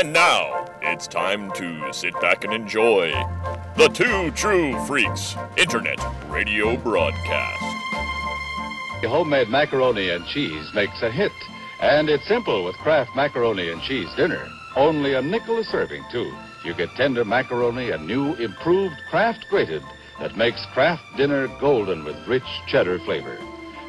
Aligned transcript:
And 0.00 0.14
now, 0.14 0.64
it's 0.80 1.06
time 1.06 1.52
to 1.52 1.92
sit 1.92 2.18
back 2.22 2.44
and 2.44 2.54
enjoy 2.54 3.12
the 3.76 3.88
Two 3.88 4.30
True 4.30 4.82
Freaks 4.86 5.36
Internet 5.58 6.00
Radio 6.28 6.78
Broadcast. 6.78 7.60
Homemade 9.04 9.50
macaroni 9.50 10.08
and 10.08 10.24
cheese 10.24 10.70
makes 10.74 11.02
a 11.02 11.10
hit, 11.10 11.32
and 11.82 12.08
it's 12.08 12.26
simple 12.26 12.64
with 12.64 12.76
Kraft 12.76 13.10
macaroni 13.14 13.68
and 13.68 13.82
cheese 13.82 14.08
dinner. 14.16 14.48
Only 14.74 15.12
a 15.12 15.20
nickel 15.20 15.58
a 15.58 15.64
serving, 15.64 16.04
too. 16.10 16.32
You 16.64 16.72
get 16.72 16.88
tender 16.96 17.26
macaroni 17.26 17.90
and 17.90 18.06
new 18.06 18.32
improved 18.36 18.96
Kraft 19.10 19.44
grated 19.50 19.82
that 20.18 20.34
makes 20.34 20.64
Kraft 20.72 21.02
dinner 21.18 21.46
golden 21.60 22.04
with 22.04 22.16
rich 22.26 22.48
cheddar 22.68 23.00
flavor. 23.00 23.36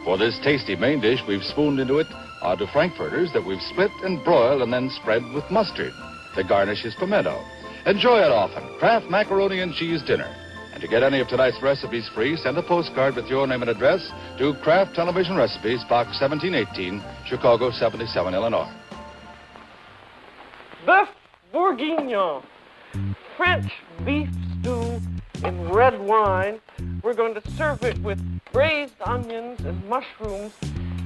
For 0.03 0.17
this 0.17 0.37
tasty 0.39 0.75
main 0.75 0.99
dish, 0.99 1.21
we've 1.25 1.45
spooned 1.45 1.79
into 1.79 1.99
it 1.99 2.07
are 2.41 2.57
the 2.57 2.67
frankfurters 2.67 3.31
that 3.33 3.45
we've 3.45 3.61
split 3.61 3.91
and 4.03 4.23
broiled 4.23 4.61
and 4.61 4.73
then 4.73 4.89
spread 4.89 5.23
with 5.33 5.49
mustard. 5.51 5.93
The 6.35 6.43
garnish 6.43 6.85
is 6.85 6.95
pimento. 6.95 7.43
Enjoy 7.85 8.19
it 8.19 8.31
often. 8.31 8.77
Kraft 8.79 9.09
macaroni 9.09 9.61
and 9.61 9.73
cheese 9.73 10.01
dinner. 10.03 10.29
And 10.73 10.81
to 10.81 10.87
get 10.87 11.03
any 11.03 11.19
of 11.19 11.27
tonight's 11.27 11.61
recipes 11.61 12.09
free, 12.15 12.37
send 12.37 12.57
a 12.57 12.63
postcard 12.63 13.15
with 13.15 13.27
your 13.27 13.45
name 13.45 13.61
and 13.61 13.69
address 13.69 14.09
to 14.37 14.53
Kraft 14.63 14.95
Television 14.95 15.35
Recipes, 15.35 15.83
Box 15.89 16.19
1718, 16.21 17.03
Chicago 17.27 17.71
77, 17.71 18.33
Illinois. 18.33 18.71
Boeuf 20.85 21.09
bourguignon, 21.51 22.43
French 23.37 23.71
beef 24.05 24.29
stew 24.59 24.99
in 25.43 25.69
red 25.69 25.99
wine. 25.99 26.61
We're 27.03 27.13
going 27.13 27.33
to 27.33 27.51
serve 27.51 27.83
it 27.83 28.01
with 28.01 28.19
braised 28.53 28.95
onions 29.01 29.59
and 29.61 29.83
mushrooms 29.87 30.53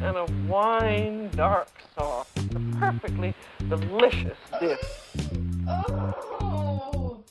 and 0.01 0.17
a 0.17 0.25
wine 0.47 1.29
dark 1.35 1.69
sauce. 1.95 2.27
It's 2.35 2.55
a 2.55 2.77
perfectly 2.79 3.33
delicious 3.69 4.37
dish. 4.59 4.79
Oh. 5.67 7.23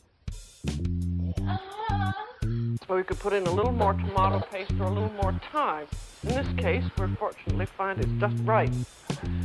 So 2.86 2.96
we 2.96 3.02
could 3.02 3.18
put 3.18 3.32
in 3.32 3.46
a 3.46 3.50
little 3.50 3.72
more 3.72 3.94
tomato 3.94 4.40
paste 4.50 4.72
or 4.78 4.84
a 4.84 4.90
little 4.90 5.12
more 5.12 5.38
thyme. 5.52 5.86
In 6.22 6.28
this 6.30 6.46
case, 6.58 6.84
we 6.98 7.06
fortunately 7.16 7.66
find 7.66 7.98
it's 8.00 8.12
just 8.20 8.36
right. 8.44 8.72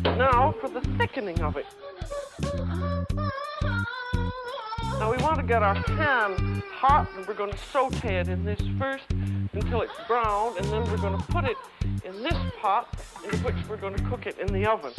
Now 0.04 0.54
for 0.60 0.70
the 0.70 0.82
thickening 0.98 1.40
of 1.42 1.58
it. 1.58 1.66
Now 5.00 5.10
we 5.10 5.18
want 5.24 5.38
to 5.38 5.44
get 5.44 5.64
our 5.64 5.82
pan 5.82 6.62
hot 6.74 7.10
and 7.16 7.26
we're 7.26 7.34
going 7.34 7.54
to 7.54 7.58
saute 7.58 8.20
it 8.20 8.28
in 8.28 8.44
this 8.44 8.60
first 8.78 9.06
until 9.54 9.82
it's 9.82 9.94
brown 10.10 10.58
and 10.58 10.66
then 10.66 10.84
we're 10.92 10.98
going 10.98 11.18
to 11.18 11.24
put 11.28 11.46
it 11.46 11.56
in 12.04 12.22
this 12.22 12.36
pot 12.62 13.00
into 13.24 13.38
which 13.38 13.56
we're 13.70 13.78
going 13.78 13.96
to 13.96 14.04
cook 14.04 14.28
it 14.28 14.38
in 14.40 14.48
the 14.48 14.66
oven. 14.66 14.92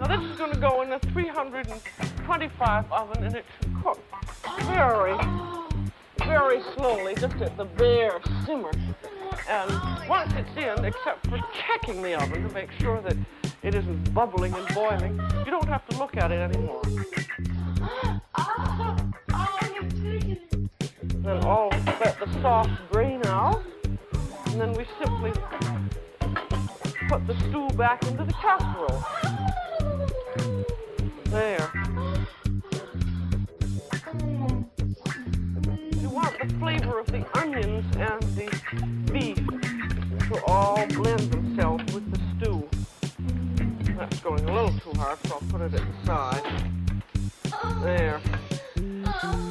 Now 0.00 0.08
this 0.08 0.20
is 0.28 0.36
going 0.36 0.52
to 0.52 0.58
go 0.58 0.82
in 0.82 0.92
a 0.92 0.98
325 0.98 2.92
oven 2.92 3.22
and 3.22 3.36
it 3.36 3.44
should 3.62 3.82
cook 3.84 4.00
very, 4.62 5.16
very 6.18 6.60
slowly, 6.74 7.14
just 7.14 7.36
at 7.36 7.56
the 7.56 7.66
bare 7.66 8.18
simmer. 8.44 8.72
And 9.48 10.08
once 10.08 10.32
it's 10.34 10.56
in, 10.56 10.84
except 10.84 11.26
for 11.26 11.38
checking 11.52 12.02
the 12.02 12.14
oven 12.14 12.46
to 12.46 12.54
make 12.54 12.70
sure 12.72 13.00
that 13.00 13.16
it 13.62 13.74
isn't 13.74 14.14
bubbling 14.14 14.54
and 14.54 14.74
boiling, 14.74 15.20
you 15.44 15.50
don't 15.50 15.68
have 15.68 15.86
to 15.88 15.98
look 15.98 16.16
at 16.16 16.30
it 16.30 16.38
anymore. 16.38 16.82
Then 21.22 21.44
all 21.44 21.70
let 22.00 22.18
the 22.18 22.28
sauce 22.40 22.68
drain 22.92 23.20
out, 23.26 23.62
and 24.46 24.60
then 24.60 24.72
we 24.72 24.86
simply 25.02 25.32
put 27.08 27.26
the 27.26 27.36
stew 27.48 27.68
back 27.76 28.06
into 28.06 28.24
the 28.24 28.32
casserole. 28.34 29.04
There. 31.24 31.87
The 36.38 36.54
flavor 36.54 36.98
of 37.00 37.06
the 37.06 37.26
onions 37.38 37.84
and 37.96 38.22
the 38.36 38.48
beef 39.12 39.36
to 40.28 40.44
all 40.46 40.86
blend 40.88 41.20
themselves 41.32 41.92
with 41.92 42.08
the 42.12 42.20
stew. 42.36 42.68
That's 43.96 44.20
going 44.20 44.48
a 44.48 44.54
little 44.54 44.78
too 44.78 44.98
hard, 44.98 45.18
so 45.26 45.34
I'll 45.34 45.48
put 45.50 45.60
it 45.62 45.74
at 45.74 45.82
the 45.82 46.06
side. 46.06 46.42
There. 47.82 48.20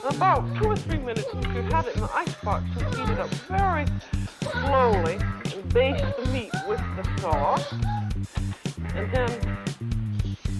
About 0.09 0.46
two 0.58 0.70
or 0.70 0.76
three 0.78 1.00
minutes, 1.00 1.28
you 1.34 1.42
could 1.42 1.72
have 1.74 1.88
it 1.88 1.96
in 1.96 2.02
the 2.02 2.09
icebox 2.14 2.64
and 2.80 2.96
heat 2.96 3.09
it 3.09 3.20
up 3.20 3.30
very 3.50 3.86
slowly 4.42 5.16
and 5.53 5.74
baste 5.74 6.06
the 6.18 6.31
meat 6.31 6.52
with 6.68 6.80
the 6.96 7.22
sauce. 7.22 7.74
And 8.96 9.12
then 9.12 9.58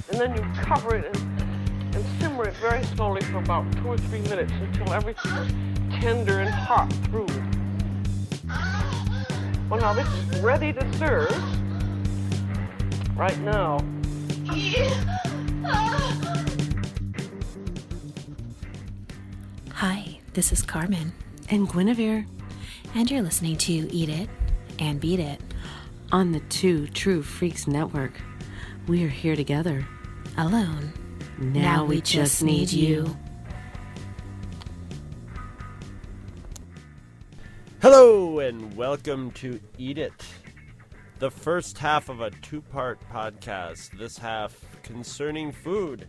and 0.10 0.20
then 0.20 0.36
you 0.36 0.64
cover 0.64 0.96
it 0.96 1.06
and, 1.06 1.96
and 1.96 2.06
simmer 2.20 2.48
it 2.48 2.56
very 2.56 2.84
slowly 2.84 3.22
for 3.22 3.38
about 3.38 3.72
two 3.78 3.88
or 3.88 3.98
three 3.98 4.22
minutes 4.22 4.52
until 4.62 4.94
everything 4.94 5.68
tender 6.02 6.40
and 6.40 6.50
hot 6.50 6.92
through. 7.06 7.28
Well, 9.70 9.80
now 9.80 9.94
this 9.94 10.08
is 10.08 10.40
ready 10.42 10.72
to 10.74 10.94
serve 10.94 11.32
right 13.18 13.38
now. 13.40 13.80
Hi, 19.74 20.20
this 20.34 20.52
is 20.52 20.62
Carmen, 20.62 21.14
and 21.50 21.68
Guinevere 21.68 22.26
and 22.96 23.12
you're 23.12 23.22
listening 23.22 23.58
to 23.58 23.74
Eat 23.74 24.10
It 24.10 24.30
and 24.80 25.00
Beat 25.00 25.20
It. 25.20 25.40
on 26.12 26.32
the 26.32 26.40
Two 26.42 26.88
True 26.88 27.22
Freaks 27.22 27.68
Network. 27.68 28.14
We 28.88 29.04
are 29.04 29.10
here 29.10 29.36
together. 29.36 29.86
Alone. 30.38 30.94
Now, 31.38 31.84
we, 31.84 32.02
just 32.02 32.42
need 32.42 32.72
you. 32.72 33.16
Hello 38.00 38.38
and 38.42 38.78
welcome 38.78 39.32
to 39.32 39.60
Eat 39.80 39.98
It, 39.98 40.14
the 41.18 41.32
first 41.32 41.80
half 41.80 42.10
of 42.10 42.22
a 42.22 42.30
two 42.30 42.62
part 42.62 43.00
podcast. 43.12 43.98
This 43.98 44.20
half 44.20 44.56
concerning 44.84 45.52
food. 45.52 46.06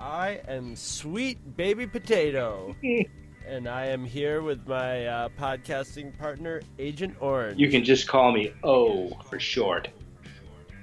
I 0.00 0.40
am 0.48 0.74
Sweet 0.74 1.56
Baby 1.56 1.86
Potato, 1.86 2.74
and 3.46 3.68
I 3.68 3.86
am 3.86 4.04
here 4.04 4.42
with 4.42 4.66
my 4.66 5.06
uh, 5.06 5.28
podcasting 5.38 6.18
partner, 6.18 6.62
Agent 6.80 7.14
Orange. 7.20 7.60
You 7.60 7.70
can 7.70 7.84
just 7.84 8.08
call 8.08 8.32
me 8.32 8.52
O 8.64 9.10
for 9.30 9.38
short. 9.38 9.88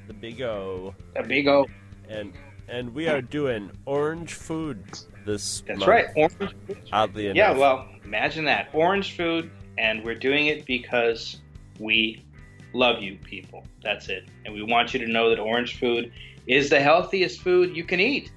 the 0.07 0.13
big 0.13 0.41
O, 0.41 0.95
A 1.17 1.23
big 1.23 1.49
O. 1.49 1.65
and 2.07 2.31
and 2.69 2.93
we 2.93 3.09
are 3.09 3.21
doing 3.21 3.69
orange 3.85 4.31
food 4.33 4.81
this 5.25 5.59
That's 5.67 5.79
month, 5.79 5.89
right. 5.89 6.05
Orange. 6.15 6.55
Oddly 6.93 7.25
enough, 7.25 7.35
Yeah, 7.35 7.51
well, 7.51 7.85
imagine 8.05 8.45
that. 8.45 8.69
Orange 8.71 9.17
food, 9.17 9.51
and 9.77 10.03
we're 10.03 10.15
doing 10.15 10.47
it 10.47 10.65
because 10.65 11.41
we 11.79 12.25
love 12.73 13.01
you 13.01 13.17
people. 13.23 13.65
That's 13.83 14.09
it. 14.09 14.27
And 14.45 14.53
we 14.53 14.63
want 14.63 14.93
you 14.93 14.99
to 14.99 15.07
know 15.07 15.29
that 15.29 15.39
orange 15.39 15.79
food 15.79 16.11
is 16.47 16.69
the 16.69 16.79
healthiest 16.79 17.41
food 17.41 17.75
you 17.75 17.83
can 17.83 17.99
eat. 17.99 18.31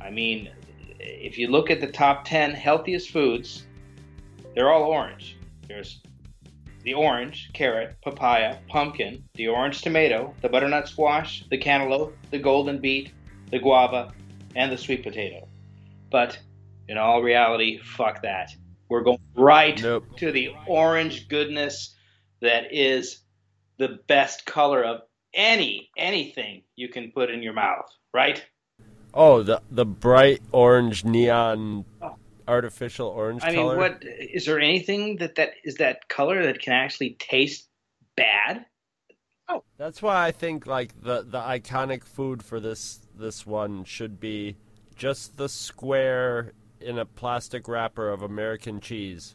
I 0.00 0.10
mean, 0.10 0.50
if 0.98 1.38
you 1.38 1.48
look 1.48 1.70
at 1.70 1.80
the 1.80 1.86
top 1.86 2.24
10 2.24 2.52
healthiest 2.52 3.10
foods, 3.10 3.66
they're 4.54 4.72
all 4.72 4.84
orange. 4.84 5.36
There's 5.68 6.00
the 6.82 6.94
orange, 6.94 7.50
carrot, 7.52 7.96
papaya, 8.02 8.58
pumpkin, 8.68 9.24
the 9.34 9.48
orange 9.48 9.82
tomato, 9.82 10.32
the 10.40 10.48
butternut 10.48 10.88
squash, 10.88 11.44
the 11.50 11.58
cantaloupe, 11.58 12.16
the 12.30 12.38
golden 12.38 12.78
beet, 12.78 13.12
the 13.50 13.58
guava, 13.58 14.12
and 14.54 14.70
the 14.70 14.78
sweet 14.78 15.02
potato. 15.02 15.48
But 16.10 16.38
in 16.88 16.96
all 16.96 17.22
reality, 17.22 17.78
fuck 17.78 18.22
that. 18.22 18.54
We're 18.88 19.02
going 19.02 19.18
right 19.36 19.80
Nope. 19.82 20.16
to 20.18 20.32
the 20.32 20.50
orange 20.66 21.28
goodness 21.28 21.94
that 22.40 22.72
is 22.72 23.20
the 23.78 23.98
best 24.06 24.46
color 24.46 24.84
of 24.84 25.00
any 25.34 25.90
anything 25.96 26.62
you 26.76 26.88
can 26.88 27.12
put 27.12 27.30
in 27.30 27.42
your 27.42 27.52
mouth, 27.52 27.88
right? 28.14 28.44
Oh, 29.12 29.42
the 29.42 29.62
the 29.70 29.86
bright 29.86 30.42
orange 30.52 31.04
neon 31.04 31.84
oh. 32.02 32.16
artificial 32.46 33.08
orange 33.08 33.42
I 33.44 33.52
mean, 33.52 33.66
what 33.66 34.02
is 34.04 34.46
there 34.46 34.60
anything 34.60 35.16
that 35.16 35.36
that 35.36 35.52
is 35.64 35.76
that 35.76 36.08
color 36.08 36.44
that 36.44 36.60
can 36.60 36.72
actually 36.72 37.16
taste 37.18 37.68
bad? 38.16 38.66
Oh. 39.48 39.62
That's 39.78 40.02
why 40.02 40.26
I 40.26 40.32
think 40.32 40.66
like 40.66 41.00
the 41.02 41.22
the 41.22 41.38
iconic 41.38 42.04
food 42.04 42.42
for 42.42 42.60
this 42.60 43.00
this 43.14 43.46
one 43.46 43.84
should 43.84 44.18
be 44.20 44.56
just 44.96 45.36
the 45.36 45.48
square 45.48 46.52
in 46.80 46.98
a 46.98 47.04
plastic 47.04 47.68
wrapper 47.68 48.08
of 48.10 48.22
American 48.22 48.80
cheese. 48.80 49.34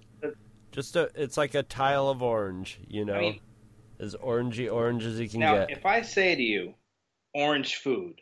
Just 0.71 0.95
a 0.95 1.09
it's 1.15 1.38
like 1.38 1.53
a 1.55 1.63
tile 1.63 2.07
of 2.09 2.21
orange, 2.21 2.79
you 2.88 3.03
know. 3.05 3.19
mean- 3.19 3.41
as 3.99 4.15
orangey 4.15 4.71
orange 4.71 5.03
as 5.05 5.19
you 5.19 5.29
can 5.29 5.41
Now, 5.41 5.57
get. 5.59 5.69
if 5.77 5.85
I 5.85 6.01
say 6.01 6.33
to 6.35 6.41
you, 6.41 6.73
orange 7.35 7.75
food, 7.75 8.19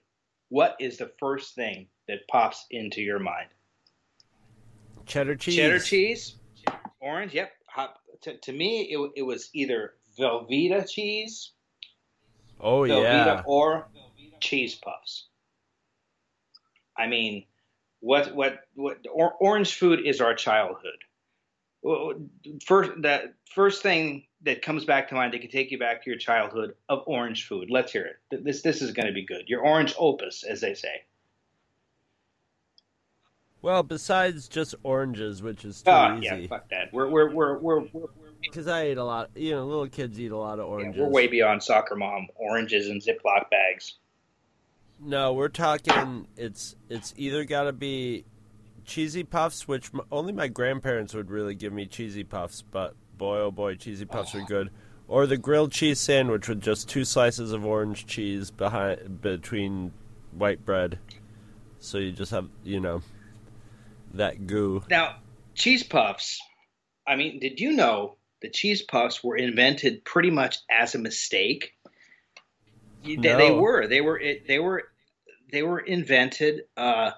what 0.50 0.75
is 0.77 0.98
the 0.98 1.10
first 1.19 1.56
thing 1.56 1.88
that 2.10 2.27
pops 2.30 2.66
into 2.69 3.00
your 3.01 3.19
mind? 3.19 3.48
Cheddar 5.06 5.38
cheese. 5.38 5.56
Cheddar 5.56 5.80
cheese, 5.80 6.36
orange. 7.00 7.33
Yep. 7.33 7.51
Hot, 7.68 7.95
to, 8.24 8.38
to 8.39 8.51
me, 8.51 8.89
it, 8.92 9.12
it 9.16 9.21
was 9.24 9.50
either 9.54 9.94
Velveeta 10.19 10.86
cheese, 10.89 11.54
Oh 12.60 12.81
Velveeta 12.81 13.25
yeah. 13.25 13.44
or 13.45 13.88
cheese 14.42 14.75
puffs. 14.75 15.27
I 16.98 17.07
mean, 17.07 17.45
what 18.01 18.34
what 18.36 18.62
what 18.75 18.98
or, 19.12 19.34
orange 19.40 19.75
food 19.75 20.06
is 20.06 20.22
our 20.22 20.34
childhood. 20.36 21.00
First, 22.66 22.92
the 23.01 23.34
first 23.54 23.81
thing 23.81 24.25
that 24.44 24.62
comes 24.62 24.86
back 24.86 25.07
to 25.10 25.16
mind 25.16 25.34
that 25.34 25.42
can 25.42 25.50
take 25.50 25.72
you 25.72 25.80
back 25.80 26.04
to 26.04 26.10
your 26.10 26.19
childhood 26.19 26.75
of 26.90 27.04
orange 27.07 27.48
food. 27.48 27.69
Let's 27.69 27.92
hear 27.92 28.06
it. 28.31 28.44
This 28.44 28.62
this 28.62 28.81
is 28.81 28.92
going 28.92 29.07
to 29.07 29.13
be 29.13 29.25
good. 29.25 29.44
Your 29.48 29.62
orange 29.66 29.94
opus, 29.98 30.44
as 30.44 30.62
they 30.62 30.74
say. 30.74 31.04
Well, 33.62 33.84
besides 33.84 34.48
just 34.48 34.75
oranges, 34.84 35.44
which 35.44 35.66
is 35.66 35.81
too 35.81 35.92
Oh 35.92 36.18
yeah, 36.22 36.38
easy. 36.38 36.48
fuck 36.48 36.69
that. 36.69 36.94
We're 36.94 37.10
we're 37.10 37.34
we're 37.34 37.57
we're 37.60 37.80
we're, 37.92 38.07
Because 38.42 38.68
I 38.69 38.88
eat 38.90 38.98
a 38.98 39.04
lot. 39.04 39.31
You 39.36 39.52
know, 39.52 39.66
little 39.66 39.88
kids 39.90 40.19
eat 40.19 40.31
a 40.31 40.38
lot 40.38 40.60
of 40.60 40.66
yeah, 40.68 40.72
oranges. 40.72 41.02
we're 41.02 41.10
way 41.10 41.28
beyond 41.28 41.62
soccer 41.62 41.95
mom. 41.95 42.28
Oranges 42.36 42.88
in 42.88 43.00
Ziploc 43.00 43.50
bags. 43.52 43.95
No, 45.01 45.34
we're 45.34 45.50
talking. 45.50 46.28
It's 46.36 46.75
it's 46.90 47.13
either 47.18 47.46
got 47.46 47.63
to 47.63 47.74
be 47.74 48.25
cheesy 48.86 49.24
puffs, 49.24 49.68
which 49.68 49.92
m- 49.94 50.01
only 50.12 50.34
my 50.34 50.48
grandparents 50.48 51.13
would 51.13 51.30
really 51.30 51.56
give 51.56 51.72
me 51.72 51.86
cheesy 51.86 52.24
puffs. 52.24 52.62
But 52.62 52.96
boy, 53.18 53.40
oh 53.40 53.51
boy, 53.51 53.75
cheesy 53.75 54.06
puffs 54.06 54.36
are 54.36 54.42
good. 54.42 54.72
Or 55.07 55.25
the 55.25 55.38
grilled 55.38 55.72
cheese 55.72 56.00
sandwich 56.00 56.48
with 56.48 56.62
just 56.62 56.90
two 56.90 57.06
slices 57.06 57.51
of 57.51 57.66
orange 57.66 58.06
cheese 58.06 58.51
behind 58.51 59.22
between 59.22 59.92
white 60.31 60.66
bread. 60.66 61.00
So 61.80 61.98
you 61.98 62.12
just 62.12 62.31
have 62.31 62.50
you 62.63 62.80
know 62.80 63.02
that 64.13 64.48
goo. 64.48 64.84
Now, 64.90 65.16
cheese 65.56 65.84
puffs. 65.84 66.40
I 67.07 67.16
mean, 67.16 67.40
did 67.40 67.60
you 67.60 67.72
know 67.72 68.18
the 68.42 68.50
cheese 68.50 68.81
puffs 68.81 69.24
were 69.24 69.38
invented 69.38 70.04
pretty 70.04 70.30
much 70.30 70.57
as 70.69 70.94
a 70.94 71.00
mistake? 71.00 71.74
They, 73.04 73.16
they 73.16 73.51
were. 73.51 73.88
They 73.88 74.01
were. 74.01 74.19
It, 74.19 74.48
they 74.48 74.60
were. 74.60 74.84
They 75.51 75.63
were 75.63 75.80
invented 75.80 76.63
uh, 76.78 77.12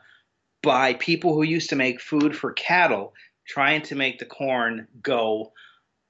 by 0.63 0.93
people 0.93 1.33
who 1.33 1.43
used 1.43 1.69
to 1.71 1.75
make 1.75 1.99
food 1.99 2.35
for 2.35 2.53
cattle, 2.53 3.13
trying 3.47 3.81
to 3.83 3.95
make 3.95 4.19
the 4.19 4.25
corn 4.25 4.87
go 5.01 5.51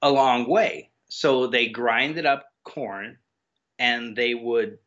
a 0.01 0.12
long 0.12 0.47
way. 0.47 0.89
So 1.09 1.47
they 1.47 1.68
grinded 1.68 2.25
up 2.25 2.45
corn, 2.63 3.18
and 3.79 4.15
they 4.15 4.33
would 4.33 4.77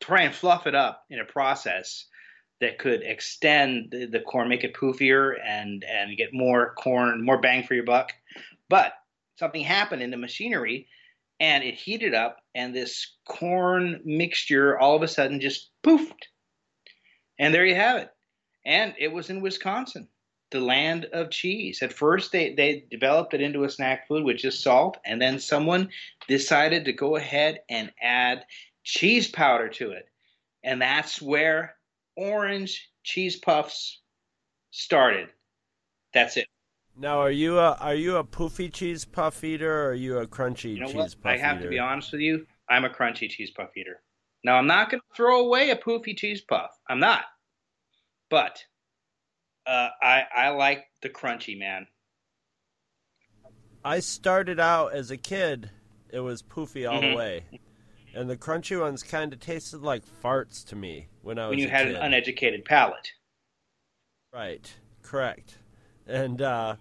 try 0.00 0.22
and 0.22 0.34
fluff 0.34 0.66
it 0.66 0.74
up 0.74 1.04
in 1.08 1.20
a 1.20 1.24
process 1.24 2.06
that 2.60 2.78
could 2.78 3.02
extend 3.02 3.90
the, 3.90 4.06
the 4.06 4.20
corn, 4.20 4.48
make 4.48 4.64
it 4.64 4.74
poofier, 4.74 5.34
and 5.44 5.84
and 5.84 6.16
get 6.16 6.32
more 6.32 6.74
corn, 6.74 7.24
more 7.24 7.40
bang 7.40 7.64
for 7.64 7.74
your 7.74 7.84
buck. 7.84 8.12
But 8.68 8.92
something 9.36 9.62
happened 9.62 10.02
in 10.02 10.10
the 10.10 10.16
machinery, 10.16 10.88
and 11.44 11.62
it 11.62 11.74
heated 11.74 12.14
up, 12.14 12.38
and 12.54 12.74
this 12.74 13.16
corn 13.28 14.00
mixture 14.02 14.78
all 14.78 14.96
of 14.96 15.02
a 15.02 15.08
sudden 15.08 15.42
just 15.42 15.70
poofed, 15.82 16.28
and 17.38 17.52
there 17.52 17.66
you 17.66 17.74
have 17.74 17.98
it. 17.98 18.08
And 18.64 18.94
it 18.98 19.12
was 19.12 19.28
in 19.28 19.42
Wisconsin, 19.42 20.08
the 20.50 20.60
land 20.60 21.04
of 21.12 21.30
cheese. 21.30 21.82
At 21.82 21.92
first, 21.92 22.32
they 22.32 22.54
they 22.54 22.86
developed 22.90 23.34
it 23.34 23.42
into 23.42 23.64
a 23.64 23.68
snack 23.68 24.08
food 24.08 24.24
which 24.24 24.46
is 24.46 24.58
salt, 24.58 24.96
and 25.04 25.20
then 25.20 25.38
someone 25.38 25.90
decided 26.28 26.86
to 26.86 26.94
go 26.94 27.16
ahead 27.16 27.60
and 27.68 27.92
add 28.00 28.46
cheese 28.82 29.28
powder 29.28 29.68
to 29.68 29.90
it, 29.90 30.08
and 30.62 30.80
that's 30.80 31.20
where 31.20 31.76
orange 32.16 32.88
cheese 33.02 33.36
puffs 33.36 34.00
started. 34.70 35.28
That's 36.14 36.38
it. 36.38 36.48
Now, 36.96 37.20
are 37.20 37.30
you 37.30 37.58
a 37.58 37.72
are 37.80 37.94
you 37.94 38.16
a 38.16 38.24
poofy 38.24 38.72
cheese 38.72 39.04
puff 39.04 39.42
eater 39.42 39.82
or 39.86 39.88
are 39.90 39.94
you 39.94 40.18
a 40.18 40.26
crunchy 40.26 40.74
You 40.74 40.80
know 40.80 40.86
cheese 40.86 41.14
what? 41.14 41.22
puff 41.22 41.32
I 41.32 41.36
have 41.38 41.56
eater? 41.56 41.64
to 41.64 41.70
be 41.70 41.78
honest 41.78 42.12
with 42.12 42.20
you. 42.20 42.46
I'm 42.68 42.84
a 42.84 42.90
crunchy 42.90 43.28
cheese 43.28 43.50
puff 43.50 43.76
eater. 43.76 44.00
Now 44.44 44.56
I'm 44.56 44.66
not 44.66 44.90
going 44.90 45.00
to 45.00 45.16
throw 45.16 45.40
away 45.40 45.70
a 45.70 45.76
poofy 45.76 46.16
cheese 46.16 46.40
puff. 46.42 46.70
I'm 46.88 47.00
not. 47.00 47.24
But 48.30 48.62
uh, 49.66 49.88
I 50.00 50.24
I 50.34 50.48
like 50.50 50.84
the 51.02 51.08
crunchy 51.08 51.58
man. 51.58 51.86
I 53.84 54.00
started 54.00 54.58
out 54.60 54.94
as 54.94 55.10
a 55.10 55.16
kid, 55.16 55.70
it 56.10 56.20
was 56.20 56.42
poofy 56.42 56.90
all 56.90 57.00
the 57.00 57.06
Mhm. 57.08 57.16
way. 57.16 57.44
And 58.14 58.30
the 58.30 58.36
crunchy 58.36 58.80
ones 58.80 59.02
kind 59.02 59.32
of 59.32 59.40
tasted 59.40 59.82
like 59.82 60.04
farts 60.22 60.64
to 60.68 60.76
me 60.76 61.08
when 61.22 61.38
I 61.38 61.48
was 61.48 61.50
When 61.50 61.58
you 61.58 61.68
had 61.68 61.86
kid. 61.88 61.96
an 61.96 62.02
uneducated 62.02 62.64
palate. 62.64 63.10
Right, 64.32 64.72
correct. 65.02 65.58
And 66.06 66.40
uh 66.42 66.76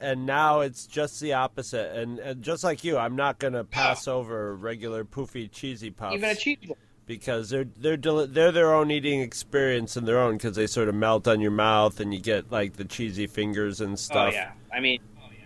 and 0.00 0.26
now 0.26 0.60
it's 0.60 0.86
just 0.86 1.20
the 1.20 1.34
opposite. 1.34 1.94
And, 1.96 2.18
and 2.18 2.42
just 2.42 2.64
like 2.64 2.82
you, 2.82 2.98
I'm 2.98 3.14
not 3.14 3.38
going 3.38 3.52
to 3.52 3.62
pass 3.62 4.08
over 4.08 4.56
regular 4.56 5.04
poofy 5.04 5.48
cheesy 5.48 5.90
puffs 5.90 6.16
Even 6.16 6.30
a 6.30 6.34
cheese. 6.34 6.58
because 7.06 7.50
they're 7.50 7.66
they're 7.76 7.96
deli- 7.96 8.26
they're 8.26 8.50
their 8.50 8.74
own 8.74 8.90
eating 8.90 9.20
experience 9.20 9.96
and 9.96 10.06
their 10.08 10.18
own 10.18 10.38
because 10.38 10.56
they 10.56 10.66
sort 10.66 10.88
of 10.88 10.96
melt 10.96 11.28
on 11.28 11.40
your 11.40 11.52
mouth 11.52 12.00
and 12.00 12.12
you 12.12 12.18
get 12.20 12.50
like 12.50 12.72
the 12.74 12.84
cheesy 12.84 13.28
fingers 13.28 13.80
and 13.80 13.96
stuff. 13.98 14.28
Oh 14.28 14.30
stuff. 14.32 14.34
yeah. 14.72 14.76
I 14.76 14.80
mean, 14.80 15.00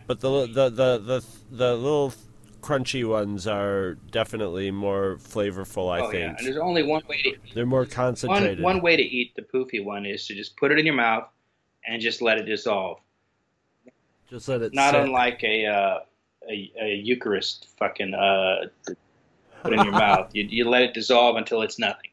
But 0.07 0.21
the 0.21 0.47
the 0.47 0.71
the 0.71 0.99
the 0.99 1.25
the 1.51 1.75
little 1.77 2.15
crunchy 2.63 3.07
ones 3.07 3.47
are 3.47 3.95
definitely 4.11 4.71
more 4.71 5.17
flavorful. 5.21 5.93
I 5.93 6.01
oh 6.01 6.05
yeah. 6.05 6.11
think 6.11 6.39
And 6.39 6.47
there's 6.47 6.57
only 6.57 6.83
one 6.83 7.03
way 7.09 7.21
to 7.23 7.37
they're 7.55 7.67
more 7.67 7.81
one 7.81 7.91
concentrated. 7.91 8.61
one 8.61 8.81
way 8.81 8.97
to 8.97 9.03
eat 9.03 9.35
the 9.37 9.43
poofy 9.43 9.85
one 9.85 10.07
is 10.07 10.27
to 10.29 10.35
just 10.35 10.57
put 10.57 10.73
it 10.73 10.79
in 10.79 10.87
your 10.87 10.95
mouth 10.95 11.29
and 11.87 12.01
just 12.01 12.23
let 12.23 12.39
it 12.39 12.45
dissolve. 12.45 13.01
Just 14.29 14.49
let 14.49 14.63
it 14.63 14.75
Not 14.75 14.95
unlike 14.95 15.43
a 15.45 15.67
uh, 15.67 15.99
a, 16.49 16.73
a 16.81 16.95
Eucharist 16.97 17.69
fucking 17.79 18.15
uh, 18.15 18.67
put 19.63 19.73
in 19.73 19.85
your 19.85 19.93
mouth. 19.93 20.31
You, 20.35 20.45
you 20.45 20.69
let 20.69 20.83
it 20.83 20.95
dissolve 20.95 21.37
until 21.37 21.63
it's 21.63 21.79
nothing. 21.79 22.11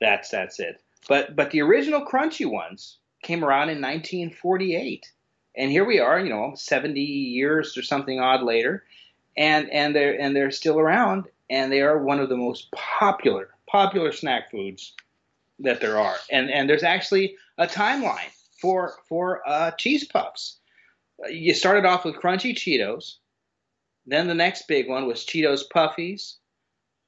That's 0.00 0.28
that's 0.30 0.60
it. 0.60 0.80
But 1.08 1.36
but 1.36 1.50
the 1.50 1.62
original 1.62 2.04
crunchy 2.04 2.50
ones 2.50 2.98
came 3.22 3.44
around 3.44 3.70
in 3.70 3.80
1948, 3.80 5.10
and 5.56 5.70
here 5.70 5.84
we 5.84 5.98
are, 5.98 6.20
you 6.20 6.30
know, 6.30 6.52
70 6.54 7.00
years 7.00 7.76
or 7.76 7.82
something 7.82 8.20
odd 8.20 8.42
later, 8.42 8.84
and 9.36 9.70
and 9.70 9.94
they're 9.94 10.20
and 10.20 10.34
they're 10.34 10.50
still 10.50 10.78
around, 10.78 11.24
and 11.48 11.72
they 11.72 11.80
are 11.80 12.02
one 12.02 12.20
of 12.20 12.28
the 12.28 12.36
most 12.36 12.70
popular 12.72 13.50
popular 13.66 14.12
snack 14.12 14.50
foods 14.50 14.94
that 15.58 15.80
there 15.80 15.98
are. 15.98 16.16
And 16.30 16.50
and 16.50 16.68
there's 16.68 16.82
actually 16.82 17.36
a 17.58 17.66
timeline 17.66 18.30
for 18.60 18.96
for 19.08 19.42
uh, 19.48 19.70
cheese 19.72 20.06
puffs. 20.06 20.58
You 21.30 21.54
started 21.54 21.84
off 21.84 22.04
with 22.04 22.16
crunchy 22.16 22.54
Cheetos. 22.54 23.16
Then 24.06 24.28
the 24.28 24.34
next 24.34 24.68
big 24.68 24.88
one 24.88 25.06
was 25.06 25.24
Cheetos 25.24 25.62
Puffies, 25.74 26.36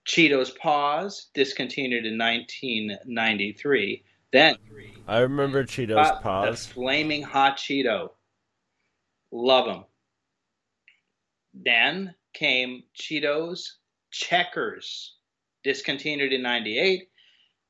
Cheetos 0.07 0.57
Paws, 0.57 1.29
discontinued 1.35 2.07
in 2.07 2.19
1993. 2.19 4.05
Then 4.33 4.57
I 5.07 5.21
remember 5.21 5.65
Cheetos 5.65 5.97
uh, 5.97 6.15
the 6.17 6.21
paws. 6.21 6.67
flaming 6.67 7.23
hot 7.23 7.57
Cheeto. 7.57 8.11
Love 9.31 9.67
them. 9.67 9.85
Then 11.55 12.15
came 12.33 12.83
Cheetos 12.99 13.73
Checkers, 14.11 15.17
discontinued 15.63 16.33
in 16.33 16.43
98. 16.43 17.09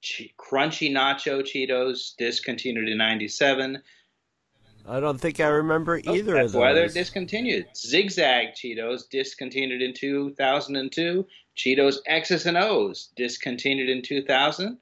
Che- 0.00 0.34
Crunchy 0.38 0.90
Nacho 0.90 1.42
Cheetos, 1.42 2.14
discontinued 2.16 2.88
in 2.88 2.98
97. 2.98 3.82
I 4.88 5.00
don't 5.00 5.18
think 5.20 5.38
I 5.38 5.48
remember 5.48 6.00
Oh, 6.06 6.14
either 6.14 6.34
that's 6.34 6.54
of 6.54 6.60
why 6.60 6.72
they're 6.72 6.88
discontinued. 6.88 7.66
Zigzag 7.76 8.54
Cheetos 8.54 9.08
discontinued 9.08 9.82
in 9.82 9.92
2002. 9.92 11.26
Cheetos 11.56 11.96
X's 12.06 12.46
and 12.46 12.56
O's 12.56 13.10
discontinued 13.16 13.90
in 13.90 14.02
2000. 14.02 14.78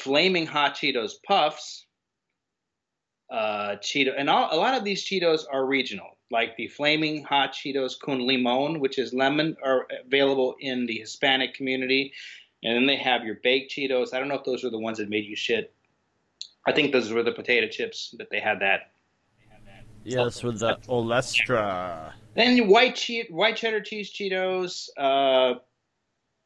Flaming 0.00 0.46
Hot 0.46 0.74
Cheetos 0.74 1.12
Puffs. 1.22 1.84
Uh, 3.30 3.76
Cheeto 3.82 4.14
and 4.16 4.30
all, 4.30 4.48
a 4.52 4.56
lot 4.56 4.74
of 4.74 4.84
these 4.84 5.04
Cheetos 5.04 5.42
are 5.52 5.66
regional, 5.66 6.16
like 6.30 6.56
the 6.56 6.68
Flaming 6.68 7.24
Hot 7.24 7.52
Cheetos 7.52 7.98
con 7.98 8.26
limon, 8.26 8.80
which 8.80 8.98
is 8.98 9.12
lemon, 9.12 9.56
are 9.64 9.86
available 10.04 10.54
in 10.60 10.86
the 10.86 10.98
Hispanic 10.98 11.54
community. 11.54 12.12
And 12.62 12.74
then 12.74 12.86
they 12.86 12.96
have 12.96 13.24
your 13.24 13.36
baked 13.42 13.72
Cheetos. 13.72 14.14
I 14.14 14.18
don't 14.18 14.28
know 14.28 14.36
if 14.36 14.44
those 14.44 14.64
are 14.64 14.70
the 14.70 14.78
ones 14.78 14.98
that 14.98 15.10
made 15.10 15.24
you 15.24 15.36
shit. 15.36 15.74
I 16.66 16.72
think 16.72 16.92
those 16.92 17.12
were 17.12 17.22
the 17.22 17.32
potato 17.32 17.68
chips 17.68 18.14
that 18.18 18.30
they 18.30 18.40
had 18.40 18.60
that. 18.60 18.92
Yes, 20.06 20.42
with 20.42 20.60
the 20.60 20.76
Olestra. 20.88 22.12
Then 22.34 22.68
white 22.68 22.96
che- 22.96 23.26
white 23.30 23.56
cheddar 23.56 23.80
cheese 23.80 24.12
Cheetos, 24.12 24.88
uh, 24.96 25.54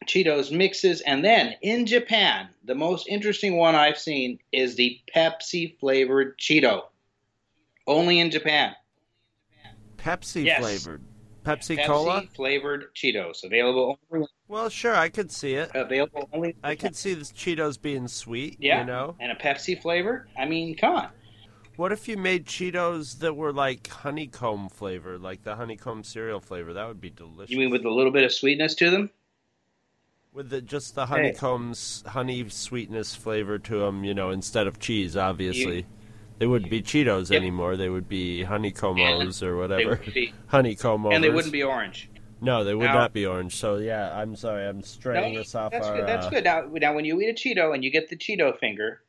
Cheetos 0.06 0.50
mixes, 0.50 1.00
and 1.02 1.24
then 1.24 1.54
in 1.62 1.84
Japan, 1.86 2.48
the 2.64 2.74
most 2.74 3.06
interesting 3.08 3.56
one 3.56 3.74
I've 3.74 3.98
seen 3.98 4.38
is 4.52 4.76
the 4.76 4.98
Pepsi 5.14 5.78
flavored 5.78 6.38
Cheeto. 6.38 6.84
Only 7.86 8.18
in 8.20 8.30
Japan. 8.30 8.74
Pepsi 9.98 10.44
Yes. 10.46 10.60
flavored. 10.60 11.02
Pepsi, 11.44 11.76
Pepsi 11.78 11.86
Cola? 11.86 12.22
flavored 12.34 12.94
Cheetos 12.94 13.44
available 13.44 13.98
only 14.12 14.26
Well, 14.46 14.68
sure, 14.68 14.94
I 14.94 15.08
could 15.08 15.30
see 15.32 15.54
it. 15.54 15.70
available 15.74 16.28
only. 16.32 16.54
I 16.62 16.74
Japan. 16.74 16.76
could 16.76 16.96
see 16.96 17.14
the 17.14 17.24
Cheetos 17.24 17.80
being 17.80 18.08
sweet, 18.08 18.56
Yeah, 18.60 18.80
you 18.80 18.86
know? 18.86 19.16
and 19.20 19.32
a 19.32 19.34
Pepsi 19.34 19.80
flavor. 19.80 20.28
I 20.38 20.44
mean, 20.44 20.76
come 20.76 20.96
on. 20.96 21.08
What 21.80 21.92
if 21.92 22.08
you 22.08 22.18
made 22.18 22.44
Cheetos 22.44 23.20
that 23.20 23.34
were 23.36 23.54
like 23.54 23.88
honeycomb 23.88 24.68
flavor, 24.68 25.16
like 25.16 25.44
the 25.44 25.56
honeycomb 25.56 26.04
cereal 26.04 26.38
flavor? 26.38 26.74
That 26.74 26.86
would 26.86 27.00
be 27.00 27.08
delicious. 27.08 27.50
You 27.50 27.58
mean 27.58 27.70
with 27.70 27.86
a 27.86 27.90
little 27.90 28.12
bit 28.12 28.22
of 28.22 28.34
sweetness 28.34 28.74
to 28.74 28.90
them? 28.90 29.08
With 30.34 30.50
the, 30.50 30.60
just 30.60 30.94
the 30.94 31.06
honeycombs, 31.06 32.04
honey 32.06 32.46
sweetness 32.50 33.14
flavor 33.14 33.58
to 33.60 33.78
them, 33.78 34.04
you 34.04 34.12
know, 34.12 34.28
instead 34.28 34.66
of 34.66 34.78
cheese, 34.78 35.16
obviously. 35.16 35.76
You- 35.78 35.86
they 36.38 36.46
wouldn't 36.46 36.70
be 36.70 36.82
Cheetos 36.82 37.30
Yep. 37.30 37.40
anymore. 37.40 37.78
They 37.78 37.88
would 37.88 38.10
be 38.10 38.44
honeycombos 38.44 39.42
or 39.42 39.56
whatever. 39.56 40.02
Honeycomb 40.48 41.06
and 41.06 41.24
they 41.24 41.30
wouldn't 41.30 41.52
be 41.52 41.62
orange. 41.62 42.10
No, 42.42 42.62
they 42.62 42.74
would 42.74 42.84
Now- 42.84 42.92
not 42.94 43.14
be 43.14 43.24
orange. 43.24 43.56
So 43.56 43.76
yeah, 43.76 44.14
I'm 44.14 44.36
sorry, 44.36 44.66
I'm 44.66 44.82
straying 44.82 45.32
No, 45.34 45.40
us 45.40 45.54
off 45.54 45.72
that's 45.72 45.86
our. 45.86 45.96
good. 45.96 46.06
That's 46.06 46.26
uh, 46.26 46.30
good. 46.30 46.44
Now, 46.44 46.66
now, 46.74 46.94
when 46.94 47.06
you 47.06 47.18
eat 47.22 47.30
a 47.30 47.32
Cheeto 47.32 47.74
and 47.74 47.82
you 47.82 47.90
get 47.90 48.10
the 48.10 48.16
Cheeto 48.16 48.58
finger, 48.58 49.00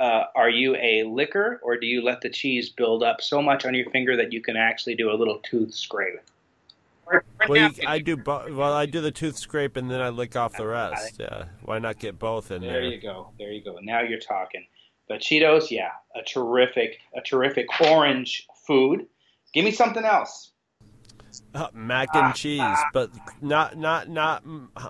uh, 0.00 0.24
are 0.34 0.50
you 0.50 0.74
a 0.76 1.04
licker 1.04 1.60
or 1.62 1.76
do 1.76 1.86
you 1.86 2.02
let 2.02 2.22
the 2.22 2.30
cheese 2.30 2.70
build 2.70 3.02
up 3.02 3.20
so 3.20 3.40
much 3.42 3.64
on 3.66 3.74
your 3.74 3.88
finger 3.90 4.16
that 4.16 4.32
you 4.32 4.40
can 4.40 4.56
actually 4.56 4.94
do 4.94 5.10
a 5.12 5.14
little 5.14 5.38
tooth 5.48 5.74
scrape? 5.74 6.20
Or- 7.06 7.24
or 7.40 7.46
Well, 7.48 7.70
you. 7.72 7.86
I 7.86 7.98
do. 7.98 8.16
Bo- 8.16 8.46
well, 8.54 8.72
I 8.72 8.86
do 8.86 9.00
the 9.00 9.10
tooth 9.10 9.36
scrape 9.36 9.76
and 9.76 9.90
then 9.90 10.00
I 10.00 10.08
lick 10.08 10.36
off 10.36 10.54
the 10.56 10.66
rest. 10.66 11.16
Yeah, 11.20 11.44
why 11.62 11.78
not 11.78 11.98
get 11.98 12.18
both 12.18 12.50
in 12.50 12.62
There 12.62 12.72
there? 12.72 12.82
you 12.84 13.00
go. 13.00 13.30
There 13.38 13.52
you 13.52 13.62
go. 13.62 13.78
Now 13.82 14.00
you're 14.00 14.18
talking. 14.20 14.64
But 15.08 15.20
Cheetos, 15.20 15.70
yeah, 15.70 15.90
a 16.14 16.22
terrific, 16.22 16.98
a 17.16 17.20
terrific 17.20 17.66
orange 17.80 18.46
food. 18.66 19.06
Give 19.52 19.64
me 19.64 19.72
something 19.72 20.04
else. 20.04 20.52
Uh, 21.54 21.68
mac 21.74 22.08
Ah, 22.14 22.26
and 22.26 22.34
cheese, 22.34 22.78
but 22.92 23.10
not 23.40 23.76
not 23.76 24.08
not 24.08 24.42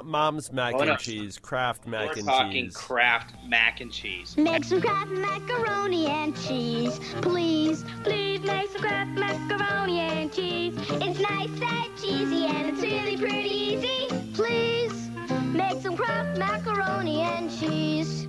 mom's 0.05 0.53
mac 0.53 0.75
Oh, 0.75 0.85
no. 0.85 0.93
and 0.93 1.01
cheese, 1.01 1.39
Kraft 1.39 1.87
mac 1.87 2.11
We're 2.11 2.19
and 2.19 2.27
talking 2.27 2.53
cheese. 2.67 2.77
Kraft 2.77 3.35
mac 3.47 3.81
and 3.81 3.93
cheese. 3.93 4.37
Make 4.37 4.65
some 4.65 4.81
Kraft 4.81 5.11
macaroni 5.11 6.07
and 6.07 6.37
cheese, 6.43 6.99
please. 7.23 7.85
Please 8.05 8.41
make 8.43 8.71
some 8.71 8.81
Kraft 8.83 9.11
macaroni 9.19 10.01
and 10.01 10.33
cheese. 10.33 10.75
It's 10.79 11.21
nice 11.21 11.49
and 11.49 11.99
cheesy 11.99 12.47
and 12.47 12.69
it's 12.69 12.83
really 12.83 13.17
pretty 13.17 13.49
easy. 13.49 14.33
Please 14.35 15.09
make 15.53 15.81
some 15.83 15.97
Kraft 15.97 16.39
macaroni 16.39 17.21
and 17.21 17.51
cheese. 17.51 18.27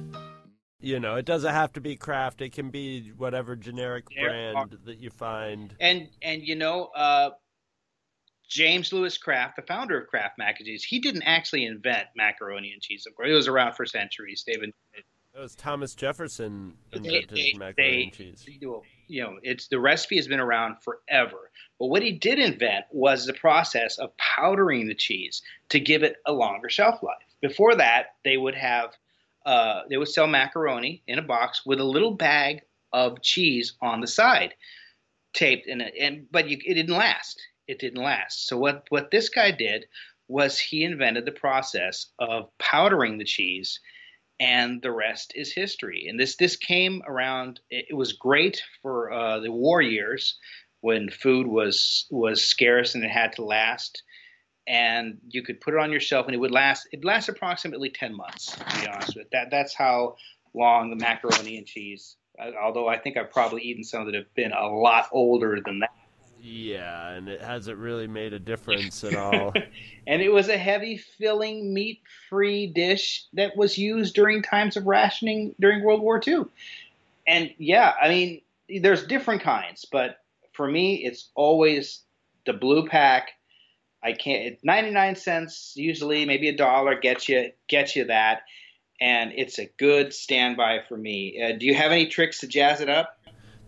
you 0.83 0.99
know, 0.99 1.15
it 1.15 1.25
doesn't 1.25 1.53
have 1.53 1.71
to 1.73 1.79
be 1.81 1.95
Kraft. 1.95 2.41
It 2.41 2.53
can 2.53 2.69
be 2.71 3.11
whatever 3.15 3.55
generic 3.55 4.05
There 4.15 4.27
brand 4.29 4.77
that 4.85 4.97
you 4.99 5.09
find. 5.11 5.75
And 5.79 6.09
and 6.23 6.41
you 6.41 6.55
know, 6.55 6.85
uh, 6.95 7.29
James 8.51 8.91
Lewis 8.91 9.17
Kraft, 9.17 9.55
the 9.55 9.61
founder 9.61 9.97
of 9.97 10.09
Kraft 10.09 10.37
mac 10.37 10.59
and 10.59 10.67
cheese, 10.67 10.83
he 10.83 10.99
didn't 10.99 11.23
actually 11.23 11.65
invent 11.65 12.07
macaroni 12.17 12.73
and 12.73 12.81
cheese. 12.81 13.05
Of 13.07 13.15
course, 13.15 13.29
it 13.29 13.33
was 13.33 13.47
around 13.47 13.75
for 13.75 13.85
centuries. 13.85 14.43
They've 14.45 14.59
been 14.59 14.73
It 14.93 15.05
was 15.39 15.55
Thomas 15.55 15.95
Jefferson 15.95 16.73
they, 16.91 16.97
invented 16.97 17.29
they, 17.29 17.53
macaroni 17.57 17.73
they, 17.77 18.03
and 18.03 18.13
cheese. 18.13 18.45
you 19.07 19.23
know, 19.23 19.39
it's 19.41 19.69
the 19.69 19.79
recipe 19.79 20.17
has 20.17 20.27
been 20.27 20.41
around 20.41 20.75
forever. 20.83 21.49
But 21.79 21.87
what 21.87 22.03
he 22.03 22.11
did 22.11 22.39
invent 22.39 22.85
was 22.91 23.25
the 23.25 23.33
process 23.33 23.97
of 23.97 24.11
powdering 24.17 24.85
the 24.85 24.95
cheese 24.95 25.41
to 25.69 25.79
give 25.79 26.03
it 26.03 26.17
a 26.25 26.33
longer 26.33 26.69
shelf 26.69 27.01
life. 27.01 27.15
Before 27.41 27.75
that, 27.75 28.15
they 28.25 28.35
would 28.35 28.55
have 28.55 28.97
uh, 29.45 29.83
they 29.89 29.95
would 29.95 30.09
sell 30.09 30.27
macaroni 30.27 31.03
in 31.07 31.19
a 31.19 31.23
box 31.23 31.65
with 31.65 31.79
a 31.79 31.85
little 31.85 32.11
bag 32.11 32.63
of 32.91 33.21
cheese 33.21 33.75
on 33.81 34.01
the 34.01 34.07
side, 34.07 34.55
taped 35.31 35.67
in 35.67 35.79
it. 35.79 35.93
And 35.97 36.27
but 36.29 36.49
you, 36.49 36.57
it 36.65 36.73
didn't 36.73 36.97
last. 36.97 37.41
It 37.67 37.79
didn't 37.79 38.03
last. 38.03 38.47
So 38.47 38.57
what 38.57 38.85
what 38.89 39.11
this 39.11 39.29
guy 39.29 39.51
did 39.51 39.85
was 40.27 40.57
he 40.57 40.83
invented 40.83 41.25
the 41.25 41.31
process 41.31 42.07
of 42.19 42.49
powdering 42.57 43.17
the 43.17 43.25
cheese 43.25 43.79
and 44.41 44.81
the 44.81 44.91
rest 44.91 45.33
is 45.35 45.53
history. 45.53 46.07
And 46.09 46.19
this 46.19 46.35
this 46.35 46.55
came 46.55 47.03
around. 47.05 47.59
It, 47.69 47.95
was 47.95 48.13
great 48.13 48.61
for 48.81 49.11
uh, 49.11 49.39
the 49.39 49.51
war 49.51 49.81
years 49.83 50.37
when 50.79 51.11
food 51.11 51.45
was 51.45 52.07
was 52.09 52.43
scarce 52.43 52.95
and 52.95 53.03
it 53.03 53.11
had 53.11 53.33
to 53.33 53.45
last. 53.45 54.01
And 54.67 55.19
you 55.29 55.43
could 55.43 55.61
put 55.61 55.75
it 55.75 55.79
on 55.79 55.91
your 55.91 55.99
shelf 55.99 56.25
and 56.25 56.33
it 56.33 56.39
would 56.39 56.51
last. 56.51 56.87
It 56.91 57.05
lasts 57.05 57.29
approximately 57.29 57.91
ten 57.91 58.15
months. 58.15 58.55
To 58.55 58.81
be 58.81 58.87
honest 58.87 59.15
with 59.15 59.29
that, 59.31 59.51
that's 59.51 59.75
how 59.75 60.15
long 60.55 60.89
the 60.89 60.95
macaroni 60.95 61.57
and 61.57 61.67
cheese. 61.67 62.15
Although 62.39 62.87
I 62.87 62.97
think 62.97 63.17
I've 63.17 63.31
probably 63.31 63.61
eaten 63.61 63.83
some 63.83 64.05
that 64.05 64.15
have 64.15 64.33
been 64.33 64.53
a 64.53 64.67
lot 64.67 65.07
older 65.11 65.61
than 65.63 65.79
that. 65.79 65.91
Yeah, 66.43 67.09
and 67.09 67.29
it 67.29 67.41
hasn't 67.41 67.77
really 67.77 68.07
made 68.07 68.33
a 68.33 68.39
difference 68.39 69.03
at 69.03 69.15
all. 69.15 69.53
and 70.07 70.21
it 70.21 70.29
was 70.29 70.49
a 70.49 70.57
heavy 70.57 70.97
filling 70.97 71.73
meat 71.73 72.01
free 72.29 72.67
dish 72.67 73.25
that 73.33 73.55
was 73.55 73.77
used 73.77 74.15
during 74.15 74.41
times 74.41 74.75
of 74.75 74.87
rationing 74.87 75.53
during 75.59 75.83
World 75.83 76.01
War 76.01 76.19
II. 76.25 76.45
And 77.27 77.51
yeah, 77.57 77.93
I 78.01 78.09
mean, 78.09 78.41
there's 78.81 79.05
different 79.05 79.41
kinds, 79.41 79.85
but 79.91 80.17
for 80.53 80.67
me, 80.67 80.95
it's 80.95 81.29
always 81.35 82.01
the 82.45 82.53
blue 82.53 82.87
pack. 82.87 83.31
I 84.03 84.13
can't. 84.13 84.53
It's 84.53 84.63
99 84.63 85.15
cents 85.15 85.73
usually, 85.75 86.25
maybe 86.25 86.49
a 86.49 86.57
dollar 86.57 86.99
gets 86.99 87.29
you 87.29 87.51
gets 87.67 87.95
you 87.95 88.05
that, 88.05 88.41
and 88.99 89.31
it's 89.35 89.59
a 89.59 89.69
good 89.77 90.11
standby 90.11 90.79
for 90.89 90.97
me. 90.97 91.39
Uh, 91.39 91.57
do 91.57 91.67
you 91.67 91.75
have 91.75 91.91
any 91.91 92.07
tricks 92.07 92.39
to 92.39 92.47
jazz 92.47 92.81
it 92.81 92.89
up? 92.89 93.19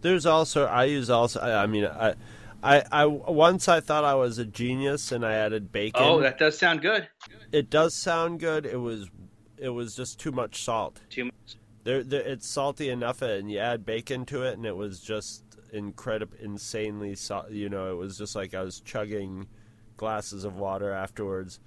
There's 0.01 0.25
also 0.25 0.65
I 0.65 0.85
use 0.85 1.11
also 1.11 1.39
I, 1.39 1.63
I 1.63 1.67
mean 1.67 1.85
I, 1.85 2.15
I 2.63 2.83
I 2.91 3.05
once 3.05 3.67
I 3.67 3.81
thought 3.81 4.05
I 4.05 4.15
was 4.15 4.39
a 4.39 4.45
genius 4.45 5.11
and 5.11 5.25
I 5.25 5.33
added 5.33 5.71
bacon. 5.71 6.01
Oh, 6.03 6.19
that 6.21 6.39
does 6.39 6.57
sound 6.57 6.81
good. 6.81 7.07
it 7.51 7.69
does 7.69 7.93
sound 7.93 8.39
good. 8.39 8.65
It 8.65 8.77
was 8.77 9.09
it 9.57 9.69
was 9.69 9.95
just 9.95 10.19
too 10.19 10.31
much 10.31 10.63
salt. 10.63 11.01
Too 11.09 11.25
much. 11.25 11.57
There, 11.83 12.03
there 12.03 12.21
it's 12.21 12.47
salty 12.47 12.89
enough, 12.89 13.21
and 13.21 13.51
you 13.51 13.59
add 13.59 13.85
bacon 13.85 14.25
to 14.27 14.43
it, 14.43 14.53
and 14.53 14.65
it 14.65 14.75
was 14.75 15.01
just 15.01 15.43
incredible, 15.73 16.37
insanely 16.41 17.15
salt. 17.15 17.51
You 17.51 17.67
know, 17.69 17.91
it 17.91 17.97
was 17.97 18.17
just 18.17 18.35
like 18.35 18.53
I 18.53 18.61
was 18.61 18.79
chugging 18.79 19.47
glasses 19.97 20.45
of 20.45 20.55
water 20.55 20.91
afterwards. 20.91 21.59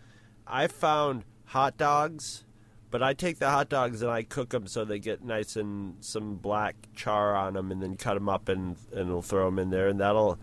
I 0.46 0.68
found 0.68 1.24
hot 1.46 1.76
dogs, 1.76 2.44
but 2.90 3.02
I 3.02 3.12
take 3.12 3.38
the 3.38 3.50
hot 3.50 3.68
dogs 3.68 4.00
and 4.00 4.10
I 4.10 4.22
cook 4.22 4.50
them 4.50 4.66
so 4.66 4.84
they 4.84 4.98
get 4.98 5.22
nice 5.22 5.56
and 5.56 6.02
some 6.02 6.36
black 6.36 6.76
char 6.94 7.36
on 7.36 7.52
them, 7.52 7.70
and 7.70 7.82
then 7.82 7.96
cut 7.96 8.14
them 8.14 8.30
up 8.30 8.48
and 8.48 8.76
and 8.92 9.10
we'll 9.10 9.20
throw 9.20 9.44
them 9.46 9.58
in 9.58 9.68
there, 9.68 9.88
and 9.88 10.00
that'll 10.00 10.38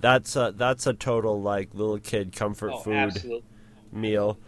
that's 0.00 0.36
a 0.36 0.52
that's 0.56 0.86
a 0.86 0.92
total 0.94 1.40
like 1.40 1.74
little 1.74 1.98
kid 1.98 2.34
comfort 2.34 2.72
Oh, 2.74 2.78
food 2.80 2.94
absolutely. 2.94 3.44
meal. 3.92 4.38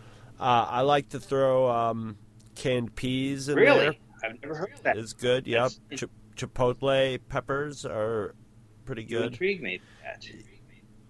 Uh, 0.40 0.66
I 0.68 0.80
like 0.80 1.10
to 1.10 1.20
throw 1.20 1.70
um, 1.70 2.16
canned 2.56 2.94
peas 2.96 3.48
in 3.48 3.56
Really? 3.56 3.78
there. 3.80 3.94
I've 4.24 4.40
never 4.42 4.54
heard 4.56 4.72
of 4.72 4.82
that. 4.82 4.96
It's 4.96 5.12
good. 5.12 5.46
Yep. 5.46 5.70
Ch- 5.96 6.04
chipotle 6.36 7.18
peppers 7.28 7.84
are 7.84 8.34
pretty 8.84 9.02
You 9.02 9.08
good. 9.18 9.32
intrigue 9.32 9.62
me. 9.62 9.80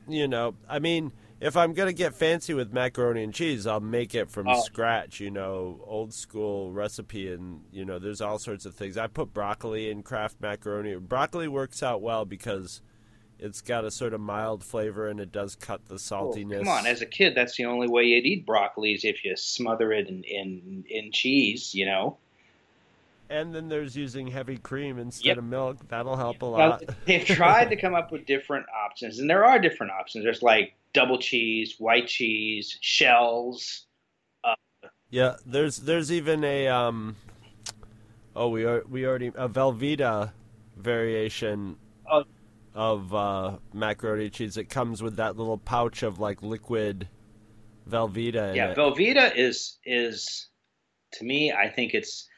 You 0.08 0.26
know, 0.28 0.54
I 0.68 0.78
mean, 0.80 1.12
if 1.40 1.56
I'm 1.56 1.72
gonna 1.74 1.92
get 1.92 2.14
fancy 2.14 2.54
with 2.54 2.72
macaroni 2.72 3.22
and 3.22 3.32
cheese, 3.32 3.66
I'll 3.66 3.80
make 3.80 4.14
it 4.14 4.30
from 4.30 4.48
Oh. 4.48 4.60
scratch. 4.62 5.20
You 5.20 5.30
know, 5.30 5.80
old 5.86 6.12
school 6.12 6.72
recipe, 6.72 7.32
and 7.32 7.62
you 7.72 7.84
know, 7.84 7.98
there's 7.98 8.20
all 8.20 8.38
sorts 8.38 8.66
of 8.66 8.74
things. 8.74 8.96
I 8.98 9.06
put 9.06 9.32
broccoli 9.32 9.90
in 9.90 10.02
Kraft 10.02 10.40
macaroni. 10.40 10.94
Broccoli 10.96 11.48
works 11.48 11.82
out 11.82 12.02
well 12.02 12.24
because 12.24 12.82
it's 13.42 13.60
got 13.60 13.84
a 13.84 13.90
sort 13.90 14.14
of 14.14 14.20
mild 14.20 14.64
flavor, 14.64 15.08
and 15.08 15.20
it 15.20 15.32
does 15.32 15.56
cut 15.56 15.86
the 15.88 15.98
Well, 16.18 16.32
saltiness. 16.32 16.58
come 16.58 16.68
on, 16.68 16.86
as 16.86 17.02
a 17.02 17.06
kid, 17.06 17.34
that's 17.34 17.56
the 17.56 17.64
only 17.66 17.88
way 17.88 18.04
you'd 18.04 18.24
eat 18.26 18.46
broccoli 18.46 18.94
is 18.94 19.04
if 19.04 19.24
you 19.24 19.36
smother 19.36 19.92
it 19.92 20.08
in 20.08 20.24
in, 20.24 20.84
in 20.88 21.12
cheese. 21.12 21.74
You 21.74 21.86
know. 21.86 22.18
and 23.30 23.54
then 23.54 23.68
there's 23.68 23.96
using 23.96 24.26
heavy 24.28 24.58
cream 24.58 24.98
instead 24.98 25.26
Yep. 25.26 25.38
of 25.38 25.44
milk. 25.44 25.88
That'll 25.88 26.16
help 26.16 26.42
a 26.42 26.46
Well, 26.54 26.78
lot. 26.78 26.82
they've 27.06 27.24
tried 27.24 27.70
to 27.70 27.76
come 27.76 27.94
up 27.94 28.12
with 28.12 28.26
different 28.26 28.66
options, 28.70 29.18
and 29.18 29.28
there 29.28 29.44
are 29.44 29.58
different 29.58 29.92
options. 29.92 30.24
There's 30.24 30.42
like 30.42 30.74
double 30.92 31.18
cheese, 31.18 31.76
white 31.78 32.08
cheese, 32.08 32.78
shells. 32.80 33.86
Yeah, 35.10 35.36
there's 35.44 35.78
there's 35.78 36.10
even 36.10 36.42
a 36.42 36.68
um 36.68 37.16
oh 38.34 38.48
we 38.48 38.64
are 38.64 38.82
we 38.88 39.06
already 39.06 39.28
a 39.28 39.48
Velveeta 39.48 40.32
variation. 40.76 41.76
Of 42.74 43.14
uh, 43.14 43.56
macaroni 43.72 44.30
cheese. 44.30 44.56
It 44.56 44.68
comes 44.68 45.02
with 45.02 45.16
that 45.16 45.36
little 45.36 45.58
pouch 45.58 46.02
of 46.02 46.18
like 46.18 46.42
liquid 46.42 47.08
Velveeta 47.88 48.54
Yeah, 48.54 48.70
it. 48.70 48.76
Velveeta 48.76 49.36
is 49.36 49.78
is 49.84 50.48
to 51.14 51.24
me. 51.24 51.52
I 51.52 51.68
think 51.68 51.94
it's. 51.94 52.28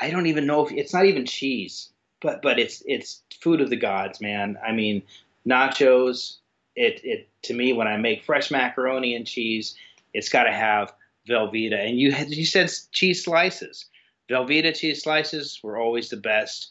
I 0.00 0.10
don't 0.10 0.26
even 0.26 0.46
know 0.46 0.66
if 0.66 0.72
it's 0.72 0.94
not 0.94 1.06
even 1.06 1.26
cheese, 1.26 1.90
but 2.20 2.42
but 2.42 2.58
it's 2.58 2.82
it's 2.86 3.22
food 3.40 3.60
of 3.60 3.70
the 3.70 3.76
gods, 3.76 4.20
man. 4.20 4.56
I 4.66 4.72
mean, 4.72 5.02
nachos. 5.46 6.36
It 6.76 7.00
it 7.04 7.28
to 7.42 7.54
me 7.54 7.72
when 7.72 7.88
I 7.88 7.96
make 7.96 8.24
fresh 8.24 8.50
macaroni 8.50 9.14
and 9.14 9.26
cheese, 9.26 9.74
it's 10.14 10.28
got 10.28 10.44
to 10.44 10.52
have 10.52 10.92
Velveeta. 11.28 11.88
And 11.88 11.98
you 11.98 12.12
had 12.12 12.30
you 12.30 12.46
said 12.46 12.70
cheese 12.92 13.24
slices. 13.24 13.86
Velveeta 14.30 14.74
cheese 14.74 15.02
slices 15.02 15.58
were 15.62 15.76
always 15.76 16.08
the 16.08 16.16
best 16.16 16.70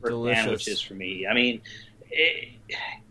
for 0.00 0.10
Delicious. 0.10 0.42
sandwiches 0.42 0.80
for 0.80 0.94
me. 0.94 1.26
I 1.26 1.34
mean, 1.34 1.60
it, 2.10 2.58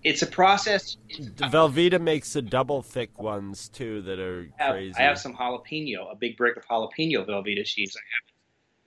it's 0.04 0.22
a 0.22 0.27
process. 0.27 0.98
Velveeta 1.20 2.00
makes 2.00 2.34
the 2.34 2.42
double 2.42 2.82
thick 2.82 3.20
ones 3.20 3.70
too 3.70 4.01
that 4.04 4.20
are 4.20 4.50
I 4.60 4.63
have, 4.63 4.74
crazy. 4.74 4.96
I 4.98 5.01
have 5.04 5.20
some 5.20 5.36
jalapeno, 5.36 6.12
a 6.12 6.16
big 6.16 6.38
brick 6.38 6.58
of 6.58 6.66
jalapeno 6.66 7.27
Velveeta 7.27 7.66
cheese. 7.66 7.96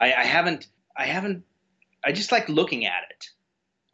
I 0.00 0.09
haven't. 0.09 0.17
I, 0.17 0.23
I 0.23 0.25
haven't. 0.25 0.69
I 0.97 1.07
haven't. 1.07 1.45
I 2.05 2.12
just 2.12 2.33
like 2.33 2.49
looking 2.49 2.87
at 2.87 3.02
it. 3.11 3.31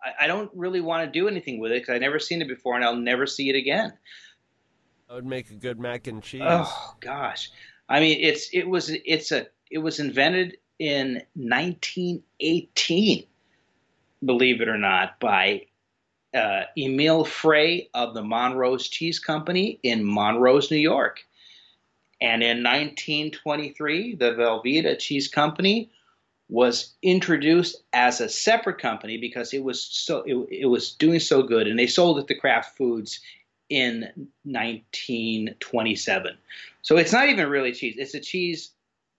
I, 0.05 0.25
I 0.25 0.27
don't 0.27 0.51
really 0.55 0.81
want 0.81 1.05
to 1.05 1.11
do 1.19 1.29
anything 1.29 1.59
with 1.59 1.73
it 1.73 1.83
because 1.83 1.95
I've 1.95 2.01
never 2.01 2.19
seen 2.19 2.43
it 2.43 2.49
before 2.49 2.77
and 2.77 2.85
I'll 2.85 2.97
never 2.97 3.27
see 3.27 3.49
it 3.49 3.57
again. 3.57 3.93
That 5.09 5.15
would 5.15 5.27
make 5.27 5.51
a 5.51 5.55
good 5.55 5.79
mac 5.79 6.07
and 6.07 6.23
cheese. 6.23 6.43
Oh 6.45 6.95
gosh, 7.01 7.51
I 7.89 8.01
mean, 8.01 8.19
it's 8.21 8.51
it 8.53 8.69
was 8.69 8.91
it's 8.91 9.33
a 9.33 9.47
it 9.71 9.79
was 9.79 10.01
invented 10.01 10.59
in 10.79 11.23
1918, 11.35 13.27
believe 14.25 14.61
it 14.61 14.69
or 14.69 14.79
not, 14.79 15.19
by 15.21 15.63
uh, 16.37 16.65
Emil 16.79 17.25
Frey 17.25 17.89
of 17.95 18.15
the 18.15 18.23
Monrose 18.23 18.89
Cheese 18.89 19.19
Company 19.19 19.81
in 19.83 20.05
Monrose, 20.05 20.71
New 20.71 20.77
York. 20.77 21.25
And 22.21 22.43
in 22.43 22.63
1923, 22.63 24.15
the 24.17 24.33
Velveeta 24.33 24.99
Cheese 24.99 25.29
Company 25.29 25.91
was 26.49 26.95
introduced 27.03 27.83
as 27.93 28.21
a 28.21 28.29
separate 28.29 28.79
company 28.79 29.19
because 29.19 29.53
it 29.53 29.65
was 29.65 29.83
so 29.83 30.23
it, 30.27 30.37
it 30.51 30.67
was 30.67 30.93
doing 30.93 31.21
so 31.21 31.43
good, 31.43 31.67
and 31.67 31.79
they 31.79 31.87
sold 31.87 32.19
it 32.19 32.29
to 32.29 32.35
Kraft 32.35 32.77
Foods 32.77 33.21
in 33.69 34.03
1927. 34.45 36.39
So 36.83 36.97
it's 36.97 37.13
not 37.13 37.29
even 37.29 37.49
really 37.49 37.73
cheese; 37.73 37.97
it's 37.99 38.15
a 38.15 38.21
cheese 38.21 38.71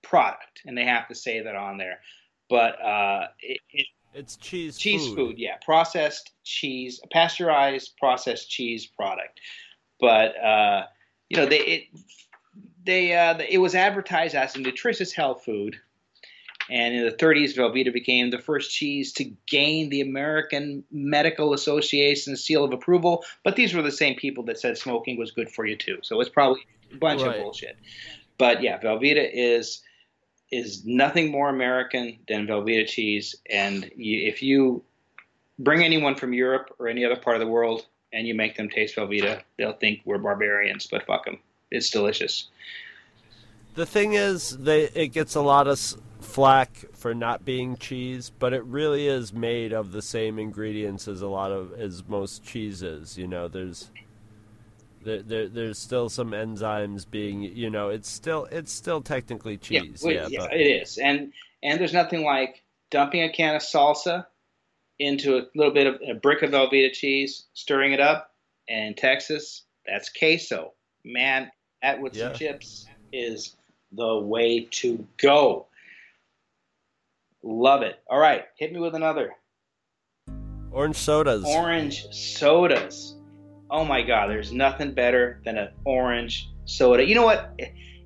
product, 0.01 0.61
and 0.65 0.77
they 0.77 0.85
have 0.85 1.07
to 1.09 1.15
say 1.15 1.41
that 1.41 1.55
on 1.55 1.77
there. 1.77 1.99
But 2.49 2.81
uh, 2.81 3.27
it, 3.41 3.59
it, 3.71 3.87
It's 4.17 4.35
cheese. 4.37 4.77
cheese 4.77 5.07
food. 5.07 5.15
food. 5.15 5.35
yeah, 5.37 5.57
processed 5.63 6.31
cheese, 6.43 6.99
pasteurized 7.11 7.95
processed 7.99 8.49
cheese 8.49 8.87
product. 8.87 9.39
But 9.99 10.35
uh, 10.43 10.85
you 11.29 11.37
know, 11.37 11.45
they 11.45 11.59
it, 11.59 11.83
they 12.83 13.15
uh, 13.15 13.37
it 13.47 13.59
was 13.59 13.75
advertised 13.75 14.33
as 14.35 14.55
a 14.55 14.59
nutritious 14.59 15.13
health 15.13 15.43
food. 15.45 15.77
And 16.69 16.93
in 16.93 17.05
the 17.05 17.13
30s, 17.13 17.55
Velveeta 17.55 17.93
became 17.93 18.29
the 18.29 18.39
first 18.39 18.71
cheese 18.71 19.13
to 19.13 19.31
gain 19.47 19.87
the 19.89 20.01
American 20.01 20.83
Medical 20.91 21.53
Association 21.53 22.35
seal 22.35 22.65
of 22.65 22.73
approval. 22.73 23.23
But 23.45 23.55
these 23.55 23.73
were 23.73 23.81
the 23.81 23.91
same 23.91 24.15
people 24.15 24.43
that 24.45 24.59
said 24.59 24.77
smoking 24.77 25.17
was 25.17 25.31
good 25.31 25.49
for 25.49 25.65
you 25.65 25.77
too. 25.77 25.99
So 26.03 26.19
it's 26.19 26.29
probably 26.29 26.59
a 26.91 26.97
bunch 26.97 27.21
Right. 27.21 27.37
of 27.37 27.41
bullshit. 27.43 27.77
But 28.37 28.61
yeah, 28.61 28.81
Velveeta 28.81 29.29
is 29.31 29.81
is 30.51 30.85
nothing 30.85 31.31
more 31.31 31.49
American 31.49 32.17
than 32.27 32.47
Velveeta 32.47 32.87
cheese. 32.87 33.35
And 33.49 33.89
you, 33.95 34.27
if 34.27 34.41
you 34.41 34.83
bring 35.59 35.83
anyone 35.83 36.15
from 36.15 36.33
Europe 36.33 36.73
or 36.79 36.87
any 36.87 37.03
other 37.03 37.15
part 37.15 37.35
of 37.35 37.39
the 37.39 37.47
world 37.47 37.85
and 38.13 38.27
you 38.27 38.35
make 38.35 38.55
them 38.55 38.69
taste 38.69 38.95
Velveeta, 38.95 39.41
they'll 39.57 39.73
think 39.73 40.01
we're 40.05 40.17
barbarians. 40.17 40.87
But 40.87 41.05
fuck 41.05 41.25
them, 41.25 41.39
it's 41.71 41.89
delicious. 41.89 42.47
The 43.75 43.85
thing 43.85 44.13
is, 44.13 44.57
they 44.57 44.83
it 44.85 45.09
gets 45.09 45.35
a 45.35 45.41
lot 45.41 45.67
of 45.67 45.79
flack 46.19 46.73
for 46.93 47.13
not 47.13 47.45
being 47.45 47.77
cheese, 47.77 48.31
but 48.39 48.53
it 48.53 48.63
really 48.63 49.07
is 49.07 49.31
made 49.31 49.71
of 49.71 49.91
the 49.91 50.01
same 50.01 50.39
ingredients 50.39 51.07
as 51.07 51.21
a 51.21 51.27
lot 51.27 51.51
of 51.51 51.73
as 51.73 52.03
most 52.07 52.43
cheeses. 52.43 53.17
You 53.17 53.27
know, 53.27 53.47
there's 53.47 53.91
there, 55.03 55.21
there 55.21 55.47
there's 55.47 55.77
still 55.77 56.09
some 56.09 56.31
enzymes 56.31 57.09
being, 57.09 57.43
you 57.43 57.69
know, 57.69 57.89
it's 57.89 58.09
still 58.09 58.45
it's 58.51 58.71
still 58.71 59.01
technically 59.01 59.57
cheese. 59.57 60.01
well, 60.03 60.29
Yeah, 60.29 60.39
but 60.41 60.53
it 60.53 60.63
is. 60.63 60.97
And 60.97 61.33
and 61.63 61.79
there's 61.79 61.93
nothing 61.93 62.23
like 62.23 62.63
dumping 62.89 63.23
a 63.23 63.31
can 63.31 63.55
of 63.55 63.61
salsa 63.61 64.25
into 64.99 65.37
a 65.37 65.43
little 65.55 65.73
bit 65.73 65.87
of 65.87 66.01
a 66.09 66.13
brick 66.13 66.41
of 66.41 66.51
Velveeta 66.51 66.91
cheese, 66.91 67.45
stirring 67.53 67.93
it 67.93 67.99
up. 67.99 68.33
And 68.69 68.87
in 68.87 68.93
Texas, 68.95 69.63
that's 69.85 70.09
queso. 70.09 70.73
Man, 71.05 71.51
that 71.81 72.01
with 72.01 72.17
some 72.17 72.33
chips 72.33 72.85
is 73.13 73.55
the 73.91 74.17
way 74.17 74.67
to 74.71 75.05
go. 75.17 75.67
Love 77.43 77.81
it. 77.81 77.99
All 78.09 78.19
right, 78.19 78.45
hit 78.57 78.73
me 78.73 78.79
with 78.79 78.95
another. 78.95 79.33
orange 80.71 80.97
sodas. 80.97 81.45
Orange 81.45 82.07
sodas. 82.11 83.16
Oh 83.69 83.83
my 83.83 84.01
God, 84.01 84.29
there's 84.29 84.51
nothing 84.51 84.93
better 84.93 85.41
than 85.43 85.57
an 85.57 85.69
orange 85.85 86.49
soda. 86.65 87.05
You 87.05 87.15
know 87.15 87.25
what? 87.25 87.59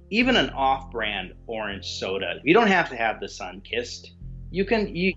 Even 0.10 0.36
an 0.36 0.50
off-brand 0.50 1.34
orange 1.48 1.86
soda. 1.86 2.40
You 2.44 2.54
don't 2.54 2.68
have 2.68 2.90
to 2.90 2.96
have 2.96 3.20
the 3.20 3.30
sun 3.30 3.62
kissed. 3.62 4.12
You 4.50 4.66
can 4.66 4.94
you 4.96 5.14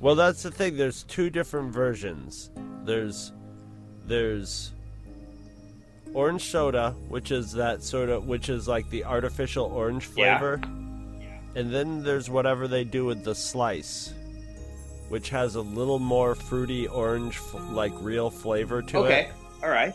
Well, 0.00 0.14
that's 0.14 0.42
the 0.42 0.50
thing. 0.50 0.76
There's 0.76 1.02
two 1.04 1.30
different 1.30 1.72
versions. 1.72 2.50
There's 2.84 3.32
there's 4.06 4.72
orange 6.14 6.44
soda, 6.44 6.94
which 7.08 7.30
is 7.30 7.52
that 7.52 7.82
sort 7.82 8.08
of 8.08 8.26
which 8.26 8.48
is 8.48 8.68
like 8.68 8.88
the 8.90 9.04
artificial 9.04 9.66
orange 9.66 10.04
flavor. 10.04 10.60
Yeah. 10.62 11.60
And 11.60 11.72
then 11.72 12.02
there's 12.02 12.28
whatever 12.28 12.68
they 12.68 12.84
do 12.84 13.06
with 13.06 13.24
the 13.24 13.34
slice, 13.34 14.12
which 15.08 15.30
has 15.30 15.54
a 15.54 15.60
little 15.60 15.98
more 15.98 16.34
fruity 16.34 16.86
orange 16.86 17.36
f- 17.36 17.54
like 17.70 17.92
real 18.00 18.30
flavor 18.30 18.82
to 18.82 18.98
it. 18.98 19.00
okay. 19.00 19.20
it. 19.22 19.45
All 19.62 19.70
right. 19.70 19.94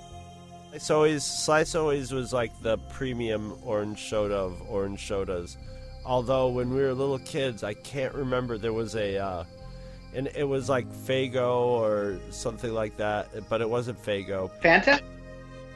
Slice 0.71 0.89
always 0.89 1.23
Slice 1.23 1.75
always 1.75 2.11
was 2.13 2.31
like 2.31 2.51
the 2.61 2.77
premium 2.89 3.57
orange 3.63 4.09
soda 4.09 4.35
of 4.35 4.61
orange 4.69 5.05
sodas. 5.05 5.57
Although 6.05 6.47
when 6.49 6.73
we 6.73 6.81
were 6.81 6.93
little 6.93 7.19
kids, 7.19 7.63
I 7.63 7.73
can't 7.73 8.13
remember 8.15 8.57
there 8.57 8.73
was 8.73 8.95
a 8.95 9.17
uh, 9.17 9.43
and 10.13 10.27
it 10.35 10.47
was 10.47 10.69
like 10.69 10.87
Fago 10.91 11.57
or 11.57 12.19
something 12.29 12.73
like 12.73 12.97
that, 12.97 13.29
but 13.49 13.61
it 13.61 13.69
wasn't 13.69 14.01
Fago. 14.01 14.49
Fanta? 14.61 15.01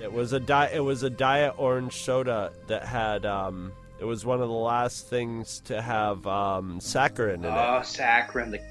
It 0.01 0.11
was 0.11 0.33
a 0.33 0.39
di- 0.39 0.71
it 0.73 0.83
was 0.83 1.03
a 1.03 1.09
diet 1.09 1.55
orange 1.57 1.97
soda 1.97 2.51
that 2.67 2.85
had 2.85 3.25
um 3.25 3.71
it 3.99 4.05
was 4.05 4.25
one 4.25 4.41
of 4.41 4.47
the 4.47 4.53
last 4.53 5.07
things 5.09 5.59
to 5.65 5.81
have 5.81 6.25
um 6.25 6.79
saccharin 6.79 7.35
in 7.35 7.45
it. 7.45 7.49
Oh, 7.49 7.81
saccharin. 7.83 8.51
The 8.51 8.61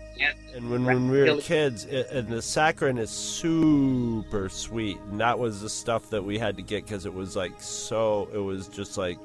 And 0.55 0.70
when, 0.70 0.85
when 0.85 1.11
we 1.11 1.18
were 1.22 1.37
kids, 1.40 1.85
it, 1.87 2.09
and 2.11 2.29
the 2.29 2.37
saccharin 2.37 2.98
is 2.98 3.11
super 3.11 4.48
sweet, 4.48 4.98
and 5.11 5.20
that 5.20 5.37
was 5.38 5.61
the 5.61 5.68
stuff 5.68 6.11
that 6.11 6.22
we 6.24 6.38
had 6.38 6.57
to 6.57 6.62
get 6.62 6.85
because 6.85 7.07
it 7.07 7.12
was 7.14 7.35
like 7.35 7.53
so. 7.61 8.29
It 8.33 8.38
was 8.38 8.68
just 8.68 8.96
like 8.96 9.18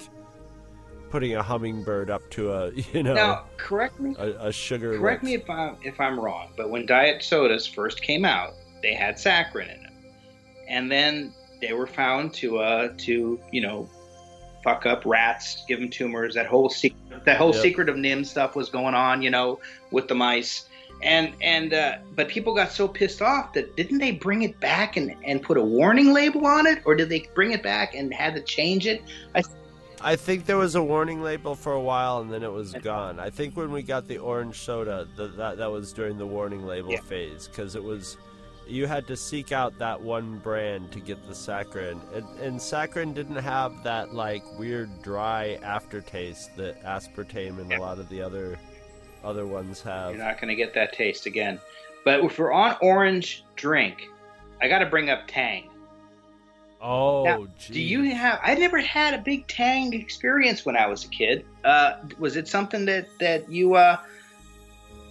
putting 1.12 1.36
a 1.36 1.44
hummingbird 1.44 2.10
up 2.10 2.28
to 2.32 2.52
a 2.54 2.72
you 2.94 3.04
know 3.04 3.14
Now, 3.14 3.46
correct 3.58 4.00
me. 4.00 4.16
a, 4.18 4.48
a 4.48 4.52
sugar. 4.52 4.98
Correct 4.98 5.24
me 5.24 5.34
if 5.36 5.48
I'm 5.50 5.78
if 5.84 6.00
I'm 6.00 6.20
wrong, 6.20 6.50
but 6.58 6.70
when 6.72 6.86
diet 6.86 7.24
sodas 7.24 7.68
first 7.68 8.02
came 8.02 8.26
out, 8.26 8.54
they 8.82 8.94
had 8.96 9.16
saccharin 9.16 9.74
in 9.76 9.84
them, 9.84 9.94
and 10.68 10.92
then 10.92 11.34
they 11.62 11.74
were 11.74 11.88
found 11.88 12.34
to 12.36 12.58
uh 12.58 12.90
to 12.98 13.40
you 13.52 13.62
know 13.62 13.88
fuck 14.64 14.86
up 14.86 15.06
rats, 15.06 15.64
give 15.68 15.80
them 15.80 15.90
tumors. 15.90 16.36
That 16.36 16.48
whole 16.48 16.70
secret, 16.70 17.24
that 17.26 17.38
whole 17.38 17.54
Yep. 17.54 17.62
secret 17.62 17.90
of 17.90 17.96
NIMH 17.96 18.26
stuff 18.26 18.56
was 18.56 18.70
going 18.70 18.94
on, 18.94 19.22
you 19.22 19.30
know, 19.30 19.60
with 19.92 20.08
the 20.08 20.16
mice. 20.16 20.66
And 21.02 21.34
and 21.42 21.74
uh, 21.74 21.98
but 22.16 22.28
people 22.28 22.54
got 22.54 22.72
so 22.72 22.88
pissed 22.88 23.22
off 23.22 23.54
that 23.54 23.76
didn't 23.78 24.00
they 24.00 24.12
bring 24.12 24.42
it 24.42 24.60
back 24.60 24.98
and, 24.98 25.16
and 25.24 25.42
put 25.42 25.58
a 25.58 25.64
warning 25.64 26.12
label 26.12 26.46
on 26.46 26.68
it, 26.68 26.82
or 26.86 26.96
did 26.96 27.10
they 27.10 27.26
bring 27.34 27.52
it 27.52 27.64
back 27.64 27.96
and 27.96 28.14
had 28.14 28.34
to 28.36 28.42
change 28.42 28.86
it? 28.86 29.02
I 29.34 29.44
I 30.02 30.16
think 30.16 30.46
there 30.46 30.58
was 30.58 30.76
a 30.76 30.84
warning 30.84 31.22
label 31.22 31.56
for 31.56 31.74
a 31.74 31.82
while, 31.82 32.20
and 32.20 32.32
then 32.32 32.44
it 32.44 32.52
was 32.52 32.74
gone. 32.74 33.20
I 33.20 33.30
think 33.30 33.56
when 33.58 33.72
we 33.72 33.82
got 33.84 34.08
the 34.08 34.18
orange 34.18 34.58
soda, 34.58 35.08
the, 35.16 35.28
that 35.30 35.58
that 35.58 35.72
was 35.72 35.94
during 35.94 36.18
the 36.18 36.26
warning 36.28 36.66
label 36.66 36.92
Yeah. 36.92 37.02
phase 37.02 37.48
because 37.48 37.76
it 37.76 37.84
was 37.84 38.18
you 38.68 38.86
had 38.86 39.08
to 39.08 39.18
seek 39.18 39.52
out 39.52 39.78
that 39.80 40.00
one 40.00 40.38
brand 40.40 40.92
to 40.92 41.00
get 41.00 41.26
the 41.28 41.34
saccharin, 41.34 42.00
and, 42.14 42.40
and 42.40 42.60
saccharin 42.60 43.14
didn't 43.14 43.38
have 43.38 43.84
that 43.84 44.14
like 44.14 44.44
weird 44.60 45.02
dry 45.02 45.58
aftertaste 45.64 46.56
that 46.58 46.82
aspartame 46.84 47.60
and 47.60 47.74
a 47.74 47.80
lot 47.82 48.00
of 48.00 48.08
the 48.10 48.22
other 48.22 48.60
other 49.24 49.46
ones 49.46 49.82
have. 49.82 50.12
You're 50.16 50.24
not 50.24 50.40
going 50.40 50.50
to 50.50 50.56
get 50.56 50.74
that 50.74 50.94
taste 50.94 51.26
again. 51.26 51.60
But 52.06 52.22
if 52.24 52.40
we're 52.40 52.52
on 52.52 52.76
orange 52.82 53.44
drink, 53.56 54.10
I 54.62 54.68
got 54.68 54.80
to 54.80 54.86
bring 54.86 55.10
up 55.10 55.22
Tang. 55.28 55.70
Oh, 56.82 57.24
Now, 57.26 57.48
do 57.68 57.80
you 57.82 58.04
have? 58.16 58.40
I 58.42 58.56
never 58.56 58.80
had 58.80 59.14
a 59.14 59.18
big 59.18 59.46
Tang 59.48 59.94
experience 59.94 60.66
when 60.66 60.78
I 60.78 60.88
was 60.88 61.04
a 61.04 61.10
kid. 61.10 61.46
Uh, 61.66 61.98
was 62.18 62.38
it 62.38 62.48
something 62.48 62.86
that 62.86 63.08
that 63.20 63.50
you? 63.52 63.76
Uh, 63.76 63.98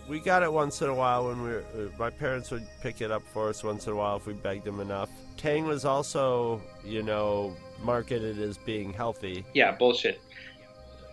We 0.09 0.19
got 0.21 0.43
it 0.43 0.51
once 0.51 0.81
in 0.81 0.89
a 0.89 0.95
while 0.95 1.27
when 1.29 1.43
we 1.43 1.49
were. 1.51 1.65
Uh, 1.77 1.89
my 1.99 2.09
parents 2.09 2.51
would 2.51 2.67
pick 2.81 3.03
it 3.03 3.11
up 3.11 3.23
for 3.35 3.51
us 3.51 3.63
once 3.63 3.87
in 3.87 3.93
a 3.93 3.97
while 3.97 4.17
if 4.17 4.27
we 4.27 4.33
begged 4.33 4.65
them 4.65 4.81
enough. 4.81 5.11
Tang 5.37 5.67
was 5.67 5.85
also, 5.85 6.63
you 6.85 7.03
know, 7.03 7.55
marketed 7.83 8.39
as 8.41 8.57
being 8.57 8.93
healthy, 8.95 9.45
yeah, 9.55 9.71
bullshit. 9.73 10.21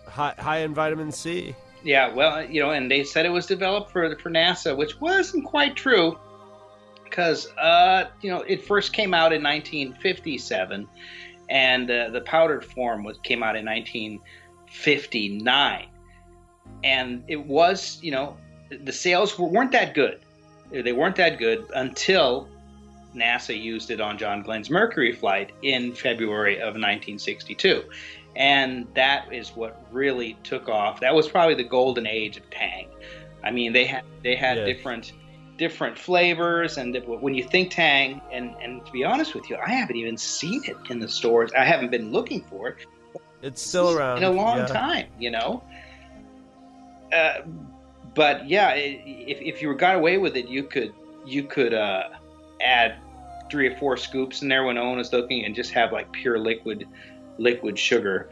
high, 0.08 0.34
high 0.40 0.60
in 0.60 0.74
vitamin 0.74 1.12
C. 1.12 1.54
Yeah, 1.86 2.12
well, 2.12 2.44
you 2.44 2.60
know, 2.62 2.72
and 2.72 2.90
they 2.90 3.04
said 3.04 3.28
it 3.28 3.30
was 3.30 3.46
developed 3.46 3.92
for 3.92 4.18
for 4.18 4.32
NASA, 4.32 4.76
which 4.76 5.00
wasn't 5.00 5.46
quite 5.46 5.76
true, 5.76 6.18
because 7.04 7.48
uh, 7.60 8.06
you 8.22 8.32
know 8.32 8.42
it 8.42 8.66
first 8.66 8.92
came 8.92 9.14
out 9.14 9.32
in 9.32 9.44
1957, 9.44 10.88
and 11.48 11.92
uh, 11.92 12.10
the 12.10 12.22
powdered 12.22 12.66
form 12.66 13.04
was 13.04 13.20
came 13.20 13.44
out 13.44 13.56
in 13.56 13.66
1959, 13.66 15.86
and 16.84 17.24
it 17.28 17.46
was 17.46 18.00
you 18.02 18.10
know 18.10 18.36
the 18.72 18.92
sales 18.92 19.38
were, 19.38 19.48
weren't 19.48 19.74
that 19.74 19.94
good. 19.94 20.22
They 20.72 20.92
weren't 20.92 21.18
that 21.18 21.38
good 21.38 21.68
until 21.76 22.50
NASA 23.16 23.56
used 23.56 23.92
it 23.92 24.02
on 24.02 24.18
John 24.18 24.42
Glenn's 24.42 24.72
Mercury 24.72 25.12
flight 25.12 25.52
in 25.62 25.94
February 25.94 26.56
of 26.56 26.74
1962 26.74 27.84
and 28.36 28.88
that 28.96 29.32
is 29.34 29.50
what 29.56 29.80
really 29.92 30.38
took 30.44 30.68
off. 30.68 31.00
That 31.00 31.16
was 31.16 31.28
probably 31.28 31.56
the 31.56 31.64
golden 31.64 32.06
age 32.06 32.38
of 32.38 32.50
Tang. 32.50 32.90
I 33.44 33.52
mean, 33.52 33.74
they 33.74 33.86
had 33.86 34.04
they 34.24 34.36
had 34.36 34.58
Yeah. 34.58 34.66
different 34.66 35.14
different 35.58 35.98
flavors. 35.98 36.78
And 36.78 36.96
when 37.06 37.34
you 37.34 37.44
think 37.44 37.72
Tang, 37.72 38.22
and 38.32 38.56
and 38.62 38.86
to 38.86 38.92
be 38.92 39.04
honest 39.04 39.34
with 39.36 39.50
you, 39.50 39.58
I 39.58 39.70
haven't 39.70 39.96
even 39.96 40.18
seen 40.18 40.64
it 40.66 40.78
in 40.90 41.00
the 41.00 41.08
stores. 41.08 41.52
I 41.58 41.64
haven't 41.64 41.92
been 41.92 42.12
looking 42.12 42.42
for 42.42 42.70
it. 42.70 42.78
It's 43.42 43.62
still 43.62 43.98
around 43.98 44.18
in 44.18 44.24
a 44.24 44.32
long 44.32 44.60
yeah. 44.60 44.66
time, 44.66 45.08
you 45.20 45.32
know. 45.32 45.64
Uh, 47.14 47.42
but 48.14 48.48
yeah, 48.50 48.72
if 48.74 49.40
if 49.42 49.62
you 49.62 49.74
got 49.76 49.96
away 49.96 50.18
with 50.18 50.36
it, 50.36 50.48
you 50.48 50.64
could 50.64 50.94
you 51.26 51.44
could 51.44 51.74
uh, 51.74 52.10
add 52.62 52.96
three 53.52 53.68
or 53.68 53.78
four 53.78 53.96
scoops 53.96 54.42
in 54.42 54.48
there 54.50 54.64
when 54.64 54.76
no 54.76 54.86
one 54.88 54.98
was 54.98 55.14
looking, 55.14 55.46
and 55.46 55.56
just 55.56 55.72
have 55.72 55.92
like 55.92 56.12
pure 56.12 56.40
liquid 56.40 56.88
liquid 57.38 57.78
sugar. 57.78 58.30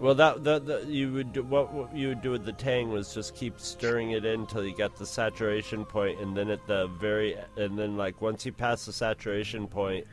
Well, 0.00 0.14
that 0.14 0.44
the, 0.44 0.60
the 0.60 0.84
you 0.86 1.12
would 1.12 1.32
do, 1.32 1.42
what, 1.42 1.72
what 1.72 1.94
you 1.94 2.08
would 2.08 2.22
do 2.22 2.30
with 2.30 2.44
the 2.44 2.52
tang 2.52 2.90
was 2.92 3.12
just 3.12 3.34
keep 3.34 3.58
stirring 3.58 4.12
it 4.12 4.24
in 4.24 4.40
until 4.40 4.64
you 4.64 4.76
got 4.76 4.94
the 4.96 5.04
saturation 5.06 5.84
point, 5.84 6.20
and 6.20 6.36
then 6.36 6.50
at 6.50 6.64
the 6.68 6.86
very 7.00 7.36
and 7.56 7.76
then 7.76 7.96
like 7.96 8.22
once 8.22 8.46
you 8.46 8.52
pass 8.52 8.86
the 8.86 8.92
saturation 8.92 9.66
point, 9.66 10.06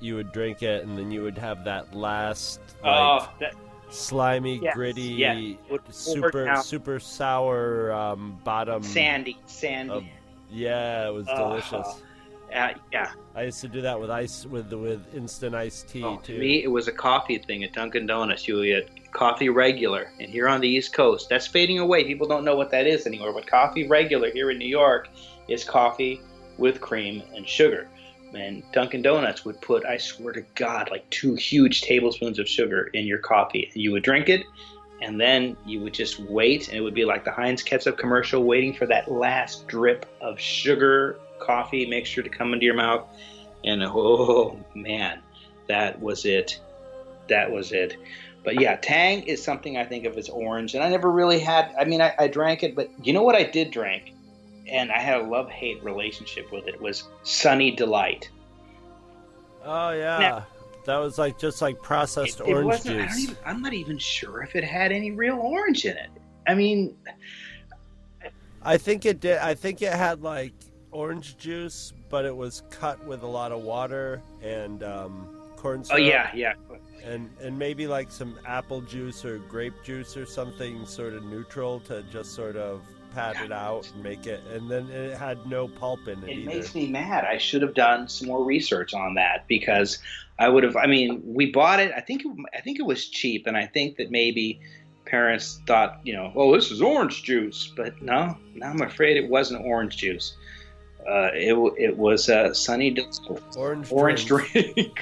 you 0.00 0.14
would 0.14 0.30
drink 0.32 0.62
it, 0.62 0.84
and 0.84 0.96
then 0.96 1.10
you 1.10 1.22
would 1.22 1.36
have 1.36 1.64
that 1.64 1.94
last 1.94 2.60
like 2.84 2.92
Oh, 2.94 3.28
that, 3.40 3.54
slimy, 3.90 4.60
Yes, 4.62 4.76
gritty, 4.76 5.02
yeah. 5.02 5.34
Would 5.68 5.84
pour 5.84 5.92
super 5.92 6.56
super 6.62 7.00
sour 7.00 7.92
um, 7.92 8.38
bottom. 8.44 8.84
sandy, 8.84 9.36
sandy. 9.46 9.92
of- 9.94 10.04
yeah, 10.52 11.08
it 11.08 11.12
was 11.12 11.26
Oh. 11.28 11.36
delicious. 11.48 11.72
Uh, 11.72 11.94
Uh, 12.54 12.70
yeah. 12.92 13.12
I 13.34 13.44
used 13.44 13.60
to 13.60 13.68
do 13.68 13.80
that 13.82 13.98
with 14.00 14.10
ice 14.10 14.44
with 14.44 14.72
with 14.72 15.14
instant 15.14 15.54
iced 15.54 15.88
tea 15.88 16.02
Oh, 16.02 16.16
too. 16.16 16.34
to 16.34 16.38
me, 16.40 16.62
it 16.64 16.68
was 16.70 16.88
a 16.88 16.92
coffee 16.92 17.38
thing 17.38 17.62
at 17.64 17.72
Dunkin' 17.72 18.06
Donuts. 18.06 18.48
You 18.48 18.56
would 18.56 18.64
get 18.66 19.12
coffee 19.12 19.48
regular, 19.48 20.10
and 20.18 20.28
here 20.28 20.48
on 20.48 20.60
the 20.60 20.68
East 20.68 20.92
Coast, 20.92 21.28
that's 21.28 21.46
fading 21.46 21.78
away. 21.78 22.04
People 22.04 22.26
don't 22.26 22.44
know 22.44 22.56
what 22.56 22.70
that 22.72 22.86
is 22.86 23.06
anymore. 23.06 23.32
But 23.32 23.46
coffee 23.46 23.86
regular 23.86 24.30
here 24.30 24.50
in 24.50 24.58
New 24.58 24.68
York 24.68 25.08
is 25.48 25.64
coffee 25.64 26.20
with 26.58 26.80
cream 26.80 27.22
and 27.34 27.48
sugar. 27.48 27.88
And 28.34 28.62
Dunkin' 28.72 29.02
Donuts 29.02 29.44
would 29.44 29.60
put, 29.60 29.84
I 29.84 29.96
swear 29.96 30.32
to 30.34 30.42
God, 30.54 30.88
like 30.90 31.08
two 31.10 31.34
huge 31.34 31.82
tablespoons 31.82 32.38
of 32.38 32.48
sugar 32.48 32.88
in 32.94 33.04
your 33.04 33.18
coffee. 33.18 33.68
And 33.72 33.82
you 33.82 33.90
would 33.92 34.04
drink 34.04 34.28
it, 34.28 34.44
and 35.02 35.20
then 35.20 35.56
you 35.66 35.80
would 35.80 35.94
just 35.94 36.20
wait, 36.20 36.68
and 36.68 36.76
it 36.76 36.80
would 36.80 36.94
be 36.94 37.04
like 37.04 37.24
the 37.24 37.32
Heinz 37.32 37.62
ketchup 37.62 37.98
commercial, 37.98 38.44
waiting 38.44 38.72
for 38.72 38.86
that 38.86 39.10
last 39.10 39.66
drip 39.66 40.06
of 40.20 40.38
sugar 40.38 41.18
coffee 41.40 41.86
mixture 41.86 42.22
to 42.22 42.28
come 42.28 42.52
into 42.52 42.64
your 42.66 42.74
mouth. 42.74 43.06
And 43.64 43.82
oh 43.84 44.58
man, 44.74 45.20
that 45.68 46.00
was 46.00 46.24
it. 46.24 46.60
That 47.28 47.50
was 47.50 47.72
it. 47.72 47.96
But 48.42 48.58
yeah, 48.60 48.76
Tang 48.76 49.22
is 49.24 49.42
something 49.42 49.76
I 49.76 49.84
think 49.84 50.06
of 50.06 50.16
as 50.16 50.28
orange, 50.30 50.74
and 50.74 50.82
I 50.82 50.88
never 50.88 51.10
really 51.10 51.38
had. 51.40 51.74
I 51.78 51.84
mean, 51.84 52.00
I, 52.00 52.14
I 52.18 52.26
drank 52.28 52.62
it, 52.62 52.74
but 52.74 52.88
you 53.04 53.12
know 53.12 53.22
what 53.22 53.34
I 53.36 53.42
did 53.44 53.70
drink, 53.70 54.14
and 54.66 54.90
I 54.90 54.98
had 54.98 55.20
a 55.20 55.24
love 55.24 55.50
hate 55.50 55.84
relationship 55.84 56.50
with 56.50 56.66
it 56.66 56.80
was 56.80 57.04
Sunny 57.22 57.70
Delight. 57.76 58.30
Oh 59.64 59.90
yeah, 59.90 60.18
Now- 60.18 60.46
that 60.86 60.96
was 60.96 61.18
like 61.18 61.38
just 61.38 61.60
like 61.60 61.82
processed 61.82 62.40
It, 62.40 62.48
it 62.48 62.52
orange. 62.54 62.86
I 62.86 63.04
juice. 63.04 63.18
even, 63.24 63.36
I'm 63.44 63.60
not 63.60 63.74
even 63.74 63.98
sure 63.98 64.42
if 64.42 64.56
it 64.56 64.64
had 64.64 64.90
any 64.90 65.10
real 65.10 65.36
orange 65.38 65.84
in 65.84 65.98
it. 65.98 66.08
I 66.48 66.54
mean, 66.54 66.96
I 68.62 68.78
think 68.78 69.04
it 69.04 69.20
did. 69.20 69.36
I 69.38 69.52
think 69.54 69.82
it 69.82 69.92
had 69.92 70.22
like 70.22 70.54
orange 70.92 71.36
juice, 71.36 71.92
but 72.08 72.24
it 72.24 72.34
was 72.34 72.62
cut 72.70 73.04
with 73.06 73.22
a 73.22 73.26
lot 73.26 73.52
of 73.52 73.62
water 73.62 74.22
and 74.42 74.82
um, 74.82 75.28
corn 75.56 75.84
oh 75.90 75.96
yeah, 75.96 76.30
yeah. 76.34 76.54
and 77.04 77.30
and 77.40 77.58
maybe 77.58 77.86
like 77.86 78.10
some 78.10 78.38
apple 78.46 78.80
juice 78.80 79.24
or 79.24 79.38
grape 79.38 79.74
juice 79.84 80.16
or 80.16 80.26
something 80.26 80.86
sort 80.86 81.12
of 81.12 81.24
neutral 81.24 81.80
to 81.80 82.02
just 82.04 82.34
sort 82.34 82.56
of 82.56 82.82
pat 83.14 83.36
it 83.44 83.52
out 83.52 83.90
and 83.92 84.02
make 84.02 84.26
it. 84.26 84.40
And 84.52 84.70
then 84.70 84.88
it 84.90 85.16
had 85.16 85.44
no 85.46 85.68
pulp 85.68 86.06
in 86.06 86.22
it, 86.22 86.28
It 86.28 86.38
either. 86.38 86.46
makes 86.46 86.74
me 86.74 86.88
mad. 86.88 87.24
I 87.24 87.38
should 87.38 87.62
have 87.62 87.74
done 87.74 88.08
some 88.08 88.28
more 88.28 88.44
research 88.44 88.94
on 88.94 89.14
that 89.14 89.46
because 89.48 89.98
I 90.38 90.48
would 90.48 90.64
have. 90.64 90.76
I 90.76 90.86
mean, 90.86 91.22
we 91.24 91.50
bought 91.50 91.80
it. 91.80 91.92
I 91.96 92.00
think. 92.00 92.24
It, 92.24 92.30
I 92.56 92.60
think 92.60 92.78
it 92.78 92.86
was 92.86 93.08
cheap, 93.08 93.46
and 93.46 93.56
I 93.56 93.66
think 93.66 93.96
that 93.96 94.10
maybe 94.10 94.60
parents 95.04 95.60
thought, 95.66 96.00
you 96.04 96.12
know, 96.12 96.32
oh, 96.36 96.54
this 96.54 96.70
is 96.70 96.80
orange 96.80 97.24
juice. 97.24 97.72
But 97.76 98.00
no, 98.00 98.36
no, 98.54 98.66
I'm 98.66 98.80
afraid 98.82 99.16
it 99.16 99.28
wasn't 99.28 99.64
orange 99.64 99.96
juice. 99.96 100.36
Uh, 101.08 101.30
it 101.34 101.54
it 101.78 101.96
was 101.96 102.28
uh, 102.28 102.52
Sunny 102.54 102.94
Orange 103.56 103.90
orange 103.90 104.26
drink. 104.26 104.52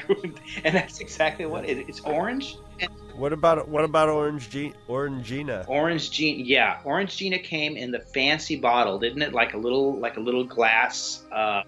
drink, 0.06 0.38
and 0.64 0.74
that's 0.74 1.00
exactly 1.00 1.44
what 1.46 1.64
it, 1.68 1.88
it's 1.88 2.00
orange. 2.00 2.56
And 2.80 2.90
What 3.16 3.32
about 3.32 3.68
what 3.68 3.84
about 3.84 4.08
orange 4.08 4.48
G- 4.50 4.72
Orangina? 4.88 5.68
Orange 5.68 6.10
Gina, 6.12 6.42
yeah, 6.44 6.80
Orange 6.84 7.16
Gina 7.16 7.38
came 7.38 7.76
in 7.76 7.90
the 7.90 7.98
fancy 8.00 8.56
bottle, 8.56 8.98
didn't 8.98 9.22
it? 9.22 9.32
Like 9.32 9.54
a 9.54 9.58
little, 9.58 9.98
like 9.98 10.16
a 10.16 10.20
little 10.20 10.44
glass. 10.44 11.24
Uh, 11.32 11.62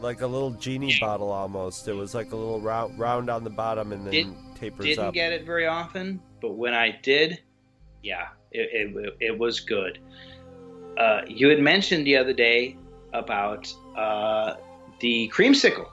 Like 0.00 0.20
a 0.20 0.26
little 0.26 0.50
genie 0.52 0.96
bottle 1.00 1.30
almost. 1.32 1.88
It 1.88 1.94
was 1.94 2.14
like 2.14 2.32
a 2.32 2.36
little 2.36 2.60
round 2.60 2.98
round 2.98 3.30
on 3.30 3.44
the 3.44 3.50
bottom 3.50 3.92
and 3.92 4.04
then 4.04 4.12
Did- 4.12 4.34
tapers 4.58 4.84
didn't 4.86 5.04
up. 5.06 5.14
get 5.14 5.32
it 5.32 5.44
very 5.46 5.66
often, 5.66 6.20
but 6.42 6.52
when 6.52 6.74
I 6.74 6.98
did, 7.02 7.40
yeah, 8.02 8.28
it, 8.52 8.94
it, 8.94 9.16
it 9.20 9.38
was 9.38 9.60
good. 9.60 9.98
Uh, 10.98 11.22
you 11.26 11.48
had 11.48 11.60
mentioned 11.60 12.06
the 12.06 12.16
other 12.18 12.32
day 12.34 12.76
about 13.12 13.72
uh, 13.96 14.54
the 15.00 15.30
creamsicle, 15.34 15.88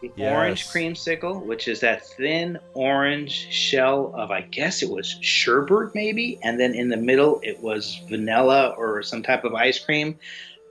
the 0.00 0.12
Yes. 0.16 0.30
orange 0.30 0.68
creamsicle, 0.68 1.44
which 1.44 1.68
is 1.68 1.80
that 1.80 2.06
thin 2.06 2.58
orange 2.74 3.32
shell 3.50 4.12
of, 4.14 4.30
I 4.30 4.42
guess 4.42 4.82
it 4.82 4.90
was 4.90 5.16
sherbet 5.20 5.94
maybe, 5.94 6.38
and 6.42 6.58
then 6.58 6.74
in 6.74 6.88
the 6.88 6.96
middle 6.96 7.40
it 7.42 7.60
was 7.60 8.00
vanilla 8.08 8.74
or 8.76 9.02
some 9.02 9.22
type 9.22 9.44
of 9.44 9.54
ice 9.54 9.78
cream. 9.78 10.18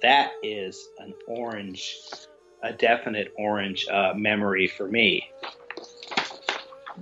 That 0.01 0.33
is 0.43 0.89
an 0.99 1.13
orange, 1.27 1.97
a 2.61 2.73
definite 2.73 3.33
orange 3.37 3.87
uh, 3.89 4.13
memory 4.15 4.67
for 4.67 4.87
me 4.87 5.29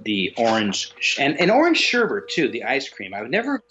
the 0.04 0.34
orange 0.38 0.93
and, 1.19 1.39
and 1.39 1.52
orange 1.52 1.78
sherbet 1.78 2.30
too 2.30 2.50
the 2.50 2.63
ice 2.63 2.89
cream 2.89 3.13
i've 3.13 3.30
never 3.30 3.62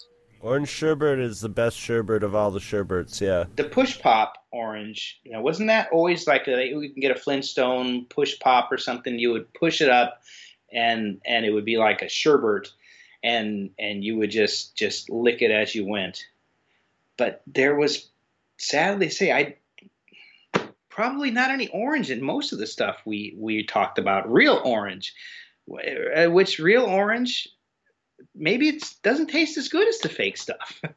Orange 0.43 0.69
sherbet 0.69 1.19
is 1.19 1.41
the 1.41 1.49
best 1.49 1.77
sherbet 1.79 2.23
of 2.23 2.35
all 2.35 2.51
the 2.51 2.61
sherbets. 2.61 3.21
Yeah. 3.21 3.45
the 3.57 3.65
push 3.65 4.01
pop 4.01 4.41
orange 4.53 5.21
you 5.23 5.31
know 5.33 5.41
wasn't 5.41 5.69
that 5.69 5.89
always 5.93 6.27
like 6.27 6.49
a, 6.49 6.67
you 6.67 6.91
can 6.91 7.01
get 7.01 7.17
a 7.17 7.21
flintstone 7.21 8.05
push 8.07 8.39
pop 8.41 8.73
or 8.73 8.79
something 8.79 9.19
you 9.19 9.31
would 9.31 9.53
push 9.55 9.81
it 9.81 9.89
up 9.89 10.23
and 10.73 11.21
and 11.25 11.45
it 11.45 11.53
would 11.53 11.65
be 11.65 11.77
like 11.77 12.03
a 12.03 12.09
sherbet 12.09 12.69
and 13.23 13.71
and 13.79 14.05
you 14.05 14.17
would 14.17 14.31
just 14.31 14.75
just 14.77 15.09
lick 15.09 15.41
it 15.43 15.51
as 15.51 15.75
you 15.75 15.87
went 15.87 16.25
but 17.17 17.43
there 17.47 17.77
was 17.77 18.09
sadly 18.57 19.09
say 19.09 19.31
i 19.31 19.55
probably 20.89 21.31
not 21.31 21.51
any 21.51 21.69
orange 21.69 22.11
in 22.11 22.23
most 22.23 22.53
of 22.53 22.59
the 22.59 22.67
stuff 22.67 23.01
we 23.05 23.35
we 23.39 23.65
talked 23.65 23.99
about 23.99 24.31
real 24.31 24.61
orange 24.65 25.15
uh, 25.73 26.27
which 26.29 26.59
real 26.59 26.85
orange 26.85 27.49
maybe 28.35 28.69
it 28.69 28.85
doesn't 29.03 29.29
taste 29.29 29.57
as 29.59 29.69
good 29.69 29.89
as 29.89 29.99
the 29.99 30.09
fake 30.09 30.37
stuff 30.37 30.81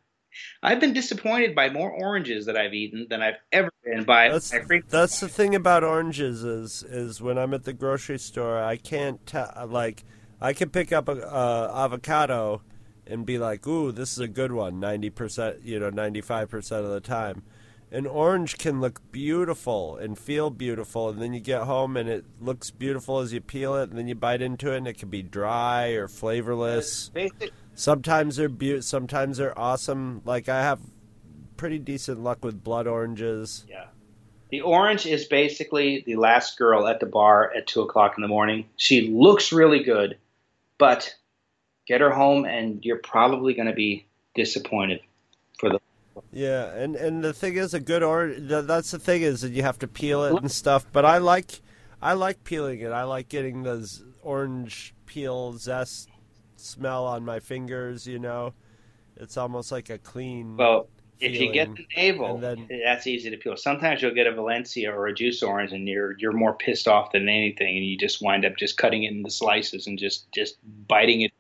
I've 0.62 0.80
been 0.80 0.94
disappointed 0.94 1.56
by 1.56 1.70
more 1.70 1.92
oranges 1.92 2.46
that 2.46 2.58
I've 2.58 2.74
eaten 2.74 3.08
than 3.10 3.22
I've 3.22 3.38
ever 3.52 3.70
been 3.84 4.04
by. 4.04 4.30
That's 4.30 4.54
that's 4.90 5.20
the 5.20 5.30
thing 5.30 5.56
about 5.56 5.84
oranges 5.84 6.44
is 6.44 6.84
is 6.84 7.22
when 7.22 7.38
I'm 7.38 7.54
at 7.54 7.66
the 7.66 7.74
grocery 7.74 8.20
store, 8.20 8.62
I 8.62 8.78
can't. 8.78 9.20
Like, 9.68 10.04
I 10.42 10.54
can 10.54 10.70
pick 10.70 10.92
up 10.92 11.08
a 11.08 11.14
uh, 11.14 11.72
avocado 11.86 12.62
and 13.06 13.26
be 13.26 13.38
like, 13.38 13.68
"Ooh, 13.68 13.92
this 13.92 14.14
is 14.14 14.20
a 14.20 14.28
good 14.28 14.52
one." 14.52 14.80
Ninety 14.80 15.10
percent, 15.10 15.64
you 15.64 15.80
know, 15.80 15.90
ninety 15.90 16.22
five 16.22 16.50
percent 16.50 16.86
of 16.86 16.92
the 16.92 17.02
time. 17.02 17.44
An 17.94 18.08
orange 18.08 18.58
can 18.58 18.82
look 18.82 19.00
beautiful 19.12 19.98
and 19.98 20.18
feel 20.18 20.50
beautiful, 20.50 21.10
and 21.10 21.22
then 21.22 21.32
you 21.32 21.40
get 21.40 21.62
home 21.62 21.96
and 21.96 22.10
it 22.10 22.26
looks 22.42 22.72
beautiful 22.72 23.20
as 23.20 23.32
you 23.32 23.40
peel 23.40 23.76
it, 23.76 23.92
and 23.92 24.00
then 24.00 24.08
you 24.08 24.16
bite 24.16 24.42
into 24.42 24.74
it, 24.74 24.78
and 24.78 24.88
it 24.88 24.98
can 24.98 25.10
be 25.10 25.22
dry 25.22 25.90
or 25.90 26.08
flavorless. 26.08 27.12
Sometimes 27.76 28.36
they're 28.36 28.50
be- 28.50 28.82
sometimes 28.82 29.38
they're 29.38 29.58
awesome. 29.58 30.24
Like 30.26 30.50
I 30.50 30.64
have 30.64 30.80
pretty 31.56 31.78
decent 31.78 32.20
luck 32.20 32.44
with 32.44 32.64
blood 32.64 32.88
oranges. 32.88 33.64
Yeah. 33.70 33.86
The 34.50 34.62
orange 34.62 35.06
is 35.06 35.26
basically 35.26 36.04
the 36.06 36.16
last 36.16 36.58
girl 36.58 36.88
at 36.88 37.00
the 37.00 37.06
bar 37.06 37.54
at 37.56 37.68
two 37.68 37.82
o'clock 37.82 38.16
in 38.18 38.24
the 38.24 38.28
morning. 38.28 38.66
She 38.76 39.10
looks 39.10 39.52
really 39.52 39.84
good, 39.84 40.18
but 40.80 41.14
get 41.88 42.02
her 42.02 42.12
home 42.12 42.46
and 42.46 42.84
you're 42.84 42.98
probably 42.98 43.54
going 43.54 43.68
to 43.68 43.74
be 43.74 44.08
disappointed. 44.34 45.02
Yeah, 46.32 46.74
and 46.74 46.96
and 46.96 47.24
the 47.24 47.34
thing 47.34 47.56
is, 47.56 47.74
a 47.74 47.80
good 47.80 48.04
orange. 48.04 48.48
That's 48.48 48.92
the 48.92 49.00
thing 49.00 49.22
is 49.22 49.42
that 49.42 49.52
you 49.52 49.64
have 49.64 49.80
to 49.80 49.88
peel 49.88 50.24
it 50.24 50.36
and 50.36 50.52
stuff. 50.52 50.86
But 50.92 51.06
I 51.06 51.18
like, 51.20 51.62
I 52.02 52.14
like 52.14 52.44
peeling 52.44 52.80
it. 52.80 52.92
I 52.92 53.04
like 53.04 53.30
getting 53.30 53.66
z- 53.84 54.04
orange 54.22 54.94
peel 55.06 55.54
zest 55.54 56.10
smell 56.56 57.06
on 57.06 57.26
my 57.26 57.40
fingers. 57.40 58.08
You 58.08 58.20
know, 58.20 58.54
it's 59.18 59.38
almost 59.38 59.72
like 59.72 59.90
a 59.90 59.98
clean. 59.98 60.58
Well, 60.58 60.88
if 61.20 61.40
you 61.40 61.52
get 61.52 61.76
the 61.76 61.86
navel, 61.96 62.38
then- 62.38 62.68
that's 62.84 63.08
easy 63.08 63.30
to 63.30 63.38
peel. 63.38 63.56
Sometimes 63.56 64.02
you'll 64.02 64.14
get 64.14 64.28
a 64.28 64.34
Valencia 64.34 64.92
or 64.92 65.08
a 65.08 65.14
juice 65.14 65.42
orange, 65.42 65.72
and 65.72 65.88
you're 65.88 66.18
you're 66.18 66.34
more 66.34 66.54
pissed 66.54 66.88
off 66.88 67.12
than 67.12 67.30
anything, 67.30 67.78
and 67.78 67.86
you 67.86 67.98
just 67.98 68.22
wind 68.22 68.46
up 68.46 68.58
just 68.58 68.78
cutting 68.78 69.04
it 69.04 69.12
into 69.12 69.30
slices 69.30 69.88
and 69.88 69.98
just 69.98 70.32
just 70.32 70.58
biting 70.88 71.22
it 71.22 71.32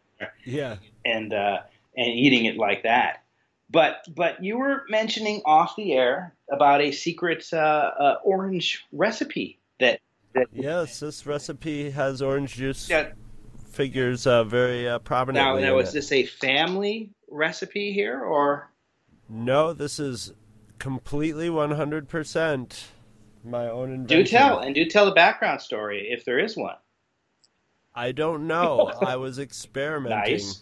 yeah, 0.46 0.78
and 1.04 1.34
uh, 1.34 1.60
and 1.98 2.08
eating 2.08 2.46
it 2.46 2.58
like 2.58 2.84
that. 2.84 3.23
But 3.70 4.06
but 4.16 4.44
you 4.44 4.58
were 4.58 4.84
mentioning 4.90 5.42
off 5.46 5.76
the 5.76 5.94
air 5.94 6.36
about 6.52 6.82
a 6.82 6.92
secret 6.92 7.46
uh, 7.52 7.58
uh, 7.58 8.16
orange 8.24 8.84
recipe 8.92 9.60
that 9.80 10.00
that 10.34 10.48
Yes, 10.52 11.00
this 11.00 11.26
recipe 11.26 11.90
has 11.92 12.22
orange 12.22 12.56
juice. 12.56 12.88
that 12.88 13.14
Figures 13.72 14.28
uh, 14.28 14.44
very 14.44 14.88
uh, 14.88 14.94
now 14.94 14.98
prominently. 15.00 15.62
now 15.64 15.80
in 15.80 15.84
is 15.84 15.90
it. 15.90 15.94
this 15.94 16.12
a 16.12 16.26
family 16.26 17.10
recipe 17.30 17.92
here 17.92 18.22
or 18.22 18.70
No, 19.28 19.74
this 19.74 20.00
is 20.00 20.34
completely 20.78 21.50
100% 21.50 22.84
my 23.44 23.68
own 23.70 23.92
invention. 23.92 24.18
do 24.20 24.24
tell 24.26 24.60
and 24.60 24.76
do 24.76 24.86
tell 24.86 25.06
the 25.06 25.12
background 25.12 25.62
story 25.62 26.08
if 26.12 26.24
there 26.26 26.38
is 26.38 26.56
one. 26.56 26.76
I 27.96 28.12
don't 28.12 28.48
know. 28.48 28.92
I 29.02 29.16
was 29.16 29.40
experimenting. 29.40 30.34
Nice. 30.34 30.62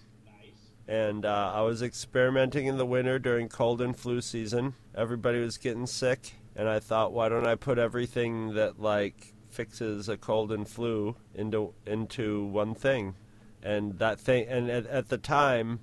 And 0.91 1.25
uh, 1.25 1.53
I 1.55 1.61
was 1.61 1.81
experimenting 1.81 2.65
in 2.67 2.77
the 2.77 2.85
winter 2.85 3.17
during 3.17 3.47
cold 3.47 3.81
and 3.81 3.95
flu 3.95 4.19
season. 4.19 4.73
Everybody 4.93 5.39
was 5.39 5.57
getting 5.57 5.87
sick, 5.87 6.33
and 6.53 6.67
I 6.67 6.79
thought, 6.79 7.13
why 7.13 7.29
don't 7.29 7.47
I 7.47 7.55
put 7.55 7.77
everything 7.77 8.55
that 8.55 8.81
like 8.81 9.33
fixes 9.49 10.09
a 10.09 10.17
cold 10.17 10.51
and 10.51 10.67
flu 10.67 11.15
into 11.33 11.73
into 11.87 12.43
one 12.43 12.75
thing? 12.75 13.15
And 13.63 13.99
that 13.99 14.19
thing, 14.19 14.47
and 14.49 14.69
at, 14.69 14.85
at 14.87 15.07
the 15.07 15.17
time, 15.17 15.79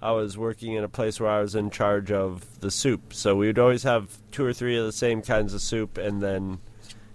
I 0.00 0.12
was 0.12 0.38
working 0.38 0.72
in 0.72 0.82
a 0.82 0.88
place 0.88 1.20
where 1.20 1.28
I 1.28 1.42
was 1.42 1.54
in 1.54 1.68
charge 1.68 2.10
of 2.10 2.60
the 2.60 2.70
soup. 2.70 3.12
So 3.12 3.36
we 3.36 3.48
would 3.48 3.58
always 3.58 3.82
have 3.82 4.16
two 4.30 4.46
or 4.46 4.54
three 4.54 4.78
of 4.78 4.86
the 4.86 4.92
same 4.92 5.20
kinds 5.20 5.52
of 5.52 5.60
soup, 5.60 5.98
and 5.98 6.22
then, 6.22 6.60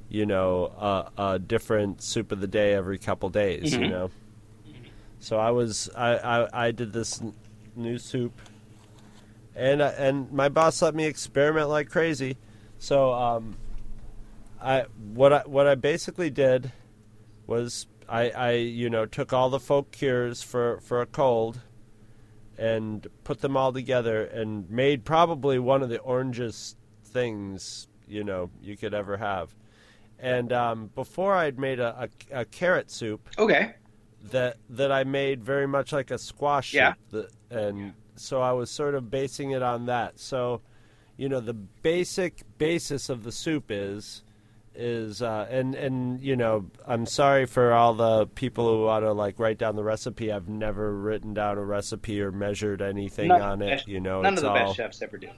you 0.07 0.27
know, 0.27 0.65
uh, 0.77 1.09
a 1.17 1.39
different 1.39 2.03
soup 2.03 2.31
of 2.31 2.41
the 2.41 2.47
day 2.47 2.75
every 2.75 2.99
couple 2.99 3.29
days. 3.29 3.73
You 3.73 3.79
Mhm. 3.79 3.89
know. 3.89 4.11
So 5.23 5.37
I 5.39 5.51
was 5.51 5.89
I, 5.95 6.17
I, 6.17 6.65
I 6.67 6.71
did 6.71 6.91
this 6.91 7.21
new 7.77 7.97
soup, 7.97 8.33
and 9.55 9.81
I- 9.81 9.91
and 9.91 10.29
my 10.33 10.49
boss 10.49 10.81
let 10.81 10.93
me 10.93 11.05
experiment 11.05 11.69
like 11.69 11.89
crazy. 11.89 12.35
So 12.77 13.13
um, 13.13 13.55
I 14.61 14.81
what 15.13 15.31
I 15.31 15.39
what 15.45 15.65
I 15.65 15.75
basically 15.75 16.29
did 16.29 16.73
was 17.47 17.87
I, 18.09 18.31
I 18.31 18.51
you 18.51 18.89
know 18.89 19.05
took 19.05 19.31
all 19.31 19.49
the 19.49 19.61
folk 19.61 19.91
cures 19.91 20.43
for 20.43 20.81
for 20.81 21.01
a 21.01 21.05
cold, 21.05 21.61
and 22.57 23.07
put 23.23 23.39
them 23.39 23.55
all 23.55 23.71
together 23.71 24.25
and 24.25 24.69
made 24.69 25.05
probably 25.05 25.57
one 25.57 25.81
of 25.81 25.87
the 25.87 25.99
orangest 25.99 26.75
things 27.05 27.87
you 28.09 28.25
know 28.25 28.49
you 28.61 28.75
could 28.75 28.93
ever 28.93 29.15
have. 29.15 29.55
And 30.19 30.51
um, 30.51 30.89
before 30.95 31.33
I'd 31.33 31.57
made 31.57 31.79
a, 31.79 32.09
a, 32.31 32.41
a 32.41 32.45
carrot 32.45 32.91
soup 32.91 33.29
Okay. 33.37 33.75
That 34.31 34.57
that 34.69 34.91
I 34.91 35.03
made 35.03 35.43
very 35.43 35.67
much 35.67 35.91
like 35.91 36.09
a 36.11 36.17
squash 36.17 36.73
Yeah. 36.73 36.93
the, 37.11 37.29
and 37.49 37.93
so 38.15 38.41
I 38.41 38.51
was 38.53 38.69
sort 38.71 38.95
of 38.95 39.09
basing 39.11 39.51
it 39.51 39.61
on 39.61 39.85
that. 39.87 40.19
So, 40.19 40.61
you 41.17 41.27
know, 41.29 41.39
the 41.39 41.53
basic 41.53 42.43
basis 42.57 43.09
of 43.09 43.23
the 43.23 43.31
soup 43.31 43.65
is 43.69 44.23
is 44.75 45.21
uh, 45.21 45.45
and 45.51 45.75
and 45.75 46.21
you 46.21 46.35
know, 46.35 46.65
I'm 46.87 47.05
sorry 47.05 47.45
for 47.45 47.73
all 47.73 47.93
the 47.93 48.25
people 48.27 48.67
who 48.67 48.85
want 48.85 49.03
to 49.05 49.11
like 49.11 49.37
write 49.39 49.57
down 49.59 49.75
the 49.75 49.83
recipe. 49.83 50.31
I've 50.31 50.47
never 50.47 50.93
written 50.95 51.33
down 51.33 51.57
a 51.57 51.63
recipe 51.63 52.21
or 52.21 52.31
measured 52.31 52.81
anything 52.81 53.27
None- 53.27 53.41
on 53.41 53.61
it. 53.61 53.87
You 53.87 53.99
know, 53.99 54.21
None 54.21 54.35
of 54.35 54.41
the 54.41 54.49
all, 54.49 54.55
best 54.55 54.77
chefs 54.77 55.01
ever 55.01 55.17
do. 55.17 55.29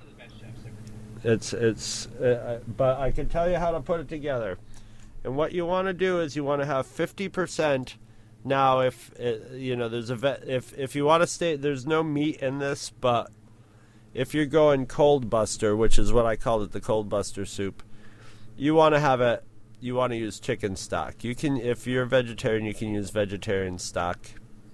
it's 1.24 1.54
it's, 1.54 2.06
uh, 2.08 2.60
but 2.78 3.00
I 3.00 3.12
can 3.12 3.28
tell 3.28 3.50
you 3.50 3.58
how 3.58 3.72
to 3.72 3.80
put 3.82 4.00
it 4.00 4.08
together. 4.08 4.58
And 5.24 5.36
what 5.36 5.54
you 5.54 5.66
want 5.66 5.88
to 5.88 5.94
do 5.94 6.20
is 6.20 6.36
you 6.36 6.44
want 6.44 6.62
to 6.62 6.66
have 6.68 6.86
fifty 6.86 7.28
percent. 7.28 7.98
Now, 8.46 8.82
if 8.82 9.12
uh, 9.20 9.56
you 9.56 9.76
know, 9.76 9.90
there's 9.90 10.12
a 10.12 10.16
vet, 10.16 10.48
if 10.48 10.78
if 10.78 10.96
you 10.96 11.04
want 11.04 11.24
to 11.24 11.28
stay, 11.28 11.56
there's 11.56 11.88
no 11.88 12.04
meat 12.04 12.38
in 12.38 12.60
this, 12.60 12.92
but 13.02 13.32
if 14.14 14.36
you're 14.36 14.46
going 14.46 14.86
cold 14.86 15.30
buster, 15.30 15.76
which 15.76 15.98
is 15.98 16.14
what 16.14 16.28
I 16.28 16.36
called 16.36 16.62
it, 16.62 16.72
the 16.72 16.80
cold 16.80 17.10
buster 17.10 17.44
soup, 17.46 17.82
you 18.56 18.76
want 18.76 18.94
to 18.94 19.00
have 19.00 19.20
it. 19.20 19.44
You 19.82 19.96
want 19.96 20.12
to 20.14 20.18
use 20.18 20.40
chicken 20.40 20.76
stock. 20.76 21.24
You 21.24 21.36
can, 21.36 21.58
if 21.58 21.86
you're 21.86 22.04
a 22.04 22.08
vegetarian, 22.08 22.66
you 22.66 22.74
can 22.74 22.94
use 22.94 23.10
vegetarian 23.10 23.80
stock. 23.80 24.20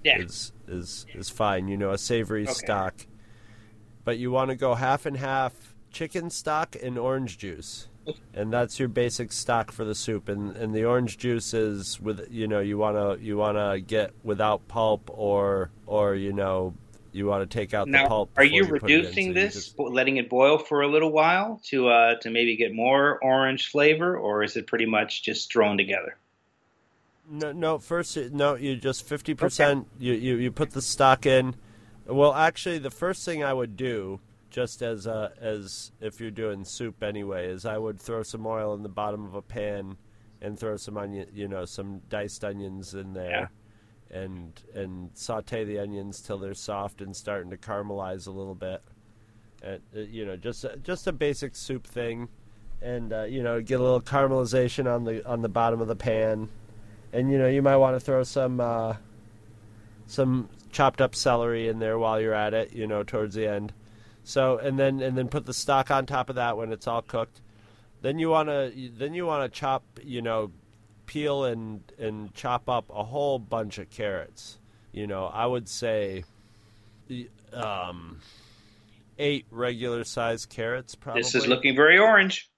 Yeah. 0.04 0.20
Is 0.20 0.52
is 0.68 1.06
is 1.14 1.30
fine. 1.30 1.70
You 1.70 1.78
know, 1.78 1.92
a 1.92 1.98
savory 1.98 2.44
Okay. 2.44 2.54
stock. 2.54 3.08
But 4.04 4.18
you 4.18 4.32
want 4.32 4.50
to 4.50 4.56
go 4.56 4.76
half 4.76 5.06
and 5.06 5.16
half 5.16 5.76
chicken 5.92 6.30
stock 6.30 6.76
and 6.82 6.98
orange 6.98 7.38
juice. 7.38 7.88
And 8.34 8.52
that's 8.52 8.80
your 8.80 8.88
basic 8.88 9.32
stock 9.32 9.72
for 9.72 9.86
the 9.86 9.94
soup, 9.96 10.28
and 10.30 10.56
and 10.56 10.74
the 10.74 10.86
orange 10.86 11.18
juice 11.18 11.54
is 11.54 12.00
with 12.02 12.28
you 12.32 12.48
know 12.48 12.60
you 12.60 12.78
wanna 12.78 13.18
you 13.18 13.38
wanna 13.38 13.80
get 13.80 14.14
without 14.24 14.68
pulp 14.68 15.10
or 15.14 15.70
or 15.86 16.16
you 16.16 16.34
know 16.34 16.74
you 17.14 17.26
want 17.26 17.50
to 17.50 17.58
take 17.58 17.74
out 17.74 17.88
the 17.92 18.06
pulp. 18.08 18.32
are 18.38 18.44
you 18.44 18.66
put 18.66 18.68
it 18.68 18.92
in, 18.92 19.02
reducing 19.02 19.26
so 19.26 19.28
you 19.28 19.34
this, 19.34 19.54
just- 19.54 19.80
letting 19.80 20.18
it 20.18 20.30
boil 20.30 20.58
for 20.58 20.82
a 20.82 20.88
little 20.88 21.12
while 21.12 21.62
to 21.66 21.90
uh, 21.90 22.16
to 22.22 22.30
maybe 22.30 22.56
get 22.56 22.74
more 22.74 23.20
orange 23.22 23.70
flavor, 23.70 24.18
or 24.18 24.44
is 24.44 24.56
it 24.56 24.68
pretty 24.68 24.86
much 24.86 25.24
just 25.24 25.52
thrown 25.52 25.78
together? 25.78 26.18
No, 27.30 27.52
no. 27.52 27.78
First, 27.80 28.18
no. 28.32 28.56
You 28.56 28.76
just 28.76 29.06
fifty 29.08 29.34
percent. 29.34 29.88
You, 30.00 30.14
you 30.14 30.36
you 30.36 30.52
put 30.52 30.72
the 30.72 30.82
stock 30.82 31.26
in. 31.26 31.56
Well, 32.06 32.34
actually, 32.34 32.80
the 32.80 32.92
first 32.92 33.24
thing 33.26 33.44
I 33.44 33.54
would 33.54 33.78
do, 33.78 34.20
just 34.52 34.82
as 34.82 35.08
uh, 35.08 35.30
as 35.40 35.92
if 36.00 36.20
you're 36.20 36.30
doing 36.30 36.64
soup 36.64 37.02
anyway, 37.02 37.48
is 37.48 37.66
I 37.66 37.78
would 37.78 38.00
throw 38.00 38.22
some 38.22 38.46
oil 38.46 38.76
in 38.76 38.84
the 38.84 38.90
bottom 38.90 39.26
of 39.26 39.34
a 39.34 39.42
pan, 39.42 39.98
and 40.42 40.60
throw 40.60 40.78
some 40.78 40.98
onion, 40.98 41.28
you 41.34 41.48
know, 41.48 41.66
some 41.66 42.02
diced 42.10 42.44
onions 42.44 42.94
in 42.94 43.14
there, 43.14 43.50
and 44.12 44.62
and 44.76 45.10
saute 45.14 45.64
the 45.64 45.80
onions 45.80 46.22
till 46.22 46.38
they're 46.38 46.54
soft 46.54 47.02
and 47.02 47.16
starting 47.16 47.50
to 47.50 47.58
caramelize 47.58 48.28
a 48.28 48.32
little 48.32 48.56
bit. 48.56 48.84
And, 49.64 49.82
uh, 49.96 50.02
you 50.02 50.26
know, 50.26 50.36
just 50.36 50.66
just 50.84 51.08
a 51.08 51.12
basic 51.14 51.56
soup 51.56 51.88
thing, 51.88 52.28
and 52.82 53.14
uh, 53.14 53.24
you 53.24 53.42
know, 53.42 53.62
get 53.62 53.80
a 53.80 53.84
little 53.84 54.02
caramelization 54.02 54.94
on 54.94 55.06
the 55.06 55.28
on 55.28 55.42
the 55.42 55.50
bottom 55.50 55.82
of 55.82 55.88
the 55.88 55.96
pan. 55.96 56.50
And 57.14 57.32
you 57.32 57.38
know 57.38 57.48
you 57.48 57.62
might 57.62 57.78
want 57.78 57.96
to 57.96 58.00
throw 58.00 58.24
some 58.24 58.60
uh, 58.60 58.96
some 60.08 60.50
chopped 60.72 61.02
up 61.02 61.16
celery 61.16 61.68
in 61.68 61.80
there 61.80 61.98
while 61.98 62.22
you're 62.22 62.34
at 62.34 62.54
it 62.54 62.72
you 62.72 62.88
know 62.88 63.04
towards 63.04 63.36
the 63.36 63.46
end 63.46 63.74
so 64.24 64.58
and 64.58 64.78
then 64.78 65.02
and 65.02 65.18
then 65.18 65.28
put 65.28 65.46
the 65.46 65.54
stock 65.54 65.90
on 65.92 66.06
top 66.06 66.30
of 66.30 66.36
that 66.36 66.58
when 66.58 66.72
it's 66.72 66.88
all 66.88 67.02
cooked 67.02 67.42
then 68.02 68.20
you 68.20 68.30
want 68.30 68.50
to 68.50 68.72
then 68.98 69.14
you 69.14 69.26
want 69.26 69.52
to 69.52 69.60
chop 69.60 69.84
you 70.04 70.22
know 70.22 70.52
peel 71.06 71.44
and 71.46 71.82
and 72.00 72.34
chop 72.34 72.70
up 72.70 72.86
a 72.90 73.04
whole 73.04 73.38
bunch 73.40 73.78
of 73.78 73.90
carrots 73.90 74.58
you 74.92 75.06
know 75.08 75.26
i 75.26 75.46
would 75.46 75.68
say 75.68 76.24
um 77.54 78.20
eight 79.20 79.46
regular 79.52 80.04
sized 80.04 80.50
carrots 80.50 80.96
probably 80.96 81.22
This 81.22 81.36
is 81.36 81.48
looking 81.48 81.76
very 81.76 81.98
orange. 82.00 82.50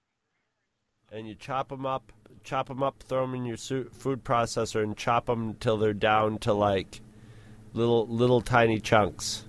and 1.12 1.28
you 1.28 1.36
chop 1.36 1.70
them 1.70 1.86
up, 1.86 2.12
chop 2.44 2.68
them 2.68 2.82
up, 2.84 3.02
throw 3.04 3.22
them 3.26 3.36
in 3.36 3.46
your 3.46 3.58
food 3.58 4.24
processor, 4.24 4.82
and 4.84 4.96
chop 4.96 5.26
them 5.26 5.56
till 5.56 5.78
they're 5.78 5.94
down 5.94 6.38
to 6.40 6.54
like 6.54 7.02
little 7.74 8.08
little 8.08 8.40
tiny 8.42 8.80
chunks. 8.80 9.46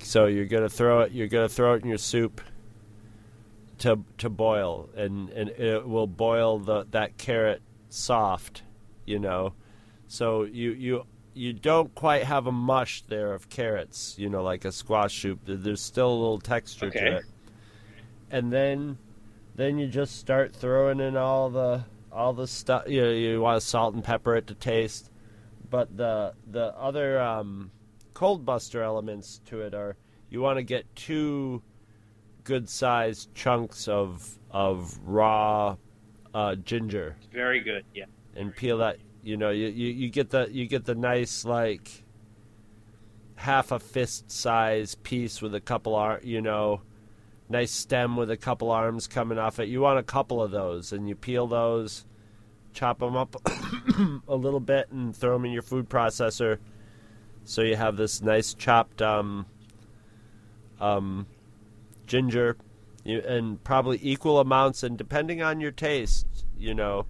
So 0.00 0.26
you're 0.26 0.46
gonna 0.46 0.68
throw 0.68 1.00
it. 1.00 1.12
You're 1.12 1.28
gonna 1.28 1.48
throw 1.48 1.74
it 1.74 1.82
in 1.82 1.88
your 1.88 1.98
soup 1.98 2.40
to 3.78 4.04
to 4.18 4.28
boil, 4.28 4.88
and 4.96 5.28
and 5.30 5.50
it 5.50 5.86
will 5.86 6.06
boil 6.06 6.58
the 6.58 6.86
that 6.92 7.18
carrot 7.18 7.62
soft, 7.88 8.62
you 9.04 9.18
know. 9.18 9.54
So 10.08 10.44
you 10.44 10.72
you 10.72 11.06
you 11.34 11.52
don't 11.52 11.94
quite 11.94 12.24
have 12.24 12.46
a 12.46 12.52
mush 12.52 13.02
there 13.08 13.34
of 13.34 13.48
carrots, 13.50 14.14
you 14.18 14.30
know, 14.30 14.42
like 14.42 14.64
a 14.64 14.72
squash 14.72 15.20
soup. 15.20 15.40
There's 15.44 15.82
still 15.82 16.08
a 16.10 16.14
little 16.14 16.40
texture 16.40 16.86
Okay. 16.86 16.98
to 17.00 17.16
it. 17.18 17.24
And 18.30 18.52
then 18.52 18.98
then 19.54 19.78
you 19.78 19.86
just 19.86 20.18
start 20.18 20.54
throwing 20.54 21.00
in 21.00 21.16
all 21.16 21.50
the 21.50 21.84
all 22.12 22.32
the 22.32 22.46
stuff. 22.46 22.84
You 22.88 23.02
know, 23.02 23.10
you 23.10 23.40
want 23.40 23.60
to 23.60 23.66
salt 23.66 23.94
and 23.94 24.02
pepper 24.02 24.36
it 24.36 24.46
to 24.46 24.54
taste, 24.54 25.10
but 25.70 25.94
the 25.96 26.34
the 26.50 26.74
other 26.78 27.20
um, 27.20 27.70
cold 28.16 28.46
buster 28.46 28.82
elements 28.82 29.42
to 29.44 29.60
it 29.60 29.74
are 29.74 29.94
you 30.30 30.40
want 30.40 30.56
to 30.56 30.62
get 30.62 30.86
two 30.96 31.62
good 32.44 32.66
sized 32.66 33.28
chunks 33.34 33.88
of 33.88 34.38
of 34.50 34.98
raw 35.04 35.76
uh, 36.32 36.54
ginger 36.54 37.14
Very 37.30 37.60
good. 37.60 37.84
Yeah. 37.94 38.06
and 38.34 38.56
peel 38.56 38.78
that. 38.78 38.96
You 39.22 39.36
know, 39.36 39.50
you, 39.50 39.66
you, 39.66 39.88
you 39.88 40.08
get 40.08 40.30
the 40.30 40.48
you 40.50 40.66
get 40.66 40.86
the 40.86 40.94
nice 40.94 41.44
like 41.44 42.04
half 43.34 43.70
a 43.70 43.78
fist 43.78 44.30
size 44.30 44.94
piece 44.94 45.42
with 45.42 45.54
a 45.54 45.60
couple 45.60 45.94
ar 45.94 46.18
you 46.22 46.40
know, 46.40 46.80
nice 47.50 47.70
stem 47.70 48.16
with 48.16 48.30
a 48.30 48.36
couple 48.38 48.70
arms 48.70 49.06
coming 49.06 49.36
off 49.36 49.58
it. 49.58 49.68
You 49.68 49.82
want 49.82 49.98
a 49.98 50.02
couple 50.02 50.40
of 50.42 50.50
those, 50.52 50.90
and 50.92 51.06
you 51.06 51.16
peel 51.16 51.46
those, 51.46 52.06
chop 52.72 53.00
them 53.00 53.14
up 53.14 53.36
a 54.28 54.34
little 54.36 54.60
bit, 54.60 54.90
and 54.90 55.14
throw 55.14 55.34
them 55.34 55.44
in 55.44 55.52
your 55.52 55.60
food 55.60 55.90
processor. 55.90 56.60
So 57.46 57.62
you 57.62 57.76
have 57.76 57.96
this 57.96 58.20
nice 58.20 58.54
chopped 58.54 59.00
um, 59.00 59.46
um, 60.80 61.26
ginger, 62.06 62.56
you, 63.04 63.20
and 63.20 63.62
probably 63.62 64.00
equal 64.02 64.40
amounts. 64.40 64.82
And 64.82 64.98
depending 64.98 65.42
on 65.42 65.60
your 65.60 65.70
taste, 65.70 66.26
you 66.58 66.74
know, 66.74 67.06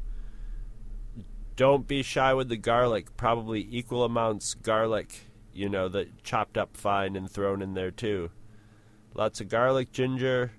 don't 1.57 1.89
be 1.89 2.03
shy 2.03 2.35
with 2.35 2.51
the 2.51 2.59
garlic. 2.59 3.17
Probably 3.17 3.67
equal 3.71 4.05
amounts 4.05 4.53
garlic, 4.53 5.23
you 5.55 5.71
know, 5.71 5.89
that 5.89 6.23
chopped 6.23 6.59
up 6.59 6.77
fine 6.77 7.17
and 7.17 7.31
thrown 7.31 7.63
in 7.63 7.73
there 7.73 7.91
too. 7.91 8.31
lots 9.15 9.41
of 9.41 9.49
garlic, 9.49 9.91
ginger, 9.91 10.53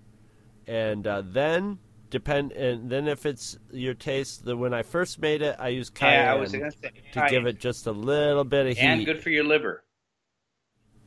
and 0.66 1.06
uh, 1.06 1.22
then 1.24 1.78
depend. 2.10 2.52
And 2.54 2.90
then 2.90 3.08
if 3.08 3.26
it's 3.26 3.58
your 3.72 3.94
taste, 3.94 4.46
the 4.46 4.56
when 4.58 4.74
I 4.74 4.84
first 4.84 5.20
made 5.20 5.42
it, 5.42 5.56
I 5.60 5.70
used 5.70 5.94
cayenne 5.94 6.26
Yeah, 6.26 6.32
I 6.32 6.36
was 6.36 6.52
gonna 6.52 6.72
say 6.72 6.92
to 7.14 7.28
give 7.30 7.46
it 7.46 7.60
just 7.60 7.88
a 7.88 7.92
little 7.92 8.44
bit 8.44 8.68
of 8.68 8.78
heat. 8.78 8.84
and 8.84 9.06
good 9.06 9.22
for 9.22 9.30
your 9.30 9.44
liver. 9.44 9.84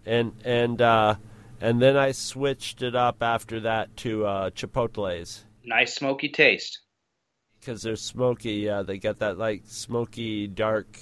and 0.07 0.33
and 0.45 0.81
uh, 0.81 1.15
and 1.61 1.81
then 1.81 1.97
I 1.97 2.13
switched 2.13 2.83
it 2.83 2.95
up 2.97 3.23
after 3.23 3.61
that 3.61 3.97
to 3.99 4.27
uh, 4.27 4.51
chipotles 4.51 5.41
Nice 5.65 5.95
smoky 5.95 6.29
taste. 6.31 6.81
because 7.61 7.83
they're 7.83 7.97
smoky. 7.97 8.53
Yeah, 8.55 8.83
they 8.83 8.99
get 8.99 9.19
that 9.19 9.37
like 9.39 9.63
smoky 9.67 10.47
dark 10.47 10.99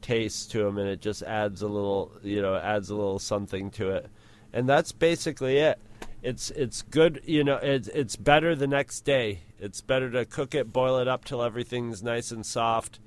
taste 0.00 0.50
to 0.52 0.58
them, 0.64 0.78
and 0.78 0.88
it 0.88 1.00
just 1.00 1.22
adds 1.22 1.62
a 1.62 1.68
little, 1.68 2.12
you 2.22 2.40
know, 2.40 2.54
adds 2.56 2.90
a 2.90 2.94
little 2.94 3.18
something 3.18 3.70
to 3.72 3.90
it. 3.90 4.08
And 4.52 4.66
that's 4.68 4.92
basically 4.92 5.58
it. 5.58 5.78
It's 6.26 6.50
it's 6.50 6.82
good, 6.82 7.22
you 7.24 7.44
know. 7.44 7.56
It's 7.62 7.86
it's 7.86 8.16
better 8.16 8.56
the 8.56 8.66
next 8.66 9.02
day. 9.02 9.42
It's 9.60 9.80
better 9.80 10.10
to 10.10 10.24
cook 10.24 10.56
it, 10.56 10.72
boil 10.72 10.98
it 10.98 11.06
up 11.06 11.24
till 11.24 11.40
everything's 11.40 12.02
nice 12.02 12.32
and 12.32 12.44
soft. 12.44 12.98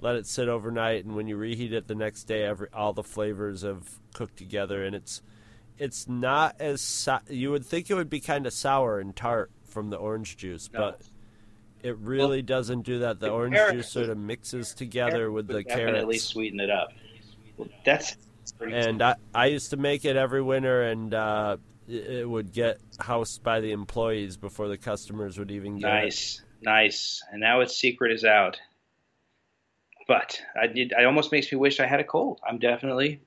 Let 0.00 0.14
it 0.14 0.24
sit 0.24 0.48
overnight, 0.48 1.04
and 1.04 1.16
when 1.16 1.26
you 1.26 1.36
reheat 1.36 1.72
it 1.72 1.88
the 1.88 1.96
next 1.96 2.24
day, 2.24 2.44
every 2.44 2.68
all 2.72 2.92
the 2.92 3.02
flavors 3.02 3.62
have 3.62 3.98
cooked 4.14 4.36
together, 4.36 4.84
and 4.84 4.94
it's 4.94 5.20
it's 5.78 6.06
not 6.06 6.54
as 6.60 7.08
you 7.28 7.50
would 7.50 7.66
think 7.66 7.90
it 7.90 7.94
would 7.94 8.08
be 8.08 8.20
kind 8.20 8.46
of 8.46 8.52
sour 8.52 9.00
and 9.00 9.16
tart 9.16 9.50
from 9.64 9.90
the 9.90 9.96
orange 9.96 10.36
juice, 10.36 10.70
No. 10.72 10.78
but 10.78 11.00
it 11.82 11.98
really 11.98 12.40
doesn't 12.40 12.82
do 12.82 13.00
that. 13.00 13.18
The 13.18 13.26
the 13.26 13.32
orange 13.32 13.58
juice 13.72 13.90
sort 13.90 14.10
of 14.10 14.16
mixes 14.16 14.74
together 14.74 15.32
with 15.32 15.48
the 15.48 15.64
carrots 15.64 15.86
definitely 15.86 16.18
sweeten 16.18 16.60
it 16.60 16.70
up. 16.70 16.92
That's 17.84 18.16
And 18.60 19.02
I, 19.02 19.16
I 19.34 19.46
used 19.46 19.70
to 19.70 19.76
make 19.76 20.04
it 20.04 20.14
every 20.14 20.40
winter, 20.40 20.82
and 20.82 21.12
uh, 21.12 21.56
it, 21.90 22.20
it 22.20 22.28
would 22.28 22.52
get 22.52 22.78
housed 22.98 23.42
by 23.42 23.60
the 23.60 23.72
employees 23.72 24.36
before 24.36 24.68
the 24.68 24.78
customers 24.78 25.38
would 25.38 25.50
even 25.50 25.78
get 25.78 25.88
it. 25.88 25.92
nice, 25.92 26.42
nice. 26.62 27.22
And 27.30 27.40
now 27.40 27.60
its 27.60 27.76
secret 27.76 28.12
is 28.12 28.24
out. 28.24 28.60
But 30.06 30.40
I 30.60 30.66
did. 30.66 30.92
It 30.96 31.04
almost 31.04 31.30
makes 31.32 31.52
me 31.52 31.58
wish 31.58 31.78
I 31.80 31.86
had 31.86 32.00
a 32.00 32.04
cold. 32.04 32.40
I'm 32.48 32.58
definitely. 32.58 33.20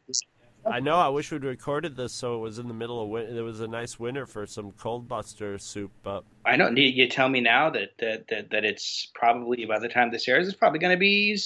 I 0.66 0.80
know. 0.80 0.96
I 0.96 1.10
wish 1.10 1.32
we'd 1.32 1.44
recorded 1.44 1.96
this 1.96 2.14
so 2.14 2.36
it 2.36 2.40
was 2.40 2.58
in 2.60 2.68
the 2.68 2.74
middle 2.74 3.02
of 3.02 3.10
winter. 3.10 3.34
There 3.34 3.44
was 3.44 3.60
a 3.60 3.68
nice 3.68 4.00
winter 4.00 4.26
for 4.26 4.46
some 4.46 4.72
cold 4.72 5.08
buster 5.08 5.58
soup, 5.58 5.92
but 6.04 6.24
I 6.46 6.56
know. 6.56 6.70
You, 6.70 6.84
you 6.84 7.10
tell 7.10 7.30
me 7.30 7.42
now 7.42 7.70
that, 7.70 7.98
that 8.00 8.28
that 8.30 8.50
that 8.52 8.66
it's 8.66 9.12
probably 9.14 9.66
by 9.66 9.80
the 9.80 9.90
time 9.90 10.12
this 10.12 10.28
airs, 10.28 10.48
it's 10.48 10.58
probably 10.58 10.80
going 10.80 10.94
to 10.94 11.00
be 11.00 11.38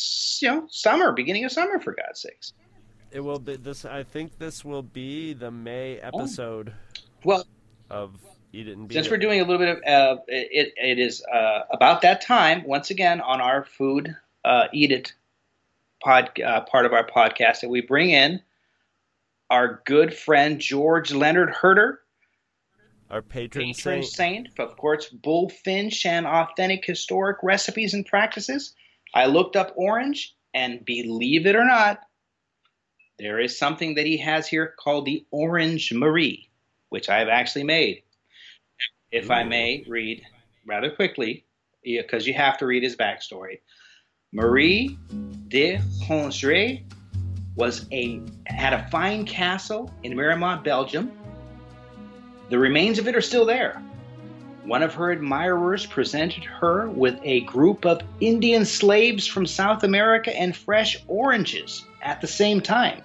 you 0.41 0.47
know 0.47 0.67
summer, 0.69 1.11
beginning 1.11 1.45
of 1.45 1.51
summer 1.51 1.79
for 1.79 1.95
God's 1.95 2.21
sakes. 2.21 2.53
it 3.11 3.19
will 3.19 3.39
be 3.39 3.55
this. 3.55 3.85
I 3.85 4.03
think 4.03 4.37
this 4.37 4.63
will 4.63 4.83
be 4.83 5.33
the 5.33 5.51
May 5.51 5.99
oh. 5.99 6.19
episode 6.19 6.73
Well, 7.23 7.45
of 7.89 8.19
Eat 8.53 8.67
It 8.67 8.77
and 8.77 8.87
Beat 8.87 8.95
since 8.95 9.09
we're 9.09 9.17
doing 9.17 9.39
a 9.39 9.43
little 9.43 9.59
bit 9.59 9.69
of 9.69 9.77
uh, 10.17 10.21
it, 10.27 10.73
it 10.77 10.99
is 10.99 11.23
uh, 11.23 11.61
about 11.71 12.01
that 12.01 12.21
time 12.21 12.63
once 12.65 12.89
again 12.89 13.21
on 13.21 13.41
our 13.41 13.63
food 13.63 14.15
uh, 14.45 14.67
eat 14.73 14.91
it 14.91 15.13
pod 16.01 16.31
uh, 16.41 16.61
part 16.61 16.85
of 16.85 16.93
our 16.93 17.05
podcast 17.05 17.61
that 17.61 17.69
we 17.69 17.81
bring 17.81 18.11
in 18.11 18.41
our 19.49 19.81
good 19.85 20.13
friend 20.13 20.59
George 20.59 21.11
Leonard 21.11 21.49
Herter, 21.49 22.01
our 23.09 23.21
patron, 23.21 23.65
patron 23.65 24.03
saint. 24.03 24.47
saint, 24.47 24.59
of 24.59 24.77
course, 24.77 25.09
bullfinch 25.09 26.05
and 26.05 26.25
authentic 26.25 26.85
historic 26.85 27.37
recipes 27.43 27.93
and 27.93 28.05
practices. 28.05 28.73
I 29.13 29.27
looked 29.27 29.55
up 29.55 29.73
orange, 29.75 30.35
and 30.53 30.83
believe 30.83 31.45
it 31.45 31.55
or 31.55 31.65
not, 31.65 32.01
there 33.17 33.39
is 33.39 33.57
something 33.57 33.95
that 33.95 34.05
he 34.05 34.17
has 34.17 34.47
here 34.47 34.75
called 34.77 35.05
the 35.05 35.25
Orange 35.31 35.93
Marie, 35.93 36.46
which 36.89 37.09
I 37.09 37.19
have 37.19 37.29
actually 37.29 37.63
made. 37.63 38.03
If 39.11 39.31
I 39.31 39.43
may 39.43 39.85
read 39.87 40.23
rather 40.65 40.91
quickly, 40.91 41.45
because 41.83 42.27
you 42.27 42.33
have 42.33 42.57
to 42.57 42.65
read 42.65 42.83
his 42.83 42.95
backstory. 42.95 43.59
Marie 44.33 44.97
de 45.47 45.79
Hongrie 46.05 46.85
was 47.55 47.87
a 47.91 48.21
had 48.45 48.73
a 48.73 48.87
fine 48.89 49.25
castle 49.25 49.91
in 50.03 50.13
Mariemont, 50.13 50.63
Belgium. 50.63 51.11
The 52.49 52.59
remains 52.59 52.99
of 52.99 53.07
it 53.07 53.15
are 53.15 53.21
still 53.21 53.45
there. 53.45 53.81
One 54.63 54.83
of 54.83 54.93
her 54.95 55.11
admirers 55.11 55.85
presented 55.85 56.43
her 56.43 56.89
with 56.89 57.17
a 57.23 57.41
group 57.41 57.85
of 57.85 58.01
Indian 58.19 58.65
slaves 58.65 59.25
from 59.25 59.45
South 59.45 59.83
America 59.83 60.37
and 60.37 60.55
fresh 60.55 60.97
oranges 61.07 61.85
at 62.01 62.19
the 62.19 62.27
same 62.27 62.59
time. 62.59 63.01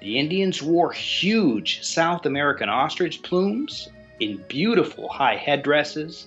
The 0.00 0.18
Indians 0.18 0.62
wore 0.62 0.92
huge 0.92 1.82
South 1.82 2.24
American 2.24 2.70
ostrich 2.70 3.22
plumes 3.22 3.88
in 4.18 4.42
beautiful 4.48 5.08
high 5.08 5.36
headdresses, 5.36 6.26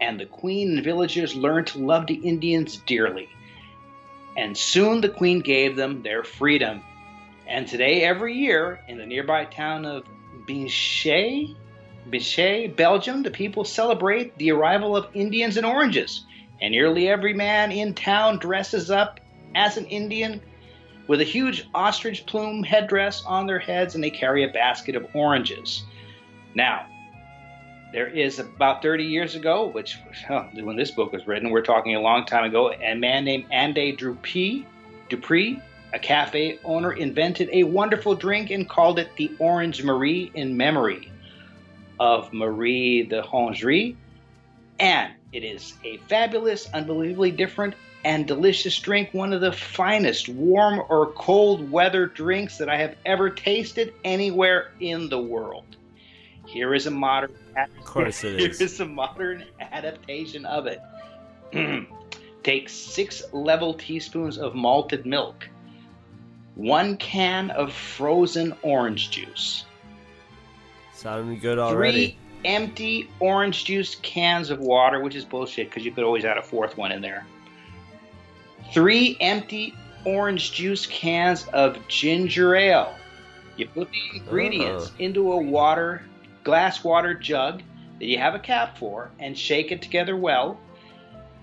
and 0.00 0.18
the 0.18 0.26
queen 0.26 0.76
and 0.76 0.84
villagers 0.84 1.34
learned 1.34 1.66
to 1.68 1.78
love 1.78 2.06
the 2.06 2.14
Indians 2.14 2.78
dearly. 2.86 3.28
And 4.36 4.56
soon 4.56 5.00
the 5.00 5.10
queen 5.10 5.40
gave 5.40 5.76
them 5.76 6.02
their 6.02 6.24
freedom. 6.24 6.82
And 7.46 7.68
today, 7.68 8.02
every 8.02 8.34
year, 8.34 8.80
in 8.88 8.98
the 8.98 9.06
nearby 9.06 9.44
town 9.44 9.84
of 9.84 10.04
Binchet, 10.46 11.54
Binchet, 12.10 12.76
Belgium, 12.76 13.22
the 13.22 13.30
people 13.30 13.64
celebrate 13.64 14.36
the 14.38 14.52
arrival 14.52 14.96
of 14.96 15.08
Indians 15.14 15.56
and 15.56 15.66
oranges. 15.66 16.24
And 16.60 16.72
nearly 16.72 17.08
every 17.08 17.34
man 17.34 17.72
in 17.72 17.94
town 17.94 18.38
dresses 18.38 18.90
up 18.90 19.20
as 19.54 19.76
an 19.76 19.86
Indian 19.86 20.40
with 21.06 21.20
a 21.20 21.24
huge 21.24 21.68
ostrich 21.74 22.26
plume 22.26 22.62
headdress 22.62 23.22
on 23.24 23.46
their 23.46 23.58
heads, 23.58 23.94
and 23.94 24.02
they 24.02 24.10
carry 24.10 24.44
a 24.44 24.48
basket 24.48 24.96
of 24.96 25.06
oranges. 25.14 25.84
Now, 26.54 26.86
there 27.92 28.08
is 28.08 28.38
about 28.38 28.82
30 28.82 29.04
years 29.04 29.34
ago, 29.34 29.66
which 29.68 29.98
huh, 30.26 30.44
when 30.54 30.76
this 30.76 30.90
book 30.90 31.12
was 31.12 31.26
written, 31.26 31.50
we're 31.50 31.62
talking 31.62 31.94
a 31.94 32.00
long 32.00 32.26
time 32.26 32.44
ago, 32.44 32.72
a 32.72 32.94
man 32.94 33.24
named 33.24 33.46
Ande 33.50 33.96
Dupree, 33.96 34.66
Dupree, 35.08 35.62
a 35.92 35.98
cafe 35.98 36.58
owner, 36.64 36.92
invented 36.92 37.48
a 37.52 37.62
wonderful 37.62 38.14
drink 38.14 38.50
and 38.50 38.68
called 38.68 38.98
it 38.98 39.08
the 39.16 39.30
Orange 39.38 39.82
Marie 39.82 40.30
in 40.34 40.56
memory 40.56 41.10
of 42.00 42.32
Marie 42.32 43.04
de 43.04 43.22
Hongrie. 43.22 43.96
And 44.78 45.12
it 45.32 45.44
is 45.44 45.74
a 45.84 45.98
fabulous, 46.08 46.68
unbelievably 46.74 47.30
different, 47.32 47.74
and 48.06 48.24
delicious 48.24 48.78
drink, 48.78 49.12
one 49.12 49.32
of 49.32 49.40
the 49.40 49.50
finest 49.50 50.28
warm 50.28 50.80
or 50.88 51.10
cold 51.14 51.68
weather 51.72 52.06
drinks 52.06 52.56
that 52.58 52.68
I 52.68 52.76
have 52.76 52.94
ever 53.04 53.28
tasted 53.30 53.92
anywhere 54.04 54.70
in 54.78 55.08
the 55.08 55.18
world. 55.18 55.64
Here 56.46 56.72
is 56.72 56.86
a 56.86 56.90
modern 56.92 57.32
Of 57.56 57.84
course 57.84 58.22
it 58.22 58.38
here 58.38 58.48
is. 58.50 58.60
is 58.60 58.78
a 58.78 58.84
modern 58.86 59.44
adaptation 59.60 60.46
of 60.46 60.68
it. 60.68 60.80
Take 62.44 62.68
six 62.68 63.24
level 63.32 63.74
teaspoons 63.74 64.38
of 64.38 64.54
malted 64.54 65.04
milk, 65.04 65.48
one 66.54 66.96
can 66.98 67.50
of 67.50 67.72
frozen 67.72 68.54
orange 68.62 69.10
juice, 69.10 69.64
Sounding 70.94 71.40
good 71.40 71.58
already. 71.58 72.10
three 72.10 72.18
empty 72.44 73.10
orange 73.18 73.64
juice 73.64 73.96
cans 73.96 74.50
of 74.50 74.60
water, 74.60 75.00
which 75.00 75.16
is 75.16 75.24
bullshit 75.24 75.68
because 75.70 75.84
you 75.84 75.90
could 75.90 76.04
always 76.04 76.24
add 76.24 76.38
a 76.38 76.42
fourth 76.42 76.76
one 76.76 76.92
in 76.92 77.02
there. 77.02 77.26
Three 78.72 79.16
empty 79.20 79.74
orange 80.04 80.52
juice 80.52 80.86
cans 80.86 81.46
of 81.52 81.76
ginger 81.88 82.54
ale. 82.54 82.94
You 83.56 83.66
put 83.66 83.88
the 83.90 84.18
ingredients 84.18 84.90
Oh. 84.92 85.02
into 85.02 85.32
a 85.32 85.36
water 85.36 86.02
glass 86.44 86.84
water 86.84 87.12
jug 87.14 87.62
that 87.98 88.06
you 88.06 88.18
have 88.18 88.34
a 88.34 88.38
cap 88.38 88.78
for 88.78 89.10
and 89.18 89.36
shake 89.36 89.72
it 89.72 89.82
together 89.82 90.16
well. 90.16 90.60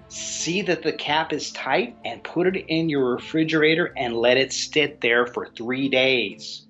See 0.08 0.62
that 0.62 0.84
the 0.84 0.94
cap 0.94 1.34
is 1.34 1.52
tight 1.52 1.96
and 2.06 2.24
put 2.24 2.48
it 2.48 2.66
in 2.68 2.88
your 2.88 3.16
refrigerator 3.16 3.92
and 3.98 4.16
let 4.16 4.38
it 4.38 4.54
sit 4.54 5.02
there 5.02 5.26
for 5.26 5.48
three 5.58 5.90
days. 5.90 6.68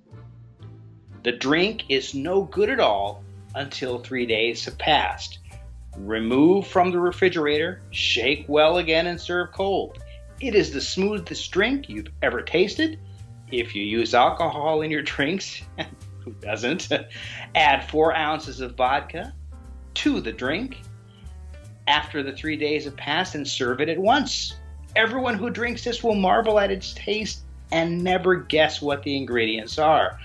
The 1.22 1.32
drink 1.32 1.84
is 1.88 2.14
no 2.14 2.42
good 2.42 2.70
at 2.70 2.80
all 2.80 3.22
until 3.54 3.98
three 3.98 4.26
days 4.26 4.64
have 4.64 4.78
passed. 4.78 5.38
Remove 5.96 6.66
from 6.66 6.90
the 6.90 6.98
refrigerator, 6.98 7.82
shake 7.90 8.46
well 8.48 8.78
again, 8.78 9.06
and 9.06 9.20
serve 9.20 9.52
cold. 9.52 10.02
It 10.40 10.54
is 10.54 10.72
the 10.72 10.80
smoothest 10.80 11.50
drink 11.50 11.88
you've 11.88 12.08
ever 12.22 12.42
tasted. 12.42 12.98
If 13.52 13.74
you 13.74 13.82
use 13.82 14.14
alcohol 14.14 14.82
in 14.82 14.90
your 14.90 15.02
drinks, 15.14 15.62
who 16.20 16.32
doesn't, 16.32 16.88
add 17.54 17.88
four 17.88 18.14
ounces 18.14 18.60
of 18.60 18.74
vodka 18.74 19.32
to 19.94 20.20
the 20.20 20.32
drink 20.32 20.82
after 21.86 22.22
the 22.22 22.32
three 22.32 22.56
days 22.56 22.84
have 22.84 22.96
passed 22.96 23.34
and 23.34 23.46
serve 23.46 23.80
it 23.80 23.88
at 23.88 23.98
once. 23.98 24.56
Everyone 24.96 25.34
who 25.34 25.50
drinks 25.50 25.84
this 25.84 26.02
will 26.02 26.14
marvel 26.14 26.58
at 26.58 26.70
its 26.70 26.94
taste 26.94 27.42
and 27.72 28.02
never 28.02 28.36
guess 28.36 28.80
what 28.80 29.02
the 29.02 29.16
ingredients 29.16 29.78
are. 29.78 30.18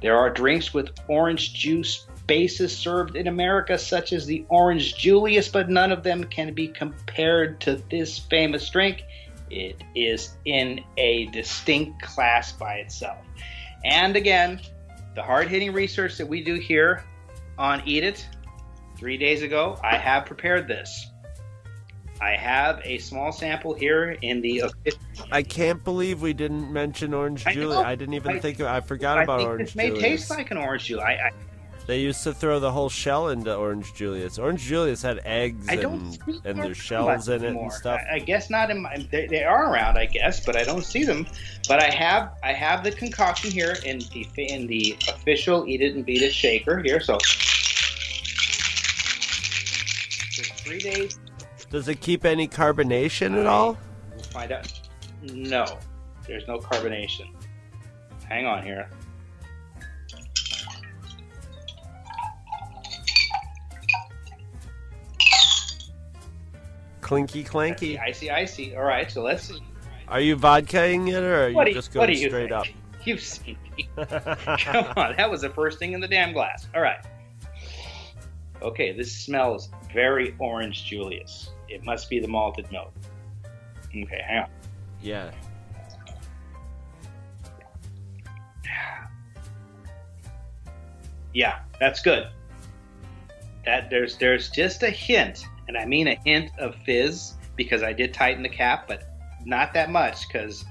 There 0.00 0.16
are 0.16 0.30
drinks 0.30 0.74
with 0.74 0.90
orange 1.08 1.54
juice 1.54 2.06
bases 2.28 2.76
served 2.76 3.16
in 3.16 3.26
America, 3.26 3.76
such 3.76 4.12
as 4.12 4.26
the 4.26 4.44
Orange 4.48 4.96
Julius, 4.96 5.48
but 5.48 5.68
none 5.68 5.90
of 5.90 6.04
them 6.04 6.22
can 6.24 6.54
be 6.54 6.68
compared 6.68 7.58
to 7.62 7.82
this 7.90 8.18
famous 8.18 8.68
drink. 8.70 9.02
It 9.50 9.82
is 9.94 10.36
in 10.44 10.80
a 10.96 11.26
distinct 11.26 12.02
class 12.02 12.52
by 12.52 12.74
itself. 12.76 13.18
And 13.84 14.16
again, 14.16 14.60
the 15.14 15.22
hard 15.22 15.48
hitting 15.48 15.72
research 15.72 16.18
that 16.18 16.26
we 16.26 16.42
do 16.42 16.54
here 16.54 17.04
on 17.58 17.82
Eat 17.86 18.04
It 18.04 18.26
three 18.96 19.16
days 19.16 19.42
ago, 19.42 19.78
I 19.82 19.96
have 19.96 20.26
prepared 20.26 20.68
this. 20.68 21.10
I 22.20 22.32
have 22.32 22.80
a 22.84 22.98
small 22.98 23.30
sample 23.30 23.74
here 23.74 24.16
in 24.22 24.40
the. 24.40 24.64
I 25.30 25.42
can't 25.44 25.84
believe 25.84 26.20
we 26.20 26.32
didn't 26.32 26.72
mention 26.72 27.14
orange 27.14 27.46
I 27.46 27.52
Julius. 27.52 27.74
know. 27.80 27.84
I 27.84 27.94
didn't 27.94 28.14
even 28.14 28.36
I- 28.36 28.40
think. 28.40 28.58
Of, 28.58 28.66
I 28.66 28.80
forgot 28.80 29.18
I 29.18 29.22
about 29.22 29.38
think 29.38 29.48
orange 29.50 29.68
this 29.68 29.76
may 29.76 29.86
Julius. 29.88 30.02
taste 30.02 30.30
like 30.30 30.50
an 30.50 30.56
orange 30.56 30.84
Julius. 30.86 31.06
I, 31.06 31.12
I, 31.12 31.30
They 31.88 32.00
used 32.00 32.22
to 32.24 32.34
throw 32.34 32.60
the 32.60 32.70
whole 32.70 32.90
shell 32.90 33.30
into 33.30 33.56
orange 33.56 33.94
Julius. 33.94 34.38
Orange 34.38 34.60
Julius 34.60 35.00
had 35.00 35.22
eggs 35.24 35.66
I 35.70 35.76
and, 35.76 36.18
and 36.44 36.76
shells 36.76 37.30
in 37.30 37.42
it 37.42 37.56
and 37.56 37.72
stuff. 37.72 37.98
I, 38.12 38.16
I 38.16 38.18
guess 38.18 38.50
not 38.50 38.70
in 38.70 38.82
my. 38.82 39.06
They, 39.10 39.26
they 39.26 39.42
are 39.42 39.72
around, 39.72 39.96
I 39.96 40.04
guess, 40.04 40.44
but 40.44 40.54
I 40.54 40.64
don't 40.64 40.84
see 40.84 41.04
them. 41.04 41.26
But 41.66 41.82
I 41.82 41.88
have 41.88 42.32
I 42.44 42.52
have 42.52 42.84
the 42.84 42.90
concoction 42.90 43.50
here 43.50 43.74
in 43.86 44.00
the 44.00 44.28
in 44.36 44.66
the 44.66 44.98
official 45.08 45.66
Eat 45.66 45.80
It 45.80 45.94
and 45.94 46.04
Beat 46.04 46.20
It 46.20 46.34
shaker 46.34 46.82
here. 46.82 47.00
So 47.00 47.16
three 50.58 50.80
days, 50.80 51.18
Does 51.70 51.88
it 51.88 52.02
keep 52.02 52.26
any 52.26 52.46
carbonation 52.46 53.34
at 53.40 53.46
all? 53.46 53.78
we'll 54.14 54.24
find 54.24 54.52
out. 54.52 54.70
No, 55.22 55.64
there's 56.26 56.46
no 56.46 56.58
carbonation. 56.58 57.30
Hang 58.28 58.44
on 58.44 58.62
here. 58.62 58.90
Clinky 67.08 67.42
clanky. 67.42 67.98
Icy, 67.98 68.30
icy. 68.30 68.76
All 68.76 68.82
right, 68.84 69.10
so 69.10 69.22
let's 69.22 69.44
see. 69.44 69.62
Are 70.08 70.20
you 70.20 70.36
vodkaing 70.36 71.08
it 71.08 71.22
or 71.22 71.46
are 71.46 71.52
What 71.52 71.62
you 71.66 71.70
you- 71.70 71.74
just 71.74 71.90
going 71.94 72.10
you 72.10 72.28
straight 72.28 72.50
think? 72.50 72.74
You've 73.04 73.22
seen 73.22 73.56
me. 73.74 73.88
Come 73.96 74.92
on, 74.94 75.16
that 75.16 75.30
was 75.30 75.40
the 75.40 75.48
first 75.48 75.78
thing 75.78 75.94
in 75.94 76.00
the 76.00 76.06
damn 76.08 76.34
glass. 76.34 76.68
All 76.74 76.82
right. 76.82 76.98
Okay, 78.60 78.92
this 78.94 79.10
smells 79.10 79.70
very 79.94 80.34
orange 80.38 80.84
Julius. 80.84 81.48
It 81.70 81.82
must 81.82 82.10
be 82.10 82.20
the 82.20 82.28
malted 82.28 82.70
milk. 82.70 82.92
Okay, 83.88 84.20
hang 84.22 84.42
on. 84.42 84.50
yeah. 85.00 85.30
Yeah, 91.34 91.60
that's 91.78 92.00
good. 92.00 92.28
That 93.64 93.90
there's 93.90 94.16
there's 94.16 94.50
just 94.50 94.82
a 94.82 94.90
hint, 94.90 95.46
and 95.68 95.76
I 95.76 95.84
mean 95.84 96.08
a 96.08 96.18
hint 96.24 96.50
of 96.58 96.74
fizz 96.84 97.34
because 97.56 97.82
I 97.82 97.92
did 97.92 98.12
tighten 98.12 98.42
the 98.42 98.48
cap, 98.48 98.88
but 98.88 99.04
not 99.44 99.72
that 99.74 99.90
much 99.90 100.26
because 100.26 100.64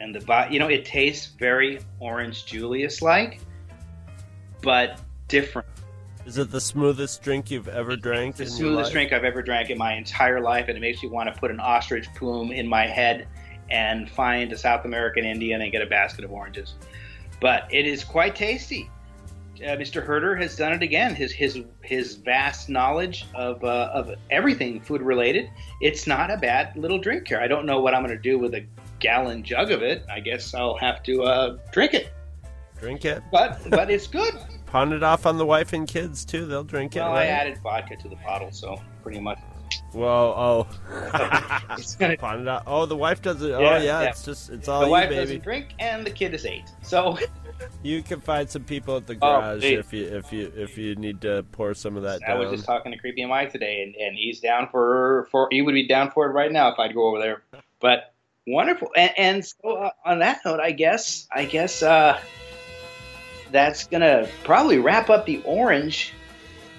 and 0.00 0.14
the 0.14 0.46
you 0.50 0.58
know 0.58 0.68
it 0.68 0.84
tastes 0.84 1.26
very 1.38 1.80
orange 2.00 2.46
Julius 2.46 3.02
like, 3.02 3.40
but 4.62 5.00
different. 5.28 5.68
Is 6.26 6.36
it 6.36 6.50
the 6.50 6.60
smoothest 6.60 7.22
drink 7.22 7.50
you've 7.50 7.68
ever 7.68 7.96
drank? 7.96 8.36
the 8.36 8.42
in 8.42 8.48
your 8.48 8.58
smoothest 8.58 8.92
drink 8.92 9.12
I've 9.12 9.24
ever 9.24 9.42
drank 9.42 9.70
in 9.70 9.78
my 9.78 9.94
entire 9.94 10.40
life, 10.40 10.68
and 10.68 10.76
it 10.76 10.80
makes 10.80 11.02
me 11.02 11.08
want 11.08 11.32
to 11.32 11.38
put 11.38 11.50
an 11.50 11.60
ostrich 11.60 12.06
plume 12.14 12.52
in 12.52 12.66
my 12.66 12.86
head 12.86 13.28
and 13.70 14.10
find 14.10 14.52
a 14.52 14.56
South 14.56 14.84
American 14.84 15.24
Indian 15.24 15.62
and 15.62 15.72
get 15.72 15.82
a 15.82 15.86
basket 15.86 16.24
of 16.24 16.32
oranges. 16.32 16.74
But 17.40 17.68
it 17.70 17.86
is 17.86 18.04
quite 18.04 18.34
tasty. 18.34 18.90
Uh, 19.60 19.76
Mr. 19.76 20.04
Herter 20.04 20.36
has 20.36 20.56
done 20.56 20.72
it 20.72 20.82
again. 20.82 21.14
His 21.14 21.32
his 21.32 21.60
his 21.82 22.14
vast 22.14 22.68
knowledge 22.68 23.26
of 23.34 23.62
uh, 23.64 23.90
of 23.92 24.14
everything 24.30 24.80
food 24.80 25.02
related. 25.02 25.50
It's 25.80 26.06
not 26.06 26.30
a 26.30 26.36
bad 26.36 26.76
little 26.76 26.98
drink 26.98 27.28
here. 27.28 27.40
I 27.40 27.48
don't 27.48 27.66
know 27.66 27.80
what 27.80 27.94
I'm 27.94 28.02
going 28.04 28.16
to 28.16 28.22
do 28.22 28.38
with 28.38 28.54
a 28.54 28.64
gallon 29.00 29.42
jug 29.42 29.70
of 29.70 29.82
it. 29.82 30.04
I 30.10 30.20
guess 30.20 30.54
I'll 30.54 30.76
have 30.76 31.02
to 31.04 31.22
uh, 31.24 31.58
drink 31.72 31.94
it. 31.94 32.12
Drink 32.78 33.04
it. 33.04 33.22
But 33.32 33.60
but 33.70 33.90
it's 33.90 34.06
good. 34.06 34.34
Pawn 34.66 34.92
it 34.92 35.02
off 35.02 35.24
on 35.24 35.38
the 35.38 35.46
wife 35.46 35.72
and 35.72 35.88
kids 35.88 36.24
too. 36.24 36.46
They'll 36.46 36.62
drink 36.62 36.94
it. 36.94 37.00
Well, 37.00 37.14
I 37.14 37.24
added 37.24 37.58
vodka 37.62 37.96
to 37.96 38.08
the 38.08 38.16
bottle, 38.16 38.52
so 38.52 38.80
pretty 39.02 39.18
much. 39.18 39.38
Whoa, 39.92 40.34
oh. 40.36 41.76
It's 41.78 41.96
gonna 41.96 42.16
Pawn 42.18 42.42
it 42.42 42.48
off. 42.48 42.64
Oh, 42.66 42.86
the 42.86 42.96
wife 42.96 43.22
does 43.22 43.42
it. 43.42 43.48
Yeah, 43.48 43.56
oh, 43.56 43.60
yeah, 43.60 43.82
yeah. 43.82 44.02
It's 44.02 44.24
just, 44.24 44.50
it's 44.50 44.68
all 44.68 44.80
the 44.80 44.86
you, 44.86 44.92
wife 44.92 45.08
baby. 45.08 45.20
doesn't 45.20 45.42
drink, 45.42 45.68
and 45.78 46.06
the 46.06 46.10
kid 46.10 46.34
is 46.34 46.44
eight. 46.44 46.64
So 46.82 47.18
You 47.82 48.02
can 48.02 48.20
find 48.20 48.48
some 48.48 48.64
people 48.64 48.96
at 48.96 49.06
the 49.06 49.14
Oh, 49.14 49.18
garage 49.40 49.62
hey. 49.62 49.74
if 49.74 49.92
you 49.92 50.04
if 50.04 50.32
you 50.32 50.52
if 50.56 50.78
you 50.78 50.94
need 50.96 51.20
to 51.22 51.44
pour 51.52 51.74
some 51.74 51.96
of 51.96 52.02
that 52.04 52.20
down. 52.20 52.30
I 52.30 52.34
down. 52.34 52.40
was 52.40 52.50
just 52.50 52.64
talking 52.66 52.92
to 52.92 52.98
Creepy 52.98 53.24
Mike 53.26 53.52
today, 53.52 53.82
and, 53.82 53.94
and 53.96 54.16
he's 54.16 54.40
down 54.40 54.68
for 54.70 55.28
for 55.30 55.48
he 55.50 55.62
would 55.62 55.74
be 55.74 55.86
down 55.86 56.10
for 56.10 56.26
it 56.26 56.32
right 56.32 56.50
now 56.52 56.68
if 56.72 56.78
I'd 56.78 56.94
go 56.94 57.06
over 57.08 57.18
there. 57.20 57.42
But 57.80 58.12
wonderful, 58.46 58.88
and, 58.96 59.12
and 59.16 59.46
so 59.46 59.76
uh, 59.76 59.90
on 60.04 60.18
that 60.20 60.40
note, 60.44 60.60
I 60.60 60.72
guess 60.72 61.26
I 61.32 61.44
guess 61.44 61.82
uh, 61.82 62.18
that's 63.52 63.86
gonna 63.86 64.28
probably 64.44 64.78
wrap 64.78 65.10
up 65.10 65.26
the 65.26 65.40
orange 65.44 66.12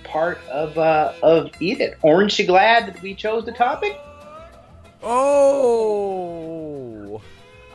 part 0.03 0.39
of 0.49 0.77
uh, 0.77 1.13
of 1.23 1.49
Eat 1.61 1.80
It. 1.80 1.97
Orange, 2.01 2.38
you 2.39 2.45
glad 2.45 2.88
that 2.88 3.01
we 3.01 3.15
chose 3.15 3.45
the 3.45 3.51
topic? 3.53 3.97
Oh, 5.01 7.21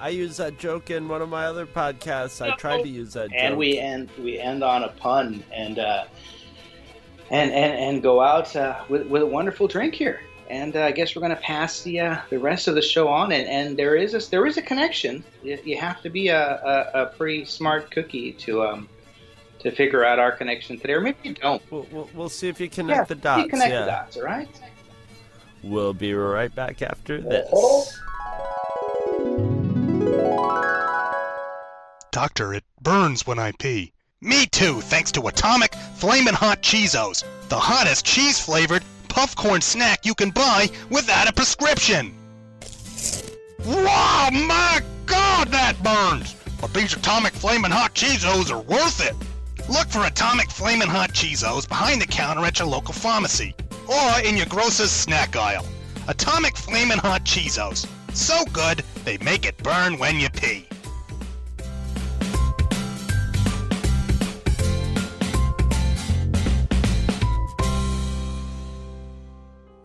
I 0.04 0.08
use 0.10 0.36
that 0.36 0.58
joke 0.58 0.90
in 0.90 1.08
one 1.08 1.22
of 1.22 1.30
my 1.30 1.46
other 1.46 1.64
podcasts. 1.64 2.42
I 2.44 2.54
tried 2.56 2.82
to 2.82 2.88
use 2.90 3.14
that 3.14 3.30
joke. 3.30 3.38
and 3.40 3.56
we 3.56 3.78
end 3.78 4.10
we 4.18 4.38
end 4.38 4.62
on 4.62 4.84
a 4.84 4.88
pun 4.88 5.42
and 5.50 5.78
uh, 5.78 6.04
and 7.30 7.50
and 7.50 7.72
and 7.72 8.02
go 8.02 8.20
out 8.20 8.54
uh, 8.54 8.84
with 8.90 9.06
with 9.06 9.22
a 9.22 9.26
wonderful 9.26 9.66
drink 9.66 9.94
here. 9.94 10.20
And 10.50 10.76
uh, 10.76 10.82
I 10.82 10.92
guess 10.92 11.16
we're 11.16 11.20
going 11.20 11.34
to 11.34 11.40
pass 11.40 11.80
the 11.84 12.00
uh, 12.00 12.18
the 12.28 12.38
rest 12.38 12.68
of 12.68 12.74
the 12.74 12.82
show 12.82 13.08
on, 13.08 13.32
and, 13.32 13.48
and 13.48 13.78
there 13.78 13.96
is 13.96 14.12
a 14.12 14.18
there 14.30 14.44
is 14.44 14.58
a 14.58 14.62
connection. 14.62 15.24
You, 15.42 15.58
you 15.64 15.78
have 15.78 16.02
to 16.02 16.10
be 16.10 16.28
a, 16.28 16.38
a, 16.38 17.04
a 17.04 17.06
pretty 17.06 17.46
smart 17.46 17.90
cookie 17.90 18.34
to 18.34 18.62
um 18.62 18.90
to 19.60 19.70
figure 19.70 20.04
out 20.04 20.18
our 20.18 20.32
connection 20.32 20.78
today, 20.78 20.92
or 20.92 21.00
maybe 21.00 21.16
you 21.22 21.32
don't. 21.32 21.62
We'll, 21.70 21.86
we'll, 21.90 22.10
we'll 22.12 22.28
see 22.28 22.48
if 22.48 22.60
you 22.60 22.68
connect 22.68 22.98
yeah, 22.98 23.04
the 23.04 23.14
dots. 23.14 23.44
You 23.44 23.48
connect 23.48 23.72
yeah. 23.72 23.80
the 23.80 23.86
dots, 23.86 24.16
all 24.18 24.24
right? 24.24 24.60
We'll 25.62 25.94
be 25.94 26.12
right 26.12 26.54
back 26.54 26.82
after 26.82 27.22
this. 27.22 27.48
Doctor, 32.10 32.54
it 32.54 32.64
burns 32.80 33.26
when 33.26 33.38
I 33.38 33.52
pee. 33.52 33.92
Me 34.20 34.46
too, 34.46 34.80
thanks 34.80 35.12
to 35.12 35.26
Atomic 35.26 35.74
Flamin' 35.96 36.34
Hot 36.34 36.62
Cheezos, 36.62 37.24
the 37.48 37.58
hottest 37.58 38.06
cheese 38.06 38.38
flavored 38.38 38.82
puffcorn 39.08 39.62
snack 39.62 40.06
you 40.06 40.14
can 40.14 40.30
buy 40.30 40.70
without 40.90 41.28
a 41.28 41.32
prescription. 41.32 42.14
Wow, 43.64 44.30
my 44.32 44.80
God, 45.06 45.48
that 45.48 45.82
burns! 45.82 46.34
But 46.60 46.72
these 46.72 46.94
Atomic 46.94 47.34
Flamin' 47.34 47.70
Hot 47.70 47.94
Cheezos 47.94 48.50
are 48.50 48.62
worth 48.62 49.04
it. 49.04 49.14
Look 49.68 49.88
for 49.88 50.04
Atomic 50.04 50.50
Flamin' 50.50 50.88
Hot 50.88 51.12
Cheezos 51.12 51.68
behind 51.68 52.00
the 52.00 52.06
counter 52.06 52.44
at 52.44 52.58
your 52.58 52.68
local 52.68 52.94
pharmacy 52.94 53.54
or 53.86 54.20
in 54.20 54.36
your 54.36 54.46
grocer's 54.46 54.90
snack 54.90 55.36
aisle. 55.36 55.66
Atomic 56.08 56.56
Flamin' 56.56 56.98
Hot 56.98 57.24
Cheezos. 57.24 57.86
So 58.14 58.44
good, 58.52 58.84
they 59.04 59.18
make 59.18 59.44
it 59.44 59.56
burn 59.58 59.98
when 59.98 60.20
you 60.20 60.30
pee. 60.30 60.68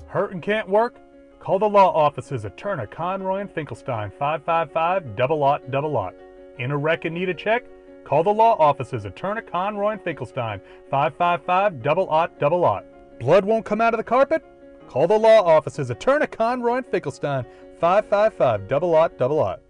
Hurt 0.06 0.32
and 0.32 0.44
can't 0.44 0.70
work? 0.70 1.00
Call 1.40 1.58
the 1.58 1.68
law 1.68 1.92
offices 1.92 2.46
of 2.46 2.56
Turner, 2.56 2.86
Conroy, 2.86 3.42
and 3.42 3.52
Finkelstein 3.52 4.12
555 4.20 5.16
double 5.16 5.40
lot 5.40 5.72
double 5.72 5.92
lot. 5.92 6.14
In 6.60 6.70
a 6.70 6.78
wreck 6.78 7.06
and 7.06 7.16
need 7.16 7.30
a 7.30 7.34
check? 7.34 7.64
Call 8.04 8.24
the 8.24 8.30
law 8.30 8.56
offices 8.60 9.06
of 9.06 9.16
Turner, 9.16 9.42
Conroy, 9.42 9.94
and 9.94 10.02
Finkelstein 10.04 10.62
555 10.92 11.82
double 11.82 12.06
lot 12.06 12.40
double 12.40 12.60
lot. 12.60 12.86
Blood 13.20 13.44
won't 13.44 13.66
come 13.66 13.82
out 13.82 13.96
of 13.96 13.98
the 13.98 14.04
carpet? 14.04 14.44
Call 14.88 15.08
the 15.08 15.18
law 15.18 15.44
offices 15.44 15.90
of 15.90 16.00
Turner, 16.00 16.28
Conroy, 16.28 16.78
and 16.78 16.86
Finkelstein 16.88 17.46
555 17.80 18.68
double 18.68 18.90
lot 18.90 19.18
double 19.18 19.38
lot. 19.38 19.62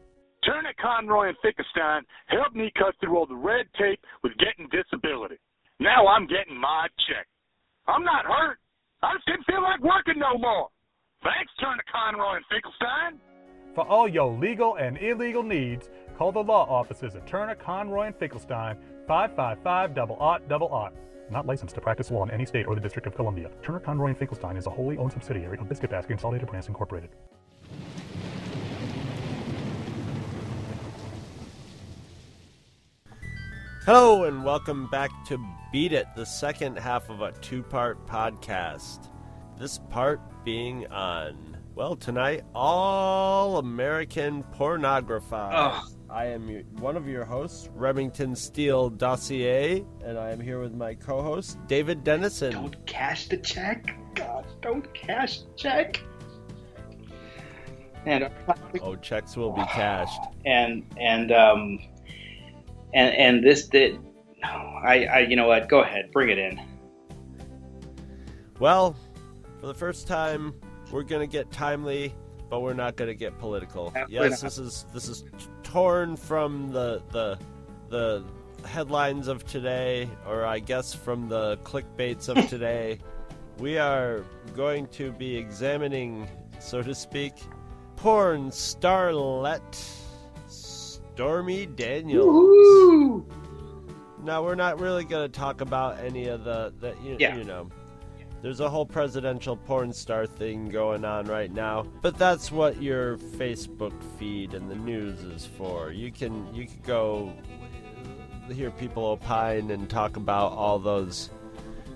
Turner, 0.46 0.74
Conroy, 0.82 1.30
and 1.30 1.38
Finkelstein 1.42 2.02
helped 2.28 2.56
me 2.56 2.72
cut 2.78 2.96
through 3.00 3.18
all 3.18 3.26
the 3.26 3.36
red 3.36 3.66
tape 3.78 4.00
with 4.24 4.32
getting 4.38 4.70
disability. 4.72 5.36
Now 5.80 6.08
I'm 6.08 6.28
getting 6.28 6.58
my 6.60 6.88
check. 7.08 7.28
I'm 7.88 8.04
not 8.04 8.26
hurt. 8.26 8.58
I 9.04 9.14
just 9.16 9.26
didn't 9.28 9.46
feel 9.46 9.62
like 9.62 9.82
working 9.82 10.18
no 10.18 10.38
more. 10.38 10.70
Thanks, 11.24 11.52
Turner, 11.60 11.84
Conroy, 11.92 12.38
and 12.38 12.46
Finkelstein. 12.50 13.20
For 13.76 13.86
all 13.88 14.08
your 14.08 14.32
legal 14.32 14.76
and 14.76 14.98
illegal 14.98 15.44
needs, 15.44 15.90
call 16.18 16.32
the 16.32 16.44
law 16.44 16.66
offices 16.70 17.16
of 17.16 17.26
Turner, 17.26 17.56
Conroy, 17.56 18.08
and 18.08 18.16
Finkelstein 18.16 18.78
555 19.08 19.94
double 19.94 20.18
aught. 20.20 20.94
Not 21.30 21.46
licensed 21.46 21.76
to 21.76 21.82
practice 21.82 22.10
law 22.12 22.24
in 22.24 22.32
any 22.32 22.46
state 22.46 22.66
or 22.66 22.76
the 22.76 22.82
District 22.82 23.08
of 23.08 23.16
Columbia. 23.16 23.52
Turner, 23.62 23.80
Conroy, 23.80 24.08
and 24.08 24.18
Finkelstein 24.18 24.58
is 24.58 24.68
a 24.68 24.70
wholly 24.70 24.98
owned 24.98 25.12
subsidiary 25.12 25.58
of 25.60 25.70
Biscuit 25.70 25.90
Basket 25.90 26.10
Consolidated 26.10 26.50
Brands 26.50 26.68
Incorporated. 26.68 27.10
Hello 33.92 34.26
and 34.26 34.44
welcome 34.46 34.86
back 34.86 35.10
to 35.26 35.44
Beat 35.72 35.94
It, 35.94 36.06
the 36.16 36.24
second 36.24 36.78
half 36.78 37.10
of 37.10 37.22
a 37.22 37.32
two 37.42 37.64
part 37.64 38.06
podcast. 38.06 39.10
This 39.58 39.80
part 39.90 40.22
being 40.46 40.86
on, 40.92 41.58
well, 41.74 41.96
tonight, 41.96 42.44
All 42.54 43.58
American 43.58 44.44
Pornography. 44.44 45.34
I 45.34 45.82
am 46.28 46.48
your, 46.48 46.62
one 46.78 46.98
of 46.98 47.08
your 47.08 47.26
hosts, 47.26 47.68
Remington 47.74 48.36
Steele 48.36 48.92
Dossier, 48.92 49.84
and 50.06 50.20
I 50.20 50.30
am 50.30 50.40
here 50.40 50.62
with 50.62 50.76
my 50.76 50.94
co-host 50.94 51.58
David 51.66 52.04
Dennison. 52.04 52.52
Don't 52.52 52.86
cash 52.86 53.28
the 53.28 53.38
check. 53.38 53.96
God, 54.14 54.46
don't 54.62 54.94
cash 54.94 55.40
the 55.40 55.54
check. 55.58 56.00
And 58.06 58.30
oh, 58.84 58.96
checks 58.98 59.36
will 59.36 59.52
be 59.52 59.64
cashed. 59.64 60.22
And 60.46 60.86
and 61.00 61.32
um 61.32 61.80
and 62.94 63.16
and 63.16 63.44
this 63.44 63.68
did. 63.68 64.00
No, 64.42 64.50
I 64.50 65.06
I 65.06 65.20
you 65.20 65.36
know 65.36 65.48
what? 65.48 65.70
Go 65.70 65.82
ahead, 65.82 66.12
bring 66.12 66.30
it 66.30 66.38
in. 66.38 66.60
Well, 68.60 68.96
for 69.60 69.68
the 69.68 69.74
first 69.74 70.08
time, 70.08 70.54
we're 70.92 71.04
gonna 71.04 71.28
get 71.28 71.52
timely, 71.52 72.14
but 72.50 72.62
we're 72.62 72.74
not 72.74 72.96
gonna 72.96 73.14
get 73.14 73.38
political. 73.40 73.92
Absolutely 73.96 74.30
yes, 74.30 74.44
not. 74.44 74.50
this 74.50 74.58
is 74.58 74.86
this 74.94 75.08
is 75.08 75.26
torn 75.64 76.16
from 76.16 76.72
the 76.72 77.02
the 77.12 77.38
the 77.90 78.24
headlines 78.66 79.28
of 79.28 79.46
today, 79.46 80.10
or 80.28 80.46
I 80.46 80.60
guess 80.60 80.94
from 80.94 81.30
the 81.30 81.58
clickbaits 81.64 82.30
of 82.30 82.50
today. 82.50 83.00
we 83.58 83.78
are 83.78 84.24
going 84.56 84.88
to 84.88 85.12
be 85.12 85.36
examining, 85.36 86.28
so 86.60 86.82
to 86.82 86.96
speak, 86.96 87.34
porn 87.98 88.50
starlet 88.50 89.99
Stormy 91.20 91.66
Daniels. 91.66 92.26
Woohoo! 92.26 93.26
Now 94.24 94.42
we're 94.42 94.56
not 94.56 94.80
really 94.80 95.04
going 95.04 95.30
to 95.30 95.38
talk 95.38 95.60
about 95.60 96.00
any 96.00 96.28
of 96.30 96.46
the, 96.46 96.72
the 96.80 96.96
you, 97.04 97.18
Yeah. 97.20 97.36
you 97.36 97.44
know. 97.44 97.68
There's 98.42 98.62
a 98.62 98.70
whole 98.70 98.86
presidential 98.86 99.58
porn 99.58 99.92
star 99.92 100.26
thing 100.26 100.70
going 100.70 101.04
on 101.04 101.26
right 101.26 101.52
now, 101.52 101.84
but 102.02 102.18
that's 102.18 102.54
what 102.54 102.82
your 102.82 103.18
Facebook 103.18 103.92
feed 104.18 104.54
and 104.54 104.72
the 104.72 104.78
news 104.78 105.22
is 105.24 105.46
for. 105.46 105.92
You 105.92 106.10
can 106.10 106.56
you 106.56 106.68
can 106.68 106.80
go 106.88 107.34
hear 108.50 108.72
people 108.72 109.04
opine 109.08 109.72
and 109.72 109.90
talk 109.90 110.16
about 110.16 110.54
all 110.54 110.80
those 110.80 111.32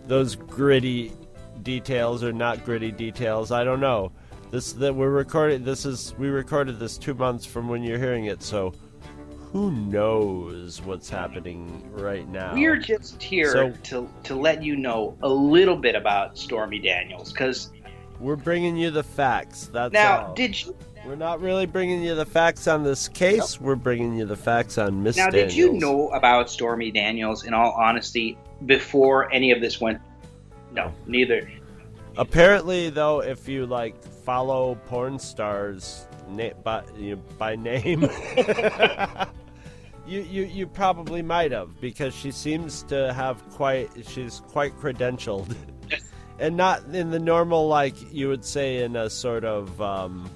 those 0.06 0.36
gritty 0.36 1.14
details 1.62 2.26
or 2.26 2.34
not 2.34 2.66
gritty 2.66 2.92
details. 2.92 3.54
I 3.54 3.64
don't 3.64 3.80
know. 3.80 4.12
This 4.52 4.74
that 4.74 4.94
we're 4.94 5.12
recording. 5.12 5.64
This 5.64 5.86
is 5.86 6.14
we 6.18 6.28
recorded 6.28 6.78
this 6.78 6.98
two 6.98 7.14
months 7.14 7.46
from 7.46 7.70
when 7.70 7.84
you're 7.84 8.00
hearing 8.00 8.26
it, 8.26 8.44
so 8.44 8.74
who 9.54 9.72
knows 9.72 10.82
what's 10.82 11.10
happening 11.10 11.88
right 11.94 12.28
now? 12.28 12.54
We're 12.54 12.76
just 12.78 13.22
here 13.24 13.52
So- 13.52 13.74
to 13.84 14.10
to 14.24 14.36
let 14.36 14.62
you 14.64 14.76
know 14.76 15.16
a 15.24 15.30
little 15.30 15.78
bit 15.78 15.96
about 15.96 16.38
Stormy 16.38 16.80
Daniels 16.80 17.32
because 17.32 17.72
We're 18.20 18.36
bringing 18.36 18.76
you 18.76 18.90
the 18.92 19.04
facts. 19.04 19.70
That's 19.72 19.94
now 19.94 20.28
all. 20.28 20.34
did 20.34 20.62
you 20.66 20.76
We're 21.06 21.16
not 21.16 21.40
really 21.42 21.66
bringing 21.66 22.02
you 22.02 22.16
the 22.16 22.26
facts 22.26 22.68
on 22.68 22.84
this 22.84 23.08
case. 23.10 23.60
We're 23.62 23.76
bringing 23.76 24.16
you 24.18 24.26
the 24.26 24.36
facts 24.38 24.78
on 24.78 25.04
Miss 25.04 25.18
now 25.18 25.30
Daniels. 25.30 25.52
did 25.54 25.58
you 25.58 25.74
know 25.74 26.10
about 26.10 26.50
Stormy 26.50 26.92
Daniels? 26.92 27.44
In 27.46 27.54
all 27.54 27.72
honesty, 27.72 28.38
before 28.66 29.32
any 29.34 29.52
of 29.52 29.60
this 29.62 29.80
went, 29.82 30.00
no, 30.74 30.92
neither. 31.06 31.50
Apparently, 32.18 32.90
though, 32.90 33.22
if 33.22 33.48
you 33.50 33.66
like 33.66 34.02
follow 34.04 34.76
porn 34.88 35.20
stars 35.20 36.08
na- 36.30 36.54
by 36.64 36.84
you 36.98 37.16
know, 37.18 37.22
by 37.38 37.56
name, 37.58 38.02
you, 40.06 40.22
you 40.22 40.44
you 40.44 40.68
probably 40.68 41.22
might 41.22 41.52
have 41.52 41.80
because 41.80 42.14
she 42.14 42.32
seems 42.32 42.84
to 42.84 43.14
have 43.14 43.48
quite 43.50 43.90
she's 44.08 44.42
quite 44.48 44.76
credentialed, 44.78 45.56
and 46.40 46.58
not 46.58 46.84
in 46.94 47.10
the 47.10 47.20
normal 47.20 47.68
like 47.68 47.96
you 48.14 48.28
would 48.28 48.46
say 48.46 48.84
in 48.84 48.96
a 48.96 49.10
sort 49.10 49.44
of. 49.46 49.82
Um, 49.82 50.30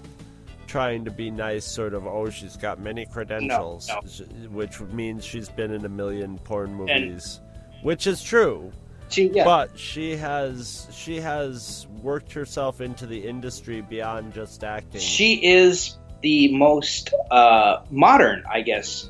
Trying 0.67 1.05
to 1.05 1.11
be 1.11 1.31
nice, 1.31 1.63
sort 1.63 1.93
of. 1.93 2.05
Oh, 2.05 2.29
she's 2.29 2.57
got 2.57 2.77
many 2.81 3.05
credentials, 3.05 3.87
no. 3.87 4.01
sh- 4.05 4.23
which 4.49 4.81
means 4.81 5.23
she's 5.23 5.47
been 5.47 5.71
in 5.71 5.85
a 5.85 5.89
million 5.89 6.37
porn 6.39 6.75
movies, 6.75 7.39
which 7.83 8.05
is 8.05 8.21
true. 8.21 8.73
She, 9.07 9.29
yeah. 9.29 9.45
But 9.45 9.79
she 9.79 10.17
has 10.17 10.87
she 10.91 11.21
has 11.21 11.87
worked 12.01 12.33
herself 12.33 12.81
into 12.81 13.05
the 13.05 13.25
industry 13.25 13.79
beyond 13.79 14.33
just 14.33 14.63
acting. 14.65 14.99
She 14.99 15.45
is 15.45 15.97
the 16.21 16.53
most 16.53 17.13
uh, 17.31 17.83
modern, 17.89 18.43
I 18.51 18.61
guess, 18.61 19.09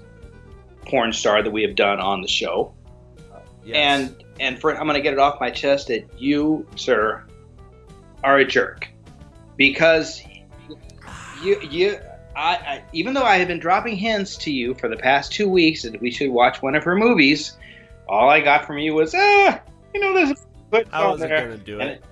porn 0.88 1.14
star 1.14 1.44
that 1.44 1.52
we 1.52 1.62
have 1.64 1.76
done 1.76 2.00
on 2.00 2.22
the 2.22 2.28
show. 2.28 2.74
And 3.74 4.24
and 4.40 4.60
for 4.60 4.72
I'm 4.72 4.84
going 4.84 4.96
to 4.96 5.02
get 5.02 5.14
it 5.14 5.20
off 5.20 5.42
my 5.42 5.50
chest 5.50 5.88
that 5.88 6.08
you, 6.18 6.66
sir, 6.76 7.26
are 8.24 8.38
a 8.38 8.46
jerk 8.46 8.88
because 9.58 10.22
you 11.44 11.60
you 11.62 12.00
I, 12.36 12.56
I 12.56 12.84
even 12.94 13.14
though 13.14 13.24
I 13.24 13.38
have 13.38 13.48
been 13.48 13.60
dropping 13.60 13.96
hints 13.96 14.38
to 14.38 14.52
you 14.52 14.74
for 14.76 14.88
the 14.88 14.96
past 14.96 15.32
two 15.34 15.50
weeks 15.50 15.84
that 15.84 16.00
we 16.00 16.12
should 16.12 16.30
watch 16.30 16.62
one 16.62 16.76
of 16.76 16.84
her 16.84 16.96
movies, 16.96 17.58
all 18.08 18.30
I 18.30 18.40
got 18.40 18.66
from 18.66 18.78
you 18.78 18.94
was 18.94 19.14
ah, 19.16 19.60
you 19.94 20.00
know, 20.00 20.14
there's 20.14 20.32
a 20.32 20.86
I 20.94 21.08
wasn't 21.08 21.30
there. 21.30 21.48
gonna 21.48 21.58
do 21.58 21.80
it. 21.80 22.04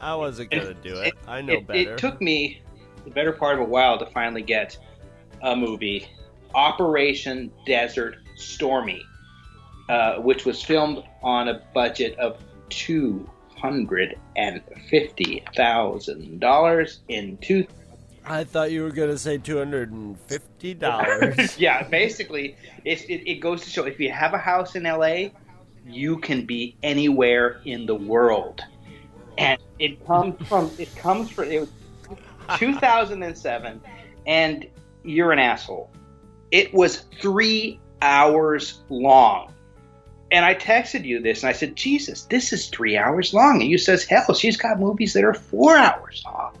I 0.00 0.14
wasn't 0.14 0.50
gonna 0.50 0.74
do 0.74 0.96
it. 0.96 1.14
I 1.26 1.40
know 1.40 1.54
it, 1.54 1.66
better. 1.66 1.92
It 1.92 1.98
took 1.98 2.20
me 2.20 2.60
the 3.04 3.10
better 3.10 3.32
part 3.32 3.54
of 3.54 3.60
a 3.60 3.68
while 3.70 3.98
to 3.98 4.06
finally 4.06 4.42
get 4.42 4.78
a 5.42 5.54
movie, 5.54 6.08
Operation 6.54 7.52
Desert 7.66 8.16
Stormy, 8.36 9.04
uh, 9.88 10.16
which 10.16 10.44
was 10.44 10.62
filmed 10.62 11.02
on 11.22 11.48
a 11.48 11.62
budget 11.74 12.18
of 12.18 12.38
two 12.68 13.28
hundred 13.56 14.18
and 14.36 14.62
fifty 14.88 15.44
thousand 15.54 16.40
dollars 16.40 17.00
in 17.08 17.36
two. 17.38 17.66
I 18.24 18.44
thought 18.44 18.70
you 18.70 18.82
were 18.82 18.90
gonna 18.90 19.18
say 19.18 19.38
two 19.38 19.58
hundred 19.58 19.90
and 19.92 20.18
fifty 20.20 20.74
dollars. 20.74 21.58
yeah, 21.58 21.82
basically, 21.88 22.56
it, 22.84 23.08
it, 23.08 23.30
it 23.30 23.34
goes 23.36 23.62
to 23.62 23.70
show 23.70 23.84
if 23.84 23.98
you 23.98 24.12
have 24.12 24.34
a 24.34 24.38
house 24.38 24.74
in 24.74 24.84
LA, 24.84 25.30
you 25.86 26.18
can 26.18 26.44
be 26.44 26.76
anywhere 26.82 27.60
in 27.64 27.86
the 27.86 27.94
world, 27.94 28.60
and 29.36 29.60
it 29.78 30.04
comes 30.06 30.46
from 30.46 30.70
it 30.78 30.94
comes 30.96 31.30
from 31.30 31.50
it 31.50 31.60
was 31.60 31.70
2007, 32.58 33.80
and 34.26 34.66
you're 35.04 35.32
an 35.32 35.38
asshole. 35.38 35.90
It 36.50 36.72
was 36.72 37.04
three 37.20 37.80
hours 38.02 38.80
long. 38.88 39.52
And 40.30 40.44
I 40.44 40.54
texted 40.54 41.04
you 41.04 41.20
this, 41.22 41.42
and 41.42 41.48
I 41.48 41.52
said, 41.52 41.74
"Jesus, 41.74 42.24
this 42.24 42.52
is 42.52 42.68
three 42.68 42.98
hours 42.98 43.32
long." 43.32 43.62
And 43.62 43.70
you 43.70 43.78
says, 43.78 44.04
"Hell, 44.04 44.34
she's 44.34 44.56
got 44.58 44.78
movies 44.78 45.14
that 45.14 45.24
are 45.24 45.34
four 45.34 45.76
hours 45.76 46.22
long." 46.26 46.52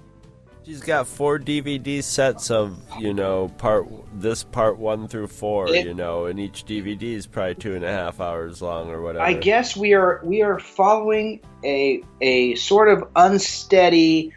She's 0.64 0.80
got 0.82 1.06
four 1.06 1.38
DVD 1.38 2.02
sets 2.02 2.50
of 2.50 2.78
you 2.98 3.14
know 3.14 3.48
part 3.56 3.86
this 4.14 4.42
part 4.42 4.78
one 4.78 5.08
through 5.08 5.28
four. 5.28 5.74
It- 5.74 5.86
you 5.86 5.94
know, 5.94 6.26
and 6.26 6.38
each 6.38 6.64
DVD 6.66 7.14
is 7.14 7.26
probably 7.26 7.54
two 7.54 7.74
and 7.74 7.84
a 7.84 7.90
half 7.90 8.20
hours 8.20 8.60
long 8.60 8.90
or 8.90 9.00
whatever. 9.02 9.24
I 9.24 9.32
guess 9.32 9.76
we 9.76 9.94
are 9.94 10.20
we 10.24 10.42
are 10.42 10.58
following 10.58 11.40
a 11.64 12.02
a 12.20 12.54
sort 12.54 12.88
of 12.88 13.04
unsteady 13.16 14.32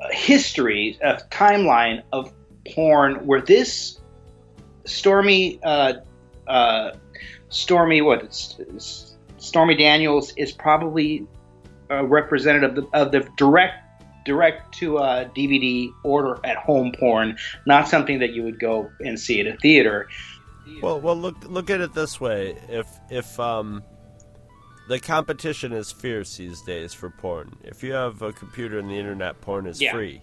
uh, 0.00 0.08
history, 0.12 0.98
a 1.02 1.18
timeline 1.30 2.02
of 2.12 2.32
porn 2.74 3.26
where 3.26 3.40
this 3.40 3.97
Stormy 4.88 5.60
uh, 5.62 5.94
uh, 6.46 6.92
Stormy 7.48 8.02
what 8.02 8.22
it's, 8.22 8.56
it's- 8.58 9.04
Stormy 9.38 9.76
Daniels 9.76 10.32
is 10.36 10.50
probably 10.50 11.24
a 11.90 12.04
representative 12.04 12.76
of 12.76 12.90
the, 12.90 12.98
of 12.98 13.12
the 13.12 13.28
direct 13.36 13.84
direct 14.24 14.74
to 14.74 14.98
uh, 14.98 15.28
DVD 15.30 15.90
order 16.02 16.38
at 16.44 16.56
home 16.56 16.92
porn, 16.98 17.36
not 17.64 17.88
something 17.88 18.18
that 18.18 18.32
you 18.32 18.42
would 18.42 18.58
go 18.58 18.90
and 19.00 19.18
see 19.18 19.40
at 19.40 19.46
a 19.46 19.56
theater. 19.58 20.08
Well, 20.82 21.00
well, 21.00 21.16
look 21.16 21.36
look 21.44 21.70
at 21.70 21.80
it 21.80 21.94
this 21.94 22.20
way: 22.20 22.58
if 22.68 22.86
if 23.10 23.38
um, 23.40 23.82
the 24.88 24.98
competition 24.98 25.72
is 25.72 25.92
fierce 25.92 26.36
these 26.36 26.60
days 26.62 26.92
for 26.92 27.08
porn, 27.10 27.56
if 27.62 27.82
you 27.82 27.92
have 27.92 28.20
a 28.20 28.32
computer 28.32 28.78
and 28.78 28.90
the 28.90 28.98
internet, 28.98 29.40
porn 29.40 29.66
is 29.66 29.80
Yeah. 29.80 29.92
free 29.92 30.20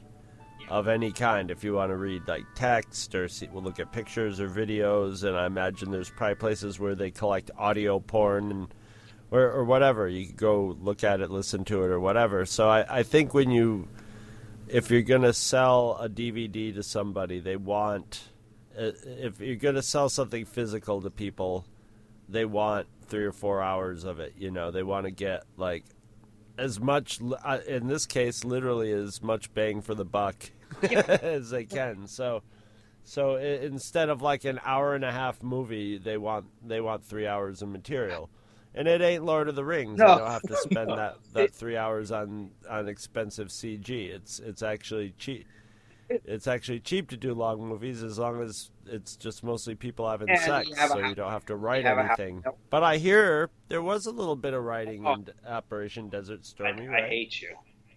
of 0.69 0.87
any 0.87 1.11
kind. 1.11 1.51
If 1.51 1.63
you 1.63 1.73
want 1.73 1.91
to 1.91 1.97
read 1.97 2.27
like 2.27 2.45
text 2.55 3.13
or 3.15 3.27
see, 3.27 3.47
we'll 3.51 3.63
look 3.63 3.79
at 3.79 3.91
pictures 3.91 4.39
or 4.39 4.49
videos, 4.49 5.23
and 5.23 5.35
I 5.35 5.45
imagine 5.45 5.91
there's 5.91 6.09
probably 6.09 6.35
places 6.35 6.79
where 6.79 6.95
they 6.95 7.11
collect 7.11 7.51
audio 7.57 7.99
porn 7.99 8.51
and 8.51 8.73
or, 9.31 9.43
or 9.51 9.63
whatever. 9.63 10.07
You 10.07 10.31
go 10.31 10.75
look 10.79 11.03
at 11.03 11.21
it, 11.21 11.29
listen 11.29 11.65
to 11.65 11.83
it, 11.83 11.87
or 11.87 11.99
whatever. 11.99 12.45
So 12.45 12.69
I, 12.69 12.99
I 12.99 13.03
think 13.03 13.33
when 13.33 13.51
you 13.51 13.87
if 14.67 14.89
you're 14.89 15.01
gonna 15.01 15.33
sell 15.33 15.97
a 15.99 16.09
DVD 16.09 16.73
to 16.73 16.83
somebody, 16.83 17.39
they 17.39 17.55
want 17.55 18.23
uh, 18.77 18.91
if 19.05 19.39
you're 19.39 19.55
gonna 19.55 19.83
sell 19.83 20.09
something 20.09 20.45
physical 20.45 21.01
to 21.01 21.09
people, 21.09 21.65
they 22.27 22.45
want 22.45 22.87
three 23.07 23.25
or 23.25 23.31
four 23.31 23.61
hours 23.61 24.03
of 24.03 24.19
it. 24.19 24.33
You 24.37 24.49
know, 24.51 24.71
they 24.71 24.83
want 24.83 25.05
to 25.05 25.11
get 25.11 25.43
like 25.57 25.83
as 26.57 26.79
much 26.79 27.19
uh, 27.43 27.59
in 27.67 27.87
this 27.87 28.05
case, 28.05 28.43
literally 28.43 28.91
as 28.91 29.21
much 29.21 29.53
bang 29.53 29.81
for 29.81 29.93
the 29.93 30.05
buck 30.05 30.51
as 30.81 31.49
they 31.49 31.65
can. 31.65 32.07
So. 32.07 32.41
So 33.07 33.35
instead 33.35 34.09
of 34.09 34.23
like 34.23 34.45
an 34.45 34.59
hour 34.65 34.95
and 34.95 35.05
a 35.05 35.11
half 35.11 35.43
movie, 35.43 35.99
they 35.99 36.17
want 36.17 36.47
they 36.67 36.81
want 36.81 37.03
three 37.05 37.27
hours 37.27 37.61
of 37.61 37.69
material, 37.69 38.31
and 38.73 38.87
it 38.87 38.99
ain't 38.99 39.23
Lord 39.23 39.47
of 39.47 39.53
the 39.53 39.63
Rings. 39.63 39.99
No. 39.99 40.07
They 40.07 40.17
don't 40.21 40.31
have 40.31 40.41
to 40.41 40.57
spend 40.57 40.89
that, 40.97 41.17
that 41.33 41.53
three 41.53 41.77
hours 41.77 42.11
on 42.11 42.49
on 42.67 42.87
expensive 42.87 43.49
CG. 43.49 43.89
It's 43.91 44.39
it's 44.39 44.63
actually 44.63 45.13
cheap. 45.19 45.45
it's 46.09 46.47
actually 46.47 46.79
cheap 46.79 47.07
to 47.11 47.17
do 47.17 47.35
long 47.35 47.59
movies 47.67 48.01
as 48.01 48.17
long 48.17 48.41
as 48.41 48.71
it's 48.87 49.15
just 49.15 49.43
mostly 49.43 49.75
people 49.75 50.09
having 50.09 50.27
And 50.31 50.39
sex, 50.39 50.69
you 50.69 50.75
so 50.75 50.97
you 50.97 51.13
don't 51.13 51.31
have 51.31 51.45
to 51.45 51.55
write 51.55 51.85
have 51.85 51.99
a 51.99 52.03
house- 52.07 52.17
anything. 52.19 52.43
But 52.71 52.81
I 52.81 52.97
hear 52.97 53.51
there 53.69 53.83
was 53.83 54.07
a 54.07 54.11
little 54.11 54.35
bit 54.35 54.55
of 54.55 54.63
writing 54.63 55.05
Oh. 55.05 55.13
in 55.13 55.27
Operation 55.47 56.09
Desert 56.09 56.43
Stormy, 56.43 56.87
I 56.87 56.91
right? 56.91 57.09
hate 57.09 57.39
you. 57.39 57.49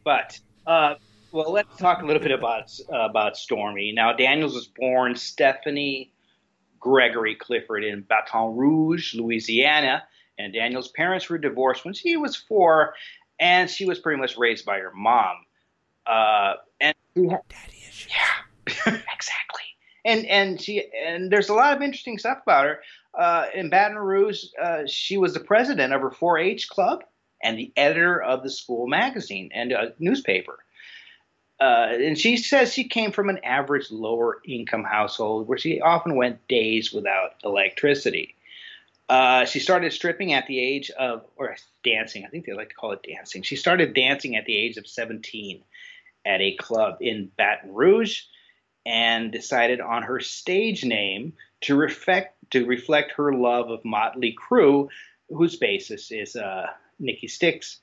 But 0.04 0.38
uh, 0.66 0.96
well, 1.32 1.52
let's 1.52 1.76
talk 1.76 2.02
a 2.02 2.06
little 2.06 2.22
bit 2.22 2.32
about 2.32 2.70
uh, 2.92 3.08
about 3.08 3.36
Stormy. 3.36 3.92
Now, 3.92 4.12
Daniels 4.12 4.54
was 4.54 4.66
born 4.66 5.14
Stephanie 5.16 6.12
Gregory 6.80 7.34
Clifford 7.34 7.84
in 7.84 8.02
Baton 8.02 8.56
Rouge, 8.56 9.14
Louisiana, 9.14 10.04
and 10.38 10.52
Daniels' 10.52 10.88
parents 10.88 11.28
were 11.28 11.38
divorced 11.38 11.84
when 11.84 11.94
she 11.94 12.16
was 12.16 12.36
four, 12.36 12.94
and 13.38 13.68
she 13.68 13.84
was 13.84 13.98
pretty 13.98 14.20
much 14.20 14.36
raised 14.36 14.64
by 14.64 14.78
her 14.78 14.92
mom. 14.94 15.36
Uh, 16.06 16.54
and 16.80 16.94
daddy 17.14 17.84
issues. 17.88 18.08
Yeah, 18.10 18.74
exactly. 19.14 19.64
And 20.04 20.24
and 20.26 20.60
she 20.60 20.84
and 21.06 21.30
there's 21.30 21.48
a 21.48 21.54
lot 21.54 21.76
of 21.76 21.82
interesting 21.82 22.18
stuff 22.18 22.38
about 22.42 22.64
her. 22.64 22.80
Uh, 23.18 23.46
in 23.54 23.68
Baton 23.68 23.98
Rouge, 23.98 24.44
uh, 24.62 24.82
she 24.86 25.16
was 25.16 25.34
the 25.34 25.40
president 25.40 25.92
of 25.92 26.00
her 26.02 26.10
4-H 26.10 26.68
club 26.68 27.02
and 27.42 27.58
the 27.58 27.72
editor 27.76 28.22
of 28.22 28.42
the 28.42 28.50
school 28.50 28.86
magazine 28.86 29.50
and 29.52 29.72
a 29.72 29.92
newspaper. 29.98 30.58
Uh, 31.60 31.88
and 31.90 32.16
she 32.16 32.36
says 32.36 32.72
she 32.72 32.84
came 32.84 33.10
from 33.10 33.28
an 33.28 33.38
average 33.44 33.90
lower 33.90 34.40
income 34.44 34.84
household 34.84 35.48
where 35.48 35.58
she 35.58 35.80
often 35.80 36.14
went 36.14 36.46
days 36.46 36.92
without 36.92 37.32
electricity. 37.42 38.36
Uh, 39.08 39.44
she 39.44 39.58
started 39.58 39.92
stripping 39.92 40.34
at 40.34 40.46
the 40.46 40.58
age 40.58 40.90
of, 40.90 41.24
or 41.36 41.56
dancing, 41.82 42.24
I 42.24 42.28
think 42.28 42.44
they 42.44 42.52
like 42.52 42.68
to 42.68 42.74
call 42.74 42.92
it 42.92 43.02
dancing. 43.02 43.42
She 43.42 43.56
started 43.56 43.94
dancing 43.94 44.36
at 44.36 44.44
the 44.44 44.56
age 44.56 44.76
of 44.76 44.86
17 44.86 45.62
at 46.26 46.40
a 46.40 46.54
club 46.56 46.98
in 47.00 47.30
Baton 47.36 47.74
Rouge 47.74 48.22
and 48.84 49.32
decided 49.32 49.80
on 49.80 50.02
her 50.02 50.20
stage 50.20 50.84
name 50.84 51.32
to 51.62 51.74
reflect, 51.74 52.36
to 52.50 52.66
reflect 52.66 53.12
her 53.12 53.32
love 53.32 53.70
of 53.70 53.84
Motley 53.84 54.36
Crue, 54.36 54.88
whose 55.28 55.58
bassist 55.58 56.12
is 56.12 56.36
uh, 56.36 56.66
Nikki 56.98 57.28
Sticks 57.28 57.80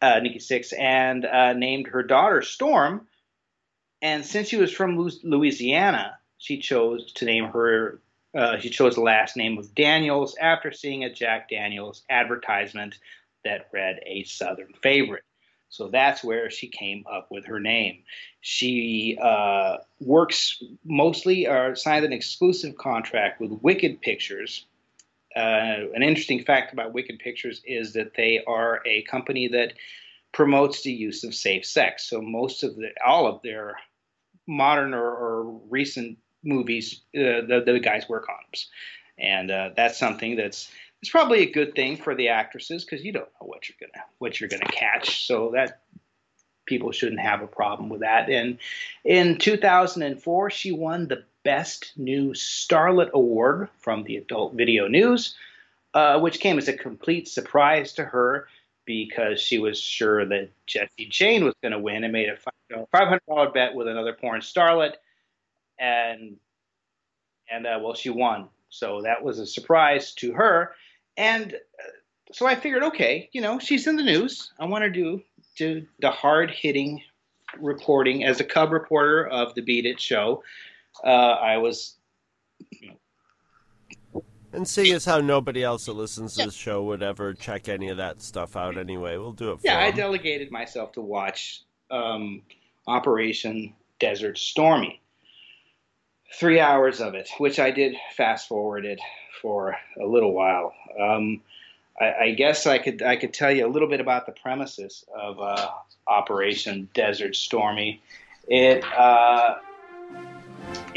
uh, 0.00 0.20
Nikki 0.20 0.38
Sixx, 0.38 0.72
and 0.78 1.24
uh, 1.24 1.52
named 1.52 1.88
her 1.88 2.02
daughter 2.02 2.42
Storm. 2.42 3.06
And 4.02 4.24
since 4.24 4.48
she 4.48 4.56
was 4.56 4.72
from 4.72 4.98
Louisiana, 5.24 6.18
she 6.38 6.58
chose 6.58 7.12
to 7.14 7.24
name 7.24 7.46
her. 7.46 8.00
Uh, 8.34 8.58
she 8.58 8.68
chose 8.68 8.94
the 8.94 9.00
last 9.00 9.36
name 9.36 9.56
of 9.56 9.74
Daniels 9.74 10.36
after 10.38 10.70
seeing 10.70 11.04
a 11.04 11.12
Jack 11.12 11.48
Daniels 11.48 12.02
advertisement 12.10 12.98
that 13.44 13.68
read 13.72 14.00
a 14.04 14.24
Southern 14.24 14.74
favorite. 14.82 15.22
So 15.68 15.88
that's 15.88 16.22
where 16.22 16.50
she 16.50 16.68
came 16.68 17.04
up 17.10 17.28
with 17.30 17.46
her 17.46 17.58
name. 17.58 18.02
She 18.40 19.18
uh, 19.20 19.78
works 20.00 20.62
mostly 20.84 21.46
or 21.46 21.74
signed 21.74 22.04
an 22.04 22.12
exclusive 22.12 22.76
contract 22.76 23.40
with 23.40 23.50
Wicked 23.62 24.00
Pictures, 24.00 24.66
uh, 25.36 25.92
an 25.94 26.02
interesting 26.02 26.42
fact 26.42 26.72
about 26.72 26.94
Wicked 26.94 27.18
Pictures 27.18 27.60
is 27.66 27.92
that 27.92 28.14
they 28.16 28.42
are 28.46 28.80
a 28.86 29.02
company 29.02 29.48
that 29.48 29.74
promotes 30.32 30.82
the 30.82 30.92
use 30.92 31.24
of 31.24 31.34
safe 31.34 31.64
sex. 31.66 32.08
So 32.08 32.20
most 32.20 32.62
of 32.62 32.76
the, 32.76 32.88
all 33.06 33.26
of 33.26 33.42
their 33.42 33.76
modern 34.46 34.94
or, 34.94 35.04
or 35.04 35.60
recent 35.68 36.18
movies, 36.42 37.02
uh, 37.14 37.44
the, 37.46 37.62
the 37.66 37.80
guys 37.80 38.08
wear 38.08 38.20
condoms, 38.20 38.66
and 39.18 39.50
uh, 39.50 39.70
that's 39.76 39.98
something 39.98 40.36
that's 40.36 40.70
it's 41.02 41.10
probably 41.10 41.40
a 41.42 41.52
good 41.52 41.74
thing 41.74 41.96
for 41.96 42.14
the 42.14 42.28
actresses 42.28 42.84
because 42.84 43.04
you 43.04 43.12
don't 43.12 43.28
know 43.40 43.46
what 43.46 43.68
you're 43.68 43.76
gonna 43.80 44.04
what 44.18 44.40
you're 44.40 44.48
gonna 44.48 44.64
catch. 44.64 45.26
So 45.26 45.52
that 45.54 45.82
people 46.66 46.92
shouldn't 46.92 47.20
have 47.20 47.42
a 47.42 47.46
problem 47.46 47.88
with 47.88 48.00
that. 48.00 48.28
And 48.28 48.58
in 49.04 49.38
2004, 49.38 50.50
she 50.50 50.72
won 50.72 51.08
the 51.08 51.24
Best 51.46 51.92
New 51.96 52.30
Starlet 52.32 53.12
Award 53.12 53.68
from 53.78 54.02
the 54.02 54.16
Adult 54.16 54.54
Video 54.54 54.88
News, 54.88 55.36
uh, 55.94 56.18
which 56.18 56.40
came 56.40 56.58
as 56.58 56.66
a 56.66 56.76
complete 56.76 57.28
surprise 57.28 57.92
to 57.92 58.04
her 58.04 58.48
because 58.84 59.40
she 59.40 59.60
was 59.60 59.80
sure 59.80 60.26
that 60.26 60.48
Jesse 60.66 61.06
Jane 61.08 61.44
was 61.44 61.54
going 61.62 61.70
to 61.70 61.78
win 61.78 62.02
and 62.02 62.12
made 62.12 62.28
a 62.28 62.36
$500 62.92 63.54
bet 63.54 63.76
with 63.76 63.86
another 63.86 64.12
porn 64.12 64.40
starlet. 64.40 64.94
And, 65.78 66.36
and 67.48 67.64
uh, 67.64 67.78
well, 67.80 67.94
she 67.94 68.10
won. 68.10 68.48
So 68.68 69.02
that 69.02 69.22
was 69.22 69.38
a 69.38 69.46
surprise 69.46 70.14
to 70.14 70.32
her. 70.32 70.72
And 71.16 71.52
uh, 71.54 72.32
so 72.32 72.48
I 72.48 72.56
figured, 72.56 72.82
okay, 72.82 73.28
you 73.30 73.40
know, 73.40 73.60
she's 73.60 73.86
in 73.86 73.94
the 73.94 74.02
news. 74.02 74.50
I 74.58 74.64
want 74.64 74.82
to 74.82 74.90
do, 74.90 75.22
do 75.54 75.86
the 76.00 76.10
hard 76.10 76.50
hitting 76.50 77.02
reporting 77.60 78.24
as 78.24 78.40
a 78.40 78.44
cub 78.44 78.72
reporter 78.72 79.24
of 79.28 79.54
the 79.54 79.62
Beat 79.62 79.86
It 79.86 80.00
show. 80.00 80.42
Uh, 81.04 81.08
I 81.08 81.58
was 81.58 81.96
And 84.52 84.66
seeing 84.66 84.94
as 84.94 85.04
how 85.04 85.20
nobody 85.20 85.62
else 85.62 85.84
that 85.84 85.92
listens 85.92 86.36
to 86.36 86.46
this 86.46 86.54
show 86.54 86.82
would 86.84 87.02
ever 87.02 87.34
check 87.34 87.68
any 87.68 87.88
of 87.88 87.98
that 87.98 88.22
stuff 88.22 88.56
out 88.56 88.78
anyway, 88.78 89.18
we'll 89.18 89.32
do 89.32 89.52
it 89.52 89.60
for 89.60 89.66
yeah, 89.66 89.80
I 89.80 89.90
delegated 89.90 90.50
myself 90.50 90.92
to 90.92 91.02
watch 91.02 91.62
um, 91.90 92.42
Operation 92.86 93.74
Desert 93.98 94.38
Stormy. 94.38 95.00
Three 96.40 96.58
hours 96.58 97.00
of 97.00 97.14
it, 97.14 97.28
which 97.38 97.58
I 97.60 97.70
did 97.70 97.96
fast 98.16 98.48
forwarded 98.48 98.98
for 99.42 99.76
a 100.00 100.06
little 100.06 100.32
while. 100.32 100.72
Um, 100.98 101.42
I, 102.00 102.12
I 102.14 102.30
guess 102.32 102.66
I 102.66 102.78
could 102.78 103.02
I 103.02 103.16
could 103.16 103.34
tell 103.34 103.52
you 103.52 103.66
a 103.66 103.68
little 103.68 103.88
bit 103.88 104.00
about 104.00 104.24
the 104.26 104.32
premises 104.32 105.04
of 105.14 105.38
uh, 105.38 105.68
Operation 106.06 106.88
Desert 106.94 107.36
Stormy. 107.36 108.00
It 108.48 108.84
uh, 108.84 109.56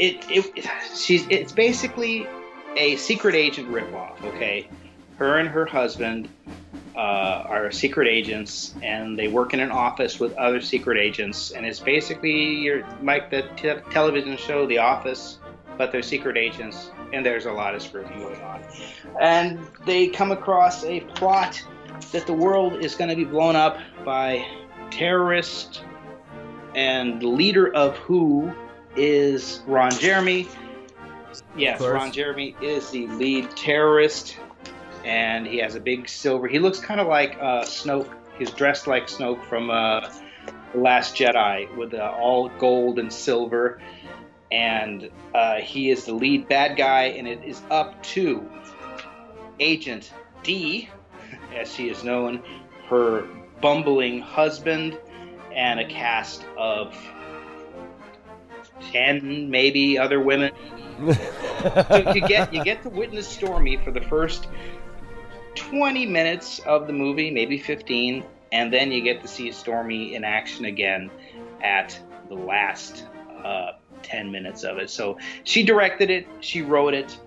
it, 0.00 0.24
it 0.30 0.66
she's 0.96 1.26
it's 1.28 1.52
basically 1.52 2.26
a 2.76 2.96
secret 2.96 3.34
agent 3.34 3.68
ripoff. 3.68 4.22
Okay, 4.24 4.68
her 5.16 5.38
and 5.38 5.48
her 5.48 5.66
husband 5.66 6.28
uh, 6.96 7.44
are 7.46 7.70
secret 7.70 8.08
agents, 8.08 8.74
and 8.82 9.18
they 9.18 9.28
work 9.28 9.52
in 9.52 9.60
an 9.60 9.70
office 9.70 10.18
with 10.18 10.32
other 10.36 10.60
secret 10.60 10.98
agents, 10.98 11.50
and 11.50 11.66
it's 11.66 11.80
basically 11.80 12.56
your 12.56 12.86
like 13.02 13.30
the 13.30 13.42
te- 13.56 13.80
television 13.90 14.36
show 14.38 14.66
The 14.66 14.78
Office, 14.78 15.38
but 15.76 15.92
they're 15.92 16.02
secret 16.02 16.38
agents, 16.38 16.90
and 17.12 17.24
there's 17.24 17.44
a 17.44 17.52
lot 17.52 17.74
of 17.74 17.82
screwing 17.82 18.08
going 18.20 18.40
on, 18.40 18.62
and 19.20 19.60
they 19.84 20.08
come 20.08 20.32
across 20.32 20.82
a 20.84 21.00
plot 21.00 21.62
that 22.12 22.26
the 22.26 22.32
world 22.32 22.82
is 22.82 22.94
going 22.94 23.10
to 23.10 23.16
be 23.16 23.24
blown 23.24 23.54
up 23.54 23.78
by 24.02 24.46
terrorists, 24.90 25.82
and 26.74 27.20
the 27.20 27.28
leader 27.28 27.74
of 27.74 27.98
who 27.98 28.50
is 28.96 29.62
Ron 29.66 29.92
Jeremy. 29.92 30.48
Yes. 31.56 31.80
Ron 31.80 32.12
Jeremy 32.12 32.54
is 32.60 32.90
the 32.90 33.06
lead 33.08 33.50
terrorist, 33.56 34.36
and 35.04 35.46
he 35.46 35.58
has 35.58 35.74
a 35.74 35.80
big 35.80 36.08
silver. 36.08 36.48
He 36.48 36.58
looks 36.58 36.80
kind 36.80 37.00
of 37.00 37.06
like 37.06 37.36
uh, 37.40 37.62
Snoke. 37.62 38.08
He's 38.38 38.50
dressed 38.50 38.86
like 38.86 39.06
Snoke 39.06 39.44
from 39.46 39.70
uh, 39.70 40.10
Last 40.74 41.16
Jedi 41.16 41.74
with 41.76 41.94
uh, 41.94 42.14
all 42.18 42.48
gold 42.58 42.98
and 42.98 43.12
silver, 43.12 43.80
and 44.50 45.10
uh, 45.34 45.56
he 45.56 45.90
is 45.90 46.04
the 46.04 46.14
lead 46.14 46.48
bad 46.48 46.76
guy. 46.76 47.04
And 47.04 47.26
it 47.26 47.44
is 47.44 47.60
up 47.70 48.02
to 48.04 48.48
Agent 49.58 50.12
D, 50.42 50.88
as 51.54 51.72
she 51.72 51.88
is 51.88 52.04
known, 52.04 52.42
her 52.88 53.26
bumbling 53.60 54.20
husband, 54.20 54.98
and 55.52 55.80
a 55.80 55.88
cast 55.88 56.44
of 56.56 56.96
ten, 58.92 59.50
maybe 59.50 59.98
other 59.98 60.20
women. 60.20 60.52
so 61.06 62.12
you 62.14 62.20
get 62.26 62.52
you 62.52 62.62
get 62.64 62.82
to 62.82 62.88
witness 62.88 63.28
Stormy 63.28 63.76
for 63.78 63.90
the 63.90 64.00
first 64.02 64.48
twenty 65.54 66.06
minutes 66.06 66.58
of 66.60 66.86
the 66.86 66.92
movie, 66.92 67.30
maybe 67.30 67.58
fifteen, 67.58 68.24
and 68.52 68.72
then 68.72 68.92
you 68.92 69.02
get 69.02 69.22
to 69.22 69.28
see 69.28 69.50
Stormy 69.52 70.14
in 70.14 70.24
action 70.24 70.64
again 70.64 71.10
at 71.62 71.98
the 72.28 72.34
last 72.34 73.06
uh, 73.44 73.72
ten 74.02 74.30
minutes 74.30 74.64
of 74.64 74.78
it. 74.78 74.90
So 74.90 75.18
she 75.44 75.62
directed 75.62 76.10
it, 76.10 76.26
she 76.40 76.62
wrote 76.62 76.94
it. 76.94 77.18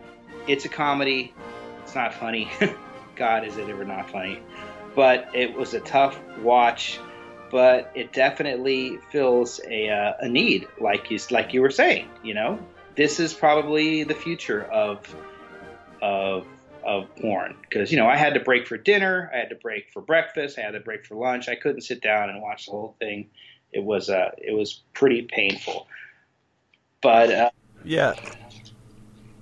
It's 0.47 0.65
a 0.65 0.69
comedy. 0.69 1.33
It's 1.83 1.95
not 1.95 2.13
funny. 2.13 2.51
God, 3.15 3.45
is 3.45 3.57
it 3.57 3.69
ever 3.69 3.85
not 3.85 4.09
funny? 4.09 4.39
But 4.95 5.29
it 5.33 5.55
was 5.55 5.73
a 5.73 5.79
tough 5.79 6.19
watch. 6.39 6.99
But 7.53 7.91
it 7.93 8.13
definitely 8.13 8.97
fills 9.11 9.61
a, 9.69 9.87
uh, 9.87 10.13
a 10.21 10.27
need, 10.27 10.67
like 10.81 11.11
you 11.11 11.19
like 11.29 11.53
you 11.53 11.61
were 11.61 11.69
saying. 11.69 12.09
You 12.23 12.33
know, 12.33 12.59
this 12.95 13.19
is 13.19 13.31
probably 13.31 14.03
the 14.03 14.15
future 14.15 14.63
of 14.63 15.15
of 16.01 16.47
of 16.83 17.15
porn 17.17 17.55
because 17.61 17.91
you 17.91 17.97
know 17.97 18.07
I 18.07 18.17
had 18.17 18.33
to 18.33 18.39
break 18.39 18.65
for 18.65 18.75
dinner, 18.75 19.29
I 19.31 19.37
had 19.37 19.49
to 19.49 19.55
break 19.55 19.91
for 19.93 20.01
breakfast, 20.01 20.57
I 20.57 20.63
had 20.63 20.71
to 20.71 20.79
break 20.79 21.05
for 21.05 21.13
lunch. 21.13 21.47
I 21.47 21.53
couldn't 21.53 21.81
sit 21.81 22.01
down 22.01 22.31
and 22.31 22.41
watch 22.41 22.65
the 22.65 22.71
whole 22.71 22.95
thing. 22.97 23.29
It 23.71 23.83
was 23.83 24.09
uh, 24.09 24.31
it 24.39 24.55
was 24.55 24.81
pretty 24.95 25.21
painful. 25.21 25.85
But 27.03 27.29
uh, 27.29 27.49
Yeah. 27.83 28.15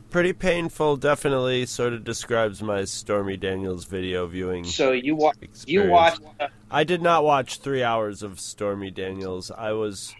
Pretty 0.09 0.33
painful, 0.33 0.97
definitely 0.97 1.65
sort 1.65 1.93
of 1.93 2.03
describes 2.03 2.61
my 2.61 2.83
Stormy 2.83 3.37
Daniels 3.37 3.85
video 3.85 4.27
viewing. 4.27 4.65
so 4.65 4.91
you 4.91 5.15
watch 5.15 5.37
you 5.65 5.87
watched 5.87 6.19
uh, 6.41 6.49
I 6.71 6.83
did 6.85 7.01
not 7.01 7.23
watch 7.23 7.57
three 7.57 7.83
hours 7.83 8.23
of 8.23 8.39
Stormy 8.39 8.91
Daniels. 8.91 9.51
I 9.51 9.73
was, 9.73 10.15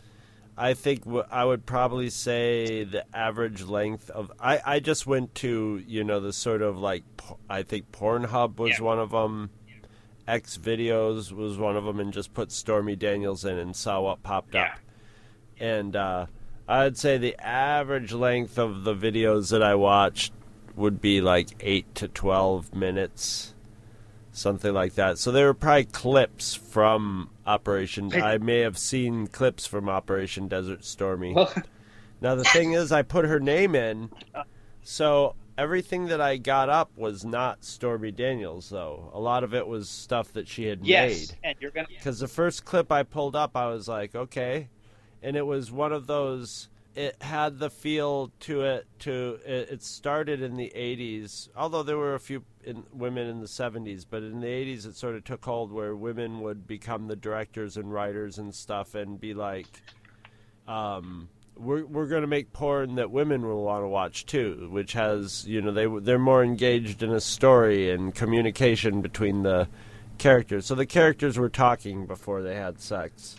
I 0.57 0.73
think 0.73 1.05
w- 1.05 1.23
I 1.31 1.45
would 1.45 1.65
probably 1.65 2.09
say 2.09 2.83
the 2.83 3.05
average 3.15 3.63
length 3.63 4.09
of. 4.09 4.31
I, 4.39 4.59
I 4.65 4.79
just 4.81 5.07
went 5.07 5.33
to 5.35 5.81
you 5.87 6.03
know 6.03 6.19
the 6.19 6.33
sort 6.33 6.61
of 6.61 6.77
like 6.77 7.03
I 7.49 7.63
think 7.63 7.91
Pornhub 7.91 8.57
was 8.57 8.77
Yeah. 8.79 8.83
one 8.85 8.99
of 8.99 9.11
them. 9.11 9.49
X 10.27 10.57
videos 10.57 11.31
was 11.31 11.57
one 11.57 11.75
of 11.75 11.83
them, 11.83 11.99
and 11.99 12.13
just 12.13 12.33
put 12.33 12.51
Stormy 12.51 12.95
Daniels 12.95 13.43
in 13.43 13.57
and 13.57 13.75
saw 13.75 14.01
what 14.01 14.21
popped 14.23 14.53
up. 14.55 14.71
And 15.59 15.95
uh, 15.95 16.25
I'd 16.67 16.97
say 16.97 17.17
the 17.17 17.35
average 17.39 18.13
length 18.13 18.57
of 18.59 18.83
the 18.83 18.93
videos 18.95 19.49
that 19.51 19.63
I 19.63 19.75
watched 19.75 20.31
would 20.75 21.01
be 21.01 21.21
like 21.21 21.49
eight 21.61 21.93
to 21.95 22.07
twelve 22.07 22.73
minutes, 22.73 23.53
something 24.31 24.73
like 24.73 24.95
that. 24.95 25.17
So 25.17 25.31
they 25.31 25.43
were 25.43 25.53
probably 25.53 25.85
clips 25.85 26.53
from 26.55 27.29
Operation. 27.45 28.13
I 28.13 28.37
may 28.37 28.59
have 28.59 28.77
seen 28.77 29.27
clips 29.27 29.65
from 29.67 29.89
Operation 29.89 30.47
Desert 30.47 30.85
Stormy. 30.85 31.33
now 32.21 32.35
the 32.35 32.43
thing 32.45 32.73
is, 32.73 32.91
I 32.91 33.01
put 33.01 33.25
her 33.25 33.39
name 33.39 33.75
in, 33.75 34.09
uh. 34.33 34.43
so 34.83 35.35
everything 35.57 36.07
that 36.07 36.21
I 36.21 36.37
got 36.37 36.69
up 36.69 36.91
was 36.95 37.25
not 37.25 37.63
Stormy 37.65 38.11
Daniels. 38.11 38.69
Though 38.69 39.11
a 39.13 39.19
lot 39.19 39.43
of 39.43 39.53
it 39.53 39.67
was 39.67 39.89
stuff 39.89 40.31
that 40.33 40.47
she 40.47 40.65
had 40.65 40.85
Yes, 40.85 41.31
made. 41.31 41.37
and 41.43 41.55
you're 41.59 41.71
gonna. 41.71 41.87
Because 41.89 42.19
the 42.19 42.27
first 42.27 42.63
clip 42.65 42.91
I 42.91 43.03
pulled 43.03 43.35
up, 43.35 43.55
I 43.57 43.67
was 43.67 43.87
like, 43.87 44.15
okay, 44.15 44.69
and 45.21 45.35
it 45.35 45.45
was 45.45 45.71
one 45.71 45.91
of 45.91 46.07
those. 46.07 46.69
It 46.95 47.21
had 47.21 47.59
the 47.59 47.69
feel 47.69 48.31
to 48.41 48.63
it. 48.63 48.87
To 48.99 49.39
it, 49.45 49.81
started 49.81 50.41
in 50.41 50.57
the 50.57 50.71
'80s, 50.75 51.49
although 51.55 51.83
there 51.83 51.97
were 51.97 52.15
a 52.15 52.19
few 52.19 52.43
in, 52.63 52.83
women 52.91 53.27
in 53.27 53.39
the 53.39 53.47
'70s, 53.47 54.05
but 54.09 54.23
in 54.23 54.41
the 54.41 54.47
'80s 54.47 54.85
it 54.85 54.95
sort 54.95 55.15
of 55.15 55.23
took 55.23 55.43
hold 55.45 55.71
where 55.71 55.95
women 55.95 56.41
would 56.41 56.67
become 56.67 57.07
the 57.07 57.15
directors 57.15 57.77
and 57.77 57.93
writers 57.93 58.37
and 58.37 58.53
stuff, 58.53 58.93
and 58.93 59.21
be 59.21 59.33
like, 59.33 59.67
um, 60.67 61.29
we're 61.55 61.85
we're 61.85 62.07
going 62.07 62.21
to 62.21 62.27
make 62.27 62.51
porn 62.53 62.95
that 62.95 63.11
women 63.11 63.43
will 63.43 63.63
want 63.63 63.83
to 63.83 63.87
watch 63.87 64.25
too, 64.25 64.67
which 64.71 64.93
has 64.93 65.47
you 65.47 65.61
know 65.61 65.71
they 65.71 65.87
they're 66.01 66.19
more 66.19 66.43
engaged 66.43 67.03
in 67.03 67.11
a 67.11 67.21
story 67.21 67.91
and 67.91 68.15
communication 68.15 69.01
between 69.01 69.43
the 69.43 69.67
characters. 70.17 70.65
So 70.65 70.75
the 70.75 70.85
characters 70.85 71.37
were 71.37 71.49
talking 71.49 72.05
before 72.05 72.41
they 72.41 72.55
had 72.55 72.79
sex, 72.79 73.35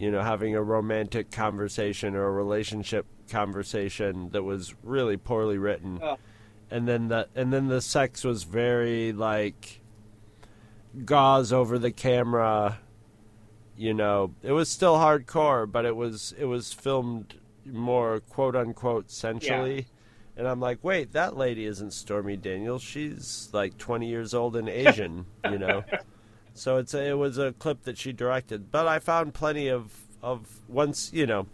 you 0.00 0.10
know, 0.10 0.22
having 0.22 0.56
a 0.56 0.62
romantic 0.62 1.30
conversation 1.30 2.16
or 2.16 2.24
a 2.24 2.30
relationship 2.32 3.04
conversation 3.28 4.30
that 4.30 4.42
was 4.42 4.74
really 4.82 5.18
poorly 5.18 5.58
written. 5.58 6.00
Oh. 6.02 6.16
And 6.70 6.88
then 6.88 7.08
the 7.08 7.28
and 7.34 7.52
then 7.52 7.68
the 7.68 7.82
sex 7.82 8.24
was 8.24 8.44
very 8.44 9.12
like 9.12 9.82
gauze 11.04 11.52
over 11.52 11.78
the 11.78 11.92
camera 11.92 12.78
you 13.76 13.94
know. 13.94 14.34
It 14.42 14.52
was 14.52 14.70
still 14.70 14.96
hardcore 14.96 15.70
but 15.70 15.84
it 15.84 15.94
was 15.94 16.34
it 16.38 16.46
was 16.46 16.72
filmed 16.72 17.34
more 17.66 18.20
quote 18.20 18.56
unquote 18.56 19.10
sensually. 19.10 19.86
And 20.36 20.48
i'm 20.48 20.60
like 20.60 20.78
wait 20.82 21.12
that 21.12 21.36
lady 21.36 21.66
isn't 21.66 21.92
stormy 21.92 22.38
daniels. 22.38 22.82
She's 22.82 23.50
like 23.52 23.76
20 23.76 24.08
years 24.08 24.32
old 24.32 24.56
and 24.56 24.68
asian 24.68 25.26
you 25.44 25.58
know 25.58 25.84
so 26.60 26.76
it's 26.76 26.92
a, 26.92 27.08
it 27.08 27.16
was 27.16 27.38
a 27.38 27.52
clip 27.52 27.84
that 27.84 27.96
she 27.96 28.12
directed. 28.12 28.70
But 28.70 28.86
i 28.86 28.98
found 28.98 29.32
plenty 29.32 29.68
of 29.68 29.92
of 30.22 30.60
once 30.68 31.10
you 31.14 31.26
know 31.26 31.46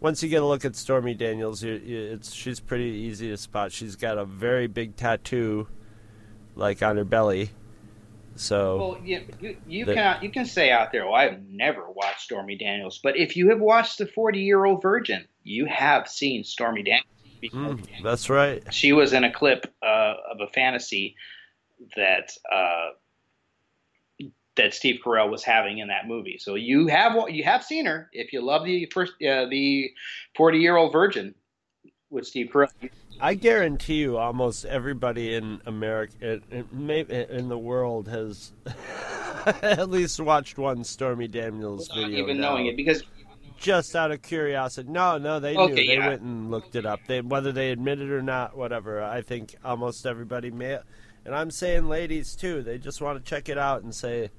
once 0.00 0.22
you 0.22 0.30
get 0.30 0.42
a 0.42 0.46
look 0.46 0.64
at 0.64 0.74
stormy 0.74 1.12
daniels 1.12 1.62
you, 1.62 1.74
you, 1.74 2.00
it's 2.00 2.32
she's 2.32 2.60
pretty 2.60 2.84
easy 2.84 3.28
to 3.28 3.36
spot. 3.36 3.72
She's 3.72 3.94
got 3.94 4.16
a 4.16 4.24
very 4.24 4.66
big 4.66 4.96
tattoo 4.96 5.68
like 6.54 6.82
on 6.82 6.96
her 6.96 7.04
belly. 7.04 7.50
So 8.36 8.78
Well, 8.78 8.98
you 9.04 9.26
you, 9.38 9.56
you 9.66 9.84
can 9.84 10.22
you 10.22 10.30
can 10.30 10.46
say 10.46 10.70
out 10.70 10.92
there, 10.92 11.04
"Well, 11.04 11.14
I've 11.14 11.42
never 11.46 11.88
watched 11.90 12.22
Stormy 12.22 12.56
Daniels," 12.56 12.98
but 13.02 13.18
if 13.18 13.36
you 13.36 13.50
have 13.50 13.60
watched 13.60 13.98
the 13.98 14.06
Forty 14.06 14.40
Year 14.40 14.64
Old 14.64 14.80
Virgin, 14.80 15.28
you 15.42 15.66
have 15.66 16.08
seen 16.08 16.42
Stormy 16.42 16.82
Daniels. 16.82 17.06
Mm, 17.52 18.02
that's 18.02 18.30
right. 18.30 18.62
She 18.72 18.92
was 18.92 19.12
in 19.12 19.24
a 19.24 19.30
clip 19.32 19.72
uh, 19.82 20.14
of 20.32 20.40
a 20.40 20.50
fantasy 20.52 21.16
that 21.96 22.30
uh, 22.50 22.88
that 24.56 24.72
Steve 24.74 25.00
Carell 25.04 25.30
was 25.30 25.42
having 25.42 25.78
in 25.78 25.88
that 25.88 26.06
movie. 26.06 26.38
So 26.38 26.54
you 26.54 26.86
have 26.88 27.12
you 27.28 27.44
have 27.44 27.64
seen 27.64 27.86
her 27.86 28.08
if 28.12 28.32
you 28.32 28.40
love 28.40 28.64
the 28.64 28.86
first 28.86 29.12
uh, 29.22 29.46
the 29.46 29.90
Forty 30.36 30.58
Year 30.58 30.76
Old 30.76 30.92
Virgin 30.92 31.34
with 32.10 32.26
Steve 32.26 32.50
Carell. 32.52 32.68
I 33.20 33.34
guarantee 33.34 33.94
you, 33.98 34.16
almost 34.18 34.64
everybody 34.64 35.34
in 35.34 35.60
America, 35.66 36.40
in, 36.50 37.48
the 37.48 37.58
world, 37.58 38.08
has 38.08 38.52
at 39.62 39.88
least 39.88 40.18
watched 40.18 40.58
one 40.58 40.82
Stormy 40.82 41.28
Daniels 41.28 41.88
Without 41.88 42.08
video. 42.08 42.24
even 42.24 42.40
now. 42.40 42.50
knowing 42.50 42.66
it, 42.66 42.76
because 42.76 43.04
just 43.56 43.94
out 43.94 44.10
of 44.10 44.20
curiosity. 44.20 44.90
No, 44.90 45.16
no, 45.18 45.38
they 45.38 45.56
Okay, 45.56 45.74
knew. 45.74 45.74
They 45.76 45.94
yeah. 45.94 46.08
went 46.08 46.22
and 46.22 46.50
looked 46.50 46.74
it 46.74 46.84
up. 46.84 47.00
They 47.06 47.20
whether 47.20 47.52
they 47.52 47.70
admit 47.70 48.00
it 48.00 48.10
or 48.10 48.20
not, 48.22 48.56
whatever. 48.56 49.02
I 49.02 49.22
think 49.22 49.54
almost 49.64 50.06
everybody 50.06 50.50
may. 50.50 50.78
And 51.24 51.34
I'm 51.34 51.50
saying, 51.50 51.88
ladies 51.88 52.34
too. 52.34 52.62
They 52.62 52.78
just 52.78 53.00
want 53.00 53.18
to 53.18 53.24
check 53.28 53.48
it 53.48 53.56
out 53.58 53.82
and 53.84 53.94
say, 53.94 54.30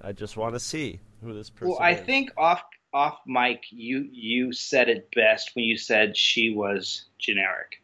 "I 0.00 0.12
just 0.12 0.36
want 0.36 0.54
to 0.54 0.60
see 0.60 1.00
who 1.22 1.32
this 1.34 1.50
person." 1.50 1.68
Well, 1.68 1.78
I 1.80 1.94
is. 1.94 2.06
think 2.06 2.30
off 2.36 2.62
off 2.92 3.18
mic, 3.26 3.64
you 3.70 4.08
you 4.12 4.52
said 4.52 4.88
it 4.88 5.10
best 5.14 5.50
when 5.54 5.64
you 5.64 5.76
said 5.76 6.16
she 6.16 6.50
was 6.50 7.06
generic. 7.18 7.82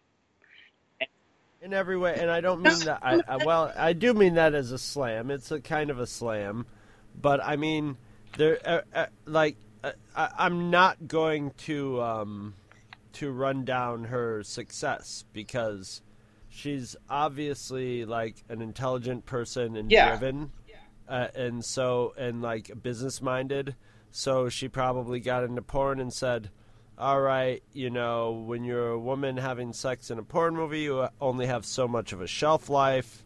in 1.62 1.74
every 1.74 1.96
way, 1.96 2.16
and 2.18 2.30
I 2.30 2.40
don't 2.40 2.62
mean 2.62 2.84
that. 2.84 3.00
I, 3.02 3.20
I 3.28 3.36
well, 3.36 3.72
I 3.76 3.92
do 3.92 4.14
mean 4.14 4.34
that 4.34 4.54
as 4.54 4.72
a 4.72 4.78
slam. 4.78 5.30
It's 5.30 5.50
a 5.50 5.60
kind 5.60 5.90
of 5.90 5.98
a 5.98 6.06
slam, 6.06 6.66
but 7.20 7.40
I 7.44 7.56
mean 7.56 7.96
there, 8.36 8.58
uh, 8.64 8.80
uh, 8.94 9.06
like 9.26 9.56
uh, 9.84 9.92
I, 10.16 10.30
I'm 10.38 10.70
not 10.70 11.06
going 11.06 11.52
to 11.58 12.00
um, 12.02 12.54
to 13.14 13.30
run 13.30 13.64
down 13.64 14.04
her 14.04 14.42
success 14.42 15.24
because 15.32 16.02
she's 16.48 16.96
obviously 17.08 18.04
like 18.04 18.36
an 18.48 18.62
intelligent 18.62 19.26
person 19.26 19.76
and 19.76 19.90
Yeah. 19.90 20.16
driven, 20.18 20.52
uh, 21.10 21.28
and 21.34 21.64
so 21.64 22.14
and 22.16 22.40
like 22.40 22.70
business 22.82 23.20
minded. 23.20 23.74
So 24.12 24.48
she 24.48 24.68
probably 24.68 25.20
got 25.20 25.44
into 25.44 25.60
porn 25.60 26.00
and 26.00 26.12
said, 26.12 26.50
"All 26.96 27.20
right, 27.20 27.62
you 27.72 27.90
know, 27.90 28.30
when 28.30 28.64
you're 28.64 28.90
a 28.90 28.98
woman 28.98 29.36
having 29.36 29.72
sex 29.72 30.10
in 30.10 30.18
a 30.18 30.22
porn 30.22 30.54
movie, 30.54 30.82
you 30.82 31.08
only 31.20 31.46
have 31.46 31.66
so 31.66 31.88
much 31.88 32.12
of 32.12 32.20
a 32.20 32.26
shelf 32.26 32.68
life, 32.68 33.24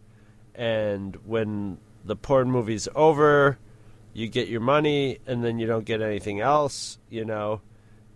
and 0.54 1.14
when 1.26 1.78
the 2.04 2.16
porn 2.16 2.50
movie's 2.50 2.88
over, 2.94 3.58
you 4.12 4.28
get 4.28 4.48
your 4.48 4.60
money, 4.60 5.18
and 5.26 5.44
then 5.44 5.58
you 5.58 5.66
don't 5.66 5.84
get 5.84 6.00
anything 6.00 6.40
else, 6.40 6.98
you 7.10 7.24
know." 7.24 7.60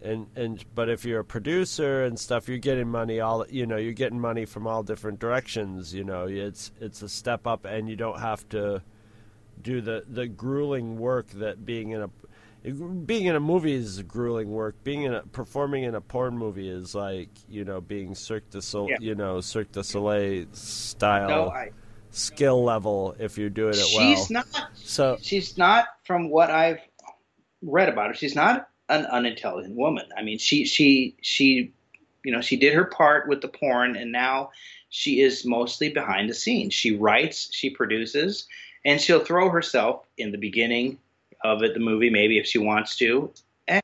And 0.00 0.28
and 0.36 0.64
but 0.74 0.88
if 0.88 1.04
you're 1.04 1.20
a 1.20 1.24
producer 1.24 2.04
and 2.04 2.18
stuff, 2.18 2.48
you're 2.48 2.58
getting 2.58 2.88
money 2.88 3.20
all 3.20 3.44
you 3.50 3.66
know. 3.66 3.76
You're 3.76 3.92
getting 3.92 4.20
money 4.20 4.46
from 4.46 4.66
all 4.66 4.82
different 4.82 5.18
directions. 5.18 5.92
You 5.92 6.04
know, 6.04 6.26
it's 6.26 6.70
it's 6.80 7.02
a 7.02 7.08
step 7.08 7.46
up, 7.46 7.64
and 7.64 7.88
you 7.88 7.96
don't 7.96 8.20
have 8.20 8.48
to 8.50 8.82
do 9.62 9.80
the 9.80 10.04
the 10.08 10.26
grueling 10.26 10.98
work 10.98 11.28
that 11.30 11.64
being 11.64 11.90
in 11.90 12.02
a 12.02 12.10
being 13.06 13.26
in 13.26 13.36
a 13.36 13.40
movie 13.40 13.72
is 13.74 14.02
grueling 14.02 14.50
work. 14.50 14.82
Being 14.84 15.02
in 15.04 15.14
a 15.14 15.22
performing 15.22 15.84
in 15.84 15.94
a 15.94 16.00
porn 16.00 16.36
movie 16.36 16.68
is 16.68 16.94
like 16.94 17.28
you 17.48 17.64
know 17.64 17.80
being 17.80 18.14
Cirque 18.14 18.50
du 18.50 18.60
Soleil, 18.60 18.90
Yeah. 18.90 18.96
you 19.00 19.14
know 19.14 19.40
Cirque 19.40 19.72
du 19.72 19.82
Soleil 19.84 20.46
style 20.52 21.28
No, 21.28 21.48
I- 21.50 21.70
skill 22.10 22.64
level 22.64 23.14
if 23.18 23.38
you're 23.38 23.50
doing 23.50 23.74
it 23.74 23.86
well. 23.94 24.14
She's 24.16 24.30
not. 24.30 24.46
So 24.74 25.18
she's 25.22 25.56
not 25.56 25.86
from 26.04 26.30
what 26.30 26.50
I've 26.50 26.80
read 27.62 27.88
about 27.88 28.08
her. 28.08 28.14
She's 28.14 28.34
not 28.34 28.68
an 28.88 29.04
unintelligent 29.06 29.76
woman. 29.76 30.06
I 30.16 30.22
mean, 30.22 30.38
she 30.38 30.64
she 30.64 31.16
she, 31.22 31.72
you 32.24 32.32
know, 32.32 32.40
she 32.40 32.56
did 32.56 32.74
her 32.74 32.84
part 32.84 33.28
with 33.28 33.40
the 33.40 33.48
porn, 33.48 33.96
and 33.96 34.10
now 34.10 34.50
she 34.90 35.20
is 35.20 35.44
mostly 35.44 35.90
behind 35.90 36.28
the 36.30 36.34
scenes. 36.34 36.72
She 36.74 36.96
writes, 36.96 37.50
she 37.52 37.68
produces, 37.70 38.46
and 38.84 39.00
she'll 39.00 39.24
throw 39.24 39.50
herself 39.50 40.06
in 40.16 40.32
the 40.32 40.38
beginning 40.38 40.98
of 41.44 41.62
it, 41.62 41.74
the 41.74 41.80
movie, 41.80 42.10
maybe 42.10 42.38
if 42.38 42.46
she 42.46 42.58
wants 42.58 42.96
to, 42.96 43.32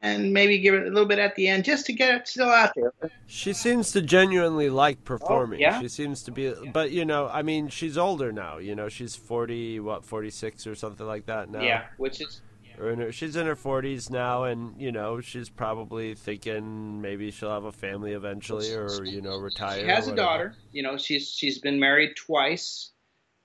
and 0.00 0.32
maybe 0.32 0.58
give 0.58 0.74
it 0.74 0.86
a 0.86 0.90
little 0.90 1.06
bit 1.06 1.18
at 1.18 1.34
the 1.36 1.46
end 1.46 1.64
just 1.64 1.86
to 1.86 1.92
get 1.92 2.14
it 2.14 2.26
still 2.26 2.48
out 2.48 2.72
there. 2.74 2.92
She 3.26 3.52
seems 3.52 3.92
to 3.92 4.00
genuinely 4.02 4.70
like 4.70 4.98
oh, 5.00 5.04
performing. 5.04 5.58
Oh, 5.58 5.62
yeah? 5.62 5.80
She 5.80 5.88
seems 5.88 6.22
to 6.24 6.30
be, 6.32 6.52
but 6.72 6.90
you 6.90 7.04
know, 7.04 7.28
I 7.28 7.42
mean, 7.42 7.68
she's 7.68 7.98
older 7.98 8.32
now. 8.32 8.58
You 8.58 8.74
know, 8.74 8.88
she's 8.88 9.14
forty, 9.14 9.80
what, 9.80 10.04
forty 10.04 10.30
six 10.30 10.66
or 10.66 10.74
something 10.74 11.06
like 11.06 11.26
that 11.26 11.50
now. 11.50 11.60
Yeah, 11.60 11.84
which 11.98 12.20
is 12.20 12.40
Or 12.78 12.90
in 12.90 12.98
her, 12.98 13.12
she's 13.12 13.36
in 13.36 13.46
her 13.46 13.56
forties 13.56 14.10
now, 14.10 14.44
and 14.44 14.80
you 14.80 14.90
know, 14.90 15.20
she's 15.20 15.48
probably 15.48 16.14
thinking 16.14 17.00
maybe 17.00 17.30
she'll 17.30 17.52
have 17.52 17.64
a 17.64 17.72
family 17.72 18.12
eventually, 18.12 18.72
or 18.74 19.04
you 19.04 19.20
know, 19.20 19.36
retire. 19.36 19.80
She 19.80 19.86
has 19.86 20.08
a 20.08 20.14
daughter. 20.14 20.54
You 20.72 20.82
know, 20.82 20.96
she's 20.96 21.30
she's 21.30 21.58
been 21.58 21.78
married 21.78 22.16
twice, 22.16 22.90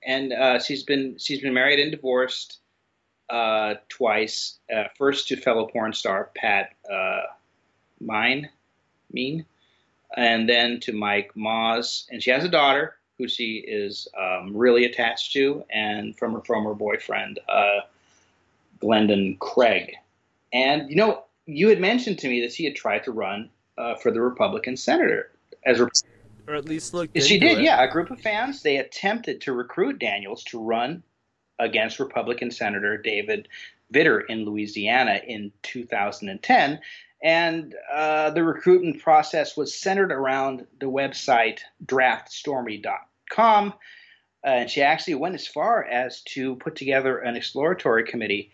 and 0.06 0.34
uh, 0.34 0.60
she's 0.60 0.84
been 0.84 1.18
she's 1.18 1.42
been 1.42 1.54
married 1.54 1.80
and 1.80 1.92
divorced 1.92 2.60
uh, 3.30 3.76
twice. 3.90 4.58
Uh, 4.74 4.86
first 4.98 5.28
to 5.28 5.36
fellow 5.36 5.68
porn 5.68 5.94
star 5.94 6.32
Pat 6.36 6.74
uh, 6.92 7.22
Myne, 8.04 8.50
Mean, 9.12 9.46
and 10.16 10.48
then 10.48 10.80
to 10.82 10.94
Mike 10.94 11.32
Moz. 11.36 12.06
And 12.10 12.22
she 12.22 12.32
has 12.32 12.44
a 12.44 12.50
daughter 12.50 12.96
who 13.18 13.28
she 13.28 13.58
is 13.58 14.08
um, 14.20 14.56
really 14.56 14.86
attached 14.86 15.34
to, 15.34 15.64
and 15.70 16.18
from 16.18 16.34
her 16.34 16.42
former 16.42 16.74
boyfriend 16.74 17.40
uh, 17.50 17.82
Glendon 18.80 19.38
Craig. 19.40 19.96
And 20.54 20.90
you 20.90 20.96
know, 20.96 21.24
you 21.46 21.70
had 21.70 21.80
mentioned 21.80 22.20
to 22.20 22.30
me 22.30 22.42
that 22.42 22.54
she 22.54 22.66
had 22.66 22.76
tried 22.76 23.04
to 23.04 23.12
run 23.12 23.50
uh, 23.78 23.96
for 23.96 24.12
the 24.12 24.22
Republican 24.22 24.78
senator 24.78 25.32
as 25.66 25.80
a 25.80 25.90
or 26.50 26.56
at 26.56 26.66
least 26.66 26.94
look. 26.94 27.10
She 27.16 27.40
did, 27.40 27.60
it. 27.60 27.64
yeah. 27.64 27.84
A 27.84 27.92
group 27.92 28.10
of 28.10 28.20
fans 28.20 28.64
they 28.64 28.78
attempted 28.78 29.42
to 29.42 29.54
recruit 29.54 30.00
Daniels 30.00 30.44
to 30.46 30.60
run 30.60 31.04
against 31.60 32.00
Republican 32.00 32.52
Senator 32.52 32.98
David 32.98 33.48
Vitter 33.94 34.24
in 34.28 34.46
Louisiana 34.46 35.22
in 35.26 35.52
2010, 35.64 36.80
and 37.24 37.76
uh, 37.92 38.30
the 38.32 38.44
recruitment 38.44 39.02
process 39.02 39.56
was 39.56 39.74
centered 39.74 40.12
around 40.12 40.66
the 40.80 40.88
website 40.88 41.60
draftstormy.com. 41.86 43.74
Uh, 44.42 44.48
and 44.48 44.70
she 44.70 44.82
actually 44.82 45.16
went 45.16 45.36
as 45.36 45.46
far 45.46 45.84
as 45.84 46.22
to 46.22 46.56
put 46.58 46.76
together 46.76 47.18
an 47.18 47.36
exploratory 47.36 48.06
committee 48.06 48.52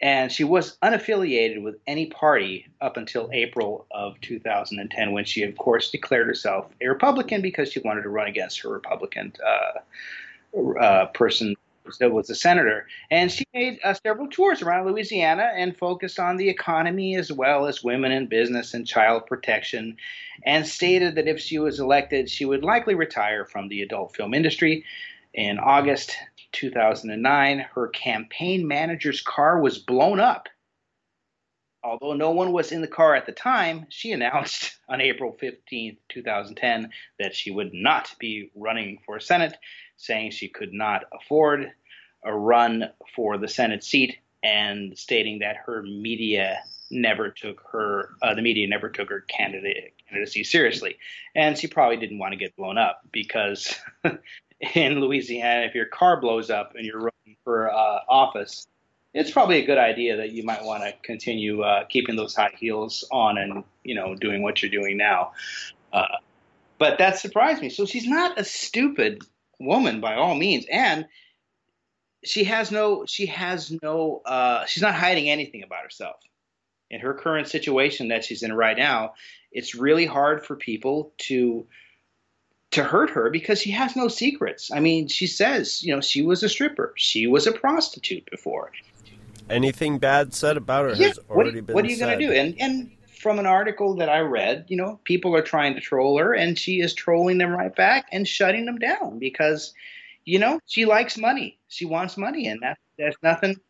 and 0.00 0.30
she 0.30 0.44
was 0.44 0.76
unaffiliated 0.82 1.62
with 1.62 1.76
any 1.86 2.06
party 2.06 2.66
up 2.80 2.96
until 2.96 3.30
April 3.32 3.86
of 3.90 4.20
2010, 4.20 5.12
when 5.12 5.24
she, 5.24 5.42
of 5.42 5.56
course, 5.56 5.90
declared 5.90 6.26
herself 6.26 6.66
a 6.80 6.88
Republican 6.88 7.40
because 7.40 7.72
she 7.72 7.80
wanted 7.80 8.02
to 8.02 8.08
run 8.08 8.26
against 8.26 8.60
her 8.60 8.68
Republican 8.68 9.32
uh, 9.44 10.78
uh, 10.78 11.06
person 11.06 11.54
that 11.98 12.12
was 12.12 12.30
a 12.30 12.34
senator. 12.34 12.86
And 13.10 13.30
she 13.30 13.44
made 13.52 13.78
uh, 13.84 13.94
several 13.94 14.28
tours 14.28 14.62
around 14.62 14.86
Louisiana 14.86 15.50
and 15.54 15.76
focused 15.76 16.18
on 16.18 16.36
the 16.36 16.48
economy 16.48 17.16
as 17.16 17.30
well 17.30 17.66
as 17.66 17.84
women 17.84 18.12
in 18.12 18.26
business 18.26 18.74
and 18.74 18.86
child 18.86 19.26
protection, 19.26 19.96
and 20.44 20.66
stated 20.66 21.14
that 21.16 21.28
if 21.28 21.40
she 21.40 21.58
was 21.58 21.80
elected, 21.80 22.30
she 22.30 22.44
would 22.44 22.64
likely 22.64 22.94
retire 22.94 23.44
from 23.44 23.68
the 23.68 23.82
adult 23.82 24.16
film 24.16 24.34
industry. 24.34 24.84
In 25.34 25.58
August 25.58 26.16
2009, 26.54 27.66
her 27.74 27.88
campaign 27.88 28.66
manager's 28.66 29.20
car 29.20 29.60
was 29.60 29.78
blown 29.78 30.20
up. 30.20 30.48
Although 31.82 32.14
no 32.14 32.30
one 32.30 32.52
was 32.52 32.72
in 32.72 32.80
the 32.80 32.88
car 32.88 33.14
at 33.14 33.26
the 33.26 33.32
time, 33.32 33.86
she 33.90 34.12
announced 34.12 34.78
on 34.88 35.02
April 35.02 35.36
15, 35.38 35.98
2010, 36.08 36.90
that 37.18 37.34
she 37.34 37.50
would 37.50 37.74
not 37.74 38.14
be 38.18 38.50
running 38.54 38.98
for 39.04 39.20
Senate, 39.20 39.54
saying 39.98 40.30
she 40.30 40.48
could 40.48 40.72
not 40.72 41.02
afford 41.12 41.70
a 42.24 42.34
run 42.34 42.90
for 43.14 43.36
the 43.36 43.48
Senate 43.48 43.84
seat 43.84 44.16
and 44.42 44.96
stating 44.96 45.40
that 45.40 45.56
her 45.56 45.82
media 45.82 46.62
never 46.90 47.30
took 47.30 47.62
her 47.72 48.10
uh, 48.22 48.34
the 48.34 48.42
media 48.42 48.68
never 48.68 48.88
took 48.88 49.08
her 49.08 49.22
candidacy 49.22 50.44
seriously 50.44 50.96
and 51.34 51.58
she 51.58 51.66
probably 51.66 51.96
didn't 51.96 52.18
want 52.18 52.32
to 52.32 52.36
get 52.36 52.54
blown 52.56 52.78
up 52.78 53.00
because 53.10 53.74
in 54.74 55.00
Louisiana, 55.00 55.66
if 55.66 55.74
your 55.74 55.86
car 55.86 56.20
blows 56.20 56.50
up 56.50 56.74
and 56.74 56.84
you're 56.84 56.98
running 56.98 57.36
for 57.44 57.70
uh, 57.70 58.00
office, 58.08 58.66
it's 59.12 59.30
probably 59.30 59.62
a 59.62 59.66
good 59.66 59.78
idea 59.78 60.16
that 60.16 60.32
you 60.32 60.42
might 60.42 60.64
want 60.64 60.82
to 60.82 60.92
continue 61.02 61.62
uh, 61.62 61.84
keeping 61.84 62.16
those 62.16 62.34
high 62.34 62.52
heels 62.58 63.04
on 63.12 63.38
and 63.38 63.64
you 63.84 63.94
know 63.94 64.14
doing 64.14 64.42
what 64.42 64.62
you're 64.62 64.70
doing 64.70 64.96
now. 64.96 65.32
Uh, 65.92 66.06
but 66.78 66.98
that 66.98 67.18
surprised 67.18 67.62
me. 67.62 67.68
So 67.68 67.86
she's 67.86 68.06
not 68.06 68.38
a 68.38 68.44
stupid 68.44 69.22
woman 69.60 70.00
by 70.00 70.16
all 70.16 70.34
means, 70.34 70.66
and 70.70 71.06
she 72.24 72.44
has 72.44 72.72
no 72.72 73.04
she 73.06 73.26
has 73.26 73.70
no 73.82 74.22
uh, 74.24 74.66
she's 74.66 74.82
not 74.82 74.94
hiding 74.94 75.30
anything 75.30 75.62
about 75.62 75.82
herself. 75.82 76.16
In 76.90 77.00
her 77.00 77.14
current 77.14 77.48
situation 77.48 78.08
that 78.08 78.24
she's 78.24 78.42
in 78.42 78.52
right 78.52 78.76
now, 78.76 79.14
it's 79.50 79.74
really 79.74 80.06
hard 80.06 80.44
for 80.44 80.56
people 80.56 81.12
to 81.18 81.66
to 82.74 82.84
hurt 82.84 83.10
her 83.10 83.30
because 83.30 83.60
she 83.60 83.70
has 83.70 83.96
no 83.96 84.08
secrets. 84.08 84.70
I 84.72 84.80
mean, 84.80 85.08
she 85.08 85.26
says, 85.26 85.82
you 85.82 85.94
know, 85.94 86.00
she 86.00 86.22
was 86.22 86.42
a 86.42 86.48
stripper, 86.48 86.92
she 86.96 87.26
was 87.26 87.46
a 87.46 87.52
prostitute 87.52 88.28
before. 88.30 88.72
Anything 89.48 89.98
bad 89.98 90.34
said 90.34 90.56
about 90.56 90.84
her 90.84 90.94
yeah, 90.94 91.08
has 91.08 91.18
already 91.30 91.60
what, 91.60 91.66
been. 91.66 91.74
What 91.74 91.84
are 91.84 91.88
you 91.88 91.98
going 91.98 92.18
to 92.18 92.26
do? 92.26 92.32
And 92.32 92.60
and 92.60 92.90
from 93.06 93.38
an 93.38 93.46
article 93.46 93.94
that 93.96 94.08
I 94.08 94.20
read, 94.20 94.66
you 94.68 94.76
know, 94.76 95.00
people 95.04 95.34
are 95.36 95.42
trying 95.42 95.74
to 95.74 95.80
troll 95.80 96.18
her, 96.18 96.34
and 96.34 96.58
she 96.58 96.80
is 96.80 96.94
trolling 96.94 97.38
them 97.38 97.50
right 97.50 97.74
back 97.74 98.06
and 98.10 98.26
shutting 98.26 98.66
them 98.66 98.78
down 98.78 99.18
because, 99.18 99.72
you 100.24 100.38
know, 100.38 100.60
she 100.66 100.84
likes 100.84 101.16
money. 101.16 101.58
She 101.68 101.84
wants 101.84 102.16
money, 102.16 102.48
and 102.48 102.60
that 102.62 102.78
there's 102.98 103.16
nothing 103.22 103.60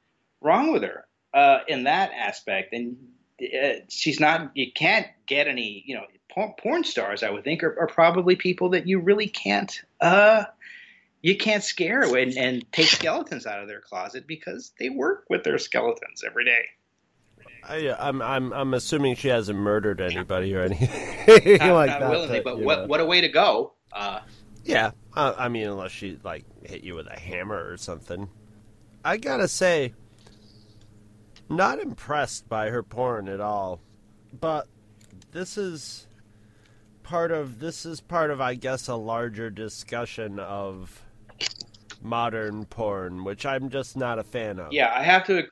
wrong 0.41 0.73
with 0.73 0.83
her 0.83 1.07
uh, 1.35 1.59
in 1.69 1.85
that 1.85 2.11
aspect. 2.13 2.73
And 2.73 2.97
uh, 3.41 3.80
she's 3.89 4.20
not. 4.20 4.53
You 4.55 4.72
can't 4.72 5.07
get 5.26 5.49
any. 5.49 5.82
You 5.87 5.97
know, 5.97 6.05
porn 6.59 6.85
stars, 6.85 7.22
I 7.22 7.30
would 7.30 7.45
think, 7.45 7.62
are, 7.62 7.78
are 7.80 7.87
probably 7.87 8.37
people 8.37 8.70
that 8.70 8.87
you 8.87 8.99
really 8.99 9.28
can't 9.28 9.82
uh, 10.01 10.45
you 11.24 11.39
can't 11.39 11.64
scare 11.64 12.03
and, 12.03 12.37
and 12.37 12.70
take 12.70 12.87
skeletons 12.87 13.47
out 13.47 13.62
of 13.62 13.66
their 13.66 13.80
closet 13.80 14.26
because 14.26 14.74
they 14.78 14.91
work 14.91 15.24
with 15.30 15.43
their 15.43 15.57
skeletons 15.57 16.22
every 16.22 16.45
day. 16.45 16.66
I, 17.66 17.97
I'm 17.99 18.20
I'm 18.20 18.53
I'm 18.53 18.74
assuming 18.74 19.14
she 19.16 19.28
hasn't 19.28 19.59
murdered 19.59 20.03
anybody 20.03 20.55
or 20.55 20.61
anything 20.64 21.59
not, 21.61 21.72
like 21.72 21.89
not 21.89 22.01
that. 22.01 22.11
Willingly, 22.11 22.41
but, 22.41 22.57
but 22.57 22.61
what 22.61 22.80
know. 22.80 22.87
what 22.89 23.01
a 23.01 23.07
way 23.07 23.22
to 23.22 23.28
go! 23.30 23.72
Uh, 23.91 24.20
yeah, 24.64 24.91
uh, 25.14 25.32
I 25.39 25.49
mean, 25.49 25.66
unless 25.66 25.93
she 25.93 26.18
like 26.22 26.45
hit 26.62 26.85
you 26.85 26.95
with 26.95 27.07
a 27.07 27.18
hammer 27.18 27.70
or 27.70 27.78
something. 27.78 28.28
I 29.03 29.16
gotta 29.16 29.49
say, 29.49 29.95
not 31.49 31.79
impressed 31.79 32.49
by 32.49 32.71
her 32.71 32.83
porn 32.83 33.29
at 33.29 33.41
all. 33.41 33.81
But 34.39 34.67
this 35.33 35.57
is 35.57 36.07
part 37.03 37.31
of 37.31 37.61
this 37.61 37.85
is 37.87 38.01
part 38.01 38.31
of 38.31 38.41
I 38.41 38.55
guess 38.55 38.89
a 38.89 38.95
larger 38.95 39.51
discussion 39.51 40.39
of 40.39 41.03
modern 42.03 42.65
porn, 42.67 43.25
which 43.25 43.47
I'm 43.47 43.71
just 43.71 43.97
not 43.97 44.19
a 44.19 44.25
fan 44.25 44.59
of. 44.59 44.73
Yeah, 44.73 44.93
I 44.95 45.03
have 45.03 45.25
to. 45.27 45.49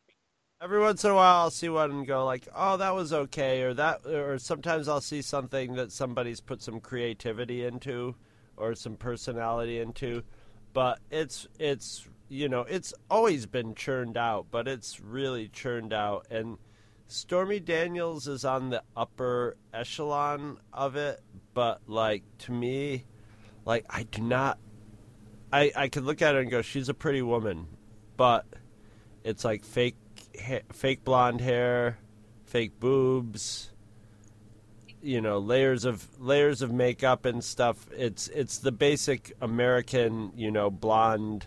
Every 0.60 0.78
once 0.78 1.04
in 1.04 1.10
a 1.10 1.14
while, 1.14 1.42
I'll 1.42 1.50
see 1.50 1.68
one 1.68 1.90
and 1.90 2.06
go 2.06 2.24
like, 2.24 2.46
"Oh, 2.54 2.76
that 2.76 2.94
was 2.94 3.12
okay," 3.12 3.62
or 3.62 3.74
that, 3.74 4.06
or 4.06 4.38
sometimes 4.38 4.88
I'll 4.88 5.00
see 5.00 5.22
something 5.22 5.74
that 5.74 5.90
somebody's 5.90 6.40
put 6.40 6.62
some 6.62 6.80
creativity 6.80 7.64
into 7.64 8.14
or 8.56 8.74
some 8.74 8.96
personality 8.96 9.80
into, 9.80 10.22
but 10.72 11.00
it's 11.10 11.48
it's 11.58 12.06
you 12.32 12.48
know 12.48 12.62
it's 12.62 12.94
always 13.10 13.46
been 13.46 13.74
churned 13.74 14.16
out, 14.16 14.46
but 14.50 14.66
it's 14.66 15.00
really 15.00 15.48
churned 15.48 15.92
out 15.92 16.26
and. 16.30 16.58
Stormy 17.08 17.60
Daniels 17.60 18.26
is 18.26 18.42
on 18.42 18.70
the 18.70 18.82
upper 18.96 19.58
echelon 19.74 20.56
of 20.72 20.96
it, 20.96 21.20
but 21.52 21.82
like 21.86 22.22
to 22.38 22.52
me, 22.52 23.04
like 23.66 23.84
I 23.90 24.04
do 24.04 24.22
not. 24.22 24.58
I 25.52 25.70
I 25.76 25.88
could 25.88 26.04
look 26.04 26.22
at 26.22 26.34
her 26.34 26.40
and 26.40 26.50
go, 26.50 26.62
she's 26.62 26.88
a 26.88 26.94
pretty 26.94 27.20
woman, 27.20 27.66
but 28.16 28.46
it's 29.24 29.44
like 29.44 29.62
fake, 29.62 29.96
ha- 30.40 30.62
fake 30.72 31.04
blonde 31.04 31.42
hair, 31.42 31.98
fake 32.46 32.80
boobs. 32.80 33.70
You 35.02 35.20
know, 35.20 35.38
layers 35.38 35.84
of 35.84 36.08
layers 36.18 36.62
of 36.62 36.72
makeup 36.72 37.26
and 37.26 37.44
stuff. 37.44 37.86
It's 37.92 38.28
it's 38.28 38.56
the 38.56 38.72
basic 38.72 39.32
American, 39.42 40.32
you 40.34 40.50
know, 40.50 40.70
blonde, 40.70 41.46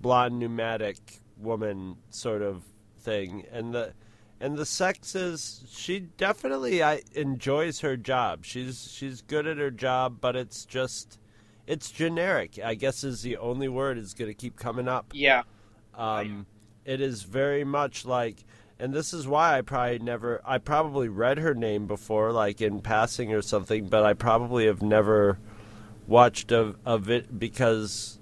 blonde 0.00 0.38
pneumatic 0.38 1.20
woman 1.36 1.96
sort 2.10 2.42
of 2.42 2.64
thing, 2.98 3.44
and 3.52 3.74
the 3.74 3.92
and 4.40 4.56
the 4.56 4.66
sex 4.66 5.14
is 5.14 5.64
she 5.70 6.00
definitely 6.00 6.82
I 6.82 7.02
enjoys 7.12 7.80
her 7.80 7.96
job. 7.96 8.44
She's 8.44 8.90
she's 8.90 9.20
good 9.22 9.46
at 9.46 9.58
her 9.58 9.70
job, 9.70 10.18
but 10.20 10.36
it's 10.36 10.64
just 10.64 11.18
it's 11.66 11.90
generic. 11.90 12.58
I 12.64 12.74
guess 12.74 13.04
is 13.04 13.22
the 13.22 13.36
only 13.36 13.68
word 13.68 13.98
is 13.98 14.14
going 14.14 14.30
to 14.30 14.34
keep 14.34 14.56
coming 14.56 14.88
up. 14.88 15.12
Yeah. 15.12 15.42
Um, 15.94 16.46
it 16.84 17.00
is 17.00 17.22
very 17.22 17.62
much 17.62 18.06
like, 18.06 18.44
and 18.78 18.94
this 18.94 19.12
is 19.12 19.28
why 19.28 19.58
I 19.58 19.60
probably 19.60 19.98
never 19.98 20.40
I 20.44 20.58
probably 20.58 21.08
read 21.08 21.38
her 21.38 21.54
name 21.54 21.86
before, 21.86 22.32
like 22.32 22.60
in 22.60 22.80
passing 22.80 23.32
or 23.32 23.42
something, 23.42 23.88
but 23.88 24.04
I 24.04 24.14
probably 24.14 24.66
have 24.66 24.82
never 24.82 25.38
watched 26.06 26.50
a 26.50 26.74
of 26.84 27.10
it 27.10 27.38
because 27.38 28.18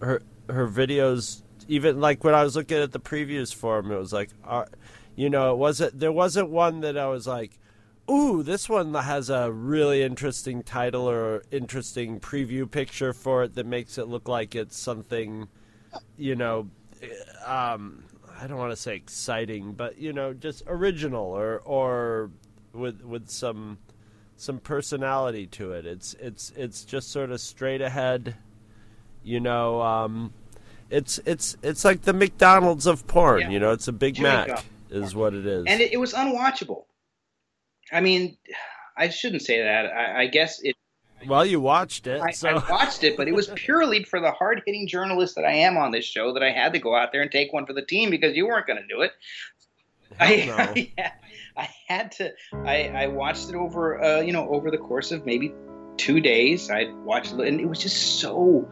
her 0.00 0.20
her 0.48 0.68
videos 0.68 1.42
even 1.68 2.00
like 2.00 2.24
when 2.24 2.34
I 2.34 2.42
was 2.42 2.56
looking 2.56 2.78
at 2.78 2.92
the 2.92 3.00
previews 3.00 3.54
for 3.54 3.78
him, 3.78 3.90
it 3.92 3.98
was 3.98 4.12
like. 4.12 4.30
Uh, 4.44 4.64
you 5.18 5.28
know, 5.28 5.50
it 5.50 5.58
wasn't 5.58 5.98
there 5.98 6.12
wasn't 6.12 6.48
one 6.48 6.78
that 6.82 6.96
I 6.96 7.08
was 7.08 7.26
like, 7.26 7.58
ooh, 8.08 8.44
this 8.44 8.68
one 8.68 8.94
has 8.94 9.30
a 9.30 9.50
really 9.50 10.04
interesting 10.04 10.62
title 10.62 11.10
or 11.10 11.42
interesting 11.50 12.20
preview 12.20 12.70
picture 12.70 13.12
for 13.12 13.42
it 13.42 13.56
that 13.56 13.66
makes 13.66 13.98
it 13.98 14.06
look 14.06 14.28
like 14.28 14.54
it's 14.54 14.78
something, 14.78 15.48
you 16.16 16.36
know, 16.36 16.70
um, 17.44 18.04
I 18.40 18.46
don't 18.46 18.58
want 18.58 18.70
to 18.70 18.76
say 18.76 18.94
exciting, 18.94 19.72
but 19.72 19.98
you 19.98 20.12
know, 20.12 20.32
just 20.32 20.62
original 20.68 21.24
or 21.24 21.62
or 21.64 22.30
with 22.72 23.02
with 23.02 23.28
some 23.28 23.78
some 24.36 24.60
personality 24.60 25.48
to 25.48 25.72
it. 25.72 25.84
It's 25.84 26.14
it's 26.20 26.52
it's 26.56 26.84
just 26.84 27.10
sort 27.10 27.32
of 27.32 27.40
straight 27.40 27.80
ahead, 27.80 28.36
you 29.24 29.40
know. 29.40 29.82
Um, 29.82 30.32
it's 30.90 31.18
it's 31.24 31.56
it's 31.62 31.84
like 31.84 32.02
the 32.02 32.12
McDonald's 32.12 32.86
of 32.86 33.06
porn. 33.06 33.42
Yeah. 33.42 33.50
You 33.50 33.60
know, 33.60 33.72
it's 33.72 33.88
a 33.88 33.92
Big 33.92 34.20
Mac 34.20 34.64
is 34.90 35.14
what 35.14 35.34
it 35.34 35.46
is. 35.46 35.64
And 35.66 35.80
it, 35.80 35.92
it 35.92 35.96
was 35.98 36.12
unwatchable. 36.14 36.84
I 37.92 38.00
mean, 38.00 38.36
I 38.96 39.08
shouldn't 39.08 39.42
say 39.42 39.62
that. 39.62 39.86
I, 39.86 40.22
I 40.22 40.26
guess 40.26 40.60
it. 40.62 40.76
Well, 41.26 41.44
you 41.44 41.60
watched 41.60 42.06
it. 42.06 42.20
I, 42.20 42.30
so. 42.30 42.48
I 42.48 42.70
watched 42.70 43.02
it, 43.02 43.16
but 43.16 43.28
it 43.28 43.34
was 43.34 43.48
purely 43.54 44.04
for 44.04 44.20
the 44.20 44.30
hard 44.30 44.62
hitting 44.66 44.86
journalist 44.86 45.34
that 45.36 45.44
I 45.44 45.52
am 45.52 45.76
on 45.76 45.90
this 45.90 46.04
show 46.04 46.34
that 46.34 46.42
I 46.42 46.50
had 46.50 46.72
to 46.74 46.78
go 46.78 46.94
out 46.94 47.12
there 47.12 47.22
and 47.22 47.30
take 47.30 47.52
one 47.52 47.66
for 47.66 47.72
the 47.72 47.82
team 47.82 48.10
because 48.10 48.36
you 48.36 48.46
weren't 48.46 48.66
going 48.66 48.80
to 48.80 48.86
do 48.86 49.02
it. 49.02 49.12
I, 50.18 50.44
no. 50.46 50.54
I, 50.56 50.92
had, 50.96 51.12
I 51.56 51.68
had 51.88 52.12
to. 52.12 52.32
I, 52.52 52.88
I 52.88 53.06
watched 53.08 53.48
it 53.48 53.56
over, 53.56 54.02
uh, 54.02 54.20
you 54.20 54.32
know, 54.32 54.48
over 54.48 54.70
the 54.70 54.78
course 54.78 55.12
of 55.12 55.26
maybe 55.26 55.52
two 55.96 56.20
days. 56.20 56.70
I 56.70 56.86
watched 57.04 57.32
it, 57.32 57.40
and 57.40 57.60
it 57.60 57.66
was 57.66 57.80
just 57.80 58.20
so 58.20 58.68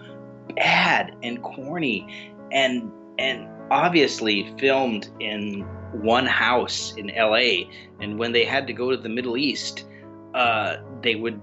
bad 0.55 1.14
and 1.22 1.42
corny, 1.42 2.32
and 2.53 2.90
and 3.18 3.49
obviously 3.70 4.53
filmed 4.59 5.09
in 5.20 5.62
one 5.92 6.26
house 6.26 6.94
in 6.97 7.11
L.A. 7.11 7.68
And 8.01 8.18
when 8.18 8.32
they 8.32 8.44
had 8.44 8.66
to 8.66 8.72
go 8.72 8.90
to 8.90 8.97
the 8.97 9.09
Middle 9.09 9.36
East, 9.36 9.86
uh, 10.34 10.76
they 11.03 11.14
would 11.14 11.40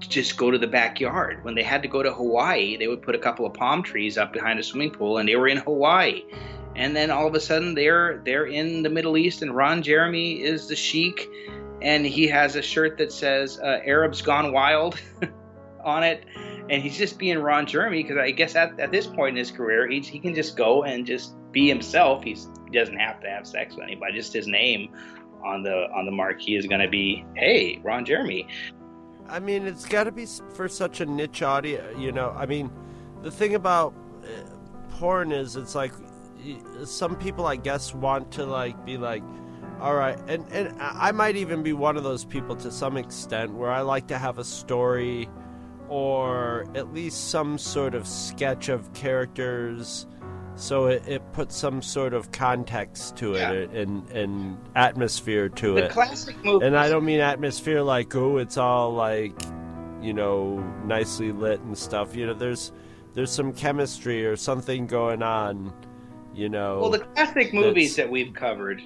just 0.00 0.36
go 0.36 0.50
to 0.50 0.58
the 0.58 0.66
backyard. 0.66 1.44
When 1.44 1.54
they 1.54 1.62
had 1.62 1.82
to 1.82 1.88
go 1.88 2.02
to 2.02 2.12
Hawaii, 2.12 2.76
they 2.76 2.88
would 2.88 3.02
put 3.02 3.14
a 3.14 3.18
couple 3.18 3.46
of 3.46 3.54
palm 3.54 3.82
trees 3.82 4.18
up 4.18 4.32
behind 4.32 4.58
a 4.58 4.62
swimming 4.62 4.90
pool, 4.90 5.18
and 5.18 5.28
they 5.28 5.36
were 5.36 5.48
in 5.48 5.58
Hawaii. 5.58 6.24
And 6.74 6.96
then 6.96 7.10
all 7.10 7.26
of 7.26 7.34
a 7.34 7.40
sudden, 7.40 7.74
they're 7.74 8.22
they're 8.24 8.46
in 8.46 8.82
the 8.82 8.88
Middle 8.88 9.16
East, 9.16 9.42
and 9.42 9.54
Ron 9.54 9.82
Jeremy 9.82 10.42
is 10.42 10.68
the 10.68 10.76
sheik, 10.76 11.28
and 11.82 12.06
he 12.06 12.26
has 12.28 12.56
a 12.56 12.62
shirt 12.62 12.96
that 12.98 13.12
says 13.12 13.60
uh, 13.60 13.80
"Arabs 13.84 14.22
Gone 14.22 14.52
Wild" 14.52 14.98
on 15.84 16.02
it, 16.02 16.24
and 16.70 16.82
he's 16.82 16.96
just 16.96 17.18
being 17.18 17.38
Ron 17.38 17.66
Jeremy 17.66 18.02
because 18.02 18.18
I 18.18 18.30
guess 18.30 18.54
at, 18.54 18.78
at 18.78 18.90
this 18.90 19.06
point 19.06 19.30
in 19.30 19.36
his 19.36 19.50
career, 19.50 19.88
he 19.88 20.00
he 20.00 20.18
can 20.18 20.34
just 20.34 20.56
go 20.56 20.84
and 20.84 21.06
just 21.06 21.34
be 21.52 21.68
himself. 21.68 22.22
He's, 22.22 22.48
he 22.66 22.78
doesn't 22.78 22.96
have 22.96 23.20
to 23.20 23.28
have 23.28 23.46
sex 23.46 23.74
with 23.74 23.84
anybody. 23.84 24.14
Just 24.14 24.32
his 24.32 24.46
name 24.46 24.90
on 25.44 25.62
the 25.62 25.88
on 25.94 26.06
the 26.06 26.12
marquee 26.12 26.56
is 26.56 26.66
going 26.66 26.80
to 26.80 26.88
be, 26.88 27.24
"Hey, 27.34 27.80
Ron 27.82 28.04
Jeremy." 28.04 28.46
I 29.28 29.40
mean, 29.40 29.66
it's 29.66 29.86
got 29.86 30.04
to 30.04 30.12
be 30.12 30.26
for 30.54 30.68
such 30.68 31.00
a 31.00 31.06
niche 31.06 31.42
audience, 31.42 31.98
you 31.98 32.12
know. 32.12 32.34
I 32.36 32.46
mean, 32.46 32.70
the 33.22 33.30
thing 33.30 33.54
about 33.54 33.94
uh, 34.22 34.26
porn 34.90 35.32
is 35.32 35.56
it's 35.56 35.74
like 35.74 35.92
some 36.84 37.16
people, 37.16 37.46
I 37.46 37.56
guess, 37.56 37.94
want 37.94 38.30
to 38.32 38.44
like 38.44 38.84
be 38.84 38.96
like, 38.98 39.22
all 39.80 39.94
right, 39.94 40.18
and 40.28 40.46
and 40.52 40.74
I 40.80 41.12
might 41.12 41.36
even 41.36 41.62
be 41.62 41.72
one 41.72 41.96
of 41.96 42.04
those 42.04 42.24
people 42.24 42.56
to 42.56 42.70
some 42.70 42.96
extent 42.96 43.52
where 43.52 43.70
I 43.70 43.80
like 43.80 44.06
to 44.08 44.18
have 44.18 44.38
a 44.38 44.44
story 44.44 45.28
or 45.92 46.64
at 46.74 46.94
least 46.94 47.28
some 47.28 47.58
sort 47.58 47.94
of 47.94 48.06
sketch 48.06 48.70
of 48.70 48.90
characters 48.94 50.06
so 50.54 50.86
it, 50.86 51.02
it 51.06 51.32
puts 51.32 51.54
some 51.54 51.82
sort 51.82 52.14
of 52.14 52.32
context 52.32 53.16
to 53.16 53.34
it 53.34 53.70
Yeah. 53.72 53.80
and, 53.80 54.08
and 54.10 54.58
atmosphere 54.74 55.48
to 55.50 55.74
The 55.74 55.84
it 55.86 55.90
classic 55.90 56.42
movie. 56.44 56.64
and 56.66 56.76
I 56.78 56.88
don't 56.88 57.04
mean 57.04 57.20
atmosphere 57.20 57.82
like 57.82 58.14
oh 58.14 58.38
it's 58.38 58.56
all 58.56 58.94
like 58.94 59.34
you 60.00 60.14
know 60.14 60.58
nicely 60.86 61.30
lit 61.30 61.60
and 61.60 61.76
stuff. 61.76 62.16
You 62.16 62.26
know 62.26 62.34
there's 62.34 62.72
there's 63.14 63.30
some 63.30 63.52
chemistry 63.52 64.24
or 64.26 64.34
something 64.36 64.86
going 64.86 65.22
on. 65.22 65.72
You 66.34 66.48
know. 66.48 66.78
Well, 66.80 66.90
the 66.90 67.00
classic 67.00 67.52
movies 67.52 67.94
that 67.96 68.10
we've 68.10 68.32
covered 68.32 68.80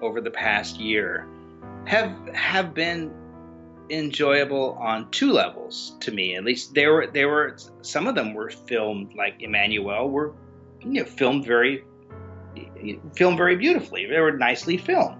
over 0.00 0.20
the 0.20 0.30
past 0.30 0.78
year 0.78 1.26
have 1.86 2.12
have 2.34 2.72
been 2.74 3.12
enjoyable 3.90 4.78
on 4.80 5.10
two 5.10 5.32
levels 5.32 5.96
to 6.00 6.12
me. 6.12 6.36
At 6.36 6.44
least 6.44 6.74
they 6.74 6.86
were 6.86 7.06
they 7.06 7.24
were 7.24 7.56
some 7.82 8.06
of 8.06 8.14
them 8.14 8.34
were 8.34 8.50
filmed 8.50 9.14
like 9.14 9.40
Emmanuelle 9.40 10.10
were 10.10 10.34
you 10.80 11.02
know 11.02 11.04
filmed 11.04 11.44
very 11.44 11.84
filmed 13.14 13.38
very 13.38 13.56
beautifully. 13.56 14.06
They 14.06 14.20
were 14.20 14.36
nicely 14.36 14.76
filmed. 14.76 15.18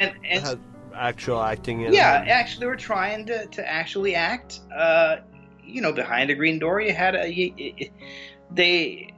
And, 0.00 0.14
and 0.24 0.60
actual 0.94 1.42
acting 1.42 1.82
in 1.82 1.92
yeah, 1.92 2.22
it. 2.22 2.28
actually, 2.28 2.60
they 2.60 2.66
were 2.66 2.76
trying 2.76 3.26
to, 3.26 3.46
to 3.46 3.68
actually 3.68 4.14
act. 4.14 4.60
Uh, 4.74 5.16
you 5.64 5.80
know, 5.80 5.92
behind 5.92 6.30
a 6.30 6.34
green 6.34 6.58
door, 6.58 6.80
you 6.80 6.92
had 6.92 7.14
a 7.14 7.32
you, 7.32 7.74
they. 8.50 9.10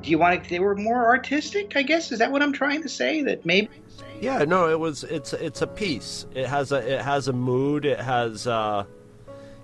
Do 0.00 0.10
you 0.10 0.18
want 0.18 0.42
to? 0.42 0.50
They 0.50 0.58
were 0.58 0.74
more 0.74 1.06
artistic, 1.06 1.76
I 1.76 1.82
guess. 1.82 2.12
Is 2.12 2.18
that 2.20 2.32
what 2.32 2.42
I'm 2.42 2.52
trying 2.52 2.82
to 2.82 2.88
say? 2.88 3.22
That 3.22 3.44
maybe. 3.44 3.68
Yeah, 4.22 4.44
no, 4.44 4.70
it 4.70 4.78
was 4.78 5.02
it's 5.02 5.32
it's 5.32 5.62
a 5.62 5.66
piece. 5.66 6.26
It 6.32 6.46
has 6.46 6.70
a 6.70 6.76
it 6.76 7.02
has 7.02 7.26
a 7.26 7.32
mood. 7.32 7.84
It 7.84 7.98
has 7.98 8.46
uh, 8.46 8.84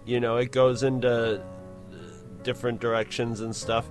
you 0.05 0.19
know, 0.19 0.37
it 0.37 0.51
goes 0.51 0.83
into 0.83 1.41
different 2.43 2.81
directions 2.81 3.41
and 3.41 3.55
stuff. 3.55 3.89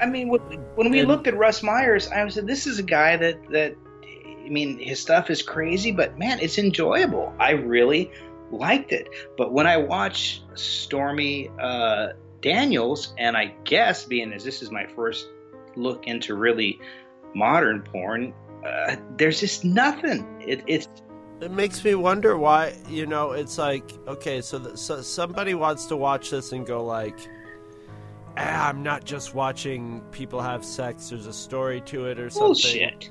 I 0.00 0.06
mean, 0.06 0.28
when, 0.28 0.40
when 0.74 0.90
we 0.90 0.98
And- 1.00 1.08
looked 1.08 1.28
at 1.28 1.36
Russ 1.36 1.62
Myers, 1.62 2.08
I 2.08 2.26
said, 2.28 2.48
"This 2.48 2.66
is 2.66 2.80
a 2.80 2.82
guy 2.82 3.16
that 3.16 3.48
that." 3.50 3.76
I 4.04 4.48
mean, 4.52 4.80
his 4.80 4.98
stuff 4.98 5.30
is 5.30 5.42
crazy, 5.42 5.92
but 5.92 6.18
man, 6.18 6.40
it's 6.40 6.58
enjoyable. 6.58 7.32
I 7.38 7.52
really 7.52 8.10
liked 8.50 8.90
it. 8.90 9.08
But 9.36 9.52
when 9.52 9.68
I 9.68 9.76
watch 9.76 10.42
Stormy 10.54 11.48
uh, 11.60 12.14
Daniels, 12.42 13.14
and 13.16 13.36
I 13.36 13.54
guess 13.62 14.06
being 14.06 14.32
as 14.32 14.42
this 14.42 14.60
is 14.60 14.72
my 14.72 14.86
first 14.86 15.28
look 15.76 16.08
into 16.08 16.34
really 16.34 16.80
modern 17.32 17.82
porn, 17.82 18.34
uh, 18.64 18.96
there's 19.16 19.40
just 19.40 19.64
nothing. 19.64 20.26
It, 20.46 20.62
it's 20.66 20.88
It 21.40 21.50
makes 21.50 21.82
me 21.84 21.94
wonder 21.94 22.36
why, 22.36 22.76
you 22.88 23.06
know, 23.06 23.32
it's 23.32 23.56
like, 23.58 23.90
okay, 24.06 24.40
so, 24.42 24.58
th- 24.58 24.76
so 24.76 25.00
somebody 25.00 25.54
wants 25.54 25.86
to 25.86 25.96
watch 25.96 26.30
this 26.30 26.52
and 26.52 26.66
go 26.66 26.84
like, 26.84 27.18
ah, 28.36 28.68
I'm 28.68 28.82
not 28.82 29.04
just 29.04 29.34
watching 29.34 30.02
people 30.10 30.40
have 30.40 30.64
sex. 30.64 31.08
There's 31.08 31.26
a 31.26 31.32
story 31.32 31.80
to 31.82 32.06
it 32.06 32.18
or 32.18 32.28
something. 32.30 32.48
bullshit. 32.48 33.10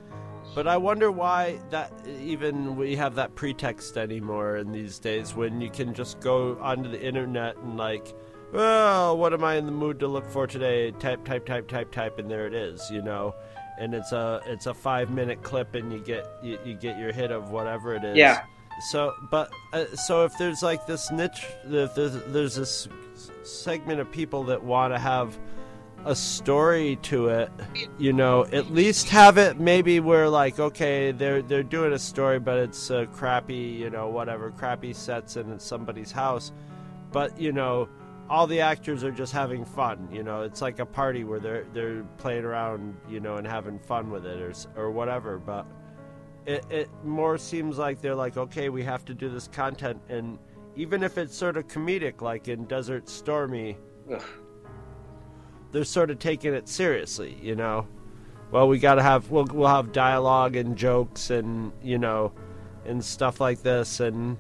But 0.56 0.68
I 0.68 0.78
wonder 0.78 1.12
why 1.12 1.60
that 1.70 1.92
even 2.22 2.76
we 2.76 2.96
have 2.96 3.16
that 3.16 3.36
pretext 3.36 3.98
anymore 3.98 4.58
in 4.58 4.72
these 4.72 4.98
days 5.00 5.36
when 5.36 5.62
you 5.62 5.70
can 5.70 5.94
just 5.94 6.20
go 6.20 6.58
onto 6.60 6.90
the 6.90 7.02
internet 7.02 7.56
and 7.58 7.78
like, 7.78 8.14
well, 8.52 9.16
what 9.16 9.32
am 9.32 9.44
I 9.44 9.56
in 9.56 9.68
the 9.68 9.72
mood 9.72 10.00
to 10.00 10.08
look 10.08 10.28
for 10.28 10.48
today? 10.48 10.90
Type, 10.92 11.24
type, 11.24 11.46
type, 11.46 11.68
type, 11.68 11.92
type, 11.92 12.18
and 12.18 12.30
there 12.30 12.48
it 12.48 12.56
is, 12.56 12.90
you 12.90 13.04
know. 13.04 13.36
And 13.80 13.94
it's 13.94 14.12
a 14.12 14.42
it's 14.46 14.66
a 14.66 14.74
five 14.74 15.10
minute 15.10 15.42
clip, 15.42 15.76
and 15.76 15.92
you 15.92 16.00
get 16.00 16.26
you, 16.44 16.60
you 16.66 16.74
get 16.74 17.00
your 17.00 17.12
hit 17.12 17.32
of 17.32 17.52
whatever 17.52 17.96
it 17.96 18.04
is. 18.04 18.18
Yeah. 18.18 18.44
So, 18.92 19.14
but 19.30 19.52
uh, 19.74 19.86
so 19.96 20.26
if 20.26 20.38
there's 20.38 20.64
like 20.64 20.86
this 20.86 21.12
niche, 21.12 21.46
if 21.66 21.96
there's, 21.96 22.24
there's 22.28 22.56
this 22.56 22.88
segment 23.44 24.00
of 24.00 24.10
people 24.12 24.44
that 24.46 24.64
want 24.64 24.94
to 24.94 25.00
have 25.00 25.38
a 26.06 26.16
story 26.16 26.98
to 27.04 27.28
it, 27.28 27.52
you 27.98 28.14
know, 28.14 28.46
at 28.46 28.72
least 28.72 29.10
have 29.10 29.38
it 29.38 29.60
maybe 29.60 30.00
where 30.00 30.30
like 30.30 30.60
okay, 30.60 31.12
they're 31.12 31.42
they're 31.42 31.64
doing 31.64 31.94
a 31.94 32.00
story, 32.00 32.40
but 32.40 32.58
it's 32.58 32.90
a 32.90 33.06
crappy, 33.08 33.54
you 33.56 33.90
know, 33.90 34.08
whatever 34.08 34.52
crappy 34.52 34.94
sets 34.94 35.36
and 35.36 35.52
it's 35.52 35.66
somebody's 35.66 36.12
house, 36.12 36.52
but 37.12 37.38
you 37.40 37.52
know, 37.52 37.90
all 38.30 38.48
the 38.48 38.62
actors 38.62 39.04
are 39.04 39.12
just 39.12 39.34
having 39.34 39.66
fun. 39.66 40.08
You 40.12 40.24
know, 40.24 40.44
it's 40.44 40.62
like 40.62 40.80
a 40.80 40.86
party 40.86 41.24
where 41.24 41.40
they're 41.40 41.66
they're 41.74 42.04
playing 42.18 42.46
around, 42.46 42.96
you 43.10 43.20
know, 43.20 43.36
and 43.36 43.48
having 43.48 43.80
fun 43.80 44.10
with 44.12 44.26
it 44.26 44.42
or 44.42 44.54
or 44.76 44.92
whatever, 44.92 45.38
but. 45.38 45.66
It, 46.46 46.66
it 46.72 46.90
more 47.04 47.38
seems 47.38 47.78
like 47.78 48.02
they're 48.02 48.16
like, 48.16 48.38
okay, 48.38 48.70
we 48.70 48.82
have 48.84 49.06
to 49.06 49.14
do 49.14 49.30
this 49.30 49.48
content, 49.50 50.02
and 50.10 50.40
even 50.76 51.04
if 51.04 51.18
it's 51.18 51.36
sort 51.36 51.58
of 51.58 51.68
comedic, 51.68 52.22
like 52.22 52.48
in 52.48 52.64
Desert 52.66 53.10
Stormy, 53.10 53.78
Ugh. 54.12 54.24
they're 55.72 55.84
sort 55.84 56.10
of 56.10 56.18
taking 56.18 56.54
it 56.54 56.68
seriously, 56.68 57.38
you 57.42 57.56
know. 57.56 57.86
Well, 58.52 58.68
we 58.68 58.80
got 58.80 58.96
to 58.96 59.04
have 59.04 59.30
we'll 59.30 59.46
we'll 59.52 59.68
have 59.68 59.92
dialogue 59.92 60.56
and 60.56 60.76
jokes 60.76 61.30
and 61.30 61.72
you 61.84 62.00
know, 62.00 62.32
and 62.86 63.04
stuff 63.04 63.40
like 63.40 63.62
this, 63.62 64.00
and 64.00 64.38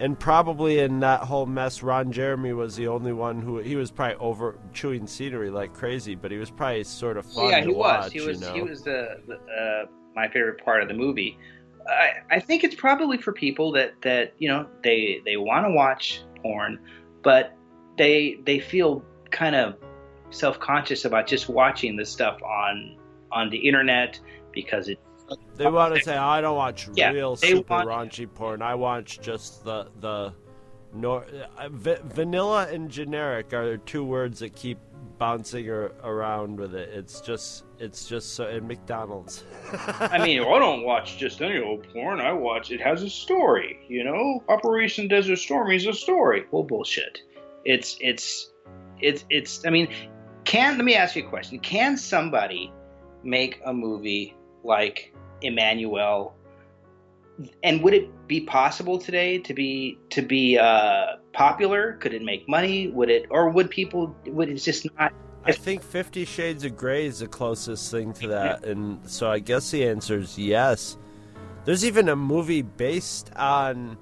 and 0.00 0.18
probably 0.18 0.78
in 0.78 1.00
that 1.00 1.20
whole 1.20 1.44
mess, 1.44 1.82
Ron 1.82 2.10
Jeremy 2.10 2.54
was 2.54 2.74
the 2.74 2.88
only 2.88 3.12
one 3.12 3.42
who 3.42 3.58
he 3.58 3.76
was 3.76 3.90
probably 3.90 4.16
over 4.16 4.58
chewing 4.72 5.06
scenery 5.06 5.50
like 5.50 5.74
crazy, 5.74 6.14
but 6.14 6.30
he 6.30 6.38
was 6.38 6.50
probably 6.50 6.84
sort 6.84 7.18
of 7.18 7.26
fun 7.26 7.50
yeah, 7.50 7.60
to 7.60 7.66
he 7.66 7.72
watch, 7.74 8.04
was. 8.04 8.12
He 8.12 8.20
was. 8.20 8.40
you 8.40 8.46
know. 8.46 8.54
He 8.54 8.62
was 8.62 8.82
the, 8.82 9.20
the 9.26 9.34
uh, 9.34 9.86
my 10.16 10.26
favorite 10.28 10.64
part 10.64 10.82
of 10.82 10.88
the 10.88 10.94
movie. 10.94 11.38
I, 11.86 12.36
I 12.36 12.40
think 12.40 12.64
it's 12.64 12.74
probably 12.74 13.18
for 13.18 13.32
people 13.32 13.72
that 13.72 13.92
that 14.00 14.32
you 14.38 14.48
know 14.48 14.66
they 14.82 15.20
they 15.26 15.36
want 15.36 15.66
to 15.66 15.70
watch 15.70 16.22
porn, 16.42 16.80
but 17.22 17.54
they 17.98 18.40
they 18.46 18.58
feel 18.58 19.04
kind 19.30 19.54
of 19.54 19.76
self 20.30 20.58
conscious 20.58 21.04
about 21.04 21.26
just 21.26 21.50
watching 21.50 21.96
this 21.96 22.10
stuff 22.10 22.42
on 22.42 22.96
on 23.30 23.50
the 23.50 23.58
internet 23.58 24.18
because 24.52 24.88
it. 24.88 24.98
They 25.56 25.66
want 25.70 25.94
to 25.94 26.00
say, 26.02 26.16
"Oh, 26.16 26.24
"I 26.24 26.40
don't 26.40 26.56
watch 26.56 26.88
Yeah, 26.94 27.10
real 27.12 27.36
super 27.36 27.74
want- 27.74 27.88
raunchy 27.88 28.32
porn. 28.32 28.62
I 28.62 28.74
watch 28.74 29.20
just 29.20 29.64
the 29.64 29.88
the 30.00 30.32
nor 30.92 31.24
uh, 31.56 31.68
va- 31.70 32.00
vanilla 32.04 32.66
and 32.70 32.90
generic 32.90 33.52
are 33.52 33.76
two 33.76 34.04
words 34.04 34.40
that 34.40 34.56
keep 34.56 34.78
bouncing 35.18 35.70
ar- 35.70 35.92
around 36.02 36.58
with 36.58 36.74
it. 36.74 36.88
It's 36.92 37.20
just 37.20 37.64
it's 37.78 38.08
just 38.08 38.34
so 38.34 38.48
in 38.48 38.66
McDonald's. 38.66 39.44
I 40.00 40.18
mean, 40.24 40.40
I 40.54 40.58
don't 40.58 40.82
watch 40.82 41.16
just 41.18 41.40
any 41.42 41.58
old 41.60 41.86
porn. 41.92 42.20
I 42.20 42.32
watch 42.32 42.70
it 42.72 42.80
has 42.80 43.02
a 43.02 43.10
story. 43.10 43.78
You 43.88 44.02
know, 44.04 44.42
Operation 44.48 45.06
Desert 45.08 45.36
Storm 45.36 45.70
is 45.70 45.86
a 45.86 45.92
story. 45.92 46.44
Well, 46.50 46.64
bullshit. 46.64 47.20
It's 47.64 47.96
it's 48.00 48.50
it's 49.00 49.24
it's. 49.30 49.64
I 49.66 49.70
mean, 49.70 49.88
can 50.44 50.76
let 50.76 50.84
me 50.84 50.94
ask 50.96 51.14
you 51.14 51.24
a 51.24 51.28
question? 51.28 51.58
Can 51.60 51.96
somebody 51.96 52.72
make 53.22 53.60
a 53.66 53.72
movie 53.72 54.34
like 54.64 55.14
Emmanuelle? 55.42 56.32
And 57.62 57.82
would 57.82 57.94
it 57.94 58.28
be 58.28 58.42
possible 58.42 58.98
today 58.98 59.38
to 59.38 59.54
be 59.54 59.98
to 60.10 60.20
be 60.20 60.58
uh, 60.58 61.16
popular? 61.32 61.94
Could 61.94 62.12
it 62.12 62.22
make 62.22 62.46
money? 62.48 62.88
Would 62.88 63.08
it, 63.08 63.26
or 63.30 63.48
would 63.48 63.70
people? 63.70 64.14
Would 64.26 64.50
it 64.50 64.56
just 64.56 64.86
not? 64.98 65.12
I 65.44 65.52
think 65.52 65.82
Fifty 65.82 66.26
Shades 66.26 66.64
of 66.64 66.76
Grey 66.76 67.06
is 67.06 67.20
the 67.20 67.28
closest 67.28 67.90
thing 67.90 68.12
to 68.14 68.28
that, 68.28 68.64
and 68.66 69.00
so 69.08 69.30
I 69.30 69.38
guess 69.38 69.70
the 69.70 69.86
answer 69.88 70.18
is 70.18 70.38
yes. 70.38 70.98
There's 71.64 71.84
even 71.84 72.08
a 72.10 72.16
movie 72.16 72.62
based 72.62 73.30
on. 73.36 73.96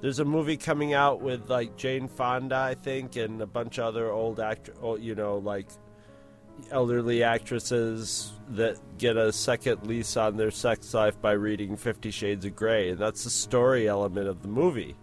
There's 0.00 0.20
a 0.20 0.24
movie 0.24 0.56
coming 0.56 0.94
out 0.94 1.20
with 1.20 1.50
like 1.50 1.76
Jane 1.76 2.08
Fonda, 2.08 2.56
I 2.56 2.74
think, 2.74 3.16
and 3.16 3.42
a 3.42 3.46
bunch 3.46 3.78
of 3.78 3.84
other 3.86 4.10
old 4.10 4.40
actor, 4.40 4.72
you 4.98 5.14
know, 5.14 5.38
like 5.38 5.68
elderly 6.70 7.22
actresses 7.22 8.32
that 8.50 8.78
get 8.98 9.16
a 9.16 9.32
second 9.32 9.86
lease 9.86 10.16
on 10.16 10.36
their 10.36 10.50
sex 10.50 10.94
life 10.94 11.20
by 11.20 11.32
reading 11.32 11.76
Fifty 11.76 12.10
Shades 12.10 12.44
of 12.44 12.56
Grey, 12.56 12.90
and 12.90 12.98
that's 12.98 13.24
the 13.24 13.30
story 13.30 13.88
element 13.88 14.28
of 14.28 14.42
the 14.42 14.48
movie. 14.48 14.96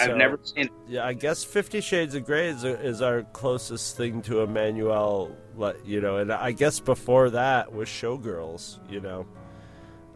I've 0.00 0.16
never 0.16 0.38
seen. 0.42 0.64
It. 0.66 0.72
Yeah, 0.88 1.06
I 1.06 1.12
guess 1.12 1.44
Fifty 1.44 1.80
Shades 1.80 2.14
of 2.14 2.24
Grey 2.24 2.48
is, 2.48 2.64
is 2.64 3.02
our 3.02 3.22
closest 3.22 3.96
thing 3.96 4.20
to 4.22 4.34
Emmanuelle, 4.36 5.34
you 5.84 6.00
know, 6.00 6.16
and 6.16 6.32
I 6.32 6.52
guess 6.52 6.80
before 6.80 7.30
that 7.30 7.72
was 7.72 7.88
Showgirls, 7.88 8.78
you 8.90 9.00
know. 9.00 9.26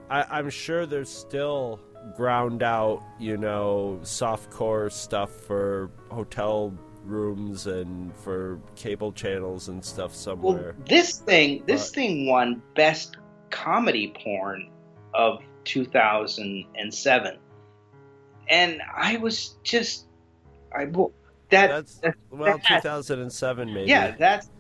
I, 0.09 0.24
I'm 0.38 0.51
sure 0.51 0.86
there's 0.86 1.09
still 1.09 1.80
ground 2.16 2.62
out, 2.62 3.03
you 3.20 3.36
know, 3.36 4.01
soft 4.03 4.51
core 4.51 4.91
stuff 4.91 5.30
for 5.30 5.91
hotel 6.11 6.74
rooms 7.05 7.66
and 7.66 8.14
for 8.16 8.59
cable 8.76 9.12
channels 9.12 9.68
and 9.68 9.84
stuff 9.84 10.14
somewhere. 10.14 10.74
Well, 10.76 10.86
this 10.86 11.18
thing, 11.18 11.64
this 11.66 11.90
thing 11.90 12.26
won 12.26 12.62
best 12.74 13.16
comedy 13.51 14.14
porn 14.22 14.70
of 15.14 15.40
2007, 15.64 17.38
and 18.48 18.82
I 18.96 19.16
was 19.16 19.57
just, 19.62 20.07
I 20.76 20.84
that 21.51 21.68
that's, 21.68 21.94
that's 21.98 22.16
well, 22.30 22.59
that, 22.68 22.82
2007 22.82 23.74
maybe. 23.74 23.90
Yeah, 23.90 24.14
that's. 24.16 24.51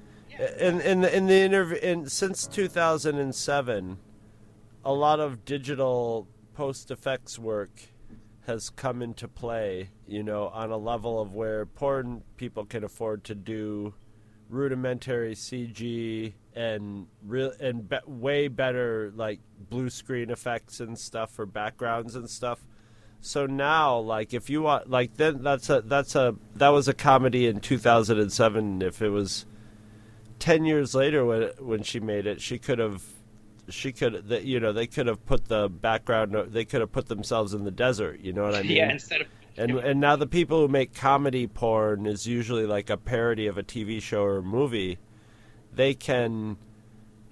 In 0.58 0.80
in 0.80 1.02
the 1.02 1.14
in 1.14 1.26
the 1.26 1.38
interview, 1.38 1.76
in 1.76 2.08
since 2.08 2.46
2007, 2.46 3.98
a 4.84 4.92
lot 4.92 5.20
of 5.20 5.44
digital 5.44 6.26
post 6.54 6.90
effects 6.90 7.38
work 7.38 7.89
has 8.50 8.68
come 8.68 9.00
into 9.00 9.28
play, 9.28 9.90
you 10.08 10.22
know, 10.24 10.48
on 10.48 10.70
a 10.70 10.76
level 10.76 11.20
of 11.20 11.34
where 11.34 11.64
porn 11.64 12.22
people 12.36 12.64
can 12.64 12.82
afford 12.82 13.22
to 13.24 13.34
do 13.34 13.94
rudimentary 14.48 15.36
CG 15.36 16.32
and 16.56 17.06
real 17.24 17.52
and 17.60 17.88
be- 17.88 17.98
way 18.06 18.48
better 18.48 19.12
like 19.14 19.38
blue 19.68 19.88
screen 19.88 20.30
effects 20.30 20.80
and 20.80 20.98
stuff 20.98 21.30
for 21.30 21.46
backgrounds 21.46 22.16
and 22.16 22.28
stuff. 22.28 22.64
So 23.20 23.46
now, 23.46 23.98
like, 23.98 24.34
if 24.34 24.50
you 24.50 24.62
want, 24.62 24.90
like, 24.90 25.16
then 25.16 25.42
that's 25.42 25.70
a 25.70 25.82
that's 25.82 26.16
a 26.16 26.34
that 26.56 26.70
was 26.70 26.88
a 26.88 26.94
comedy 26.94 27.46
in 27.46 27.60
2007. 27.60 28.82
If 28.82 29.00
it 29.00 29.10
was 29.10 29.46
ten 30.40 30.64
years 30.64 30.92
later 30.94 31.24
when 31.24 31.50
when 31.60 31.82
she 31.84 32.00
made 32.00 32.26
it, 32.26 32.40
she 32.40 32.58
could 32.58 32.80
have 32.80 33.04
she 33.72 33.92
could, 33.92 34.24
you 34.44 34.60
know, 34.60 34.72
they 34.72 34.86
could 34.86 35.06
have 35.06 35.24
put 35.26 35.46
the 35.46 35.68
background, 35.68 36.36
they 36.52 36.64
could 36.64 36.80
have 36.80 36.92
put 36.92 37.06
themselves 37.06 37.54
in 37.54 37.64
the 37.64 37.70
desert. 37.70 38.20
You 38.20 38.32
know 38.32 38.42
what 38.42 38.54
I 38.54 38.62
mean? 38.62 38.72
Yeah, 38.72 38.92
instead 38.92 39.22
of. 39.22 39.26
And 39.56 39.72
and 39.72 40.00
now 40.00 40.16
the 40.16 40.26
people 40.26 40.60
who 40.60 40.68
make 40.68 40.94
comedy 40.94 41.46
porn 41.46 42.06
is 42.06 42.26
usually 42.26 42.66
like 42.66 42.88
a 42.88 42.96
parody 42.96 43.46
of 43.46 43.58
a 43.58 43.62
TV 43.62 44.00
show 44.00 44.22
or 44.24 44.42
movie. 44.42 44.98
They 45.72 45.94
can, 45.94 46.56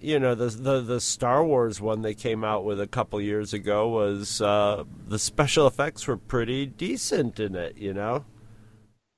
you 0.01 0.19
know, 0.19 0.35
the 0.35 0.49
the 0.49 0.81
the 0.81 1.01
Star 1.01 1.45
Wars 1.45 1.81
one 1.81 2.03
they 2.03 2.15
came 2.15 2.45
out 2.45 2.65
with 2.65 2.81
a 2.81 2.87
couple 2.87 3.21
years 3.21 3.55
ago 3.55 3.89
was 3.89 4.43
uh, 4.43 4.85
the 5.07 5.19
special 5.19 5.67
effects 5.67 6.07
were 6.07 6.17
pretty 6.17 6.67
decent 6.67 7.41
in 7.41 7.55
it. 7.55 7.79
You 7.79 7.95
know. 7.95 8.25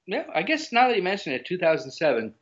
Yeah, 0.06 0.24
I 0.34 0.42
guess 0.42 0.72
now 0.72 0.88
that 0.88 0.96
you 0.96 1.02
mention 1.02 1.32
it, 1.32 1.46
2007 1.46 2.34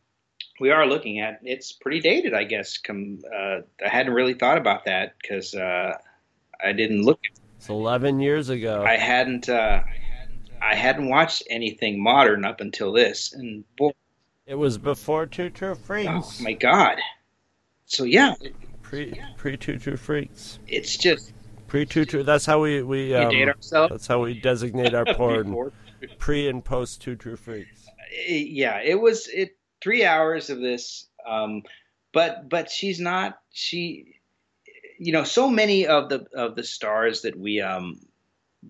we 0.60 0.70
are 0.70 0.86
looking 0.86 1.20
at 1.20 1.40
it's 1.42 1.72
pretty 1.72 2.00
dated, 2.00 2.34
I 2.34 2.44
guess. 2.44 2.78
Come, 2.78 3.20
uh, 3.32 3.60
I 3.84 3.88
hadn't 3.88 4.12
really 4.12 4.34
thought 4.34 4.58
about 4.58 4.84
that 4.86 5.14
because 5.20 5.54
uh, 5.54 5.94
I 6.62 6.72
didn't 6.72 7.02
look. 7.02 7.20
At, 7.24 7.38
it's 7.56 7.68
eleven 7.68 8.20
years 8.20 8.48
ago. 8.48 8.84
I 8.86 8.96
hadn't. 8.96 9.48
Uh, 9.48 9.82
I 10.60 10.74
hadn't 10.74 11.08
watched 11.08 11.44
anything 11.50 12.02
modern 12.02 12.44
up 12.44 12.60
until 12.60 12.92
this, 12.92 13.32
and 13.32 13.64
boy, 13.76 13.92
it 14.46 14.56
was 14.56 14.78
before 14.78 15.26
Two 15.26 15.50
True 15.50 15.74
Freaks. 15.74 16.10
Oh 16.40 16.42
my 16.42 16.52
god! 16.52 16.98
So 17.86 18.04
yeah, 18.04 18.34
pre 18.82 19.20
pre 19.36 19.56
Two 19.56 19.78
True 19.78 19.96
Freaks. 19.96 20.58
It's 20.66 20.96
just 20.96 21.32
pre 21.66 21.86
Two 21.86 22.04
True. 22.04 22.22
That's 22.22 22.46
how 22.46 22.60
we 22.60 22.82
we 22.82 23.14
um, 23.14 23.30
date 23.30 23.48
ourselves. 23.48 23.90
That's 23.90 24.06
how 24.06 24.22
we 24.22 24.40
designate 24.40 24.94
our 24.94 25.04
porn. 25.14 25.72
pre 26.18 26.48
and 26.48 26.64
post 26.64 27.02
Two 27.02 27.16
True 27.16 27.36
Freaks. 27.36 27.86
Yeah, 28.26 28.80
it 28.82 29.00
was 29.00 29.28
it 29.28 29.57
three 29.80 30.04
hours 30.04 30.50
of 30.50 30.60
this. 30.60 31.06
Um, 31.26 31.62
but 32.12 32.48
but 32.48 32.70
she's 32.70 33.00
not 33.00 33.38
she 33.52 34.14
you 34.98 35.12
know 35.12 35.24
so 35.24 35.48
many 35.48 35.86
of 35.86 36.08
the 36.08 36.26
of 36.34 36.56
the 36.56 36.64
stars 36.64 37.22
that 37.22 37.38
we 37.38 37.60
um 37.60 38.00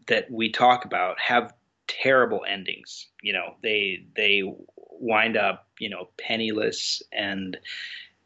that 0.06 0.30
we 0.30 0.50
talk 0.50 0.84
about 0.84 1.18
have 1.18 1.54
terrible 1.86 2.44
endings 2.46 3.08
you 3.22 3.32
know 3.32 3.54
they 3.62 4.04
they 4.14 4.42
wind 5.00 5.36
up 5.36 5.68
you 5.78 5.88
know 5.88 6.08
penniless 6.18 7.02
and 7.12 7.56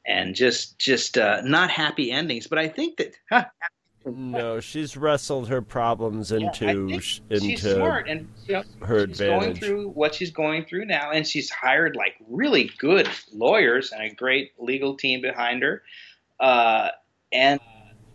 and 0.04 0.34
just 0.34 0.78
just 0.78 1.16
uh, 1.16 1.40
not 1.42 1.70
happy 1.70 2.10
endings 2.10 2.46
but 2.46 2.58
i 2.58 2.66
think 2.66 2.96
that 2.96 3.14
huh, 3.30 3.44
no, 4.04 4.60
she's 4.60 4.96
wrestled 4.96 5.48
her 5.48 5.62
problems 5.62 6.32
into 6.32 6.64
yeah, 6.64 6.98
into 7.30 7.40
she's 7.40 7.62
smart 7.62 8.08
and 8.08 8.28
you 8.46 8.54
know, 8.54 8.64
her 8.82 9.06
she's 9.06 9.20
advantage. 9.20 9.40
going 9.40 9.54
through 9.54 9.88
what 9.90 10.14
she's 10.14 10.30
going 10.30 10.64
through 10.64 10.86
now, 10.86 11.10
and 11.10 11.26
she's 11.26 11.50
hired 11.50 11.94
like 11.96 12.14
really 12.28 12.70
good 12.78 13.08
lawyers 13.32 13.92
and 13.92 14.02
a 14.02 14.14
great 14.14 14.52
legal 14.58 14.96
team 14.96 15.20
behind 15.20 15.62
her. 15.62 15.82
Uh, 16.40 16.88
and 17.32 17.60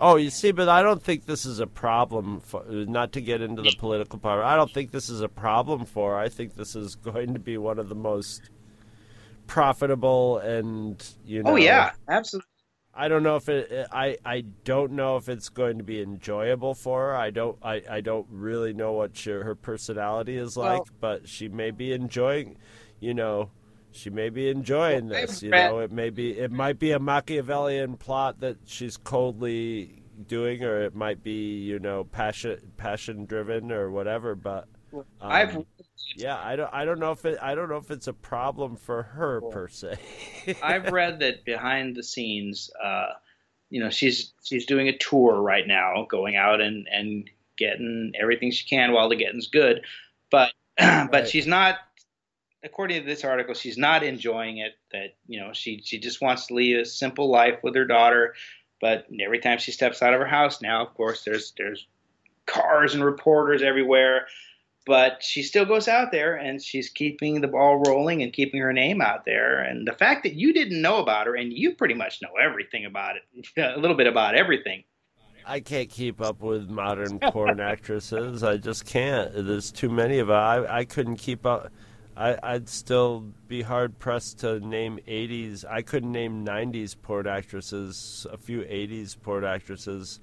oh, 0.02 0.18
you 0.18 0.30
see, 0.30 0.52
but 0.52 0.68
I 0.68 0.82
don't 0.82 1.02
think 1.02 1.26
this 1.26 1.46
is 1.46 1.60
a 1.60 1.68
problem. 1.68 2.42
For, 2.42 2.64
not 2.66 3.14
to 3.14 3.22
get 3.22 3.42
into 3.42 3.62
the 3.62 3.76
political 3.78 4.20
part, 4.20 4.44
I 4.44 4.56
don't 4.56 4.72
think 4.72 4.92
this 4.92 5.10
is 5.10 5.22
a 5.22 5.30
problem 5.30 5.86
for. 5.86 6.14
Her. 6.14 6.20
I 6.20 6.30
think 6.30 6.56
this 6.56 6.76
is 6.76 6.96
going 6.96 7.34
to 7.34 7.40
be 7.40 7.58
one 7.58 7.80
of 7.80 7.88
the 7.88 7.96
most 7.96 8.50
profitable 9.48 10.40
and 10.40 11.02
you 11.26 11.40
oh, 11.40 11.44
know. 11.44 11.52
Oh 11.52 11.56
yeah, 11.56 11.92
absolutely 12.10 12.50
I 12.98 13.08
don't 13.08 13.22
know 13.22 13.36
if 13.36 13.48
it. 13.48 13.88
I 13.92 14.18
I 14.26 14.42
don't 14.64 14.94
know 14.94 15.18
if 15.18 15.30
it's 15.30 15.50
going 15.50 15.78
to 15.78 15.84
be 15.84 16.02
enjoyable 16.02 16.74
for 16.74 17.10
her. 17.10 17.16
I 17.16 17.30
don't. 17.30 17.58
I, 17.62 17.84
I 17.90 18.02
don't 18.02 18.26
really 18.32 18.74
know 18.74 18.94
what 18.94 19.16
she, 19.16 19.30
her 19.30 19.54
personality 19.54 20.36
is 20.36 20.58
like, 20.58 20.80
well, 20.80 20.88
but 21.00 21.30
she 21.30 21.48
may 21.48 21.70
be 21.70 21.94
enjoying. 21.94 22.58
You 23.00 23.14
know, 23.14 23.52
she 23.92 24.10
may 24.10 24.30
be 24.30 24.50
enjoying 24.50 25.10
well, 25.10 25.22
this. 25.22 25.44
You 25.44 25.52
know, 25.52 25.80
it 25.80 25.92
may 25.92 26.10
be. 26.10 26.40
It 26.40 26.52
might 26.52 26.80
be 26.80 26.92
a 26.92 27.00
Machiavellian 27.00 27.98
plot 27.98 28.40
that 28.40 28.58
she's 28.66 28.98
coldly 28.98 30.02
doing, 30.28 30.64
or 30.64 30.82
it 30.82 30.96
might 30.96 31.22
be 31.24 31.60
you 31.60 31.78
know 31.78 32.04
passion 32.04 32.60
passion 32.78 33.26
driven 33.26 33.72
or 33.72 33.92
whatever. 33.92 34.34
But 34.34 34.68
um, 34.94 35.04
I've 35.22 35.66
yeah, 36.16 36.38
I 36.38 36.56
don't 36.56 36.74
I 36.74 36.86
don't 36.86 37.00
know 37.00 37.12
if 37.12 37.26
it 37.26 37.38
I 37.42 37.56
don't 37.56 37.70
know 37.70 37.78
if 37.78 37.92
it's 37.92 38.08
a 38.08 38.14
problem 38.14 38.76
for 38.76 39.04
her 39.04 39.42
per 39.42 39.68
se. 39.68 39.98
I've 40.64 40.92
read 40.92 41.20
that 41.20 41.46
behind 41.46 41.96
the 41.96 42.04
scenes, 42.04 42.70
uh, 42.84 43.10
you 43.70 43.82
know, 43.82 43.90
she's 43.90 44.34
she's 44.44 44.66
doing 44.66 44.88
a 44.88 44.98
tour 44.98 45.42
right 45.42 45.68
now, 45.68 46.06
going 46.10 46.36
out 46.36 46.62
and 46.62 46.88
and 46.92 47.30
getting 47.58 48.14
everything 48.20 48.52
she 48.52 48.68
can 48.68 48.94
while 48.94 49.10
the 49.10 49.16
getting's 49.16 49.48
good, 49.48 49.82
but 50.32 50.52
but 50.78 51.12
right. 51.12 51.28
she's 51.28 51.48
not. 51.48 51.76
According 52.64 53.02
to 53.02 53.08
this 53.08 53.24
article, 53.24 53.54
she's 53.54 53.78
not 53.78 54.04
enjoying 54.04 54.58
it. 54.58 54.74
That 54.92 55.16
you 55.28 55.40
know, 55.40 55.52
she 55.54 55.82
she 55.84 56.00
just 56.00 56.22
wants 56.22 56.48
to 56.48 56.56
lead 56.56 56.78
a 56.78 56.86
simple 56.86 57.30
life 57.30 57.60
with 57.64 57.76
her 57.76 57.86
daughter. 57.86 58.34
But 58.82 59.08
every 59.24 59.40
time 59.40 59.58
she 59.58 59.72
steps 59.72 60.02
out 60.02 60.14
of 60.14 60.20
her 60.20 60.28
house 60.28 60.62
now, 60.62 60.86
of 60.86 60.94
course, 60.94 61.24
there's 61.24 61.54
there's 61.58 61.86
cars 62.46 62.94
and 62.94 63.04
reporters 63.04 63.62
everywhere 63.62 64.28
but 64.88 65.22
she 65.22 65.44
still 65.44 65.66
goes 65.66 65.90
out 65.90 66.12
there 66.12 66.36
and 66.36 66.64
she's 66.64 66.90
keeping 66.90 67.42
the 67.42 67.48
ball 67.48 67.84
rolling 67.86 68.24
and 68.24 68.32
keeping 68.32 68.62
her 68.62 68.72
name 68.72 69.02
out 69.02 69.26
there. 69.26 69.60
And 69.60 69.86
the 69.86 69.92
fact 69.92 70.24
that 70.24 70.34
you 70.34 70.54
didn't 70.54 70.82
know 70.82 70.98
about 71.00 71.28
her 71.28 71.36
and 71.36 71.52
you 71.52 71.76
pretty 71.76 71.94
much 71.94 72.22
know 72.22 72.32
everything 72.42 72.86
about 72.86 73.16
it, 73.18 73.48
a 73.58 73.78
little 73.78 73.98
bit 73.98 74.08
about 74.08 74.34
everything. 74.34 74.86
I 75.46 75.60
can't 75.60 75.90
keep 75.90 76.22
up 76.22 76.42
with 76.42 76.70
modern 76.70 77.20
porn 77.20 77.60
actresses. 77.60 78.44
I 78.44 78.58
just 78.58 78.86
can't. 78.86 79.32
There's 79.34 79.72
too 79.72 79.90
many 79.90 80.20
of 80.20 80.28
them. 80.28 80.38
I, 80.38 80.78
I 80.80 80.86
couldn't 80.86 81.18
keep 81.18 81.46
up. 81.46 81.72
I, 82.16 82.38
I'd 82.42 82.68
still 82.68 83.26
be 83.48 83.62
hard 83.62 84.00
pressed 84.00 84.40
to 84.40 84.60
name 84.60 85.00
80s. 85.08 85.66
I 85.70 85.82
couldn't 85.82 86.12
name 86.12 86.46
90s 86.46 86.96
porn 87.02 87.28
actresses, 87.28 88.26
a 88.32 88.38
few 88.38 88.62
80s 88.62 89.22
porn 89.22 89.44
actresses 89.44 90.20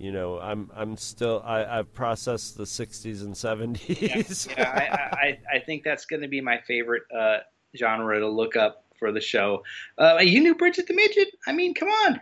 you 0.00 0.12
know, 0.12 0.40
I'm 0.40 0.70
I'm 0.74 0.96
still 0.96 1.42
I, 1.44 1.78
I've 1.78 1.92
processed 1.92 2.56
the 2.56 2.64
'60s 2.64 3.20
and 3.20 3.34
'70s. 3.34 4.48
yeah, 4.48 4.56
yeah 4.58 5.08
I, 5.12 5.16
I, 5.26 5.38
I 5.56 5.58
think 5.58 5.84
that's 5.84 6.06
going 6.06 6.22
to 6.22 6.28
be 6.28 6.40
my 6.40 6.58
favorite 6.66 7.02
uh, 7.16 7.38
genre 7.76 8.18
to 8.18 8.28
look 8.28 8.56
up 8.56 8.86
for 8.98 9.12
the 9.12 9.20
show. 9.20 9.62
Uh, 9.98 10.18
you 10.22 10.40
knew 10.40 10.54
Bridget 10.54 10.86
the 10.86 10.94
Midget? 10.94 11.28
I 11.46 11.52
mean, 11.52 11.74
come 11.74 11.88
on. 11.88 12.20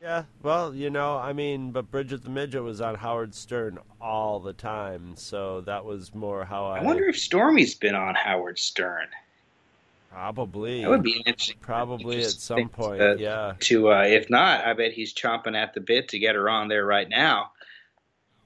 Yeah, 0.00 0.24
well, 0.42 0.74
you 0.74 0.88
know, 0.88 1.18
I 1.18 1.34
mean, 1.34 1.72
but 1.72 1.90
Bridget 1.90 2.22
the 2.22 2.30
Midget 2.30 2.62
was 2.62 2.80
on 2.80 2.94
Howard 2.94 3.34
Stern 3.34 3.78
all 4.00 4.40
the 4.40 4.52
time, 4.52 5.14
so 5.16 5.60
that 5.62 5.84
was 5.84 6.14
more 6.14 6.44
how 6.44 6.64
I. 6.64 6.78
I 6.78 6.82
wonder 6.82 7.04
if 7.04 7.16
Stormy's 7.16 7.74
been 7.74 7.94
on 7.94 8.14
Howard 8.14 8.58
Stern. 8.58 9.08
Probably. 10.10 10.82
That 10.82 10.90
would 10.90 11.02
be 11.02 11.22
interesting. 11.26 11.58
Probably 11.60 12.22
at 12.22 12.30
some 12.30 12.68
point, 12.68 13.20
yeah. 13.20 13.54
To 13.58 13.92
uh, 13.92 14.02
if 14.02 14.30
not, 14.30 14.64
I 14.64 14.72
bet 14.72 14.92
he's 14.92 15.14
chomping 15.14 15.56
at 15.56 15.74
the 15.74 15.80
bit 15.80 16.08
to 16.08 16.18
get 16.18 16.34
her 16.34 16.48
on 16.48 16.68
there 16.68 16.84
right 16.84 17.08
now. 17.08 17.52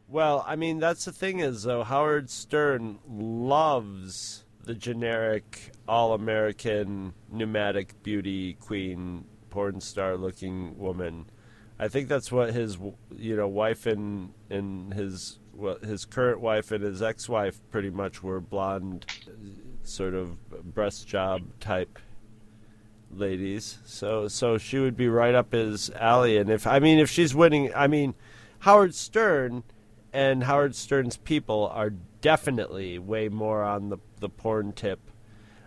Well, 0.09 0.45
I 0.47 0.57
mean, 0.57 0.81
that's 0.81 1.05
the 1.05 1.13
thing 1.13 1.39
is 1.39 1.63
though 1.63 1.85
Howard 1.85 2.29
Stern 2.31 2.99
loves 3.09 4.45
the 4.65 4.75
generic 4.75 5.73
all-American 5.89 7.15
pneumatic 7.31 8.03
beauty 8.03 8.55
queen 8.55 9.25
porn 9.51 9.81
star 9.81 10.17
looking 10.17 10.79
woman. 10.79 11.27
I 11.79 11.89
think 11.89 12.09
that's 12.09 12.31
what 12.31 12.53
his 12.53 12.77
you 13.17 13.37
know 13.37 13.49
wife 13.49 13.87
and 13.87 14.33
and 14.51 14.93
his 14.93 15.39
well, 15.55 15.79
his 15.79 16.05
current 16.05 16.41
wife 16.41 16.73
and 16.73 16.83
his 16.83 17.03
ex-wife 17.03 17.61
pretty 17.71 17.91
much 17.91 18.23
were 18.23 18.41
blonde 18.41 19.07
sort 19.83 20.15
of 20.15 20.37
breast 20.75 21.07
job 21.07 21.43
type 21.61 21.99
ladies. 23.11 23.79
So 23.85 24.29
so 24.29 24.59
she 24.59 24.79
would 24.79 24.97
be 24.97 25.09
right 25.09 25.35
up 25.35 25.53
his 25.53 25.91
alley 25.91 26.37
and 26.37 26.51
if 26.51 26.67
I 26.67 26.79
mean 26.79 26.99
if 26.99 27.11
she's 27.11 27.35
winning, 27.35 27.73
I 27.75 27.87
mean 27.87 28.15
Howard 28.61 28.95
Stern 28.95 29.63
and 30.13 30.45
Howard 30.45 30.75
Stern's 30.75 31.17
people 31.17 31.71
are 31.73 31.91
definitely 32.21 32.99
way 32.99 33.29
more 33.29 33.63
on 33.63 33.89
the 33.89 33.99
the 34.21 34.29
porn 34.29 34.73
tip. 34.73 35.01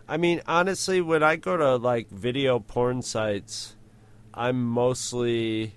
I 0.08 0.18
mean, 0.18 0.42
honestly, 0.48 1.02
when 1.02 1.24
I 1.24 1.38
go 1.38 1.58
to 1.58 1.76
like 1.78 2.10
video 2.10 2.60
porn 2.60 3.02
sites, 3.02 3.76
I'm 4.34 4.64
mostly 4.64 5.76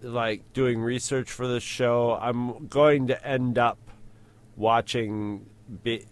like 0.00 0.52
doing 0.52 0.80
research 0.80 1.30
for 1.30 1.46
the 1.46 1.60
show. 1.60 2.18
I'm 2.20 2.66
going 2.66 3.08
to 3.08 3.26
end 3.26 3.58
up 3.58 3.78
watching 4.56 5.46
be, 5.82 6.06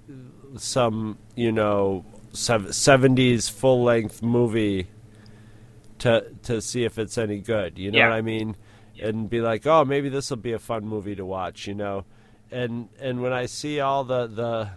some, 0.57 1.19
you 1.35 1.53
know, 1.53 2.05
70s 2.33 3.51
full 3.51 3.83
length 3.83 4.23
movie 4.23 4.89
to 5.99 6.27
to 6.43 6.61
see 6.61 6.85
if 6.85 6.99
it's 6.99 7.17
any 7.19 7.39
good. 7.41 7.79
You 7.79 7.91
know 7.91 7.99
Yeah. 7.99 8.09
what 8.11 8.17
I 8.17 8.23
mean? 8.23 8.57
And 9.01 9.29
be 9.29 9.41
like, 9.41 9.67
oh, 9.67 9.85
maybe 9.85 10.09
this 10.09 10.31
will 10.31 10.37
be 10.39 10.53
a 10.53 10.59
fun 10.59 10.87
movie 10.87 11.15
to 11.17 11.25
watch. 11.25 11.67
You 11.67 11.75
know, 11.75 12.05
and 12.51 12.89
and 13.01 13.23
when 13.23 13.33
I 13.33 13.47
see 13.47 13.81
all 13.81 14.05
the 14.05 14.27
the 14.27 14.71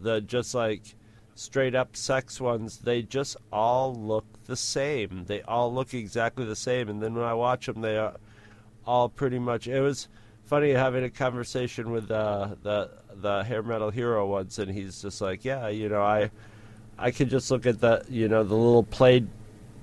the 0.00 0.20
just 0.20 0.54
like 0.54 0.96
straight 1.36 1.74
up 1.74 1.96
sex 1.96 2.40
ones, 2.40 2.78
they 2.78 3.02
just 3.02 3.36
all 3.52 3.94
look 3.94 4.24
the 4.46 4.56
same. 4.56 5.24
They 5.26 5.42
all 5.42 5.72
look 5.72 5.94
exactly 5.94 6.44
the 6.44 6.56
same. 6.56 6.88
And 6.88 7.02
then 7.02 7.14
when 7.14 7.24
I 7.24 7.34
watch 7.34 7.66
them, 7.66 7.80
they 7.80 7.96
are 7.96 8.14
all 8.86 9.08
pretty 9.08 9.38
much. 9.38 9.66
It 9.66 9.80
was 9.80 10.08
funny 10.44 10.70
having 10.72 11.04
a 11.04 11.10
conversation 11.10 11.90
with 11.90 12.10
uh, 12.10 12.54
the 12.62 12.90
the 13.20 13.44
hair 13.44 13.62
metal 13.62 13.90
hero 13.90 14.26
once, 14.26 14.58
and 14.58 14.70
he's 14.70 15.02
just 15.02 15.20
like, 15.20 15.44
yeah, 15.44 15.68
you 15.68 15.88
know, 15.88 16.02
I 16.02 16.30
I 16.98 17.10
could 17.10 17.30
just 17.30 17.50
look 17.50 17.66
at 17.66 17.80
the 17.80 18.04
you 18.08 18.28
know 18.28 18.44
the 18.44 18.54
little 18.54 18.82
play 18.84 19.24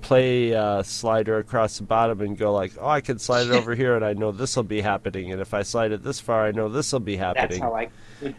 play 0.00 0.52
uh, 0.54 0.82
slider 0.82 1.38
across 1.38 1.78
the 1.78 1.84
bottom 1.84 2.20
and 2.20 2.36
go 2.36 2.52
like, 2.52 2.72
oh, 2.80 2.88
I 2.88 3.00
can 3.00 3.18
slide 3.18 3.46
it 3.46 3.52
over 3.52 3.74
here, 3.76 3.94
and 3.96 4.04
I 4.04 4.12
know 4.14 4.32
this 4.32 4.56
will 4.56 4.62
be 4.64 4.80
happening, 4.80 5.32
and 5.32 5.40
if 5.40 5.54
I 5.54 5.62
slide 5.62 5.92
it 5.92 6.02
this 6.02 6.20
far, 6.20 6.44
I 6.44 6.50
know 6.52 6.68
this 6.68 6.92
will 6.92 7.00
be 7.00 7.16
happening. 7.16 7.48
That's 7.48 7.60
how 7.60 7.74
I. 7.74 7.88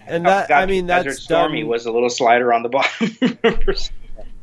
And 0.06 0.26
that- 0.28 0.52
I 0.52 0.66
mean, 0.66 0.88
Desert 0.88 1.10
that's 1.12 1.24
Stormy 1.24 1.64
was 1.64 1.86
a 1.86 1.92
little 1.92 2.10
slider 2.10 2.54
on 2.54 2.64
the 2.64 2.70
bottom. 2.70 3.38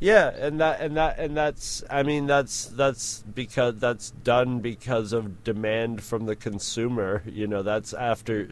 Yeah, 0.01 0.31
and 0.31 0.60
that 0.60 0.81
and 0.81 0.97
that 0.97 1.18
and 1.18 1.36
that's 1.36 1.85
I 1.90 2.02
mean 2.02 2.27
that's 2.27 2.64
that's 2.64 3.22
because 3.35 3.77
that's 3.77 4.10
done 4.10 4.60
because 4.60 5.12
of 5.12 5.44
demand 5.44 6.02
from 6.02 6.24
the 6.24 6.35
consumer. 6.35 7.22
You 7.27 7.47
know, 7.47 7.62
that's 7.62 7.93
after 7.93 8.48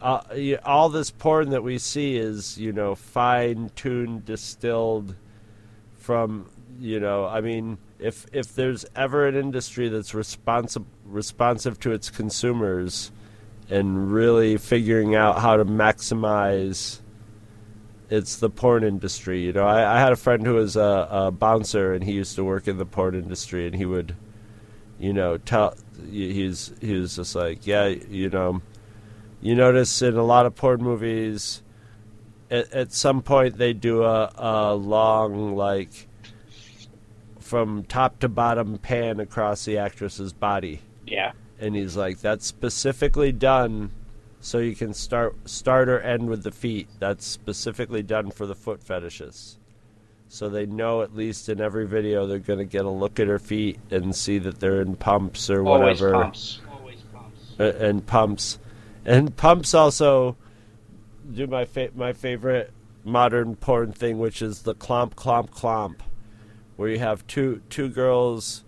uh, 0.00 0.22
all 0.64 0.88
this 0.88 1.10
porn 1.10 1.50
that 1.50 1.62
we 1.62 1.78
see 1.78 2.16
is 2.16 2.58
you 2.58 2.72
know 2.72 2.94
fine 2.94 3.70
tuned, 3.76 4.24
distilled 4.24 5.14
from 5.98 6.50
you 6.78 7.00
know. 7.00 7.26
I 7.26 7.40
mean, 7.40 7.78
if 7.98 8.26
if 8.32 8.54
there's 8.54 8.86
ever 8.96 9.26
an 9.26 9.36
industry 9.36 9.88
that's 9.88 10.14
responsive 10.14 10.84
responsive 11.04 11.78
to 11.80 11.92
its 11.92 12.10
consumers 12.10 13.12
and 13.68 14.12
really 14.12 14.56
figuring 14.56 15.14
out 15.14 15.38
how 15.40 15.56
to 15.56 15.64
maximize 15.64 17.00
it's 18.10 18.36
the 18.36 18.50
porn 18.50 18.82
industry. 18.82 19.42
You 19.42 19.52
know, 19.52 19.64
I, 19.64 19.96
I 19.96 20.00
had 20.00 20.12
a 20.12 20.16
friend 20.16 20.44
who 20.44 20.54
was 20.54 20.76
a, 20.76 21.08
a 21.10 21.30
bouncer, 21.30 21.94
and 21.94 22.02
he 22.04 22.12
used 22.12 22.34
to 22.36 22.44
work 22.44 22.66
in 22.66 22.76
the 22.76 22.84
porn 22.84 23.14
industry, 23.14 23.66
and 23.66 23.74
he 23.74 23.86
would, 23.86 24.16
you 24.98 25.12
know, 25.12 25.38
tell 25.38 25.74
he's 26.10 26.72
he 26.80 26.94
was 26.94 27.16
just 27.16 27.34
like, 27.34 27.66
yeah, 27.66 27.86
you 27.86 28.28
know, 28.28 28.60
you 29.40 29.54
notice 29.54 30.02
in 30.02 30.16
a 30.16 30.22
lot 30.22 30.46
of 30.46 30.54
porn 30.54 30.82
movies, 30.82 31.62
at, 32.50 32.72
at 32.72 32.92
some 32.92 33.22
point 33.22 33.56
they 33.56 33.72
do 33.72 34.02
a, 34.02 34.32
a 34.36 34.74
long 34.74 35.56
like 35.56 36.08
from 37.38 37.84
top 37.84 38.18
to 38.20 38.28
bottom 38.28 38.78
pan 38.78 39.20
across 39.20 39.64
the 39.64 39.78
actress's 39.78 40.32
body 40.32 40.80
yeah. 41.06 41.32
and 41.58 41.74
he's 41.74 41.96
like 41.96 42.20
that's 42.20 42.46
specifically 42.46 43.32
done 43.32 43.90
so 44.40 44.58
you 44.58 44.74
can 44.74 44.94
start 44.94 45.36
start 45.48 45.88
or 45.88 46.00
end 46.00 46.28
with 46.28 46.42
the 46.42 46.50
feet 46.50 46.88
that's 46.98 47.26
specifically 47.26 48.02
done 48.02 48.30
for 48.30 48.46
the 48.46 48.54
foot 48.54 48.82
fetishes. 48.82 49.58
so 50.28 50.48
they 50.48 50.64
know 50.66 51.02
at 51.02 51.14
least 51.14 51.48
in 51.48 51.60
every 51.60 51.86
video 51.86 52.26
they're 52.26 52.38
going 52.38 52.58
to 52.58 52.64
get 52.64 52.84
a 52.84 52.90
look 52.90 53.18
at 53.20 53.26
her 53.26 53.38
feet 53.38 53.78
and 53.90 54.14
see 54.14 54.38
that 54.38 54.60
they're 54.60 54.80
in 54.80 54.96
pumps 54.96 55.50
or 55.50 55.64
Always 55.64 56.00
whatever 56.00 56.22
pumps. 56.22 56.60
Always 56.70 57.00
pumps. 57.12 57.38
Uh, 57.58 57.72
and 57.80 58.06
pumps 58.06 58.58
and 59.10 59.36
pumps 59.36 59.74
also 59.74 60.36
do 61.32 61.46
my 61.46 61.64
fa- 61.64 61.90
my 61.94 62.12
favorite 62.12 62.72
modern 63.04 63.56
porn 63.56 63.92
thing 63.92 64.18
which 64.18 64.42
is 64.42 64.62
the 64.62 64.74
clomp 64.74 65.14
clomp 65.14 65.50
clomp 65.50 66.00
where 66.76 66.88
you 66.88 66.98
have 66.98 67.26
two 67.26 67.60
two 67.68 67.88
girls 67.88 68.64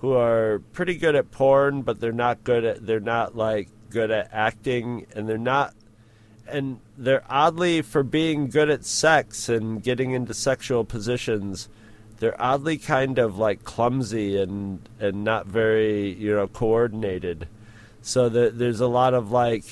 who 0.00 0.12
are 0.12 0.60
pretty 0.72 0.96
good 0.96 1.14
at 1.14 1.30
porn, 1.30 1.82
but 1.82 2.00
they're 2.00 2.12
not 2.12 2.44
good 2.44 2.64
at 2.64 2.86
they're 2.86 3.00
not 3.00 3.36
like 3.36 3.68
good 3.90 4.10
at 4.10 4.28
acting, 4.32 5.06
and 5.14 5.28
they're 5.28 5.38
not 5.38 5.74
and 6.46 6.80
they're 6.96 7.24
oddly 7.28 7.82
for 7.82 8.02
being 8.02 8.48
good 8.48 8.70
at 8.70 8.84
sex 8.84 9.48
and 9.48 9.82
getting 9.82 10.12
into 10.12 10.32
sexual 10.32 10.84
positions. 10.84 11.68
They're 12.18 12.40
oddly 12.40 12.78
kind 12.78 13.18
of 13.18 13.38
like 13.38 13.64
clumsy 13.64 14.40
and 14.40 14.88
and 15.00 15.24
not 15.24 15.46
very 15.46 16.12
you 16.12 16.34
know 16.34 16.46
coordinated. 16.46 17.48
So 18.02 18.28
the, 18.28 18.50
there's 18.50 18.80
a 18.80 18.86
lot 18.86 19.14
of 19.14 19.30
like 19.30 19.64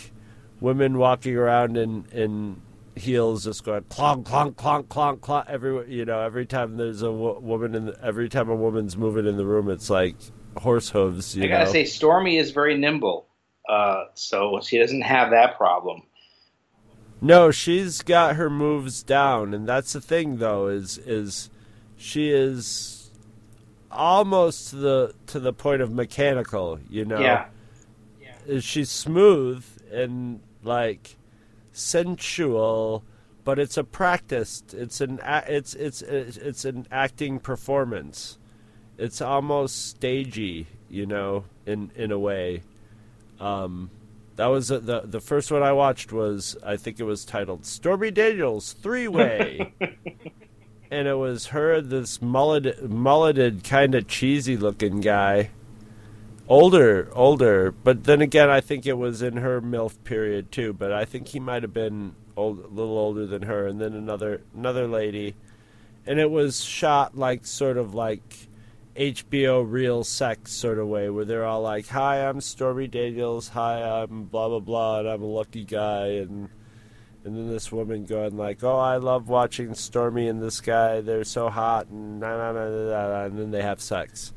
women 0.61 0.99
walking 0.99 1.37
around 1.37 1.77
in 1.77 2.07
in 2.13 2.63
heels 2.95 3.45
just 3.45 3.63
going 3.63 3.83
clonk 3.85 4.25
clonk 4.25 4.55
clonk 4.55 4.85
clonk 4.87 5.19
clonk 5.19 5.47
every 5.49 5.95
you 5.95 6.03
know 6.07 6.19
every 6.21 6.47
time 6.47 6.79
there's 6.79 7.03
a 7.03 7.13
wo- 7.13 7.39
woman 7.41 7.75
in 7.75 7.85
the, 7.87 7.99
every 8.03 8.27
time 8.27 8.49
a 8.49 8.55
woman's 8.57 8.97
moving 8.97 9.27
in 9.27 9.37
the 9.37 9.45
room 9.45 9.69
it's 9.69 9.91
like 9.91 10.17
horse 10.57 10.89
hooves 10.89 11.37
you 11.37 11.45
I 11.45 11.49
gotta 11.49 11.65
know 11.67 11.73
say, 11.73 11.85
Stormy 11.85 12.39
is 12.39 12.53
very 12.53 12.75
nimble, 12.79 13.27
uh, 13.69 14.05
so 14.15 14.61
she 14.63 14.79
doesn't 14.79 15.03
have 15.03 15.29
that 15.33 15.59
problem. 15.59 16.05
no 17.21 17.51
she's 17.51 18.01
got 18.01 18.37
her 18.37 18.49
moves 18.49 19.03
down 19.03 19.53
and 19.53 19.69
that's 19.69 19.93
the 19.93 20.01
thing 20.01 20.39
though 20.39 20.69
is 20.69 20.97
is 20.99 21.51
she 21.99 22.31
is 22.31 23.11
almost 23.91 24.71
to 24.71 24.77
the 24.77 25.15
to 25.27 25.39
the 25.39 25.53
point 25.53 25.83
of 25.83 25.93
mechanical 25.93 26.79
you 26.89 27.05
know 27.05 27.21
Yeah. 27.21 27.47
Is 28.47 28.65
she's 28.65 28.91
smooth 28.91 29.65
and 29.93 30.41
like 30.63 31.17
sensual 31.73 33.05
but 33.45 33.59
it's 33.59 33.77
a 33.77 33.85
practiced 33.85 34.75
it's 34.75 35.01
an 35.01 35.21
it's 35.25 35.75
it's 35.75 36.03
it's 36.03 36.65
an 36.65 36.87
acting 36.91 37.39
performance. 37.39 38.39
It's 38.99 39.21
almost 39.21 39.89
stagey 39.91 40.67
you 40.89 41.07
know 41.07 41.45
in 41.65 41.91
in 41.95 42.11
a 42.11 42.19
way. 42.19 42.63
Um 43.39 43.91
that 44.37 44.47
was 44.47 44.69
the 44.69 44.79
the, 44.79 45.01
the 45.01 45.21
first 45.21 45.51
one 45.51 45.63
i 45.63 45.73
watched 45.73 46.13
was 46.13 46.57
i 46.63 46.77
think 46.77 47.01
it 47.01 47.05
was 47.05 47.25
titled 47.25 47.67
stormy 47.67 48.11
daniels 48.11 48.73
three 48.75 49.09
way 49.09 49.73
and 50.91 51.09
it 51.09 51.15
was 51.15 51.47
her 51.47 51.81
this 51.81 52.23
mulleted 52.23 52.91
mulleted 52.91 53.65
kind 53.65 53.95
of 53.95 54.07
cheesy 54.07 54.57
looking 54.57 55.01
guy 55.01 55.51
older 56.49 57.09
older 57.13 57.73
but 57.73 58.05
then 58.05 58.21
again 58.21 58.49
i 58.49 58.61
think 58.61 58.87
it 58.87 58.97
was 58.97 59.21
in 59.21 59.39
her 59.39 59.61
milf 59.61 59.97
period 60.05 60.53
too 60.53 60.73
but 60.73 60.93
i 60.93 61.05
think 61.05 61.29
he 61.29 61.41
might 61.41 61.63
have 61.63 61.75
been 61.75 62.15
old, 62.37 62.65
a 62.65 62.69
little 62.69 62.99
older 62.99 63.27
than 63.27 63.43
her 63.43 63.67
and 63.67 63.81
then 63.81 63.95
another 63.95 64.43
another 64.55 64.87
lady. 64.87 65.35
And 66.07 66.21
it 66.21 66.31
was 66.31 66.63
shot 66.63 67.17
like 67.17 67.47
sort 67.47 67.77
of 67.77 67.95
like 67.95 68.49
hbo 68.97 69.63
real 69.71 70.03
sex 70.05 70.53
sort 70.53 70.79
of 70.79 70.89
way 70.89 71.11
where 71.11 71.27
they're 71.27 71.45
all 71.45 71.61
like 71.61 71.89
hi 71.89 72.27
i'm 72.27 72.41
stormy 72.41 72.87
daniels. 72.87 73.49
Hi 73.49 73.83
i'm 73.83 74.25
blah 74.25 74.49
blah 74.49 74.61
blah 74.61 75.01
and 75.01 75.09
i'm 75.09 75.23
a 75.23 75.27
lucky 75.27 75.65
guy. 75.65 76.07
And 76.07 76.49
and 77.25 77.37
then 77.37 77.49
this 77.49 77.73
woman 77.73 78.05
going 78.05 78.37
like 78.37 78.63
oh 78.63 78.79
i 78.79 78.97
love 78.97 79.29
watching 79.29 79.75
stormy 79.75 80.29
and 80.29 80.43
this 80.43 80.61
guy. 80.61 81.01
They're 81.01 81.25
so 81.25 81.49
hot 81.49 81.89
and 81.89 82.23
and 82.23 83.39
then 83.39 83.51
they 83.51 83.63
have 83.63 83.81
sex 83.81 84.33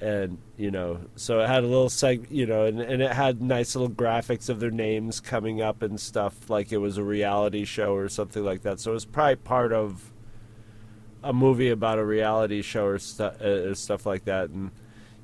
and 0.00 0.38
you 0.56 0.70
know 0.70 1.00
so 1.16 1.40
it 1.40 1.48
had 1.48 1.64
a 1.64 1.66
little 1.66 1.88
seg 1.88 2.24
you 2.30 2.46
know 2.46 2.64
and, 2.66 2.80
and 2.80 3.02
it 3.02 3.10
had 3.12 3.42
nice 3.42 3.74
little 3.74 3.90
graphics 3.90 4.48
of 4.48 4.60
their 4.60 4.70
names 4.70 5.18
coming 5.18 5.60
up 5.60 5.82
and 5.82 6.00
stuff 6.00 6.48
like 6.48 6.70
it 6.70 6.78
was 6.78 6.96
a 6.98 7.02
reality 7.02 7.64
show 7.64 7.94
or 7.94 8.08
something 8.08 8.44
like 8.44 8.62
that 8.62 8.78
so 8.78 8.92
it 8.92 8.94
was 8.94 9.04
probably 9.04 9.36
part 9.36 9.72
of 9.72 10.12
a 11.22 11.32
movie 11.32 11.68
about 11.70 11.98
a 11.98 12.04
reality 12.04 12.62
show 12.62 12.86
or, 12.86 12.98
stu- 12.98 13.24
uh, 13.24 13.68
or 13.70 13.74
stuff 13.74 14.06
like 14.06 14.24
that 14.24 14.50
and 14.50 14.70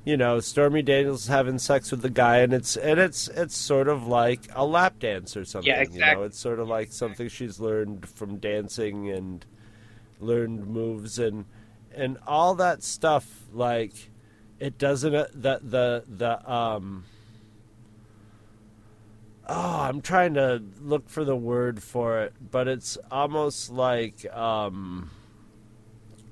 you 0.05 0.17
know, 0.17 0.39
Stormy 0.39 0.83
Daniels 0.83 1.25
having 1.25 1.57
sex 1.57 1.89
with 1.89 2.03
the 2.03 2.11
guy, 2.11 2.37
and 2.37 2.53
it's 2.53 2.77
and 2.77 2.99
it's 2.99 3.27
it's 3.27 3.57
sort 3.57 3.87
of 3.87 4.05
like 4.05 4.41
a 4.53 4.63
lap 4.63 4.99
dance 4.99 5.35
or 5.35 5.43
something. 5.45 5.67
Yeah, 5.67 5.81
You 5.81 5.87
know, 5.87 5.93
exactly. 5.95 6.25
it's 6.27 6.39
sort 6.39 6.59
of 6.59 6.67
like 6.67 6.91
something 6.93 7.27
she's 7.27 7.59
learned 7.59 8.07
from 8.07 8.37
dancing 8.37 9.09
and 9.09 9.43
learned 10.19 10.67
moves 10.67 11.17
and 11.17 11.45
and 11.91 12.19
all 12.27 12.53
that 12.53 12.83
stuff. 12.83 13.45
Like 13.51 14.11
it 14.59 14.77
doesn't 14.77 15.13
uh, 15.15 15.27
the 15.33 15.59
the 15.63 16.03
the 16.07 16.51
um. 16.51 17.05
Oh, 19.47 19.81
I'm 19.81 20.01
trying 20.01 20.33
to 20.35 20.63
look 20.81 21.07
for 21.07 21.23
the 21.23 21.35
word 21.35 21.83
for 21.83 22.21
it, 22.21 22.33
but 22.49 22.67
it's 22.67 22.97
almost 23.11 23.69
like 23.69 24.25
um, 24.35 25.11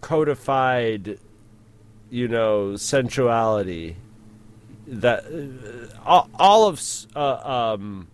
codified, 0.01 1.19
you 2.09 2.27
know, 2.27 2.75
sensuality. 2.75 3.97
That 4.87 5.25
uh, 5.25 5.99
all, 6.05 6.29
all 6.39 6.67
of 6.67 6.81
uh, 7.15 7.73
um, 7.73 8.07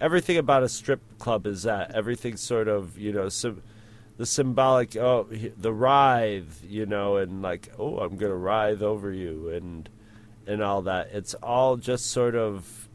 everything 0.00 0.36
about 0.36 0.62
a 0.62 0.68
strip 0.68 1.00
club 1.18 1.46
is 1.46 1.64
that 1.64 1.90
everything's 1.92 2.40
sort 2.40 2.68
of 2.68 2.96
you 2.96 3.12
know 3.12 3.28
sim- 3.28 3.62
the 4.16 4.26
symbolic 4.26 4.96
oh 4.96 5.26
the 5.56 5.72
writhe 5.72 6.62
you 6.68 6.86
know 6.86 7.16
and 7.16 7.42
like 7.42 7.68
oh 7.78 7.98
I'm 7.98 8.16
gonna 8.16 8.36
writhe 8.36 8.82
over 8.82 9.12
you 9.12 9.50
and 9.50 9.88
and 10.46 10.62
all 10.62 10.82
that. 10.82 11.08
It's 11.12 11.34
all 11.34 11.76
just 11.76 12.06
sort 12.10 12.34
of 12.34 12.88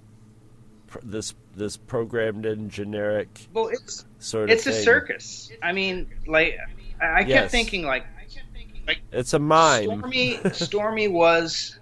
pr- 0.88 1.00
this 1.04 1.34
this 1.56 1.78
programmed 1.78 2.46
in 2.46 2.70
generic 2.70 3.48
Well, 3.54 3.68
it's 3.68 4.06
sort 4.20 4.46
of 4.46 4.50
it's 4.52 4.68
a 4.68 4.72
thing. 4.72 4.84
circus. 4.84 5.52
I 5.62 5.72
mean, 5.74 6.08
like 6.28 6.58
I, 7.02 7.06
I 7.06 7.18
kept 7.20 7.30
Yes. 7.30 7.52
thinking 7.52 7.86
like 7.86 8.06
It's 9.12 9.34
a 9.34 9.40
mime. 9.40 9.86
Stormy 9.86 10.40
Stormy 10.54 11.08
was 11.08 11.80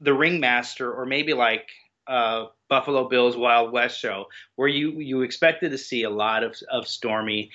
the 0.00 0.12
ringmaster, 0.14 0.92
or 0.92 1.06
maybe 1.06 1.32
like 1.34 1.68
uh, 2.06 2.46
Buffalo 2.68 3.08
Bill's 3.08 3.36
Wild 3.36 3.72
West 3.72 3.98
show, 3.98 4.26
where 4.56 4.68
you 4.68 4.92
you 5.00 5.22
expected 5.22 5.70
to 5.70 5.78
see 5.78 6.02
a 6.02 6.10
lot 6.10 6.42
of 6.42 6.54
of 6.70 6.86
Stormy, 6.88 7.50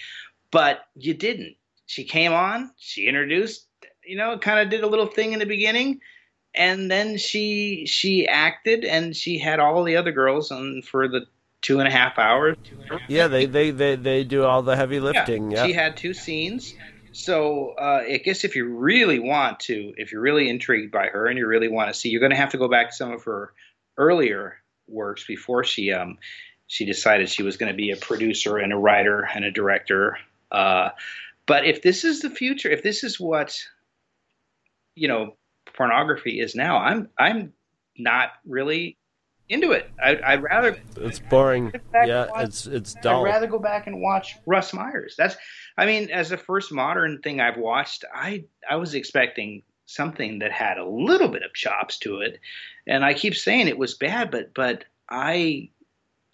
but 0.52 0.82
you 0.96 1.14
didn't. 1.14 1.56
She 1.86 2.04
came 2.04 2.34
on, 2.34 2.72
she 2.78 3.08
introduced, 3.08 3.68
you 4.06 4.18
know, 4.18 4.38
kind 4.38 4.60
of 4.60 4.70
did 4.70 4.84
a 4.84 4.88
little 4.88 5.08
thing 5.08 5.34
in 5.34 5.40
the 5.40 5.46
beginning, 5.46 6.02
and 6.54 6.92
then 6.92 7.18
she 7.18 7.86
she 7.86 8.28
acted, 8.28 8.84
and 8.84 9.16
she 9.16 9.38
had 9.38 9.60
all 9.60 9.84
the 9.84 9.96
other 9.96 10.12
girls 10.12 10.52
on 10.52 10.82
for 10.82 11.08
the 11.08 11.26
two 11.62 11.80
and 11.80 11.88
a 11.88 11.92
half 11.92 12.18
hours. 12.20 12.56
Yeah, 13.08 13.28
they, 13.28 13.46
they, 13.46 13.72
they, 13.72 13.96
they 13.96 14.24
do 14.24 14.44
all 14.44 14.62
the 14.62 14.76
heavy 14.76 15.00
lifting. 15.00 15.52
Yeah, 15.52 15.66
She 15.66 15.74
had 15.74 15.98
two 15.98 16.14
scenes. 16.14 16.74
So 17.12 17.74
uh, 17.80 18.04
I 18.08 18.22
guess 18.24 18.44
if 18.44 18.56
you 18.56 18.68
really 18.68 19.20
want 19.20 19.60
to, 19.62 19.94
if 19.98 20.12
you're 20.12 20.22
really 20.22 20.50
intrigued 20.50 20.92
by 20.92 21.08
her 21.08 21.26
and 21.26 21.38
you 21.38 21.48
really 21.48 21.68
want 21.68 21.92
to 21.92 21.94
see, 21.94 22.10
you're 22.10 22.20
going 22.20 22.32
to 22.32 22.38
have 22.38 22.52
to 22.52 22.58
go 22.58 22.68
back 22.68 22.92
to 22.92 22.96
some 22.96 23.12
of 23.12 23.24
her 23.24 23.54
earlier 23.98 24.58
works 24.88 25.26
before 25.26 25.64
she 25.64 25.92
um, 25.92 26.18
she 26.68 26.86
decided 26.86 27.30
she 27.30 27.44
was 27.44 27.58
going 27.58 27.72
to 27.72 27.76
be 27.76 27.92
a 27.92 27.98
producer 27.98 28.58
and 28.58 28.72
a 28.72 28.78
writer 28.78 29.28
and 29.34 29.44
a 29.44 29.52
director. 29.52 30.18
Uh, 30.52 30.90
but 31.46 31.66
if 31.66 31.82
this 31.82 32.04
is 32.04 32.22
the 32.22 32.30
future, 32.30 32.70
if 32.70 32.84
this 32.84 33.04
is 33.04 33.20
what 33.20 33.58
you 34.96 35.08
know 35.08 35.36
pornography 35.74 36.40
is 36.40 36.56
now, 36.56 36.78
I'm 36.78 37.10
I'm 37.18 37.54
not 37.98 38.32
really 38.46 38.98
into 39.50 39.72
it. 39.72 39.90
I, 40.04 40.18
I'd 40.26 40.44
rather 40.44 40.78
it's 40.98 41.20
boring. 41.20 41.72
Yeah, 41.94 42.28
watch- 42.30 42.46
it's 42.46 42.68
it's 42.68 42.94
dull. 42.96 43.26
I'd 43.26 43.30
rather 43.30 43.48
go 43.48 43.60
back 43.60 43.88
and 43.88 44.02
watch 44.02 44.36
Russ 44.46 44.74
Myers. 44.74 45.16
That's, 45.18 45.38
I 45.78 45.86
mean, 45.86 46.10
as 46.12 46.30
the 46.30 46.38
first 46.38 46.72
modern 46.72 47.22
thing 47.22 47.40
I've 47.40 47.58
watched, 47.58 48.04
I 48.14 48.44
I 48.70 48.76
was 48.76 48.94
expecting 48.94 49.64
something 49.86 50.40
that 50.40 50.52
had 50.52 50.78
a 50.78 50.86
little 50.86 51.30
bit 51.30 51.44
of 51.44 51.54
chops 51.54 51.98
to 52.00 52.20
it, 52.20 52.40
and 52.88 53.06
I 53.06 53.14
keep 53.14 53.36
saying 53.36 53.68
it 53.68 53.78
was 53.78 53.94
bad, 53.94 54.32
but 54.32 54.54
but 54.54 54.84
I. 55.10 55.70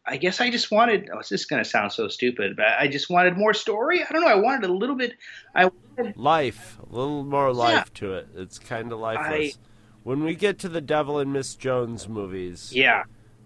I 0.06 0.18
guess 0.18 0.42
I 0.42 0.50
just 0.50 0.70
wanted. 0.70 1.10
Oh, 1.14 1.18
this 1.18 1.32
is 1.32 1.46
going 1.46 1.64
to 1.64 1.70
sound 1.70 1.92
so 1.92 2.08
stupid, 2.10 2.56
but 2.58 2.66
I 2.78 2.88
just 2.88 3.10
wanted 3.10 3.38
more 3.38 3.54
story. 3.54 4.04
I 4.04 4.12
don't 4.12 4.22
know. 4.22 4.28
I 4.28 4.36
wanted 4.36 4.70
a 4.70 4.74
little 4.74 4.96
bit. 4.96 5.14
I 5.56 5.70
wanted, 5.98 6.18
life, 6.18 6.78
a 6.80 6.94
little 6.94 7.24
more 7.24 7.54
life 7.54 7.94
to 7.96 8.14
it. 8.16 8.28
It's 8.36 8.60
kind 8.60 8.92
of 8.92 9.00
lifeless. 9.00 9.58
when 10.04 10.24
we 10.24 10.36
get 10.36 10.60
to 10.60 10.70
the 10.70 10.82
Devil 10.82 11.20
and 11.20 11.32
Miss 11.32 11.56
Jones 11.56 12.10
movies, 12.10 12.74
yeah, 12.76 13.04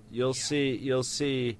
you'll 0.09 0.33
see 0.33 0.75
you'll 0.75 1.03
see 1.03 1.59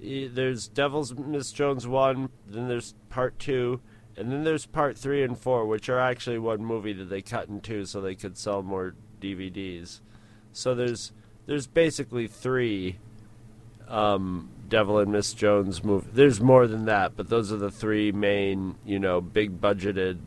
there's 0.00 0.68
Devil's 0.68 1.14
Miss 1.14 1.50
Jones 1.50 1.86
1, 1.86 2.28
then 2.46 2.68
there's 2.68 2.94
part 3.08 3.38
2, 3.38 3.80
and 4.16 4.30
then 4.30 4.44
there's 4.44 4.66
part 4.66 4.98
3 4.98 5.22
and 5.22 5.38
4 5.38 5.66
which 5.66 5.88
are 5.88 5.98
actually 5.98 6.38
one 6.38 6.62
movie 6.62 6.92
that 6.92 7.06
they 7.06 7.22
cut 7.22 7.48
in 7.48 7.60
two 7.60 7.86
so 7.86 8.00
they 8.00 8.14
could 8.14 8.36
sell 8.36 8.62
more 8.62 8.94
DVDs. 9.20 10.00
So 10.52 10.74
there's 10.74 11.12
there's 11.46 11.66
basically 11.66 12.26
3 12.26 12.98
um, 13.88 14.50
Devil 14.68 14.98
and 14.98 15.12
Miss 15.12 15.32
Jones 15.34 15.84
movie. 15.84 16.08
There's 16.12 16.40
more 16.40 16.66
than 16.66 16.86
that, 16.86 17.16
but 17.16 17.28
those 17.28 17.52
are 17.52 17.56
the 17.56 17.70
three 17.70 18.12
main, 18.12 18.76
you 18.84 18.98
know, 18.98 19.20
big 19.20 19.60
budgeted, 19.60 20.18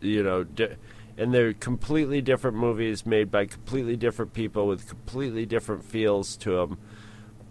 you 0.00 0.22
know, 0.22 0.44
di- 0.44 0.76
and 1.16 1.32
they're 1.32 1.54
completely 1.54 2.20
different 2.20 2.56
movies 2.56 3.06
made 3.06 3.30
by 3.30 3.46
completely 3.46 3.96
different 3.96 4.34
people 4.34 4.66
with 4.66 4.88
completely 4.88 5.46
different 5.46 5.84
feels 5.84 6.36
to 6.38 6.56
them. 6.56 6.78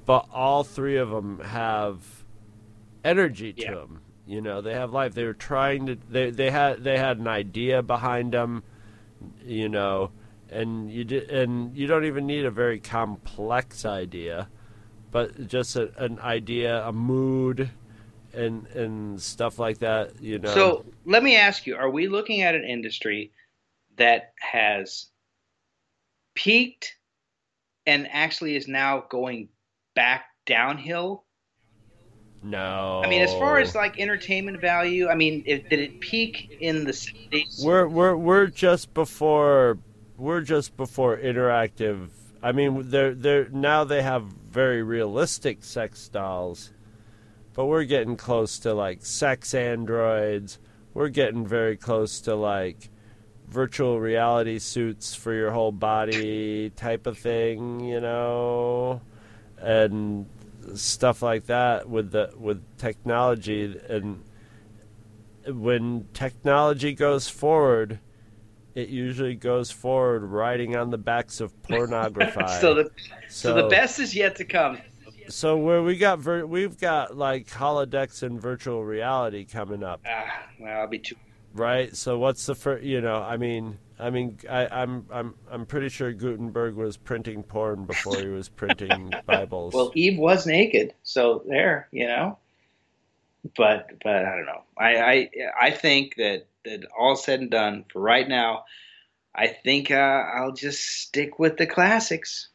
But 0.06 0.28
all 0.32 0.64
three 0.64 0.98
of 0.98 1.10
them 1.10 1.40
have 1.40 2.24
energy 3.04 3.54
to 3.54 3.66
them. 3.66 4.02
You 4.28 4.42
know, 4.42 4.62
they 4.62 4.74
have 4.74 4.92
life. 4.92 5.14
They 5.16 5.24
were 5.24 5.34
trying 5.34 5.88
to. 5.88 5.98
They 6.10 6.30
they 6.30 6.52
had 6.52 6.84
they 6.84 6.98
had 6.98 7.18
an 7.18 7.28
idea 7.28 7.82
behind 7.82 8.34
them. 8.34 8.64
You 9.44 9.70
know, 9.70 10.12
and 10.50 10.92
you 10.92 11.04
did, 11.04 11.32
and 11.32 11.76
you 11.76 11.88
don't 11.88 12.06
even 12.06 12.28
need 12.28 12.46
a 12.46 12.52
very 12.52 12.80
complex 12.80 13.86
idea 13.86 14.50
but 15.16 15.48
just 15.48 15.78
a, 15.78 15.90
an 16.04 16.20
idea, 16.20 16.86
a 16.86 16.92
mood, 16.92 17.70
and 18.34 18.68
and 18.68 19.22
stuff 19.22 19.58
like 19.58 19.78
that. 19.78 20.22
You 20.22 20.40
know. 20.40 20.54
So 20.54 20.86
let 21.06 21.24
me 21.24 21.38
ask 21.38 21.66
you: 21.66 21.78
Are 21.78 21.90
we 21.90 22.10
looking 22.10 22.42
at 22.42 22.54
an 22.54 22.66
industry 22.66 23.32
that 23.96 24.34
has 24.42 25.06
peaked 26.34 26.98
and 27.86 28.10
actually 28.12 28.58
is 28.58 28.68
now 28.68 29.06
going 29.10 29.48
back 29.96 30.26
downhill? 30.46 31.24
no. 32.44 33.02
I 33.02 33.08
mean, 33.08 33.22
as 33.22 33.32
far 33.36 33.60
as 33.60 33.74
like 33.74 33.98
entertainment 33.98 34.60
value, 34.60 35.08
I 35.08 35.16
mean, 35.16 35.44
if, 35.46 35.70
did 35.70 35.80
it 35.80 36.02
peak 36.02 36.58
in 36.60 36.84
the 36.84 36.92
70s? 36.92 37.64
we're 37.64 37.88
we're 37.88 38.18
we're 38.18 38.48
just 38.48 38.94
before 38.94 39.78
we're 40.18 40.42
just 40.42 40.76
before 40.76 41.16
interactive. 41.16 42.10
I 42.44 42.52
mean, 42.52 42.90
they're 42.90 43.14
they're 43.14 43.48
now 43.48 43.86
they 43.86 44.02
have 44.02 44.26
very 44.56 44.82
realistic 44.82 45.66
sex 45.66 46.08
dolls, 46.08 46.72
but 47.54 47.66
we're 47.66 47.84
getting 47.84 48.16
close 48.16 48.58
to 48.60 48.74
like 48.74 49.06
sex 49.06 49.54
androids. 49.54 50.60
We're 50.94 51.10
getting 51.10 51.46
very 51.46 51.76
close 51.76 52.22
to 52.22 52.36
like 52.36 52.90
virtual 53.50 54.00
reality 54.00 54.60
suits 54.60 55.14
for 55.14 55.34
your 55.34 55.52
whole 55.52 55.74
body 55.74 56.70
type 56.70 57.06
of 57.06 57.18
thing, 57.18 57.82
you 57.82 58.00
know, 58.00 59.02
and 59.58 60.26
stuff 60.74 61.22
like 61.22 61.48
that 61.48 61.90
with 61.90 62.12
the 62.12 62.32
with 62.40 62.64
technology 62.78 63.78
and 63.90 64.24
when 65.48 66.08
technology 66.14 66.94
goes 66.94 67.28
forward 67.28 68.00
it 68.76 68.90
usually 68.90 69.36
goes 69.36 69.72
forward 69.72 70.24
riding 70.24 70.76
on 70.76 70.90
the 70.92 70.98
backs 70.98 71.42
of 71.42 71.52
pornography. 71.64 72.48
so 72.60 72.74
the 72.76 72.92
so, 73.30 73.54
the 73.56 73.68
best 73.68 74.00
is 74.00 74.14
yet 74.16 74.36
to 74.36 74.46
come. 74.46 74.78
So 75.28 75.58
where 75.58 75.82
we 75.82 75.98
got 75.98 76.20
vir- 76.20 76.46
we've 76.46 76.80
got 76.80 77.18
like 77.18 77.48
holodecks 77.48 78.22
and 78.22 78.40
virtual 78.40 78.84
reality 78.86 79.44
coming 79.46 79.84
up, 79.84 80.02
Ah, 80.08 80.44
well, 80.60 80.82
I'll 80.82 80.88
be 80.88 81.00
too. 81.00 81.16
right? 81.56 81.96
So 81.96 82.20
what's 82.20 82.46
the 82.46 82.54
first? 82.54 82.84
You 82.84 83.02
know, 83.02 83.24
I 83.24 83.38
mean, 83.38 83.80
I 83.98 84.12
mean, 84.12 84.38
I, 84.48 84.68
I'm 84.68 85.06
I'm 85.10 85.34
I'm 85.50 85.66
pretty 85.66 85.90
sure 85.90 86.12
Gutenberg 86.14 86.76
was 86.76 86.96
printing 86.98 87.42
porn 87.42 87.86
before 87.86 88.18
he 88.20 88.28
was 88.28 88.50
printing 88.50 89.12
Bibles. 89.26 89.74
Well, 89.74 89.92
Eve 89.96 90.20
was 90.20 90.46
naked, 90.46 90.94
so 91.02 91.44
there, 91.48 91.88
you 91.92 92.06
know. 92.06 92.38
But 93.58 93.90
but 94.04 94.26
I 94.26 94.36
don't 94.36 94.46
know. 94.46 94.62
I 94.78 94.96
I 94.98 95.30
I 95.60 95.72
think 95.72 96.16
that 96.18 96.46
that 96.66 96.86
all 96.98 97.16
said 97.16 97.40
and 97.40 97.52
done 97.52 97.86
for 97.92 98.02
right 98.02 98.28
now, 98.28 98.66
I 99.34 99.48
think 99.48 99.92
uh, 99.92 99.96
I'll 99.96 100.54
just 100.54 100.82
stick 100.82 101.40
with 101.40 101.58
the 101.58 101.68
classics. 101.68 102.50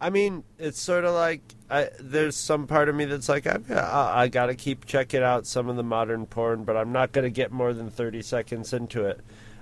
I 0.00 0.10
mean, 0.10 0.42
it's 0.58 0.80
sort 0.80 1.04
of 1.04 1.14
like 1.14 1.42
I, 1.70 1.90
there's 2.00 2.36
some 2.36 2.66
part 2.66 2.88
of 2.88 2.94
me 2.96 3.04
that's 3.04 3.28
like 3.28 3.46
I, 3.46 3.58
I, 3.70 4.22
I 4.22 4.28
got 4.28 4.46
to 4.46 4.56
keep 4.56 4.84
checking 4.84 5.22
out 5.22 5.46
some 5.46 5.68
of 5.68 5.76
the 5.76 5.84
modern 5.84 6.26
porn, 6.26 6.64
but 6.64 6.76
I'm 6.76 6.90
not 6.90 7.12
going 7.12 7.24
to 7.24 7.30
get 7.30 7.52
more 7.52 7.72
than 7.72 7.88
30 7.88 8.20
seconds 8.22 8.72
into 8.72 9.04
it. 9.04 9.20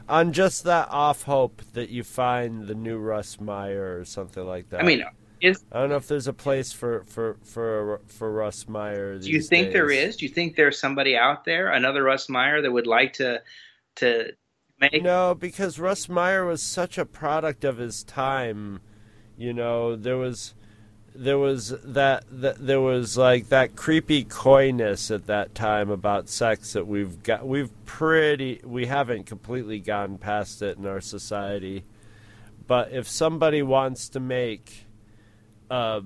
On 0.08 0.32
just 0.32 0.64
that 0.64 0.88
off 0.90 1.24
hope 1.24 1.62
that 1.74 1.90
you 1.90 2.02
find 2.02 2.66
the 2.66 2.74
new 2.74 2.98
Russ 2.98 3.38
Meyer 3.38 3.98
or 3.98 4.04
something 4.04 4.44
like 4.44 4.70
that. 4.70 4.80
I 4.80 4.82
mean, 4.82 5.04
is 5.40 5.64
I 5.72 5.80
don't 5.80 5.90
know 5.90 5.96
if 5.96 6.08
there's 6.08 6.26
a 6.26 6.32
place 6.32 6.72
for 6.72 7.04
for 7.06 7.36
for 7.44 8.00
for 8.06 8.32
Russ 8.32 8.68
Meyer. 8.68 9.18
do 9.18 9.30
you 9.30 9.40
think 9.40 9.72
there 9.72 9.90
is? 9.90 10.16
Do 10.16 10.26
you 10.26 10.32
think 10.32 10.56
there's 10.56 10.78
somebody 10.78 11.16
out 11.16 11.44
there, 11.44 11.68
another 11.68 12.02
Russ 12.02 12.28
Meyer, 12.28 12.62
that 12.62 12.70
would 12.70 12.86
like 12.86 13.14
to 13.14 13.42
to 13.96 14.32
make. 14.80 15.02
No, 15.02 15.34
because 15.34 15.78
Russ 15.78 16.08
Meyer 16.08 16.44
was 16.44 16.62
such 16.62 16.98
a 16.98 17.04
product 17.04 17.64
of 17.64 17.78
his 17.78 18.02
time. 18.02 18.80
You 19.36 19.52
know, 19.52 19.96
there 19.96 20.16
was 20.16 20.54
there 21.14 21.38
was 21.38 21.70
that, 21.82 22.24
that 22.30 22.64
there 22.64 22.80
was 22.80 23.16
like 23.16 23.48
that 23.48 23.76
creepy 23.76 24.24
coyness 24.24 25.10
at 25.10 25.26
that 25.26 25.54
time 25.54 25.90
about 25.90 26.28
sex 26.28 26.72
that 26.72 26.86
we've 26.86 27.22
got 27.22 27.46
we've 27.46 27.70
pretty 27.84 28.60
we 28.64 28.86
haven't 28.86 29.26
completely 29.26 29.80
gone 29.80 30.18
past 30.18 30.62
it 30.62 30.78
in 30.78 30.86
our 30.86 31.00
society. 31.00 31.84
But 32.66 32.92
if 32.92 33.08
somebody 33.08 33.62
wants 33.62 34.08
to 34.10 34.20
make 34.20 34.86
a, 35.70 36.02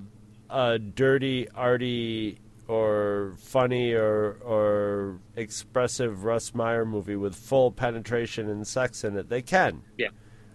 a 0.51 0.79
dirty, 0.79 1.49
arty, 1.51 2.39
or 2.67 3.35
funny 3.39 3.93
or 3.93 4.39
or 4.43 5.19
expressive 5.37 6.25
Russ 6.25 6.55
Meyer 6.55 6.85
movie 6.85 7.17
with 7.17 7.35
full 7.35 7.71
penetration 7.71 8.49
and 8.49 8.67
sex 8.67 9.05
in 9.05 9.17
it, 9.17 9.29
they 9.29 9.43
can. 9.43 9.83
Yeah. 9.99 10.09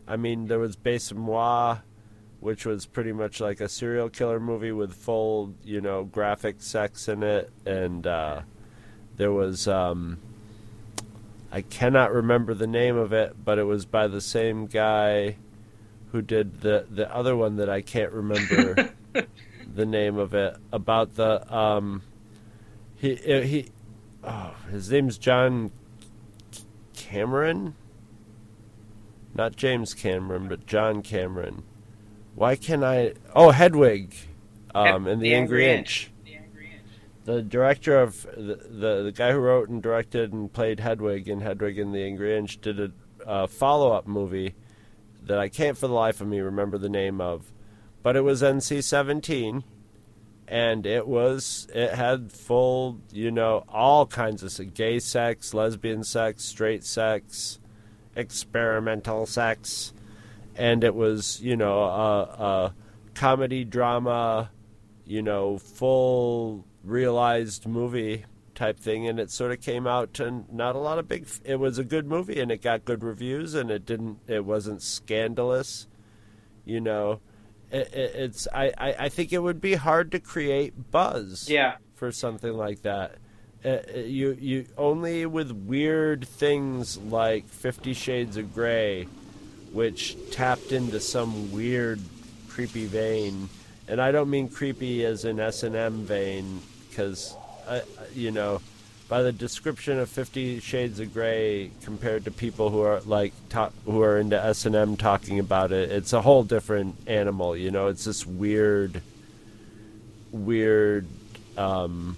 I 0.07 0.17
mean, 0.17 0.47
there 0.47 0.57
was 0.57 0.75
Baise-moi, 0.75 1.79
which 2.39 2.65
was 2.65 2.87
pretty 2.87 3.11
much 3.11 3.39
like 3.39 3.61
a 3.61 3.69
serial 3.69 4.09
killer 4.09 4.39
movie 4.39 4.71
with 4.71 4.93
full, 4.93 5.53
you 5.63 5.81
know, 5.81 6.03
graphic 6.03 6.61
sex 6.63 7.07
in 7.07 7.21
it, 7.21 7.51
and 7.65 8.05
uh, 8.07 8.41
there 9.17 9.31
was. 9.31 9.67
Um, 9.67 10.19
I 11.51 11.61
cannot 11.61 12.13
remember 12.13 12.53
the 12.53 12.67
name 12.67 12.95
of 12.95 13.11
it, 13.11 13.35
but 13.43 13.57
it 13.57 13.63
was 13.63 13.85
by 13.85 14.07
the 14.07 14.21
same 14.21 14.67
guy 14.67 15.37
who 16.11 16.21
did 16.21 16.61
the 16.61 16.85
the 16.89 17.13
other 17.13 17.35
one 17.35 17.57
that 17.57 17.69
I 17.69 17.81
can't 17.81 18.11
remember 18.11 18.93
the 19.73 19.85
name 19.85 20.17
of 20.17 20.33
it 20.33 20.57
about 20.71 21.15
the 21.15 21.55
um 21.55 22.01
he 22.95 23.15
he 23.15 23.67
oh 24.23 24.55
his 24.71 24.91
name's 24.91 25.17
John 25.17 25.71
Cameron? 26.95 27.75
Not 29.33 29.55
James 29.55 29.93
Cameron 29.93 30.47
but 30.47 30.65
John 30.65 31.01
Cameron. 31.01 31.63
Why 32.35 32.55
can 32.55 32.83
I 32.83 33.13
oh 33.35 33.51
Hedwig 33.51 34.15
um 34.75 35.07
in 35.07 35.19
the, 35.19 35.29
The 35.29 35.35
Angry, 35.35 35.65
Angry 35.65 35.79
Inch. 35.79 36.11
the 37.25 37.41
director 37.41 37.99
of 37.99 38.23
the, 38.35 38.55
the 38.69 39.03
the 39.03 39.13
guy 39.15 39.31
who 39.31 39.39
wrote 39.39 39.69
and 39.69 39.81
directed 39.81 40.33
and 40.33 40.51
played 40.51 40.79
Hedwig 40.79 41.27
in 41.27 41.41
Hedwig 41.41 41.79
and 41.79 41.93
the 41.93 42.03
Angry 42.03 42.37
Inch 42.37 42.59
did 42.61 42.79
a 42.79 42.91
uh, 43.25 43.47
follow 43.47 43.91
up 43.91 44.07
movie 44.07 44.55
that 45.23 45.37
I 45.37 45.49
can't 45.49 45.77
for 45.77 45.87
the 45.87 45.93
life 45.93 46.21
of 46.21 46.27
me 46.27 46.39
remember 46.39 46.77
the 46.77 46.89
name 46.89 47.21
of, 47.21 47.51
but 48.03 48.15
it 48.15 48.21
was 48.21 48.41
NC 48.41 48.83
seventeen, 48.83 49.63
and 50.47 50.85
it 50.85 51.07
was 51.07 51.67
it 51.73 51.93
had 51.93 52.31
full 52.31 52.99
you 53.11 53.31
know 53.31 53.63
all 53.69 54.05
kinds 54.05 54.43
of 54.43 54.73
gay 54.73 54.99
sex, 54.99 55.53
lesbian 55.53 56.03
sex, 56.03 56.43
straight 56.43 56.83
sex, 56.83 57.59
experimental 58.15 59.25
sex, 59.25 59.93
and 60.55 60.83
it 60.83 60.95
was 60.95 61.41
you 61.41 61.55
know 61.55 61.83
a, 61.83 62.21
a 62.21 62.73
comedy 63.13 63.63
drama, 63.63 64.49
you 65.05 65.21
know 65.21 65.57
full 65.57 66.65
realized 66.83 67.67
movie 67.67 68.25
type 68.55 68.79
thing 68.79 69.07
and 69.07 69.19
it 69.19 69.31
sort 69.31 69.51
of 69.51 69.61
came 69.61 69.87
out 69.87 70.13
to 70.13 70.43
not 70.51 70.75
a 70.75 70.79
lot 70.79 70.99
of 70.99 71.07
big 71.07 71.25
it 71.45 71.55
was 71.55 71.77
a 71.77 71.83
good 71.83 72.05
movie 72.05 72.39
and 72.39 72.51
it 72.51 72.61
got 72.61 72.83
good 72.83 73.03
reviews 73.03 73.53
and 73.55 73.71
it 73.71 73.85
didn't 73.85 74.19
it 74.27 74.43
wasn't 74.43 74.81
scandalous 74.81 75.87
you 76.65 76.79
know 76.81 77.21
it, 77.71 77.93
it, 77.93 78.15
it's 78.15 78.47
I, 78.53 78.71
I 78.77 78.95
i 79.05 79.09
think 79.09 79.31
it 79.33 79.39
would 79.39 79.61
be 79.61 79.75
hard 79.75 80.11
to 80.13 80.19
create 80.19 80.91
buzz 80.91 81.49
Yeah. 81.49 81.75
for 81.95 82.11
something 82.11 82.53
like 82.53 82.81
that 82.83 83.15
uh, 83.63 83.67
uh, 83.69 83.99
you 83.99 84.37
you 84.39 84.65
only 84.77 85.25
with 85.25 85.51
weird 85.51 86.27
things 86.27 86.97
like 86.97 87.47
50 87.47 87.93
shades 87.93 88.37
of 88.37 88.53
gray 88.53 89.07
which 89.71 90.15
tapped 90.31 90.71
into 90.71 90.99
some 90.99 91.51
weird 91.51 91.99
creepy 92.47 92.85
vein 92.85 93.49
and 93.87 94.01
i 94.01 94.11
don't 94.11 94.29
mean 94.29 94.49
creepy 94.49 95.05
as 95.05 95.25
an 95.25 95.39
s&m 95.39 96.03
vein 96.05 96.61
because 96.89 97.35
I, 97.69 97.83
you 98.15 98.31
know, 98.31 98.61
by 99.09 99.23
the 99.23 99.31
description 99.31 99.97
of 99.99 100.07
Fifty 100.07 100.59
Shades 100.59 100.99
of 100.99 101.11
Grey 101.13 101.71
compared 101.83 102.25
to 102.25 102.31
people 102.31 102.69
who 102.69 102.81
are 102.81 103.01
like 103.01 103.33
talk, 103.49 103.73
who 103.85 104.01
are 104.03 104.17
into 104.19 104.41
S 104.41 104.65
and 104.65 104.75
M 104.75 104.95
talking 104.95 105.39
about 105.39 105.71
it, 105.71 105.91
it's 105.91 106.13
a 106.13 106.21
whole 106.21 106.43
different 106.43 106.95
animal. 107.07 107.57
You 107.57 107.71
know, 107.71 107.87
it's 107.87 108.05
this 108.05 108.25
weird, 108.25 109.01
weird, 110.31 111.07
um, 111.57 112.17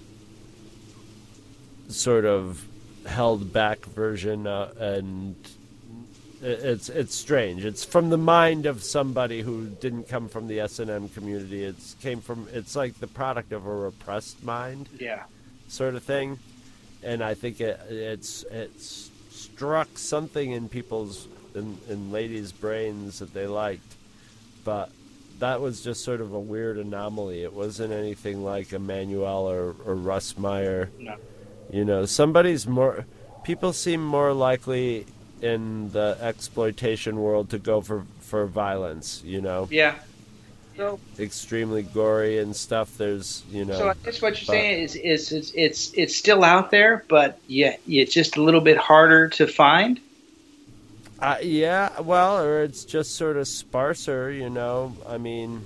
sort 1.88 2.24
of 2.26 2.64
held 3.06 3.52
back 3.52 3.84
version, 3.86 4.46
uh, 4.46 4.72
and 4.78 5.34
it's 6.42 6.88
it's 6.90 7.14
strange. 7.14 7.64
It's 7.64 7.84
from 7.84 8.10
the 8.10 8.18
mind 8.18 8.66
of 8.66 8.82
somebody 8.82 9.40
who 9.42 9.66
didn't 9.66 10.08
come 10.08 10.28
from 10.28 10.46
the 10.46 10.60
S 10.60 10.78
and 10.78 10.90
M 10.90 11.08
community. 11.08 11.64
It's 11.64 11.94
came 12.02 12.20
from. 12.20 12.48
It's 12.52 12.76
like 12.76 13.00
the 13.00 13.06
product 13.06 13.52
of 13.52 13.64
a 13.66 13.74
repressed 13.74 14.42
mind 14.44 14.88
Yeah. 14.98 15.22
sort 15.68 15.94
of 15.94 16.02
thing, 16.02 16.38
and 17.02 17.22
I 17.22 17.34
think 17.34 17.60
it 17.60 17.80
it's 17.88 18.44
it's 18.50 19.10
struck 19.30 19.98
something 19.98 20.52
in 20.52 20.68
people's 20.68 21.28
in, 21.54 21.78
in 21.88 22.12
ladies' 22.12 22.52
brains 22.52 23.18
that 23.18 23.34
they 23.34 23.46
liked, 23.46 23.94
but 24.64 24.90
that 25.38 25.60
was 25.60 25.82
just 25.82 26.04
sort 26.04 26.20
of 26.20 26.32
a 26.32 26.40
weird 26.40 26.78
anomaly. 26.78 27.42
It 27.42 27.52
wasn't 27.52 27.92
anything 27.92 28.44
like 28.44 28.68
Emmanuelle 28.68 29.50
or, 29.50 29.74
or 29.84 29.94
Russ 29.94 30.38
Meyer. 30.38 30.90
No. 30.98 31.16
You 31.70 31.84
know, 31.84 32.04
somebody's 32.06 32.66
more. 32.66 33.06
People 33.42 33.72
seem 33.72 34.04
more 34.04 34.32
likely 34.32 35.06
in 35.40 35.90
the 35.90 36.16
exploitation 36.20 37.16
world 37.16 37.50
to 37.50 37.58
go 37.58 37.80
for 37.80 38.04
for 38.20 38.46
violence. 38.46 39.22
You 39.24 39.40
know, 39.40 39.68
Yeah. 39.70 39.96
So, 40.76 40.98
extremely 41.18 41.82
gory 41.82 42.38
and 42.38 42.56
stuff. 42.56 42.96
There's 42.96 43.42
you 43.50 43.64
know. 43.64 43.78
so 43.78 43.88
I 43.90 43.94
guess 44.04 44.22
what 44.22 44.40
you're 44.40 44.46
but- 44.46 44.52
saying 44.52 44.82
is, 44.82 44.94
is 44.96 45.32
it's 45.32 45.52
it's 45.54 45.92
it's 45.94 46.16
still 46.16 46.44
out 46.44 46.70
there, 46.70 47.04
but 47.08 47.38
yeah, 47.46 47.76
it's 47.86 48.12
just 48.14 48.36
a 48.36 48.42
little 48.42 48.60
bit 48.60 48.76
harder 48.78 49.28
to 49.28 49.46
find. 49.46 50.00
Uh, 51.20 51.36
yeah, 51.40 52.00
well, 52.00 52.42
or 52.42 52.62
it's 52.64 52.84
just 52.84 53.14
sort 53.14 53.36
of 53.36 53.46
sparser, 53.46 54.32
you 54.32 54.50
know. 54.50 54.96
I 55.06 55.18
mean, 55.18 55.64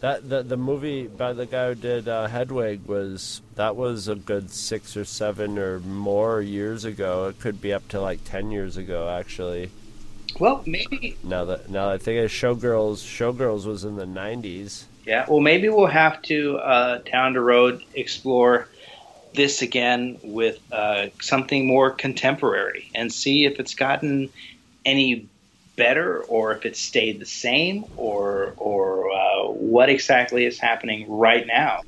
that 0.00 0.28
the 0.28 0.42
the 0.42 0.56
movie 0.56 1.06
by 1.06 1.32
the 1.32 1.46
guy 1.46 1.68
who 1.68 1.74
did 1.76 2.08
uh, 2.08 2.26
Hedwig 2.26 2.86
was 2.86 3.40
that 3.54 3.76
was 3.76 4.08
a 4.08 4.16
good 4.16 4.50
six 4.50 4.96
or 4.96 5.04
seven 5.04 5.58
or 5.58 5.78
more 5.80 6.40
years 6.40 6.84
ago. 6.84 7.28
It 7.28 7.38
could 7.40 7.60
be 7.60 7.72
up 7.72 7.86
to 7.88 8.00
like 8.00 8.24
ten 8.24 8.50
years 8.50 8.76
ago, 8.76 9.08
actually. 9.08 9.70
Well, 10.38 10.62
maybe 10.66 11.16
Now 11.22 11.44
that 11.46 11.70
now 11.70 11.86
that 11.86 11.94
I 11.94 11.98
think 11.98 12.24
of 12.24 12.30
Showgirls, 12.30 12.98
Showgirls 12.98 13.64
was 13.64 13.84
in 13.84 13.96
the 13.96 14.06
nineties. 14.06 14.86
Yeah, 15.06 15.24
well, 15.28 15.40
maybe 15.40 15.68
we'll 15.68 15.86
have 15.86 16.20
to 16.22 16.58
uh, 16.58 16.98
down 16.98 17.32
the 17.34 17.40
road 17.40 17.82
explore 17.94 18.68
this 19.34 19.62
again 19.62 20.18
with 20.22 20.58
uh, 20.72 21.08
something 21.20 21.66
more 21.66 21.90
contemporary 21.90 22.90
and 22.94 23.12
see 23.12 23.44
if 23.44 23.60
it's 23.60 23.74
gotten 23.74 24.30
any 24.84 25.28
better 25.76 26.22
or 26.22 26.52
if 26.52 26.66
it 26.66 26.76
stayed 26.76 27.20
the 27.20 27.26
same 27.26 27.84
or 27.96 28.54
or 28.56 29.12
uh, 29.12 29.44
what 29.44 29.88
exactly 29.88 30.44
is 30.44 30.58
happening 30.58 31.06
right 31.08 31.46
now. 31.46 31.82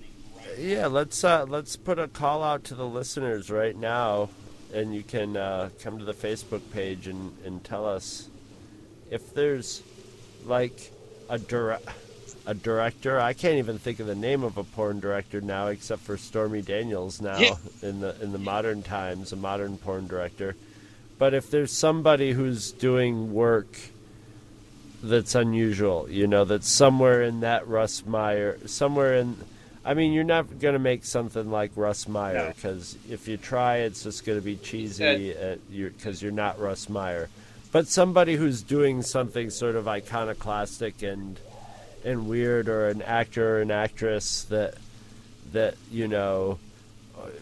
Yeah, 0.57 0.87
let's 0.87 1.23
uh, 1.23 1.45
let's 1.49 1.77
put 1.77 1.99
a 1.99 2.09
call 2.09 2.43
out 2.43 2.65
to 2.65 2.75
the 2.75 2.87
listeners 2.87 3.51
right 3.51 3.77
now, 3.77 4.31
and 4.73 4.95
you 4.95 5.03
can 5.03 5.37
uh, 5.37 5.71
come 5.83 5.99
to 5.99 6.05
the 6.05 6.15
Facebook 6.15 6.63
page 6.73 7.07
and, 7.07 7.37
and 7.45 7.63
tell 7.63 7.87
us 7.87 8.29
if 9.11 9.35
there's 9.35 9.83
like 10.45 10.93
a 11.29 11.39
dire- 11.39 11.81
a 12.47 12.55
director. 12.55 13.21
I 13.21 13.35
can't 13.35 13.57
even 13.59 13.79
think 13.79 14.01
of 14.01 14.07
the 14.07 14.15
name 14.15 14.43
of 14.43 14.57
a 14.57 14.65
porn 14.65 15.01
director 15.01 15.41
now, 15.43 15.67
except 15.67 16.01
for 16.03 16.17
Stormy 16.17 16.63
Daniels 16.63 17.21
now 17.21 17.39
Yeah. 17.39 17.57
in 17.83 18.01
the 18.01 18.17
in 18.23 18.33
the 18.33 18.39
modern 18.39 18.83
times, 18.83 19.33
a 19.33 19.37
modern 19.37 19.77
porn 19.77 20.07
director. 20.07 20.57
But 21.19 21.35
if 21.35 21.51
there's 21.51 21.73
somebody 21.73 22.33
who's 22.33 22.73
doing 22.73 23.35
work 23.35 23.67
that's 25.03 25.35
unusual, 25.35 26.09
you 26.11 26.27
know, 26.27 26.45
that's 26.45 26.69
somewhere 26.69 27.23
in 27.23 27.41
that 27.41 27.69
Russ 27.69 28.05
Meyer, 28.07 28.59
somewhere 28.67 29.15
in. 29.17 29.37
I 29.85 29.95
mean, 29.95 30.13
you're 30.13 30.25
not 30.25 30.59
going 30.59 30.75
to 30.75 30.79
make 30.79 31.05
something 31.05 31.51
like 31.51 31.71
Russ 31.77 32.07
Meyer 32.09 32.35
No. 32.35 32.49
because 32.55 32.97
if 33.09 33.27
you 33.29 33.37
try, 33.37 33.79
it's 33.79 34.03
just 34.03 34.27
going 34.27 34.39
to 34.39 34.45
be 34.45 34.57
cheesy 34.57 35.29
because 35.33 35.59
you're, 35.71 35.91
you're 36.31 36.33
not 36.33 36.59
Russ 36.61 36.89
Meyer. 36.89 37.29
But 37.71 37.87
somebody 37.87 38.37
who's 38.37 38.63
doing 38.63 39.03
something 39.03 39.51
sort 39.51 39.77
of 39.77 39.87
iconoclastic 39.87 41.03
and 41.03 41.39
and 42.05 42.29
weird, 42.29 42.69
or 42.69 42.89
an 42.89 43.03
actor 43.03 43.59
or 43.59 43.61
an 43.61 43.71
actress 43.71 44.45
that 44.45 44.75
that 45.53 45.75
you 45.91 46.09
know, 46.09 46.59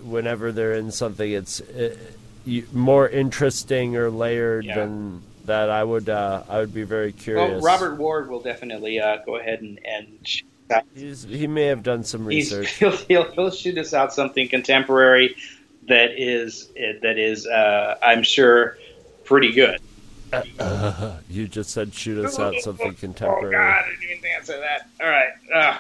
whenever 0.03 0.53
they're 0.53 0.74
in 0.74 0.90
something, 0.90 1.31
it's 1.31 1.61
uh 1.61 1.97
you, 2.44 2.65
more 2.73 3.09
interesting 3.09 3.97
or 3.97 4.09
layered 4.11 4.65
Yeah. 4.65 4.77
than 4.77 5.23
that. 5.47 5.69
I 5.69 5.82
would 5.82 6.09
uh, 6.09 6.43
I 6.48 6.59
would 6.59 6.73
be 6.74 6.85
very 6.85 7.12
curious. 7.12 7.51
Well, 7.51 7.61
Robert 7.61 7.97
Ward 7.97 8.28
will 8.28 8.40
definitely 8.40 9.01
uh, 9.01 9.19
go 9.24 9.36
ahead 9.36 9.61
and 9.61 9.78
and 9.85 10.19
He's, 10.97 11.23
he 11.23 11.47
may 11.47 11.66
have 11.66 11.85
done 11.85 12.03
some 12.03 12.24
research. 12.27 12.69
he'll, 12.78 12.90
he'll 12.90 13.31
he'll 13.32 13.51
shoot 13.53 13.78
us 13.78 13.94
out 13.94 14.12
something 14.12 14.48
contemporary 14.48 15.36
that 15.89 16.20
is 16.20 16.70
that 17.03 17.19
is 17.19 17.47
uh, 17.47 17.97
I'm 18.03 18.24
sure 18.24 18.77
pretty 19.24 19.53
good. 19.53 19.81
Uh, 20.32 21.16
you 21.28 21.48
just 21.48 21.70
said 21.70 21.94
shoot 21.94 22.24
us 22.24 22.39
out 22.39 22.55
something 22.61 22.94
contemporary. 22.94 23.55
Oh. 23.55 23.59
God, 23.59 23.85
I 23.85 23.89
didn't 23.89 24.19
even 24.19 24.31
answer 24.36 24.59
that. 24.59 24.89
All 25.01 25.09
right. 25.09 25.31
Uh, 25.53 25.78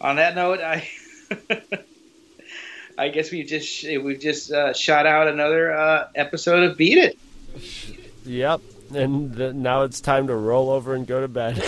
on 0.00 0.16
that 0.16 0.34
note, 0.34 0.60
I 0.60 0.88
I 2.98 3.08
guess 3.08 3.30
we've 3.30 3.46
just 3.46 3.84
we've 3.84 4.20
just 4.20 4.50
uh, 4.50 4.72
shot 4.72 5.06
out 5.06 5.28
another 5.28 5.72
uh, 5.72 6.08
episode 6.14 6.64
of 6.64 6.76
Beat 6.76 6.98
It. 6.98 7.18
Yep. 8.24 8.60
And 8.94 9.36
th- 9.36 9.54
now 9.54 9.82
it's 9.82 10.00
time 10.00 10.28
to 10.28 10.34
roll 10.34 10.70
over 10.70 10.94
and 10.94 11.06
go 11.06 11.20
to 11.20 11.28
bed. 11.28 11.62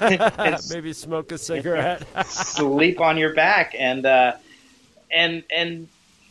Maybe 0.70 0.92
smoke 0.92 1.30
a 1.32 1.38
cigarette. 1.38 2.04
sleep 2.26 3.00
on 3.00 3.16
your 3.16 3.32
back 3.34 3.74
and 3.78 4.04
uh, 4.04 4.32
and 5.10 5.44
and 5.54 5.88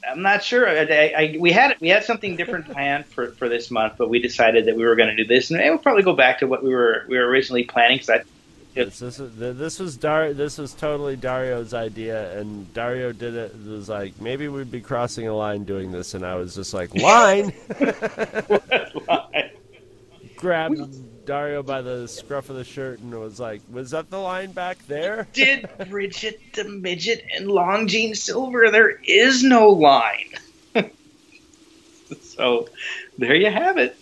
I'm 0.09 0.21
not 0.21 0.43
sure. 0.43 0.67
I, 0.67 1.13
I, 1.17 1.38
we 1.39 1.51
had 1.51 1.75
we 1.80 1.89
had 1.89 2.03
something 2.03 2.35
different 2.35 2.65
planned 2.71 3.05
for, 3.05 3.31
for 3.31 3.49
this 3.49 3.71
month, 3.71 3.93
but 3.97 4.09
we 4.09 4.19
decided 4.19 4.65
that 4.65 4.75
we 4.75 4.85
were 4.85 4.95
going 4.95 5.09
to 5.09 5.15
do 5.15 5.25
this, 5.25 5.51
and 5.51 5.59
we'll 5.59 5.77
probably 5.77 6.03
go 6.03 6.13
back 6.15 6.39
to 6.39 6.47
what 6.47 6.63
we 6.63 6.73
were 6.73 7.05
we 7.07 7.17
were 7.17 7.25
originally 7.27 7.63
planning. 7.63 7.97
Because 7.97 8.09
I 8.09 8.23
This, 8.73 8.99
this, 8.99 9.19
was- 9.19 9.35
this 9.35 9.80
was 9.80 9.97
Dar- 9.97 10.34
This 10.34 10.57
was 10.57 10.73
totally 10.73 11.15
Dario's 11.15 11.73
idea, 11.73 12.38
and 12.39 12.71
Dario 12.73 13.11
did 13.13 13.35
it. 13.35 13.53
it 13.55 13.69
Was 13.69 13.89
like 13.89 14.19
maybe 14.19 14.47
we'd 14.47 14.71
be 14.71 14.81
crossing 14.81 15.27
a 15.27 15.35
line 15.35 15.63
doing 15.63 15.91
this, 15.91 16.13
and 16.15 16.25
I 16.25 16.35
was 16.35 16.55
just 16.55 16.73
like 16.73 16.93
line. 16.95 17.53
Grabbed 20.35 20.80
Dario 21.26 21.64
by 21.64 21.82
the 21.82 22.08
scruff 22.08 22.50
of 22.50 22.56
the 22.56 22.64
shirt 22.64 23.00
and 23.00 23.18
was 23.20 23.40
like, 23.40 23.62
"Was 23.72 23.91
that 23.91 24.10
the 24.10 24.18
line 24.18 24.52
back 24.52 24.86
there?" 24.88 25.28
did 25.34 25.70
Bridget 25.90 26.40
the 26.54 26.66
midget 26.66 27.26
and 27.36 27.48
Long 27.48 27.88
Jeanne 27.88 28.16
Silver. 28.16 28.70
There 28.72 29.00
is 29.04 29.44
no 29.44 29.70
line. 29.70 30.34
so 32.22 32.70
there 33.18 33.36
you 33.36 33.50
have 33.50 33.78
it. 33.78 33.95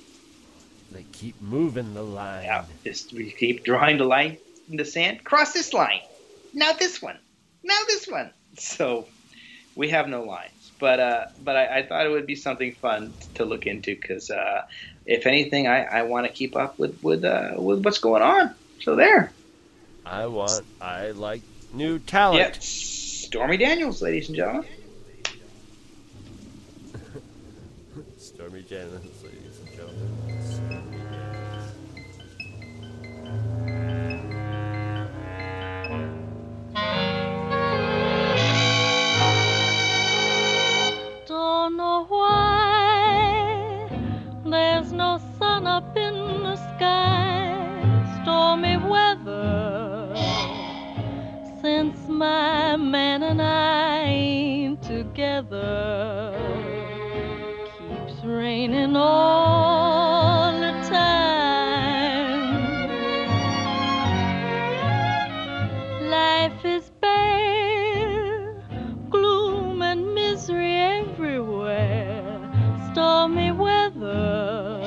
They 0.91 1.05
keep 1.11 1.39
moving 1.41 1.93
the 1.93 2.03
line. 2.03 2.43
Yeah, 2.45 2.65
just 2.83 3.13
we 3.13 3.31
keep 3.31 3.63
drawing 3.63 3.97
the 3.97 4.05
line 4.05 4.37
in 4.69 4.77
the 4.77 4.85
sand. 4.85 5.23
Cross 5.23 5.53
this 5.53 5.73
line. 5.73 6.01
Now 6.53 6.73
this 6.73 7.01
one. 7.01 7.17
Now 7.63 7.79
this 7.87 8.07
one. 8.07 8.31
So 8.57 9.07
we 9.75 9.89
have 9.89 10.07
no 10.09 10.23
lines, 10.23 10.71
but 10.79 10.99
uh, 10.99 11.25
but 11.43 11.55
I, 11.55 11.79
I 11.79 11.83
thought 11.83 12.05
it 12.05 12.09
would 12.09 12.25
be 12.25 12.35
something 12.35 12.73
fun 12.73 13.13
to 13.35 13.45
look 13.45 13.67
into 13.67 13.95
because 13.95 14.29
uh, 14.29 14.65
if 15.05 15.25
anything, 15.25 15.67
I, 15.67 15.83
I 15.83 16.01
want 16.03 16.27
to 16.27 16.33
keep 16.33 16.55
up 16.55 16.77
with 16.79 17.01
with 17.01 17.23
uh, 17.23 17.53
with 17.57 17.83
what's 17.83 17.99
going 17.99 18.21
on. 18.21 18.55
So 18.81 18.95
there. 18.95 19.33
I 20.05 20.27
want. 20.27 20.65
I 20.79 21.11
like 21.11 21.41
new 21.73 21.99
talent. 21.99 22.39
Yep. 22.39 22.63
Stormy 22.63 23.57
Daniels, 23.57 24.01
ladies 24.01 24.27
and 24.27 24.35
gentlemen. 24.35 24.65
Stormy 28.17 28.61
Daniels, 28.63 29.23
ladies 29.23 29.59
and 29.59 29.75
gentlemen. 29.75 30.41
Stormy 30.41 30.97
Daniels. 30.97 31.71
Don't 41.27 41.77
know 41.77 42.05
why 42.09 42.70
there's 44.51 44.91
no 44.91 45.19
sun 45.39 45.65
up 45.65 45.95
in 45.95 46.43
the 46.43 46.55
sky. 46.75 47.57
Stormy 48.21 48.77
weather 48.77 50.13
since 51.61 52.07
my 52.07 52.75
man 52.75 53.23
and 53.23 53.41
I 53.41 54.03
ain't 54.03 54.81
together. 54.83 56.35
Keeps 57.77 58.23
raining 58.25 58.95
all 58.95 60.51
the 60.59 60.71
time. 60.89 62.41
Life 66.09 66.65
is 66.65 66.91
bare, 67.01 68.61
gloom 69.09 69.81
and 69.81 70.13
misery 70.13 70.75
everywhere. 70.75 72.10
Stormy 72.93 73.51
weather, 73.53 74.85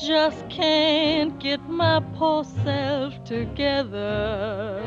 just 0.00 0.48
can't 0.48 1.38
get 1.38 1.60
my 1.68 2.00
poor 2.14 2.42
self 2.64 3.22
together. 3.22 4.82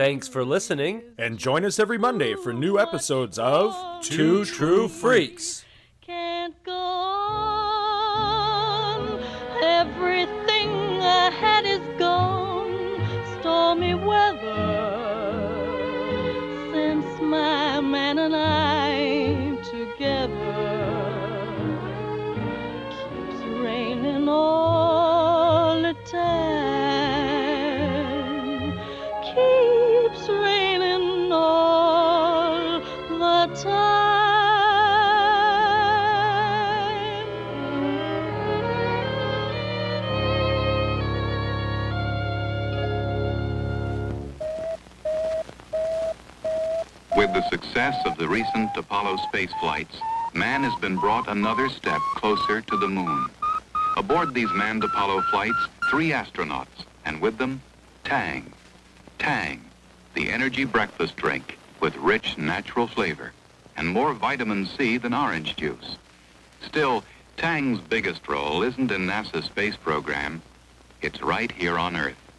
Thanks 0.00 0.26
for 0.26 0.46
listening. 0.46 1.02
And 1.18 1.36
join 1.38 1.62
us 1.62 1.78
every 1.78 1.98
Monday 1.98 2.34
for 2.34 2.54
new 2.54 2.78
episodes 2.78 3.38
of 3.38 3.76
Two 4.02 4.46
True 4.46 4.88
Freaks. 4.88 5.62
can't 6.00 6.54
go 6.64 6.72
on. 6.72 7.60
Everything 9.62 10.70
I 11.02 11.30
had 11.38 11.66
is 11.66 11.82
gone. 11.98 12.72
Stormy 13.40 13.92
weather 13.92 14.78
since 16.72 17.20
my 17.20 17.82
man 17.82 18.20
and 18.20 18.34
I 18.34 18.49
With 47.32 47.44
the 47.44 47.50
success 47.50 47.94
of 48.06 48.16
the 48.18 48.26
recent 48.26 48.76
Apollo 48.76 49.18
space 49.18 49.52
flights, 49.60 50.00
man 50.34 50.64
has 50.64 50.74
been 50.80 50.96
brought 50.96 51.28
another 51.28 51.68
step 51.68 52.00
closer 52.16 52.60
to 52.60 52.76
the 52.76 52.88
moon. 52.88 53.28
Aboard 53.96 54.34
these 54.34 54.50
manned 54.52 54.82
Apollo 54.82 55.22
flights, 55.30 55.68
three 55.88 56.10
astronauts, 56.10 56.86
and 57.04 57.20
with 57.20 57.38
them, 57.38 57.62
Tang. 58.02 58.52
Tang, 59.20 59.62
the 60.14 60.28
energy 60.28 60.64
breakfast 60.64 61.14
drink 61.14 61.56
with 61.78 61.94
rich 61.98 62.36
natural 62.36 62.88
flavor 62.88 63.32
and 63.76 63.86
more 63.86 64.12
vitamin 64.12 64.66
C 64.66 64.96
than 64.96 65.14
orange 65.14 65.54
juice. 65.54 65.98
Still, 66.66 67.04
Tang's 67.36 67.78
biggest 67.78 68.26
role 68.26 68.64
isn't 68.64 68.90
in 68.90 69.06
NASA's 69.06 69.44
space 69.44 69.76
program. 69.76 70.42
It's 71.00 71.22
right 71.22 71.52
here 71.52 71.78
on 71.78 71.94
Earth. 71.94 72.29